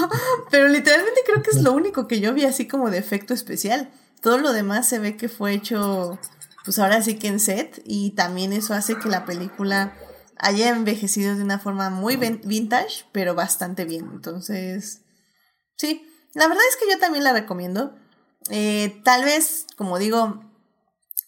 pero 0.52 0.68
literalmente 0.68 1.22
creo 1.26 1.42
que 1.42 1.50
es 1.52 1.62
lo 1.64 1.72
único 1.74 2.08
que 2.08 2.20
yo 2.20 2.34
vi 2.34 2.46
así 2.46 2.68
como 2.68 2.92
de 2.92 3.00
efecto 3.00 3.34
especial. 3.34 3.90
Todo 4.22 4.38
lo 4.38 4.54
demás 4.54 4.88
se 4.88 5.00
ve 5.00 5.18
que 5.18 5.30
fue 5.30 5.54
hecho, 5.54 6.20
pues 6.64 6.78
ahora 6.78 7.02
sí 7.02 7.16
que 7.18 7.28
en 7.30 7.40
set, 7.40 7.82
y 7.86 8.12
también 8.12 8.54
eso 8.54 8.76
hace 8.76 9.00
que 9.00 9.10
la 9.10 9.26
película 9.26 9.98
haya 10.38 10.70
envejecido 10.70 11.36
de 11.36 11.44
una 11.44 11.58
forma 11.60 11.90
muy 11.90 12.18
vin- 12.18 12.42
vintage, 12.44 13.06
pero 13.12 13.34
bastante 13.34 13.86
bien. 13.86 14.10
Entonces, 14.14 15.02
sí, 15.78 16.06
la 16.34 16.48
verdad 16.48 16.64
es 16.70 16.78
que 16.78 16.92
yo 16.92 17.00
también 17.00 17.24
la 17.24 17.34
recomiendo. 17.34 17.96
Eh, 18.50 19.02
tal 19.04 19.24
vez, 19.24 19.66
como 19.78 19.98
digo, 19.98 20.44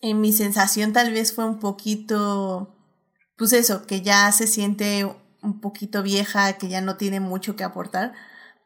en 0.01 0.19
mi 0.19 0.33
sensación 0.33 0.93
tal 0.93 1.11
vez 1.13 1.33
fue 1.33 1.45
un 1.45 1.59
poquito, 1.59 2.75
pues 3.37 3.53
eso, 3.53 3.85
que 3.87 4.01
ya 4.01 4.31
se 4.31 4.47
siente 4.47 5.07
un 5.43 5.59
poquito 5.59 6.03
vieja, 6.03 6.53
que 6.53 6.69
ya 6.69 6.81
no 6.81 6.97
tiene 6.97 7.19
mucho 7.19 7.55
que 7.55 7.63
aportar, 7.63 8.13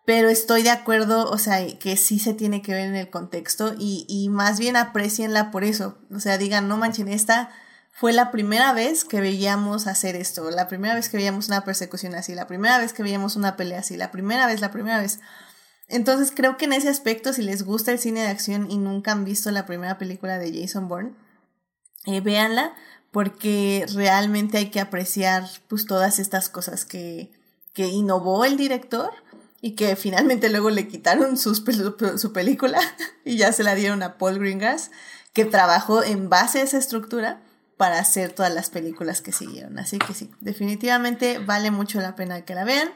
pero 0.05 0.29
estoy 0.29 0.63
de 0.63 0.69
acuerdo, 0.69 1.29
o 1.29 1.37
sea, 1.37 1.59
que 1.79 1.97
sí 1.97 2.19
se 2.19 2.33
tiene 2.33 2.61
que 2.61 2.73
ver 2.73 2.87
en 2.87 2.95
el 2.95 3.09
contexto 3.09 3.75
y, 3.77 4.05
y 4.07 4.29
más 4.29 4.59
bien 4.59 4.77
aprecienla 4.77 5.51
por 5.51 5.63
eso, 5.63 5.97
o 6.13 6.19
sea, 6.19 6.37
digan, 6.37 6.67
no 6.67 6.77
manchen, 6.77 7.09
esta 7.09 7.49
fue 7.97 8.13
la 8.13 8.29
primera 8.29 8.73
vez 8.73 9.05
que 9.05 9.21
veíamos 9.21 9.87
hacer 9.87 10.15
esto, 10.15 10.51
la 10.51 10.67
primera 10.67 10.93
vez 10.93 11.09
que 11.09 11.17
veíamos 11.17 11.47
una 11.47 11.63
persecución 11.65 12.13
así, 12.13 12.35
la 12.35 12.45
primera 12.45 12.77
vez 12.77 12.93
que 12.93 13.01
veíamos 13.01 13.35
una 13.35 13.57
pelea 13.57 13.79
así, 13.79 13.97
la 13.97 14.11
primera 14.11 14.45
vez, 14.45 14.61
la 14.61 14.69
primera 14.69 15.01
vez. 15.01 15.19
Entonces 15.87 16.31
creo 16.31 16.57
que 16.57 16.65
en 16.65 16.73
ese 16.73 16.89
aspecto, 16.89 17.33
si 17.33 17.41
les 17.41 17.63
gusta 17.63 17.91
el 17.91 17.97
cine 17.97 18.21
de 18.21 18.27
acción 18.27 18.69
y 18.69 18.77
nunca 18.77 19.13
han 19.13 19.25
visto 19.25 19.49
la 19.49 19.65
primera 19.65 19.97
película 19.97 20.37
de 20.37 20.61
Jason 20.61 20.87
Bourne, 20.87 21.15
eh, 22.05 22.21
véanla 22.21 22.75
porque 23.11 23.85
realmente 23.93 24.57
hay 24.57 24.69
que 24.69 24.79
apreciar 24.79 25.45
pues 25.67 25.85
todas 25.85 26.19
estas 26.19 26.49
cosas 26.49 26.85
que, 26.85 27.31
que 27.73 27.87
innovó 27.87 28.45
el 28.45 28.57
director 28.57 29.11
y 29.61 29.71
que 29.71 29.95
finalmente 29.95 30.49
luego 30.49 30.69
le 30.69 30.87
quitaron 30.87 31.37
su 31.37 32.33
película 32.33 32.79
y 33.25 33.37
ya 33.37 33.51
se 33.53 33.63
la 33.63 33.75
dieron 33.75 34.03
a 34.03 34.17
Paul 34.17 34.39
Greengrass 34.39 34.91
que 35.33 35.45
trabajó 35.45 36.03
en 36.03 36.29
base 36.29 36.59
a 36.59 36.63
esa 36.63 36.77
estructura 36.77 37.41
para 37.77 37.99
hacer 37.99 38.31
todas 38.31 38.51
las 38.51 38.71
películas 38.71 39.21
que 39.21 39.31
siguieron. 39.31 39.77
Así 39.77 39.99
que 39.99 40.13
sí, 40.13 40.31
definitivamente 40.41 41.37
vale 41.37 41.69
mucho 41.69 42.01
la 42.01 42.15
pena 42.15 42.41
que 42.41 42.55
la 42.55 42.63
vean. 42.63 42.91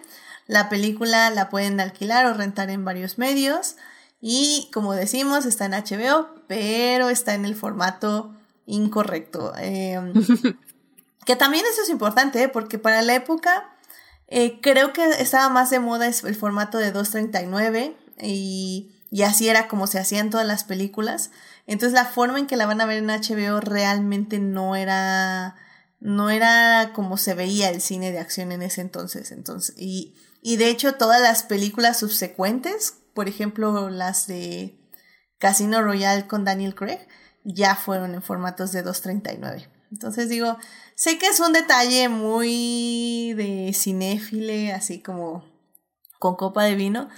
La 0.48 0.68
película 0.68 1.30
la 1.30 1.50
pueden 1.50 1.80
alquilar 1.80 2.26
o 2.26 2.34
rentar 2.34 2.72
en 2.72 2.84
varios 2.84 3.20
medios 3.20 3.76
y 4.20 4.70
como 4.74 4.94
decimos 4.94 5.46
está 5.46 5.66
en 5.66 5.74
HBO, 5.74 6.30
pero 6.48 7.10
está 7.10 7.36
en 7.36 7.46
el 7.46 7.56
formato 7.56 8.36
incorrecto. 8.72 9.54
Eh, 9.60 10.00
que 11.26 11.36
también 11.36 11.66
eso 11.72 11.84
es 11.84 11.90
importante, 11.90 12.42
¿eh? 12.42 12.50
porque 12.50 12.80
para 12.80 13.02
la 13.02 13.16
época 13.16 13.76
eh, 14.28 14.60
creo 14.62 14.94
que 14.94 15.04
estaba 15.20 15.50
más 15.50 15.70
de 15.70 15.80
moda 15.80 16.08
el 16.08 16.36
formato 16.36 16.78
de 16.78 16.92
239 16.92 17.96
y, 18.22 18.92
y 19.12 19.24
así 19.24 19.50
era 19.50 19.68
como 19.68 19.88
se 19.88 20.00
hacían 20.00 20.30
todas 20.30 20.48
las 20.48 20.64
películas. 20.64 21.32
Entonces 21.68 21.94
la 21.94 22.06
forma 22.06 22.40
en 22.40 22.48
que 22.48 22.56
la 22.56 22.66
van 22.66 22.82
a 22.82 22.86
ver 22.86 22.98
en 22.98 23.08
HBO 23.08 23.60
realmente 23.60 24.40
no 24.40 24.76
era 24.76 25.56
no 26.00 26.32
era 26.32 26.94
como 26.94 27.16
se 27.16 27.36
veía 27.36 27.70
el 27.70 27.80
cine 27.80 28.12
de 28.12 28.18
acción 28.18 28.52
en 28.52 28.64
ese 28.64 28.82
entonces. 28.82 29.32
Entonces, 29.32 29.76
y, 29.78 30.16
y 30.42 30.58
de 30.58 30.70
hecho 30.70 30.96
todas 30.96 31.22
las 31.22 31.44
películas 31.44 32.00
subsecuentes, 32.00 32.96
por 33.14 33.30
ejemplo 33.30 33.90
las 33.90 34.26
de 34.26 34.80
Casino 35.38 35.82
Royale 35.82 36.26
con 36.26 36.44
Daniel 36.44 36.74
Craig, 36.74 37.00
ya 37.44 37.76
fueron 37.76 38.14
en 38.14 38.22
formatos 38.22 38.72
de 38.72 38.84
239. 38.84 39.68
Entonces 39.92 40.30
digo, 40.30 40.58
sé 40.96 41.18
que 41.18 41.28
es 41.28 41.40
un 41.40 41.54
detalle 41.54 42.08
muy 42.10 43.34
de 43.34 43.72
cinéfile, 43.74 44.74
así 44.74 45.02
como 45.02 45.44
con 46.20 46.36
copa 46.36 46.64
de 46.64 46.76
vino, 46.76 47.10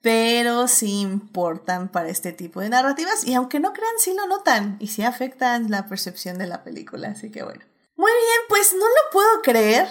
pero 0.00 0.66
sí 0.66 1.00
importan 1.00 1.88
para 1.88 2.08
este 2.08 2.32
tipo 2.32 2.60
de 2.60 2.68
narrativas 2.68 3.24
y 3.26 3.34
aunque 3.34 3.60
no 3.60 3.72
crean, 3.72 3.94
sí 3.98 4.14
lo 4.14 4.26
notan 4.26 4.76
y 4.80 4.88
sí 4.88 5.02
afectan 5.02 5.70
la 5.70 5.86
percepción 5.86 6.38
de 6.38 6.46
la 6.46 6.64
película, 6.64 7.08
así 7.08 7.30
que 7.30 7.42
bueno. 7.42 7.60
Muy 7.96 8.12
bien, 8.12 8.40
pues 8.48 8.72
no 8.72 8.84
lo 8.86 9.10
puedo 9.12 9.42
creer. 9.42 9.88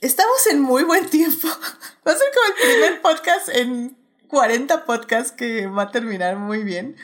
Estamos 0.00 0.46
en 0.50 0.60
muy 0.60 0.84
buen 0.84 1.08
tiempo. 1.08 1.48
Va 2.06 2.12
a 2.12 2.16
ser 2.16 2.28
como 2.32 2.46
el 2.46 2.72
primer 2.72 3.02
podcast 3.02 3.48
en 3.48 3.96
40 4.28 4.84
podcasts 4.84 5.32
que 5.32 5.66
va 5.66 5.84
a 5.84 5.90
terminar 5.90 6.36
muy 6.36 6.64
bien. 6.64 6.96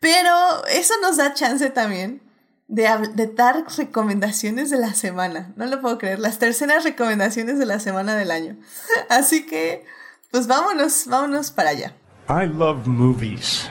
Pero 0.00 0.66
eso 0.66 0.94
nos 1.02 1.18
da 1.18 1.34
chance 1.34 1.68
también 1.70 2.22
de, 2.68 2.88
de 3.14 3.26
dar 3.26 3.64
recomendaciones 3.76 4.70
de 4.70 4.78
la 4.78 4.94
semana. 4.94 5.52
No 5.56 5.66
lo 5.66 5.80
puedo 5.80 5.98
creer. 5.98 6.18
Las 6.18 6.38
terceras 6.38 6.84
recomendaciones 6.84 7.58
de 7.58 7.66
la 7.66 7.80
semana 7.80 8.16
del 8.16 8.30
año. 8.30 8.56
Así 9.10 9.46
que, 9.46 9.84
pues 10.30 10.46
vámonos, 10.46 11.06
vámonos 11.06 11.50
para 11.50 11.70
allá. 11.70 11.94
I 12.28 12.46
love 12.46 12.86
movies. 12.86 13.68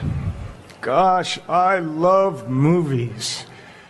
Gosh, 0.82 1.38
I 1.48 1.80
love 1.80 2.46
movies. 2.48 3.46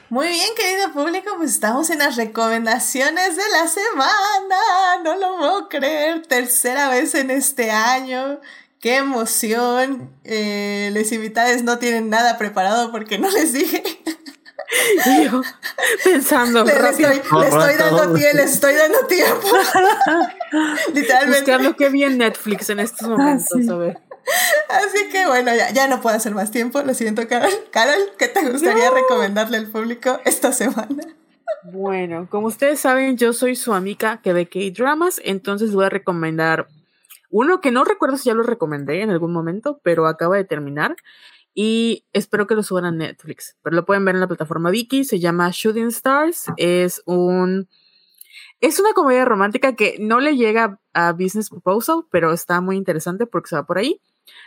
Muy 0.08 0.26
bien, 0.26 0.48
querido 0.56 0.92
público, 0.92 1.30
pues 1.36 1.52
estamos 1.52 1.88
en 1.90 2.00
las 2.00 2.16
recomendaciones 2.16 3.36
de 3.36 3.48
la 3.52 3.68
semana. 3.68 4.56
No 5.04 5.14
lo 5.16 5.36
puedo 5.38 5.68
creer. 5.68 6.26
Tercera 6.26 6.88
vez 6.88 7.14
en 7.14 7.30
este 7.30 7.70
año. 7.70 8.40
¡Qué 8.80 8.96
emoción! 8.96 10.10
Eh, 10.24 10.90
los 10.94 11.12
invitados 11.12 11.62
no 11.62 11.78
tienen 11.78 12.08
nada 12.08 12.38
preparado 12.38 12.90
porque 12.90 13.18
no 13.18 13.30
les 13.30 13.52
dije. 13.52 13.82
Y 15.04 15.24
yo 15.24 15.42
pensando 16.04 16.64
Le, 16.64 16.80
le 16.80 16.88
estoy, 16.90 17.04
le 17.04 17.48
estoy 17.48 17.74
dando 17.76 18.14
tiempo, 18.14 18.36
les 18.36 18.52
estoy 18.52 18.74
dando 18.74 19.06
tiempo. 19.06 19.48
Literalmente. 20.94 21.40
buscando 21.40 21.76
qué 21.76 21.88
vi 21.88 22.04
en 22.04 22.18
Netflix 22.18 22.70
en 22.70 22.80
estos 22.80 23.08
momentos. 23.08 23.48
Ah, 23.52 23.58
sí. 23.60 23.68
A 23.68 23.74
ver. 23.74 23.98
Así 24.68 25.08
que 25.10 25.26
bueno, 25.26 25.54
ya, 25.54 25.70
ya 25.72 25.88
no 25.88 26.00
puedo 26.00 26.16
hacer 26.16 26.34
más 26.34 26.50
tiempo. 26.50 26.80
Lo 26.82 26.94
siento, 26.94 27.26
Carol. 27.26 27.52
Carol, 27.70 28.12
¿qué 28.16 28.28
te 28.28 28.48
gustaría 28.48 28.90
recomendarle 28.90 29.56
al 29.56 29.66
público 29.66 30.20
esta 30.24 30.52
semana? 30.52 31.04
Bueno, 31.64 32.28
como 32.30 32.46
ustedes 32.46 32.80
saben, 32.80 33.16
yo 33.16 33.32
soy 33.32 33.56
su 33.56 33.74
amiga 33.74 34.20
que 34.22 34.32
ve 34.32 34.48
K-dramas, 34.48 35.20
entonces 35.24 35.72
voy 35.74 35.86
a 35.86 35.90
recomendar 35.90 36.68
uno 37.30 37.60
que 37.60 37.70
no 37.70 37.84
recuerdo 37.84 38.16
si 38.16 38.28
ya 38.28 38.34
lo 38.34 38.42
recomendé 38.42 39.02
en 39.02 39.10
algún 39.10 39.32
momento, 39.32 39.80
pero 39.82 40.06
acaba 40.06 40.36
de 40.36 40.44
terminar 40.44 40.96
y 41.54 42.06
espero 42.12 42.46
que 42.46 42.54
lo 42.54 42.62
suban 42.62 42.84
a 42.84 42.92
Netflix. 42.92 43.56
Pero 43.62 43.76
lo 43.76 43.84
pueden 43.86 44.04
ver 44.04 44.14
en 44.14 44.20
la 44.20 44.28
plataforma 44.28 44.70
Viki, 44.70 45.04
se 45.04 45.18
llama 45.18 45.50
Shooting 45.52 45.88
Stars, 45.88 46.46
es 46.56 47.02
un 47.06 47.68
Es 48.60 48.78
una 48.78 48.92
comedia 48.92 49.24
romántica 49.24 49.74
que 49.74 49.96
no 50.00 50.20
le 50.20 50.36
llega 50.36 50.80
a 50.92 51.12
Business 51.12 51.48
Proposal, 51.50 52.04
pero 52.10 52.32
está 52.32 52.60
muy 52.60 52.76
interesante 52.76 53.26
porque 53.26 53.48
se 53.48 53.56
va 53.56 53.64
por 53.66 53.78
ahí. 53.78 54.00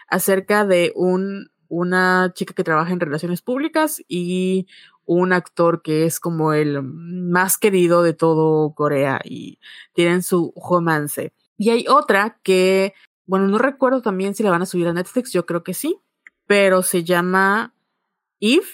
Acerca 0.07 0.65
de 0.65 0.91
un, 0.95 1.49
una 1.68 2.31
chica 2.35 2.53
que 2.53 2.64
trabaja 2.64 2.93
en 2.93 2.99
relaciones 2.99 3.41
públicas 3.41 4.01
y 4.07 4.68
un 5.05 5.34
actor 5.34 5.81
que 5.81 6.05
es 6.05 6.19
como 6.19 6.53
el 6.53 6.84
más 6.84 7.57
querido 7.57 8.03
de 8.03 8.14
todo 8.14 8.73
Corea 8.76 9.19
y 9.23 9.60
tienen 9.93 10.22
su 10.23 10.53
romance. 10.55 11.34
Y 11.64 11.69
hay 11.69 11.85
otra 11.88 12.41
que, 12.44 12.94
bueno, 13.26 13.48
no 13.48 13.57
recuerdo 13.57 14.02
también 14.02 14.35
si 14.35 14.44
la 14.44 14.49
van 14.49 14.61
a 14.61 14.65
subir 14.65 14.85
a 14.90 14.91
Netflix, 14.91 15.31
yo 15.31 15.45
creo 15.45 15.64
que 15.64 15.73
sí, 15.73 15.98
pero 16.45 16.84
se 16.84 17.06
llama 17.06 17.73
Eve, 18.41 18.68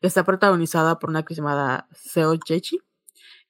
que 0.00 0.08
está 0.08 0.24
protagonizada 0.24 0.98
por 0.98 1.10
una 1.10 1.20
actriz 1.20 1.38
llamada 1.38 1.86
Seo 1.92 2.36
Jechi, 2.44 2.80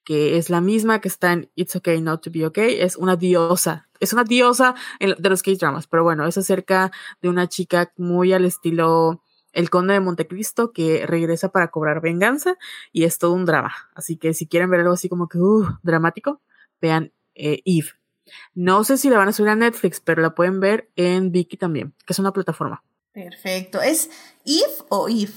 que 0.05 0.37
es 0.37 0.51
la 0.51 0.61
misma 0.61 1.01
que 1.01 1.09
está 1.09 1.33
en 1.33 1.51
It's 1.55 1.75
Okay 1.77 2.03
Not 2.03 2.25
to 2.25 2.31
Be 2.31 2.45
Okay, 2.45 2.79
es 2.79 2.97
una 2.97 3.17
diosa, 3.17 3.89
es 4.01 4.13
una 4.13 4.23
diosa 4.23 4.75
de 5.01 5.31
los 5.31 5.43
K-dramas, 5.43 5.87
pero 5.87 6.03
bueno, 6.03 6.27
es 6.27 6.37
acerca 6.37 6.93
de 7.23 7.31
una 7.31 7.49
chica 7.49 7.91
muy 7.97 8.35
al 8.35 8.45
estilo 8.45 9.23
el 9.55 9.71
conde 9.71 9.95
de 9.95 10.01
Montecristo 10.01 10.73
que 10.73 11.07
regresa 11.07 11.49
para 11.49 11.71
cobrar 11.71 12.03
venganza 12.03 12.59
y 12.93 13.05
es 13.05 13.17
todo 13.17 13.33
un 13.33 13.47
drama. 13.47 13.73
Así 13.95 14.19
que 14.19 14.35
si 14.35 14.47
quieren 14.47 14.69
ver 14.69 14.81
algo 14.81 14.93
así 14.93 15.09
como 15.09 15.27
que 15.27 15.39
uh, 15.39 15.79
dramático, 15.83 16.43
vean 16.83 17.15
eh, 17.35 17.63
Eve. 17.65 17.89
No 18.55 18.85
sé 18.85 18.97
si 18.97 19.11
la 19.11 19.19
van 19.19 19.29
a 19.29 19.33
subir 19.33 19.51
a 19.51 19.57
Netflix, 19.57 20.01
pero 20.01 20.23
la 20.23 20.35
pueden 20.35 20.61
ver 20.61 20.91
en 20.97 21.33
Viki 21.33 21.57
también, 21.57 21.95
que 22.07 22.13
es 22.13 22.19
una 22.19 22.33
plataforma. 22.33 22.83
Perfecto. 23.13 23.81
¿Es 23.81 24.11
Eve 24.45 24.85
o 24.89 25.09
Eve? 25.09 25.33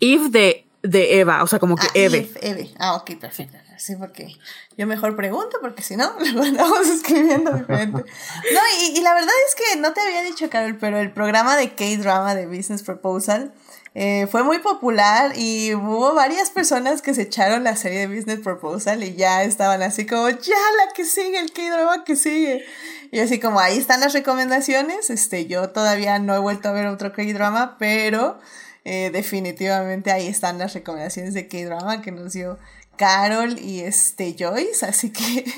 Eve 0.00 0.28
de, 0.28 0.66
de 0.82 1.20
Eva, 1.20 1.42
o 1.42 1.46
sea, 1.46 1.58
como 1.58 1.76
que 1.76 1.86
ah, 1.86 1.92
Eve. 1.94 2.30
Eve. 2.40 2.50
Eve. 2.50 2.74
Ah, 2.78 2.94
ok, 2.94 3.18
perfecto. 3.18 3.58
Sí, 3.76 3.96
porque 3.96 4.34
yo 4.76 4.86
mejor 4.86 5.16
pregunto, 5.16 5.58
porque 5.60 5.82
si 5.82 5.96
no, 5.96 6.14
lo 6.34 6.42
andamos 6.42 6.88
escribiendo 6.88 7.52
diferente. 7.52 8.02
No, 8.02 8.60
y, 8.80 8.98
y, 8.98 9.02
la 9.02 9.14
verdad 9.14 9.34
es 9.48 9.54
que 9.54 9.80
no 9.80 9.92
te 9.92 10.00
había 10.00 10.22
dicho, 10.22 10.48
Carol, 10.50 10.76
pero 10.78 10.98
el 10.98 11.12
programa 11.12 11.56
de 11.56 11.74
K-Drama 11.74 12.34
de 12.34 12.46
Business 12.46 12.82
Proposal 12.82 13.52
eh, 13.94 14.26
fue 14.28 14.42
muy 14.42 14.58
popular 14.58 15.32
y 15.36 15.72
hubo 15.74 16.14
varias 16.14 16.50
personas 16.50 17.00
que 17.00 17.14
se 17.14 17.22
echaron 17.22 17.62
la 17.62 17.76
serie 17.76 18.00
de 18.00 18.14
Business 18.16 18.40
Proposal 18.40 19.04
y 19.04 19.14
ya 19.14 19.44
estaban 19.44 19.82
así 19.82 20.04
como, 20.04 20.28
ya 20.28 20.56
la 20.78 20.92
que 20.94 21.04
sigue, 21.04 21.38
el 21.38 21.52
K-Drama 21.52 22.04
que 22.04 22.16
sigue. 22.16 22.64
Y 23.12 23.20
así 23.20 23.38
como, 23.38 23.60
ahí 23.60 23.78
están 23.78 24.00
las 24.00 24.12
recomendaciones. 24.12 25.10
Este, 25.10 25.46
yo 25.46 25.70
todavía 25.70 26.18
no 26.18 26.34
he 26.34 26.40
vuelto 26.40 26.68
a 26.68 26.72
ver 26.72 26.86
otro 26.88 27.12
K-Drama, 27.12 27.76
pero 27.78 28.40
eh, 28.84 29.10
definitivamente 29.12 30.10
ahí 30.10 30.26
están 30.26 30.58
las 30.58 30.74
recomendaciones 30.74 31.32
de 31.32 31.46
K-Drama 31.46 32.02
que 32.02 32.10
nos 32.10 32.32
dio 32.32 32.58
Carol 32.96 33.58
y 33.58 33.80
este 33.80 34.34
Joyce, 34.36 34.86
así 34.86 35.10
que 35.10 35.44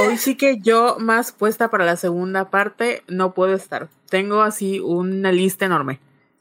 Hoy 0.00 0.18
sí 0.18 0.36
que 0.36 0.58
yo 0.58 0.96
más 0.98 1.32
puesta 1.32 1.70
para 1.70 1.84
la 1.84 1.96
segunda 1.96 2.50
parte 2.50 3.02
no 3.06 3.32
puedo 3.32 3.54
estar. 3.54 3.88
Tengo 4.10 4.42
así 4.42 4.80
una 4.80 5.32
lista 5.32 5.66
enorme. 5.66 6.00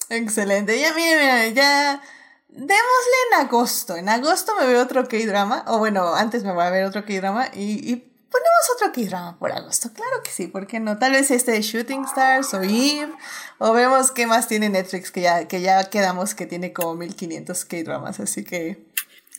Excelente. 0.10 0.80
Ya 0.80 0.94
miren, 0.94 1.20
miren, 1.20 1.54
ya 1.54 2.02
démosle 2.50 3.18
en 3.32 3.46
agosto. 3.46 3.96
En 3.96 4.10
agosto 4.10 4.56
me 4.56 4.66
veo 4.66 4.82
otro 4.82 5.08
K-drama 5.08 5.66
o 5.68 5.80
bueno, 5.80 6.16
antes 6.16 6.44
me 6.44 6.54
voy 6.54 6.64
a 6.64 6.70
ver 6.70 6.86
otro 6.86 7.06
K-drama 7.06 7.50
y, 7.54 7.92
y 7.92 7.96
ponemos 7.96 8.70
otro 8.76 8.92
K-drama 8.94 9.38
por 9.38 9.52
agosto. 9.52 9.92
Claro 9.94 10.24
que 10.24 10.32
sí, 10.32 10.48
¿por 10.48 10.66
qué 10.66 10.80
no? 10.80 10.98
Tal 10.98 11.12
vez 11.12 11.30
este 11.32 11.52
de 11.52 11.62
Shooting 11.62 12.06
Stars 12.06 12.54
o 12.54 12.62
Eve 12.62 13.14
o 13.60 13.74
vemos 13.74 14.12
qué 14.12 14.28
más 14.28 14.48
tiene 14.48 14.70
Netflix 14.70 15.12
que 15.12 15.22
ya 15.22 15.48
que 15.48 15.62
ya 15.62 15.90
quedamos 15.90 16.36
que 16.36 16.46
tiene 16.46 16.74
como 16.74 16.96
1500 16.96 17.66
K-dramas, 17.66 18.20
así 18.20 18.44
que 18.44 18.88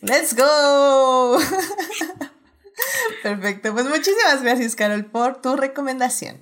¡Let's 0.01 0.33
go! 0.33 1.39
Perfecto, 3.23 3.73
pues 3.73 3.85
muchísimas 3.85 4.41
gracias 4.41 4.75
Carol 4.75 5.05
por 5.05 5.41
tu 5.41 5.57
recomendación. 5.57 6.37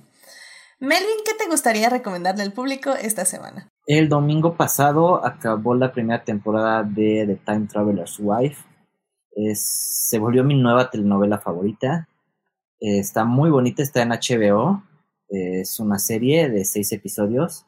Melvin, 0.80 1.24
¿qué 1.26 1.34
te 1.34 1.48
gustaría 1.48 1.90
recomendarle 1.90 2.44
al 2.44 2.54
público 2.54 2.94
esta 2.94 3.26
semana? 3.26 3.68
El 3.88 4.10
domingo 4.10 4.56
pasado 4.56 5.26
acabó 5.26 5.74
la 5.74 5.92
primera 5.92 6.24
temporada 6.24 6.84
de 6.84 7.26
The 7.26 7.36
Time 7.38 7.68
Traveler's 7.68 8.18
Wife. 8.20 8.64
Es, 9.32 9.62
se 10.10 10.20
volvió 10.20 10.44
mi 10.44 10.54
nueva 10.54 10.92
telenovela 10.92 11.40
favorita. 11.40 12.08
Eh, 12.80 13.00
está 13.00 13.26
muy 13.26 13.50
bonita, 13.50 13.82
está 13.82 14.04
en 14.04 14.10
HBO. 14.10 14.84
es 15.30 15.80
una 15.80 15.98
serie 15.98 16.50
de 16.50 16.66
seis 16.66 16.92
episodios. 16.92 17.66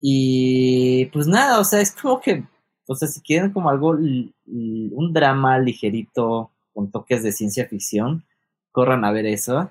Y 0.00 1.06
pues 1.06 1.26
nada, 1.26 1.60
o 1.60 1.64
sea, 1.64 1.80
es 1.80 1.92
como 1.92 2.20
que 2.20 2.44
o 2.90 2.96
sea, 2.96 3.06
si 3.06 3.20
quieren 3.20 3.52
como 3.52 3.70
algo, 3.70 3.90
un 3.90 5.12
drama 5.12 5.60
ligerito 5.60 6.50
con 6.74 6.90
toques 6.90 7.22
de 7.22 7.30
ciencia 7.30 7.68
ficción, 7.68 8.24
corran 8.72 9.04
a 9.04 9.12
ver 9.12 9.26
eso. 9.26 9.70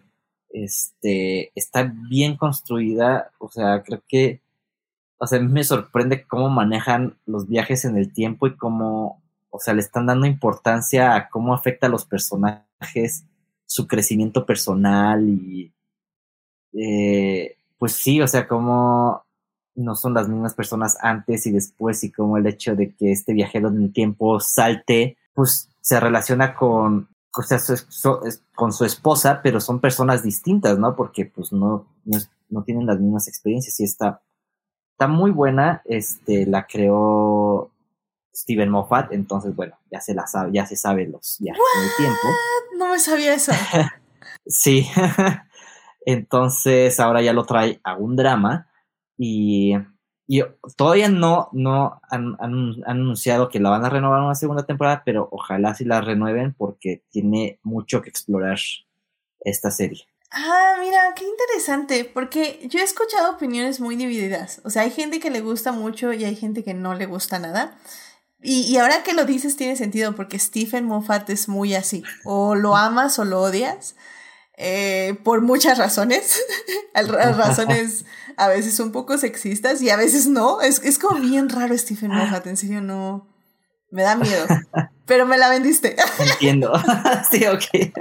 Este, 0.51 1.51
está 1.53 1.93
bien 2.09 2.37
construida, 2.37 3.29
o 3.37 3.49
sea, 3.49 3.83
creo 3.83 4.01
que, 4.07 4.39
o 5.19 5.27
sea, 5.27 5.39
a 5.39 5.41
mí 5.41 5.51
me 5.51 5.63
sorprende 5.63 6.25
cómo 6.25 6.49
manejan 6.49 7.17
los 7.25 7.47
viajes 7.47 7.85
en 7.85 7.97
el 7.97 8.13
tiempo 8.13 8.47
y 8.47 8.55
cómo, 8.55 9.21
o 9.49 9.59
sea, 9.59 9.73
le 9.73 9.81
están 9.81 10.05
dando 10.05 10.25
importancia 10.25 11.15
a 11.15 11.29
cómo 11.29 11.53
afecta 11.53 11.87
a 11.87 11.89
los 11.89 12.05
personajes, 12.05 13.25
su 13.65 13.85
crecimiento 13.85 14.45
personal 14.45 15.27
y, 15.27 15.73
eh, 16.73 17.57
pues 17.77 17.93
sí, 17.93 18.21
o 18.21 18.27
sea, 18.27 18.47
cómo 18.47 19.25
no 19.75 19.95
son 19.95 20.13
las 20.13 20.27
mismas 20.27 20.53
personas 20.53 20.97
antes 21.01 21.45
y 21.47 21.51
después 21.51 22.03
y 22.03 22.11
como 22.11 22.37
el 22.37 22.47
hecho 22.47 22.75
de 22.75 22.93
que 22.95 23.11
este 23.11 23.33
viajero 23.33 23.69
en 23.69 23.83
el 23.83 23.93
tiempo 23.93 24.39
salte, 24.39 25.17
pues 25.33 25.69
se 25.81 25.99
relaciona 25.99 26.55
con, 26.55 27.09
o 27.35 27.41
sea, 27.43 27.59
su, 27.59 27.75
con 28.55 28.73
su 28.73 28.85
esposa, 28.85 29.41
pero 29.41 29.59
son 29.59 29.79
personas 29.79 30.23
distintas, 30.23 30.77
¿no? 30.77 30.95
Porque 30.95 31.25
pues 31.25 31.51
no, 31.51 31.87
no, 32.49 32.63
tienen 32.63 32.85
las 32.85 32.99
mismas 32.99 33.27
experiencias 33.27 33.79
y 33.79 33.83
está, 33.83 34.21
está 34.99 35.07
muy 35.07 35.31
buena, 35.31 35.81
este, 35.85 36.45
la 36.45 36.67
creó 36.67 37.71
Steven 38.35 38.69
Moffat, 38.69 39.13
entonces 39.13 39.55
bueno, 39.55 39.77
ya 39.89 40.01
se 40.01 40.13
la 40.13 40.27
sabe, 40.27 40.51
ya 40.51 40.65
se 40.65 40.75
sabe 40.75 41.07
los 41.07 41.39
en 41.39 41.47
el 41.47 41.89
tiempo. 41.95 42.27
No 42.77 42.89
me 42.89 42.99
sabía 42.99 43.33
eso. 43.33 43.53
sí. 44.45 44.85
entonces 46.05 46.99
ahora 46.99 47.21
ya 47.21 47.31
lo 47.31 47.45
trae 47.45 47.79
a 47.85 47.95
un 47.95 48.17
drama 48.17 48.67
y, 49.17 49.73
y 50.27 50.41
todavía 50.75 51.07
no, 51.07 51.47
no 51.53 52.01
han, 52.09 52.35
han, 52.41 52.75
anunciado 52.85 53.47
que 53.47 53.61
la 53.61 53.69
van 53.69 53.85
a 53.85 53.89
renovar 53.89 54.21
una 54.21 54.35
segunda 54.35 54.65
temporada, 54.65 55.03
pero 55.05 55.29
ojalá 55.31 55.75
sí 55.75 55.85
la 55.85 56.01
renueven 56.01 56.53
porque 56.57 57.03
tiene 57.09 57.57
mucho 57.63 58.01
que 58.01 58.09
explorar 58.09 58.59
esta 59.39 59.71
serie. 59.71 60.08
Ah, 60.31 60.75
mira, 60.79 61.13
qué 61.15 61.25
interesante, 61.25 62.05
porque 62.05 62.59
yo 62.69 62.79
he 62.79 62.83
escuchado 62.83 63.31
opiniones 63.31 63.79
muy 63.79 63.95
divididas. 63.95 64.61
O 64.63 64.69
sea, 64.69 64.83
hay 64.83 64.91
gente 64.91 65.19
que 65.19 65.31
le 65.31 65.41
gusta 65.41 65.71
mucho 65.71 66.13
y 66.13 66.23
hay 66.23 66.35
gente 66.35 66.63
que 66.63 66.73
no 66.73 66.93
le 66.93 67.07
gusta 67.07 67.39
nada. 67.39 67.77
Y, 68.41 68.61
y 68.61 68.77
ahora 68.77 69.03
que 69.03 69.13
lo 69.13 69.25
dices 69.25 69.55
tiene 69.55 69.75
sentido, 69.75 70.15
porque 70.15 70.37
Stephen 70.37 70.85
Moffat 70.85 71.29
es 71.31 71.49
muy 71.49 71.73
así. 71.73 72.03
O 72.25 72.55
lo 72.55 72.75
amas 72.75 73.17
o 73.17 73.25
lo 73.25 73.41
odias. 73.41 73.95
Eh, 74.61 75.17
por 75.23 75.41
muchas 75.41 75.77
razones, 75.77 76.37
razones 76.93 78.05
a 78.35 78.49
veces 78.49 78.79
un 78.81 78.91
poco 78.91 79.17
sexistas 79.17 79.81
y 79.81 79.89
a 79.89 79.95
veces 79.95 80.27
no. 80.27 80.61
Es, 80.61 80.79
es 80.83 80.99
como 80.99 81.19
bien 81.19 81.49
raro 81.49 81.77
Stephen 81.77 82.11
Moffat, 82.11 82.45
en 82.45 82.57
serio, 82.57 82.81
no. 82.81 83.27
Me 83.89 84.03
da 84.03 84.15
miedo. 84.15 84.45
Pero 85.09 85.25
me 85.25 85.39
la 85.39 85.49
vendiste. 85.49 85.95
Entiendo. 86.19 86.71
sí, 87.31 87.43
ok. 87.47 87.93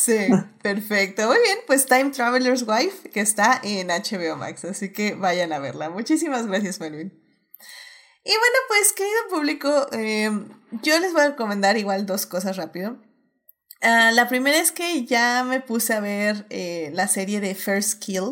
sí, 0.00 0.28
perfecto. 0.62 1.26
Muy 1.26 1.38
bien, 1.42 1.58
pues 1.66 1.86
Time 1.86 2.10
Traveler's 2.10 2.62
Wife, 2.62 3.10
que 3.10 3.18
está 3.20 3.60
en 3.64 3.88
HBO 3.88 4.36
Max, 4.36 4.64
así 4.64 4.92
que 4.92 5.14
vayan 5.14 5.52
a 5.52 5.58
verla. 5.58 5.90
Muchísimas 5.90 6.46
gracias, 6.46 6.78
Melvin. 6.78 7.12
Y 8.24 8.30
bueno, 8.30 8.56
pues 8.68 8.92
querido 8.92 9.18
público, 9.28 9.88
eh, 9.90 10.30
yo 10.82 11.00
les 11.00 11.12
voy 11.12 11.22
a 11.22 11.30
recomendar 11.30 11.76
igual 11.76 12.06
dos 12.06 12.26
cosas 12.26 12.56
rápido. 12.56 12.92
Uh, 13.82 14.12
la 14.12 14.28
primera 14.28 14.58
es 14.58 14.70
que 14.70 15.04
ya 15.04 15.42
me 15.42 15.60
puse 15.60 15.94
a 15.94 16.00
ver 16.00 16.46
eh, 16.50 16.90
la 16.92 17.08
serie 17.08 17.40
de 17.40 17.56
First 17.56 18.00
Kill, 18.00 18.30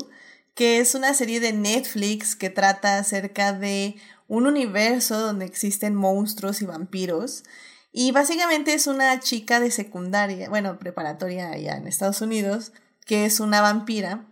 que 0.54 0.78
es 0.78 0.94
una 0.94 1.14
serie 1.14 1.40
de 1.40 1.52
Netflix 1.52 2.36
que 2.36 2.48
trata 2.48 2.98
acerca 2.98 3.52
de 3.52 3.96
un 4.28 4.46
universo 4.46 5.18
donde 5.18 5.44
existen 5.44 5.94
monstruos 5.94 6.62
y 6.62 6.66
vampiros. 6.66 7.44
Y 7.92 8.12
básicamente 8.12 8.74
es 8.74 8.86
una 8.86 9.20
chica 9.20 9.60
de 9.60 9.70
secundaria, 9.70 10.48
bueno, 10.48 10.78
preparatoria 10.78 11.50
allá 11.50 11.76
en 11.76 11.86
Estados 11.86 12.20
Unidos, 12.20 12.72
que 13.06 13.24
es 13.24 13.40
una 13.40 13.60
vampira 13.60 14.26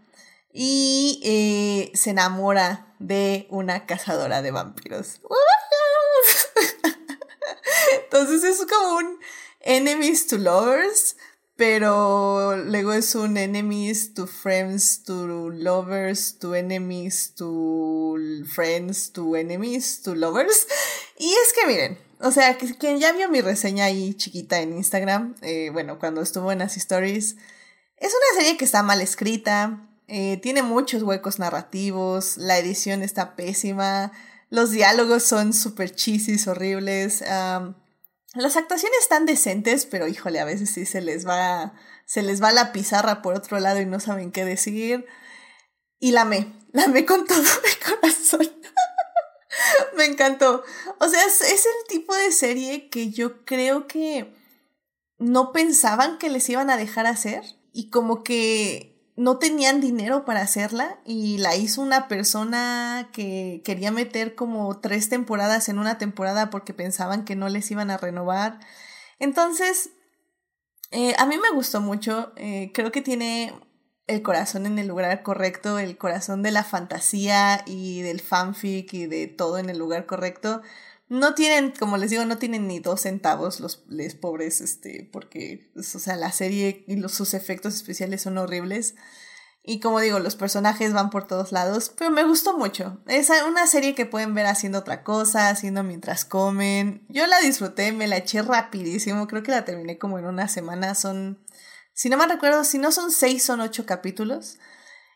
y 0.53 1.21
eh, 1.25 1.97
se 1.97 2.11
enamora 2.11 2.95
de 2.99 3.47
una 3.51 3.87
cazadora 3.87 4.43
de 4.43 4.51
vampiros. 4.51 5.21
Entonces 8.05 8.45
es 8.45 8.67
como 8.67 8.99
un 8.99 9.19
enemies 9.61 10.27
to 10.27 10.39
lovers, 10.39 11.17
pero 11.57 12.57
luego 12.57 12.93
es 12.93 13.15
un 13.15 13.37
enemies 13.37 14.13
to 14.15 14.27
friends 14.27 15.05
to 15.05 15.51
lovers 15.51 16.39
to 16.39 16.55
enemies 16.55 17.33
to 17.37 18.17
friends 18.53 19.13
to 19.13 19.37
enemies 19.37 20.03
to 20.03 20.15
lovers. 20.15 20.67
Y 21.19 21.33
es 21.33 21.53
que 21.53 21.67
miren, 21.67 21.99
o 22.21 22.31
sea, 22.31 22.57
quien 22.57 22.99
ya 22.99 23.13
vio 23.13 23.29
mi 23.29 23.41
reseña 23.41 23.85
ahí 23.85 24.15
chiquita 24.15 24.61
en 24.61 24.77
Instagram, 24.77 25.37
eh, 25.43 25.71
bueno, 25.73 25.99
cuando 25.99 26.23
estuvo 26.23 26.51
en 26.51 26.59
las 26.59 26.77
stories, 26.77 27.37
es 27.99 28.13
una 28.13 28.41
serie 28.41 28.57
que 28.57 28.65
está 28.65 28.83
mal 28.83 29.01
escrita, 29.01 29.89
eh, 30.09 30.39
tiene 30.43 30.63
muchos 30.63 31.03
huecos 31.03 31.39
narrativos, 31.39 32.37
la 32.37 32.59
edición 32.59 33.03
está 33.03 33.37
pésima, 33.37 34.13
los 34.51 34.71
diálogos 34.71 35.23
son 35.23 35.53
súper 35.53 35.95
chisis, 35.95 36.49
horribles, 36.49 37.23
las 38.35 38.57
actuaciones 38.57 38.99
están 39.01 39.27
decentes, 39.27 39.87
pero 39.87 40.09
híjole, 40.09 40.41
a 40.41 40.45
veces 40.45 40.71
sí 40.71 40.87
se 40.87 41.01
les 41.01 41.27
va, 41.27 41.75
se 42.05 42.23
les 42.23 42.43
va 42.43 42.53
la 42.53 42.73
pizarra 42.73 43.23
por 43.23 43.35
otro 43.35 43.61
lado 43.61 43.81
y 43.81 43.87
no 43.87 44.01
saben 44.01 44.33
qué 44.33 44.45
decir. 44.45 45.07
Y 45.99 46.13
la 46.13 46.23
amé, 46.23 46.53
la 46.73 46.85
amé 46.85 47.07
con 47.07 47.27
todo 47.27 47.39
mi 47.43 47.97
corazón. 47.97 48.51
Me 49.97 50.05
encantó. 50.05 50.65
O 50.99 51.09
sea, 51.09 51.25
es, 51.25 51.41
es 51.41 51.67
el 51.67 51.89
tipo 51.89 52.15
de 52.15 52.33
serie 52.33 52.89
que 52.91 53.11
yo 53.11 53.45
creo 53.45 53.87
que 53.87 54.35
no 55.19 55.53
pensaban 55.53 56.19
que 56.19 56.29
les 56.29 56.49
iban 56.49 56.71
a 56.71 56.77
dejar 56.77 57.07
hacer 57.07 57.45
y 57.73 57.91
como 57.91 58.25
que 58.25 58.94
no 59.17 59.39
tenían 59.39 59.81
dinero 59.81 60.25
para 60.25 60.41
hacerla 60.43 60.99
y 61.05 61.39
la 61.39 61.55
hizo 61.55 61.81
una 61.81 62.09
persona 62.09 63.11
que 63.13 63.63
quería 63.65 63.93
meter 63.93 64.35
como 64.35 64.81
tres 64.81 65.09
temporadas 65.09 65.69
en 65.69 65.79
una 65.79 65.99
temporada 65.99 66.51
porque 66.51 66.75
pensaban 66.75 67.25
que 67.25 67.37
no 67.37 67.49
les 67.49 67.71
iban 67.71 67.91
a 67.91 67.97
renovar. 67.97 68.59
Entonces, 69.21 69.91
eh, 70.91 71.15
a 71.19 71.27
mí 71.27 71.37
me 71.39 71.51
gustó 71.51 71.81
mucho, 71.81 72.33
eh, 72.37 72.73
creo 72.75 72.91
que 72.91 73.03
tiene 73.03 73.55
el 74.07 74.23
corazón 74.23 74.67
en 74.67 74.79
el 74.79 74.89
lugar 74.89 75.23
correcto, 75.23 75.79
el 75.79 75.97
corazón 75.97 76.43
de 76.43 76.51
la 76.51 76.65
fantasía 76.65 77.63
y 77.67 78.03
del 78.03 78.21
fanfic 78.21 78.93
y 78.93 79.07
de 79.07 79.29
todo 79.29 79.59
en 79.59 79.71
el 79.71 79.79
lugar 79.79 80.07
correcto. 80.07 80.61
No 81.09 81.35
tienen, 81.35 81.73
como 81.73 81.97
les 81.97 82.11
digo, 82.11 82.25
no 82.25 82.39
tienen 82.39 82.67
ni 82.67 82.81
dos 82.81 83.03
centavos 83.03 83.61
los 83.61 83.85
les 83.89 84.15
pobres, 84.15 84.61
este, 84.61 85.09
porque, 85.13 85.71
pues, 85.75 85.95
o 85.95 85.99
sea, 85.99 86.17
la 86.17 86.33
serie 86.33 86.85
y 86.89 86.97
los, 86.97 87.13
sus 87.13 87.35
efectos 87.35 87.75
especiales 87.75 88.23
son 88.23 88.39
horribles. 88.39 88.95
Y 89.67 89.81
como 89.81 90.01
digo, 90.01 90.19
los 90.19 90.37
personajes 90.37 90.93
van 90.93 91.09
por 91.09 91.27
todos 91.27 91.51
lados, 91.51 91.91
pero 91.97 92.11
me 92.11 92.25
gustó 92.25 92.59
mucho. 92.59 93.01
Es 93.07 93.31
una 93.49 93.67
serie 93.67 93.95
que 93.95 94.05
pueden 94.05 94.35
ver 94.35 94.45
haciendo 94.45 94.81
otra 94.81 95.03
cosa, 95.03 95.49
haciendo 95.49 95.83
mientras 95.83 96.27
comen. 96.27 97.07
Yo 97.09 97.27
la 97.27 97.41
disfruté, 97.41 97.93
me 97.93 98.07
la 98.07 98.19
eché 98.19 98.43
rapidísimo, 98.43 99.27
creo 99.27 99.43
que 99.43 99.53
la 99.53 99.65
terminé 99.65 99.99
como 99.99 100.19
en 100.19 100.27
una 100.27 100.49
semana. 100.49 100.95
Son, 100.95 101.43
si 101.95 102.11
no 102.11 102.19
me 102.19 102.27
recuerdo, 102.27 102.65
si 102.65 102.77
no 102.77 102.93
son 102.93 103.11
seis, 103.11 103.43
son 103.43 103.63
ocho 103.63 103.87
capítulos. 103.87 104.59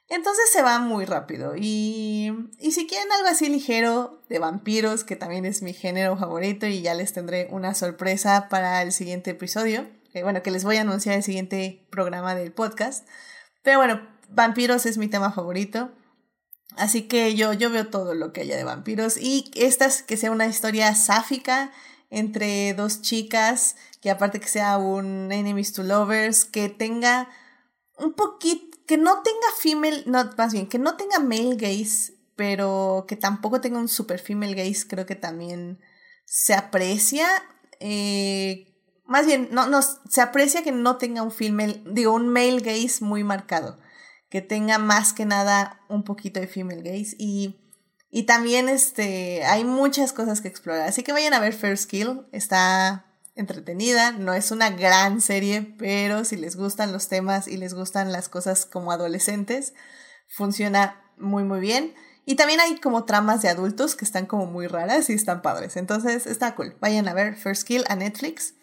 Entonces 0.09 0.51
se 0.51 0.63
va 0.63 0.79
muy 0.79 1.05
rápido. 1.05 1.55
Y, 1.57 2.33
y 2.59 2.73
si 2.73 2.87
quieren 2.87 3.13
algo 3.13 3.29
así 3.29 3.49
ligero 3.49 4.23
de 4.29 4.39
vampiros, 4.39 5.05
que 5.05 5.17
también 5.17 5.45
es 5.45 5.63
mi 5.63 5.75
género 5.75 6.17
favorito, 6.17 6.67
y 6.67 6.81
ya 6.81 6.95
les 6.95 7.13
tendré 7.13 7.49
una 7.51 7.75
sorpresa 7.75 8.49
para 8.49 8.81
el 8.83 8.93
siguiente 8.93 9.31
episodio. 9.33 9.87
Que 10.13 10.23
bueno, 10.23 10.43
que 10.43 10.51
les 10.51 10.65
voy 10.65 10.77
a 10.77 10.81
anunciar 10.81 11.17
el 11.17 11.23
siguiente 11.23 11.87
programa 11.91 12.35
del 12.35 12.53
podcast. 12.53 13.07
Pero 13.63 13.79
bueno, 13.79 14.01
vampiros 14.31 14.87
es 14.87 14.97
mi 14.97 15.09
tema 15.09 15.33
favorito. 15.33 15.91
Así 16.77 17.03
que 17.03 17.35
yo, 17.35 17.53
yo 17.53 17.71
veo 17.71 17.89
todo 17.89 18.15
lo 18.15 18.33
que 18.33 18.43
haya 18.43 18.57
de 18.57 18.65
vampiros. 18.65 19.17
Y 19.19 19.51
esta 19.55 19.87
es 19.87 20.03
que 20.03 20.17
sea 20.17 20.31
una 20.31 20.47
historia 20.47 20.95
sáfica 20.95 21.71
entre 22.11 22.73
dos 22.75 23.03
chicas, 23.03 23.77
que 24.01 24.11
aparte 24.11 24.41
que 24.41 24.49
sea 24.49 24.79
un 24.79 25.31
enemies 25.33 25.73
to 25.73 25.83
lovers, 25.83 26.45
que 26.45 26.69
tenga 26.69 27.29
un 27.99 28.13
poquito, 28.15 28.68
que 28.89 28.97
no 28.97 29.23
tenga 29.23 29.47
female, 29.61 30.03
no, 30.07 30.31
más 30.39 30.55
bien, 30.55 30.67
que 30.67 30.79
no 30.79 30.97
tenga 30.97 31.19
male 31.19 31.57
gaze, 31.57 32.15
pero 32.37 33.05
que 33.07 33.17
tampoco 33.17 33.61
tenga 33.61 33.79
un 33.79 33.89
super 33.89 34.19
female 34.19 34.55
gaze, 34.55 34.89
creo 34.89 35.05
que 35.05 35.15
también 35.15 35.79
se 36.25 36.55
aprecia. 36.55 37.29
Eh, 37.81 38.75
más 39.05 39.27
bien, 39.27 39.49
no, 39.53 39.69
no, 39.69 39.83
se 39.83 40.23
aprecia 40.23 40.63
que 40.63 40.73
no 40.73 40.97
tenga 40.97 41.23
un 41.23 41.31
female, 41.31 41.83
digo, 41.85 42.15
un 42.15 42.29
male 42.29 42.61
gaze 42.61 43.05
muy 43.05 43.23
marcado 43.23 43.79
que 44.31 44.41
tenga 44.41 44.79
más 44.79 45.13
que 45.13 45.27
nada 45.27 45.81
un 45.89 46.03
poquito 46.03 46.41
de 46.41 46.49
female 46.49 46.83
gaze 46.83 47.15
y, 47.19 47.61
y 48.11 48.23
también 48.25 48.71
este, 48.71 49.45
hay 49.45 49.65
muchas 49.65 50.15
cosas 50.15 50.41
que 50.41 50.49
explorar. 50.49 50.89
Así 50.89 51.03
que 51.03 51.13
vayan 51.13 51.35
a 51.35 51.41
ver 51.41 51.53
First 51.53 51.91
Kill, 51.91 52.27
está 52.33 53.08
entretenida, 53.39 54.13
no 54.13 54.35
es 54.35 54.51
una 54.51 54.71
gran 54.71 55.21
serie, 55.21 55.75
pero 55.79 56.25
si 56.25 56.37
les 56.37 56.57
gustan 56.57 56.93
los 56.93 57.09
temas 57.09 57.49
y 57.49 57.57
les 57.57 57.75
gustan 57.75 58.13
las 58.13 58.29
cosas 58.29 58.67
como 58.67 58.93
adolescentes, 58.93 59.75
funciona 60.29 61.03
muy 61.17 61.45
muy 61.45 61.61
bien. 61.61 61.95
Y 62.27 62.35
también 62.35 62.61
hay 62.61 62.79
como 62.79 63.05
tramas 63.05 63.41
de 63.41 63.49
adultos 63.49 63.95
que 63.95 64.05
están 64.05 64.27
como 64.27 64.45
muy 64.45 64.67
raras 64.67 65.09
y 65.09 65.15
están 65.15 65.41
padres. 65.41 65.77
Entonces 65.77 66.27
está 66.27 66.55
cool. 66.55 66.77
Vayan 66.81 67.09
a 67.09 67.15
ver 67.15 67.35
First 67.37 67.67
Kill 67.67 67.85
a 67.89 67.97
Netflix. 67.97 68.55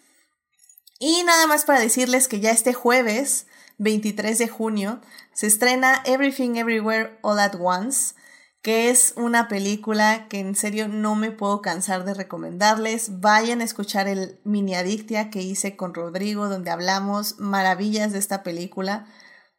Y 1.00 1.24
nada 1.24 1.48
más 1.48 1.64
para 1.64 1.80
decirles 1.80 2.28
que 2.28 2.38
ya 2.38 2.52
este 2.52 2.72
jueves 2.72 3.46
23 3.78 4.38
de 4.38 4.48
junio, 4.48 5.00
se 5.32 5.46
estrena 5.46 6.02
Everything 6.04 6.56
Everywhere 6.56 7.18
All 7.22 7.38
at 7.38 7.54
Once, 7.58 8.14
que 8.66 8.90
es 8.90 9.12
una 9.14 9.46
película 9.46 10.26
que 10.26 10.40
en 10.40 10.56
serio 10.56 10.88
no 10.88 11.14
me 11.14 11.30
puedo 11.30 11.62
cansar 11.62 12.04
de 12.04 12.14
recomendarles. 12.14 13.20
Vayan 13.20 13.60
a 13.60 13.64
escuchar 13.64 14.08
el 14.08 14.40
mini 14.42 14.74
adictia 14.74 15.30
que 15.30 15.40
hice 15.40 15.76
con 15.76 15.94
Rodrigo, 15.94 16.48
donde 16.48 16.72
hablamos 16.72 17.38
maravillas 17.38 18.10
de 18.10 18.18
esta 18.18 18.42
película. 18.42 19.06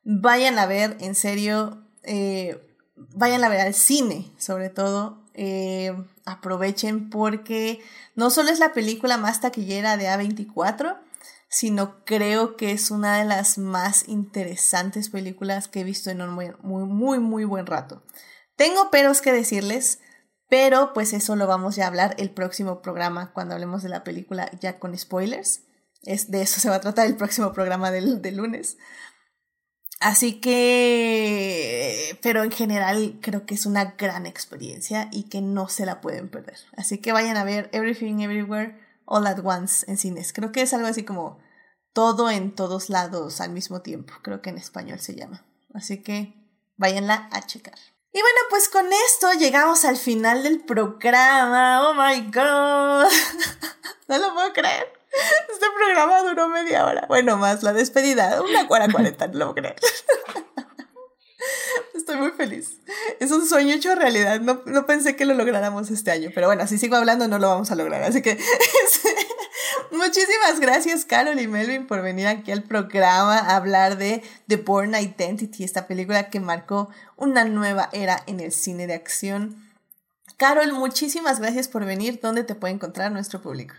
Vayan 0.03 0.59
a 0.59 0.65
ver, 0.65 0.97
en 0.99 1.15
serio, 1.15 1.87
eh, 2.03 2.61
vayan 2.97 3.45
a 3.45 3.47
ver 3.47 3.61
al 3.61 3.73
cine, 3.73 4.29
sobre 4.37 4.69
todo. 4.69 5.23
Eh, 5.35 5.95
aprovechen 6.25 7.09
porque 7.09 7.79
no 8.15 8.29
solo 8.29 8.49
es 8.49 8.59
la 8.59 8.73
película 8.73 9.17
más 9.17 9.39
taquillera 9.39 9.95
de 9.95 10.09
A24, 10.09 10.97
sino 11.47 12.03
creo 12.03 12.57
que 12.57 12.71
es 12.71 12.91
una 12.91 13.19
de 13.19 13.23
las 13.23 13.57
más 13.57 14.09
interesantes 14.09 15.09
películas 15.09 15.69
que 15.69 15.79
he 15.79 15.85
visto 15.85 16.09
en 16.09 16.21
un 16.21 16.31
muy, 16.31 16.51
muy, 16.61 16.83
muy, 16.83 17.19
muy 17.19 17.45
buen 17.45 17.65
rato. 17.65 18.03
Tengo 18.57 18.91
peros 18.91 19.21
que 19.21 19.31
decirles, 19.31 19.99
pero 20.49 20.91
pues 20.93 21.13
eso 21.13 21.35
lo 21.35 21.47
vamos 21.47 21.75
ya 21.75 21.85
a 21.85 21.87
hablar 21.87 22.15
el 22.17 22.31
próximo 22.31 22.81
programa 22.81 23.31
cuando 23.31 23.53
hablemos 23.53 23.83
de 23.83 23.89
la 23.89 24.03
película 24.03 24.51
ya 24.59 24.79
con 24.79 24.97
spoilers. 24.97 25.61
Es, 26.01 26.31
de 26.31 26.41
eso 26.41 26.59
se 26.59 26.69
va 26.69 26.75
a 26.75 26.81
tratar 26.81 27.07
el 27.07 27.15
próximo 27.15 27.53
programa 27.53 27.91
del, 27.91 28.21
del 28.21 28.37
lunes. 28.37 28.77
Así 29.99 30.39
que, 30.39 32.19
pero 32.21 32.43
en 32.43 32.51
general 32.51 33.19
creo 33.21 33.45
que 33.45 33.55
es 33.55 33.65
una 33.65 33.95
gran 33.97 34.25
experiencia 34.25 35.09
y 35.11 35.23
que 35.23 35.41
no 35.41 35.69
se 35.69 35.85
la 35.85 36.01
pueden 36.01 36.29
perder. 36.29 36.57
Así 36.75 36.99
que 36.99 37.13
vayan 37.13 37.37
a 37.37 37.43
ver 37.43 37.69
Everything 37.73 38.19
Everywhere 38.19 38.79
All 39.05 39.25
at 39.25 39.39
Once 39.43 39.89
en 39.89 39.97
cines. 39.97 40.33
Creo 40.33 40.51
que 40.51 40.61
es 40.61 40.73
algo 40.73 40.87
así 40.87 41.03
como 41.03 41.39
todo 41.93 42.29
en 42.29 42.53
todos 42.53 42.89
lados 42.89 43.41
al 43.41 43.51
mismo 43.51 43.81
tiempo. 43.81 44.13
Creo 44.21 44.41
que 44.41 44.51
en 44.51 44.57
español 44.57 44.99
se 44.99 45.15
llama. 45.15 45.45
Así 45.73 46.03
que 46.03 46.35
váyanla 46.75 47.27
a 47.31 47.45
checar. 47.45 47.77
Y 48.17 48.19
bueno, 48.19 48.39
pues 48.49 48.67
con 48.67 48.91
esto 48.91 49.31
llegamos 49.33 49.85
al 49.85 49.95
final 49.95 50.41
del 50.41 50.61
programa. 50.61 51.87
Oh 51.87 51.93
my 51.93 52.31
god. 52.31 53.05
no 54.07 54.17
lo 54.17 54.33
puedo 54.33 54.53
creer. 54.53 54.91
Este 55.53 55.67
programa 55.75 56.23
duró 56.23 56.49
media 56.49 56.87
hora. 56.87 57.05
Bueno, 57.07 57.37
más 57.37 57.61
la 57.61 57.73
despedida. 57.73 58.41
Una 58.41 58.67
cuarenta, 58.67 59.27
no 59.27 59.37
lo 59.37 59.53
puedo 59.53 59.53
creer. 59.53 59.75
Estoy 61.93 62.15
muy 62.15 62.31
feliz. 62.31 62.79
Es 63.19 63.29
un 63.29 63.47
sueño 63.47 63.75
hecho 63.75 63.93
realidad. 63.93 64.39
No, 64.39 64.63
no 64.65 64.87
pensé 64.87 65.15
que 65.15 65.25
lo 65.25 65.35
lográramos 65.35 65.91
este 65.91 66.09
año. 66.09 66.31
Pero 66.33 66.47
bueno, 66.47 66.65
si 66.65 66.79
sigo 66.79 66.95
hablando 66.95 67.27
no 67.27 67.37
lo 67.37 67.49
vamos 67.49 67.69
a 67.69 67.75
lograr. 67.75 68.01
Así 68.01 68.23
que 68.23 68.31
muchísimas 69.91 70.59
gracias 70.59 71.05
Carol 71.05 71.39
y 71.39 71.47
Melvin 71.47 71.87
por 71.87 72.01
venir 72.01 72.27
aquí 72.27 72.51
al 72.51 72.63
programa 72.63 73.37
a 73.37 73.55
hablar 73.55 73.97
de 73.97 74.23
The 74.47 74.57
Born 74.57 74.95
Identity, 74.95 75.63
esta 75.63 75.87
película 75.87 76.29
que 76.29 76.39
marcó 76.39 76.89
una 77.15 77.45
nueva 77.45 77.89
era 77.91 78.23
en 78.27 78.39
el 78.39 78.51
cine 78.51 78.87
de 78.87 78.93
acción. 78.93 79.67
Carol, 80.37 80.71
muchísimas 80.73 81.39
gracias 81.39 81.67
por 81.67 81.85
venir. 81.85 82.19
¿Dónde 82.21 82.43
te 82.43 82.55
puede 82.55 82.73
encontrar 82.73 83.11
nuestro 83.11 83.41
público? 83.41 83.73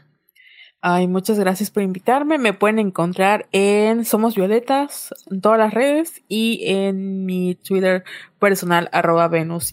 Ay, 0.81 1.09
muchas 1.09 1.39
gracias 1.39 1.71
por 1.71 1.83
invitarme. 1.83 2.39
Me 2.39 2.53
pueden 2.53 2.79
encontrar 2.79 3.49
en 3.53 4.05
Somos 4.05 4.37
Violetas, 4.37 5.13
en 5.31 5.41
todas 5.41 5.59
las 5.59 5.75
redes 5.75 6.23
y 6.29 6.63
en 6.67 7.25
mi 7.25 7.57
Twitter 7.57 8.05
personal, 8.39 8.89
arroba 8.93 9.29
Venus 9.29 9.73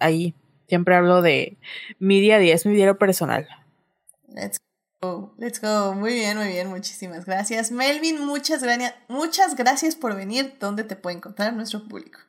Ahí 0.00 0.34
siempre 0.68 0.94
hablo 0.94 1.22
de 1.22 1.58
mi 1.98 2.20
día 2.20 2.36
a 2.36 2.38
día, 2.38 2.54
es 2.54 2.66
mi 2.66 2.74
diario 2.74 2.98
personal. 2.98 3.48
Let's 4.28 4.58
go, 5.00 5.34
let's 5.38 5.60
go. 5.60 5.94
Muy 5.94 6.14
bien, 6.14 6.36
muy 6.36 6.48
bien, 6.48 6.68
muchísimas 6.68 7.24
gracias. 7.24 7.70
Melvin, 7.70 8.24
muchas, 8.24 8.62
gra 8.62 8.76
muchas 9.08 9.54
gracias 9.54 9.94
por 9.94 10.16
venir. 10.16 10.56
¿Dónde 10.60 10.84
te 10.84 10.96
puede 10.96 11.16
encontrar 11.16 11.52
nuestro 11.52 11.86
público? 11.86 12.20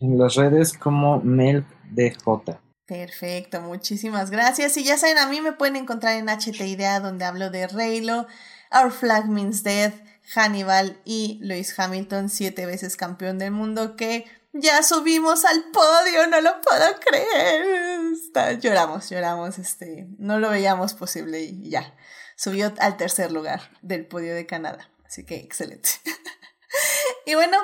En 0.00 0.18
las 0.18 0.34
redes 0.34 0.72
como 0.72 1.20
MelDJ. 1.20 2.58
Perfecto, 2.86 3.60
muchísimas 3.62 4.30
gracias. 4.30 4.76
Y 4.76 4.84
ya 4.84 4.98
saben, 4.98 5.18
a 5.18 5.28
mí 5.28 5.40
me 5.40 5.52
pueden 5.52 5.76
encontrar 5.76 6.16
en 6.16 6.28
HT 6.28 6.60
Idea, 6.60 7.00
donde 7.00 7.24
hablo 7.24 7.50
de 7.50 7.66
Reylo, 7.66 8.26
Our 8.72 8.90
Flag 8.90 9.28
Means 9.28 9.62
Death, 9.62 9.94
Hannibal 10.34 10.98
y 11.04 11.38
Lewis 11.42 11.78
Hamilton, 11.78 12.28
siete 12.28 12.66
veces 12.66 12.96
campeón 12.96 13.38
del 13.38 13.52
mundo, 13.52 13.96
que 13.96 14.26
ya 14.54 14.82
subimos 14.82 15.44
al 15.44 15.64
podio, 15.72 16.26
no 16.28 16.40
lo 16.40 16.60
puedo 16.60 17.00
creer. 17.00 18.00
Está- 18.12 18.52
lloramos, 18.52 19.10
lloramos, 19.10 19.58
este, 19.58 20.06
no 20.18 20.38
lo 20.38 20.48
veíamos 20.48 20.94
posible 20.94 21.42
y 21.42 21.70
ya. 21.70 21.94
Subió 22.36 22.72
al 22.78 22.96
tercer 22.96 23.30
lugar 23.32 23.70
del 23.82 24.06
podio 24.06 24.34
de 24.34 24.46
Canadá. 24.46 24.90
Así 25.04 25.24
que 25.24 25.36
excelente. 25.36 25.90
y 27.26 27.34
bueno, 27.34 27.58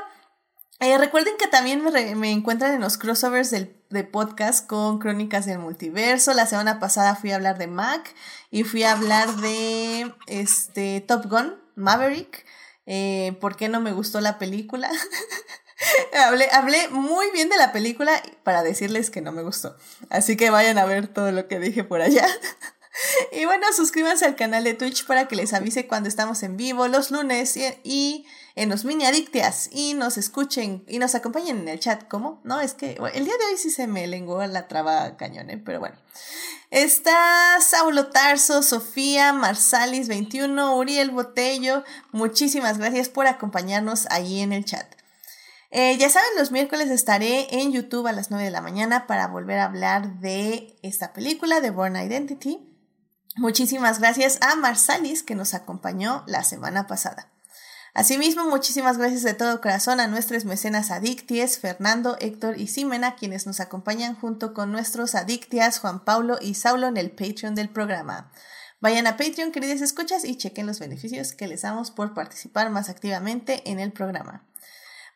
eh, 0.80 0.96
recuerden 0.98 1.36
que 1.38 1.46
también 1.46 1.82
me, 1.82 2.30
encuentran 2.30 2.72
en 2.74 2.80
los 2.80 2.96
crossovers 2.96 3.50
del, 3.50 3.84
de 3.90 4.04
podcast 4.04 4.66
con 4.66 4.98
Crónicas 4.98 5.46
del 5.46 5.58
Multiverso. 5.58 6.32
La 6.34 6.46
semana 6.46 6.80
pasada 6.80 7.16
fui 7.16 7.32
a 7.32 7.36
hablar 7.36 7.58
de 7.58 7.66
Mac 7.66 8.14
y 8.50 8.64
fui 8.64 8.84
a 8.84 8.92
hablar 8.92 9.36
de 9.36 10.14
este 10.26 11.00
Top 11.00 11.26
Gun, 11.26 11.60
Maverick. 11.74 12.46
Eh, 12.86 13.36
¿Por 13.40 13.56
qué 13.56 13.68
no 13.68 13.80
me 13.80 13.92
gustó 13.92 14.20
la 14.20 14.38
película? 14.38 14.90
hablé, 16.26 16.48
hablé 16.52 16.88
muy 16.88 17.30
bien 17.30 17.48
de 17.48 17.56
la 17.56 17.72
película 17.72 18.22
para 18.42 18.62
decirles 18.62 19.10
que 19.10 19.20
no 19.20 19.32
me 19.32 19.42
gustó. 19.42 19.76
Así 20.08 20.36
que 20.36 20.50
vayan 20.50 20.78
a 20.78 20.84
ver 20.84 21.08
todo 21.08 21.32
lo 21.32 21.48
que 21.48 21.58
dije 21.58 21.84
por 21.84 22.00
allá. 22.00 22.26
Y 23.32 23.44
bueno, 23.46 23.66
suscríbanse 23.72 24.26
al 24.26 24.36
canal 24.36 24.64
de 24.64 24.74
Twitch 24.74 25.06
para 25.06 25.28
que 25.28 25.36
les 25.36 25.54
avise 25.54 25.86
cuando 25.86 26.08
estamos 26.08 26.42
en 26.42 26.56
vivo 26.56 26.88
los 26.88 27.10
lunes 27.10 27.56
y, 27.56 28.26
en 28.56 28.68
los 28.68 28.84
mini 28.84 29.06
adictias 29.06 29.70
y 29.72 29.94
nos 29.94 30.18
escuchen 30.18 30.84
y 30.86 30.98
nos 30.98 31.14
acompañen 31.14 31.60
en 31.60 31.68
el 31.68 31.80
chat. 31.80 32.06
¿Cómo? 32.08 32.40
No, 32.44 32.60
es 32.60 32.74
que 32.74 32.98
el 33.14 33.24
día 33.24 33.34
de 33.38 33.44
hoy 33.44 33.56
sí 33.56 33.70
se 33.70 33.86
me 33.86 34.06
lenguó 34.06 34.44
la 34.46 34.68
traba 34.68 35.16
cañón, 35.16 35.50
¿eh? 35.50 35.62
pero 35.64 35.80
bueno. 35.80 35.96
Está 36.70 37.58
Saulo 37.60 38.08
Tarso, 38.08 38.62
Sofía, 38.62 39.32
Marsalis 39.32 40.08
21, 40.08 40.76
Uriel 40.76 41.10
Botello. 41.10 41.84
Muchísimas 42.12 42.78
gracias 42.78 43.08
por 43.08 43.26
acompañarnos 43.26 44.06
ahí 44.10 44.40
en 44.40 44.52
el 44.52 44.64
chat. 44.64 44.99
Eh, 45.72 45.96
ya 45.98 46.10
saben, 46.10 46.30
los 46.36 46.50
miércoles 46.50 46.90
estaré 46.90 47.60
en 47.60 47.70
YouTube 47.70 48.08
a 48.08 48.12
las 48.12 48.30
9 48.30 48.44
de 48.44 48.50
la 48.50 48.60
mañana 48.60 49.06
para 49.06 49.28
volver 49.28 49.60
a 49.60 49.66
hablar 49.66 50.18
de 50.18 50.76
esta 50.82 51.12
película 51.12 51.60
de 51.60 51.70
Born 51.70 51.94
Identity. 51.94 52.66
Muchísimas 53.36 54.00
gracias 54.00 54.38
a 54.40 54.56
Marsalis 54.56 55.22
que 55.22 55.36
nos 55.36 55.54
acompañó 55.54 56.24
la 56.26 56.42
semana 56.42 56.88
pasada. 56.88 57.30
Asimismo, 57.94 58.48
muchísimas 58.48 58.98
gracias 58.98 59.22
de 59.22 59.34
todo 59.34 59.60
corazón 59.60 60.00
a 60.00 60.08
nuestros 60.08 60.44
mecenas 60.44 60.90
adicties, 60.90 61.58
Fernando, 61.58 62.16
Héctor 62.20 62.58
y 62.58 62.66
Simena, 62.66 63.14
quienes 63.14 63.46
nos 63.46 63.60
acompañan 63.60 64.14
junto 64.14 64.54
con 64.54 64.72
nuestros 64.72 65.14
adictias, 65.14 65.78
Juan 65.78 66.04
Paulo 66.04 66.38
y 66.40 66.54
Saulo 66.54 66.88
en 66.88 66.96
el 66.96 67.10
Patreon 67.10 67.54
del 67.54 67.68
programa. 67.68 68.32
Vayan 68.80 69.06
a 69.06 69.16
Patreon, 69.16 69.52
queridas 69.52 69.82
escuchas, 69.82 70.24
y 70.24 70.36
chequen 70.36 70.66
los 70.66 70.78
beneficios 70.78 71.32
que 71.32 71.46
les 71.46 71.62
damos 71.62 71.90
por 71.90 72.14
participar 72.14 72.70
más 72.70 72.88
activamente 72.88 73.68
en 73.70 73.78
el 73.78 73.92
programa. 73.92 74.49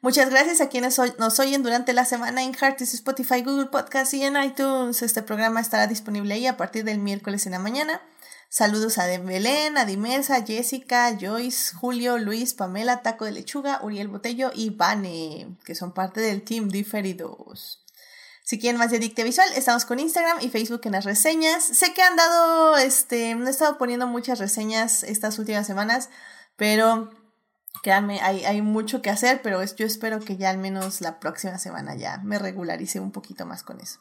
Muchas 0.05 0.29
gracias 0.29 0.61
a 0.61 0.69
quienes 0.69 1.01
nos 1.19 1.41
oyen 1.41 1.63
durante 1.63 1.95
la 1.95 2.05
semana 2.05 2.43
en 2.43 2.53
Heartis, 2.55 2.93
Spotify, 2.93 3.41
Google 3.41 3.69
Podcast 3.71 4.13
y 4.13 4.23
en 4.23 4.37
iTunes. 4.37 5.01
Este 5.01 5.23
programa 5.23 5.63
estará 5.63 5.87
disponible 5.87 6.35
ahí 6.35 6.47
a 6.47 6.59
partir 6.59 6.85
del 6.85 6.99
miércoles 6.99 7.47
en 7.47 7.53
la 7.53 7.59
mañana. 7.59 8.03
Saludos 8.51 8.99
a 8.99 9.07
Belén, 9.07 9.79
a 9.79 9.87
Jessica, 10.47 11.17
Joyce, 11.19 11.75
Julio, 11.75 12.19
Luis, 12.19 12.53
Pamela, 12.53 13.01
Taco 13.01 13.25
de 13.25 13.33
Lechuga, 13.33 13.81
Uriel 13.83 14.09
Botello 14.09 14.51
y 14.55 14.69
Vane, 14.69 15.57
que 15.65 15.75
son 15.75 15.95
parte 15.95 16.21
del 16.21 16.43
Team 16.43 16.69
Diferidos. 16.69 17.83
Si 18.43 18.59
quieren 18.59 18.79
más 18.79 18.91
de 18.91 18.99
Adictia 18.99 19.25
Visual, 19.25 19.49
estamos 19.57 19.87
con 19.87 20.01
Instagram 20.01 20.37
y 20.43 20.51
Facebook 20.51 20.83
en 20.85 20.93
las 20.93 21.07
reseñas. 21.07 21.65
Sé 21.65 21.95
que 21.95 22.03
han 22.03 22.17
dado, 22.17 22.77
este, 22.77 23.35
no 23.37 23.47
he 23.47 23.51
estado 23.51 23.79
poniendo 23.79 24.07
muchas 24.07 24.39
reseñas 24.39 25.03
estas 25.03 25.39
últimas 25.39 25.67
semanas, 25.67 26.11
pero 26.57 27.11
créanme, 27.83 28.21
hay, 28.21 28.45
hay 28.45 28.63
mucho 28.63 29.03
que 29.03 29.11
hacer, 29.11 29.43
pero 29.43 29.61
es- 29.63 29.77
yo 29.77 29.87
espero 29.87 30.21
que 30.21 30.37
ya 30.37 30.51
al 30.51 30.59
menos 30.59 31.01
la 31.01 31.21
próxima 31.21 31.59
semana 31.59 31.95
ya 31.97 32.19
me 32.19 32.39
regularice 32.39 33.01
un 33.01 33.11
poquito 33.13 33.47
más 33.47 33.63
con 33.63 33.81
eso. 33.81 34.01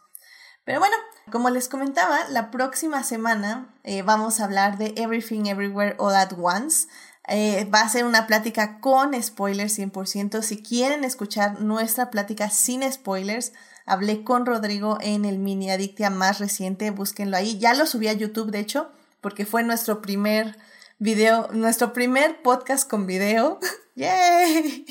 Pero 0.65 0.79
bueno, 0.79 0.95
como 1.31 1.49
les 1.49 1.67
comentaba, 1.67 2.19
la 2.29 2.49
próxima 2.49 3.03
semana 3.03 3.75
eh, 3.83 4.01
vamos 4.01 4.39
a 4.39 4.45
hablar 4.45 4.77
de 4.77 4.93
Everything 4.95 5.45
Everywhere 5.47 5.95
All 5.99 6.15
at 6.15 6.31
Once. 6.37 6.87
Eh, 7.27 7.65
va 7.73 7.81
a 7.81 7.89
ser 7.89 8.05
una 8.05 8.27
plática 8.27 8.79
con 8.79 9.21
spoilers 9.21 9.77
100%. 9.77 10.41
Si 10.41 10.61
quieren 10.63 11.03
escuchar 11.03 11.59
nuestra 11.61 12.09
plática 12.11 12.49
sin 12.49 12.89
spoilers, 12.91 13.51
hablé 13.85 14.23
con 14.23 14.45
Rodrigo 14.45 14.97
en 15.01 15.25
el 15.25 15.37
mini 15.39 15.69
adictia 15.69 16.09
más 16.09 16.39
reciente, 16.39 16.91
búsquenlo 16.91 17.35
ahí. 17.35 17.57
Ya 17.59 17.73
lo 17.73 17.85
subí 17.85 18.07
a 18.07 18.13
YouTube, 18.13 18.51
de 18.51 18.59
hecho, 18.59 18.89
porque 19.19 19.45
fue 19.45 19.63
nuestro 19.63 20.01
primer 20.01 20.57
video, 20.99 21.49
nuestro 21.51 21.93
primer 21.93 22.41
podcast 22.41 22.89
con 22.89 23.07
video. 23.07 23.59
¡Yay! 23.95 24.85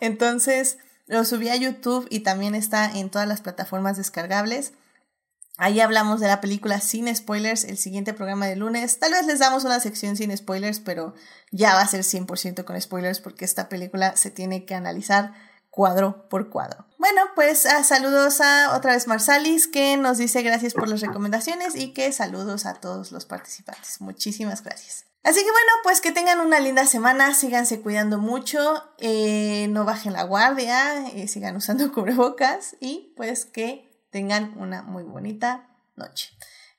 Entonces, 0.00 0.78
lo 1.06 1.24
subí 1.24 1.48
a 1.48 1.56
YouTube 1.56 2.06
y 2.10 2.20
también 2.20 2.54
está 2.54 2.90
en 2.90 3.10
todas 3.10 3.28
las 3.28 3.40
plataformas 3.40 3.96
descargables. 3.96 4.72
Ahí 5.58 5.80
hablamos 5.80 6.20
de 6.20 6.28
la 6.28 6.42
película 6.42 6.80
sin 6.80 7.14
spoilers, 7.14 7.64
el 7.64 7.78
siguiente 7.78 8.12
programa 8.12 8.46
de 8.46 8.56
lunes. 8.56 8.98
Tal 8.98 9.12
vez 9.12 9.26
les 9.26 9.38
damos 9.38 9.64
una 9.64 9.80
sección 9.80 10.16
sin 10.16 10.36
spoilers, 10.36 10.80
pero 10.80 11.14
ya 11.50 11.74
va 11.74 11.80
a 11.80 11.88
ser 11.88 12.02
100% 12.02 12.64
con 12.64 12.78
spoilers 12.78 13.20
porque 13.20 13.46
esta 13.46 13.70
película 13.70 14.16
se 14.16 14.30
tiene 14.30 14.66
que 14.66 14.74
analizar 14.74 15.32
cuadro 15.70 16.28
por 16.28 16.50
cuadro. 16.50 16.86
Bueno, 16.98 17.22
pues 17.34 17.64
ah, 17.64 17.84
saludos 17.84 18.40
a 18.42 18.74
otra 18.76 18.92
vez 18.92 19.06
Marsalis 19.06 19.66
que 19.66 19.96
nos 19.96 20.18
dice 20.18 20.42
gracias 20.42 20.74
por 20.74 20.88
las 20.88 21.00
recomendaciones 21.00 21.74
y 21.74 21.94
que 21.94 22.12
saludos 22.12 22.66
a 22.66 22.74
todos 22.74 23.10
los 23.12 23.24
participantes. 23.24 24.00
Muchísimas 24.00 24.62
gracias. 24.62 25.05
Así 25.26 25.40
que 25.40 25.50
bueno, 25.50 25.72
pues 25.82 26.00
que 26.00 26.12
tengan 26.12 26.38
una 26.38 26.60
linda 26.60 26.86
semana, 26.86 27.34
síganse 27.34 27.80
cuidando 27.80 28.18
mucho, 28.18 28.84
eh, 28.98 29.66
no 29.70 29.84
bajen 29.84 30.12
la 30.12 30.22
guardia, 30.22 31.04
eh, 31.08 31.26
sigan 31.26 31.56
usando 31.56 31.92
cubrebocas 31.92 32.76
y 32.78 33.12
pues 33.16 33.44
que 33.44 33.90
tengan 34.10 34.56
una 34.56 34.82
muy 34.82 35.02
bonita 35.02 35.68
noche 35.96 36.30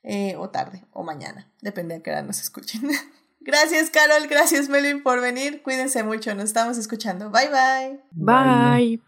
eh, 0.02 0.38
o 0.38 0.50
tarde 0.50 0.86
o 0.94 1.04
mañana, 1.04 1.52
depende 1.62 1.96
a 1.96 2.00
qué 2.02 2.12
hora 2.12 2.22
nos 2.22 2.40
escuchen. 2.40 2.90
gracias 3.42 3.90
Carol, 3.90 4.28
gracias 4.28 4.70
Melvin 4.70 5.04
por 5.04 5.20
venir, 5.20 5.62
cuídense 5.62 6.04
mucho, 6.04 6.34
nos 6.34 6.46
estamos 6.46 6.78
escuchando, 6.78 7.30
bye 7.30 7.50
bye. 7.50 8.02
Bye. 8.12 9.02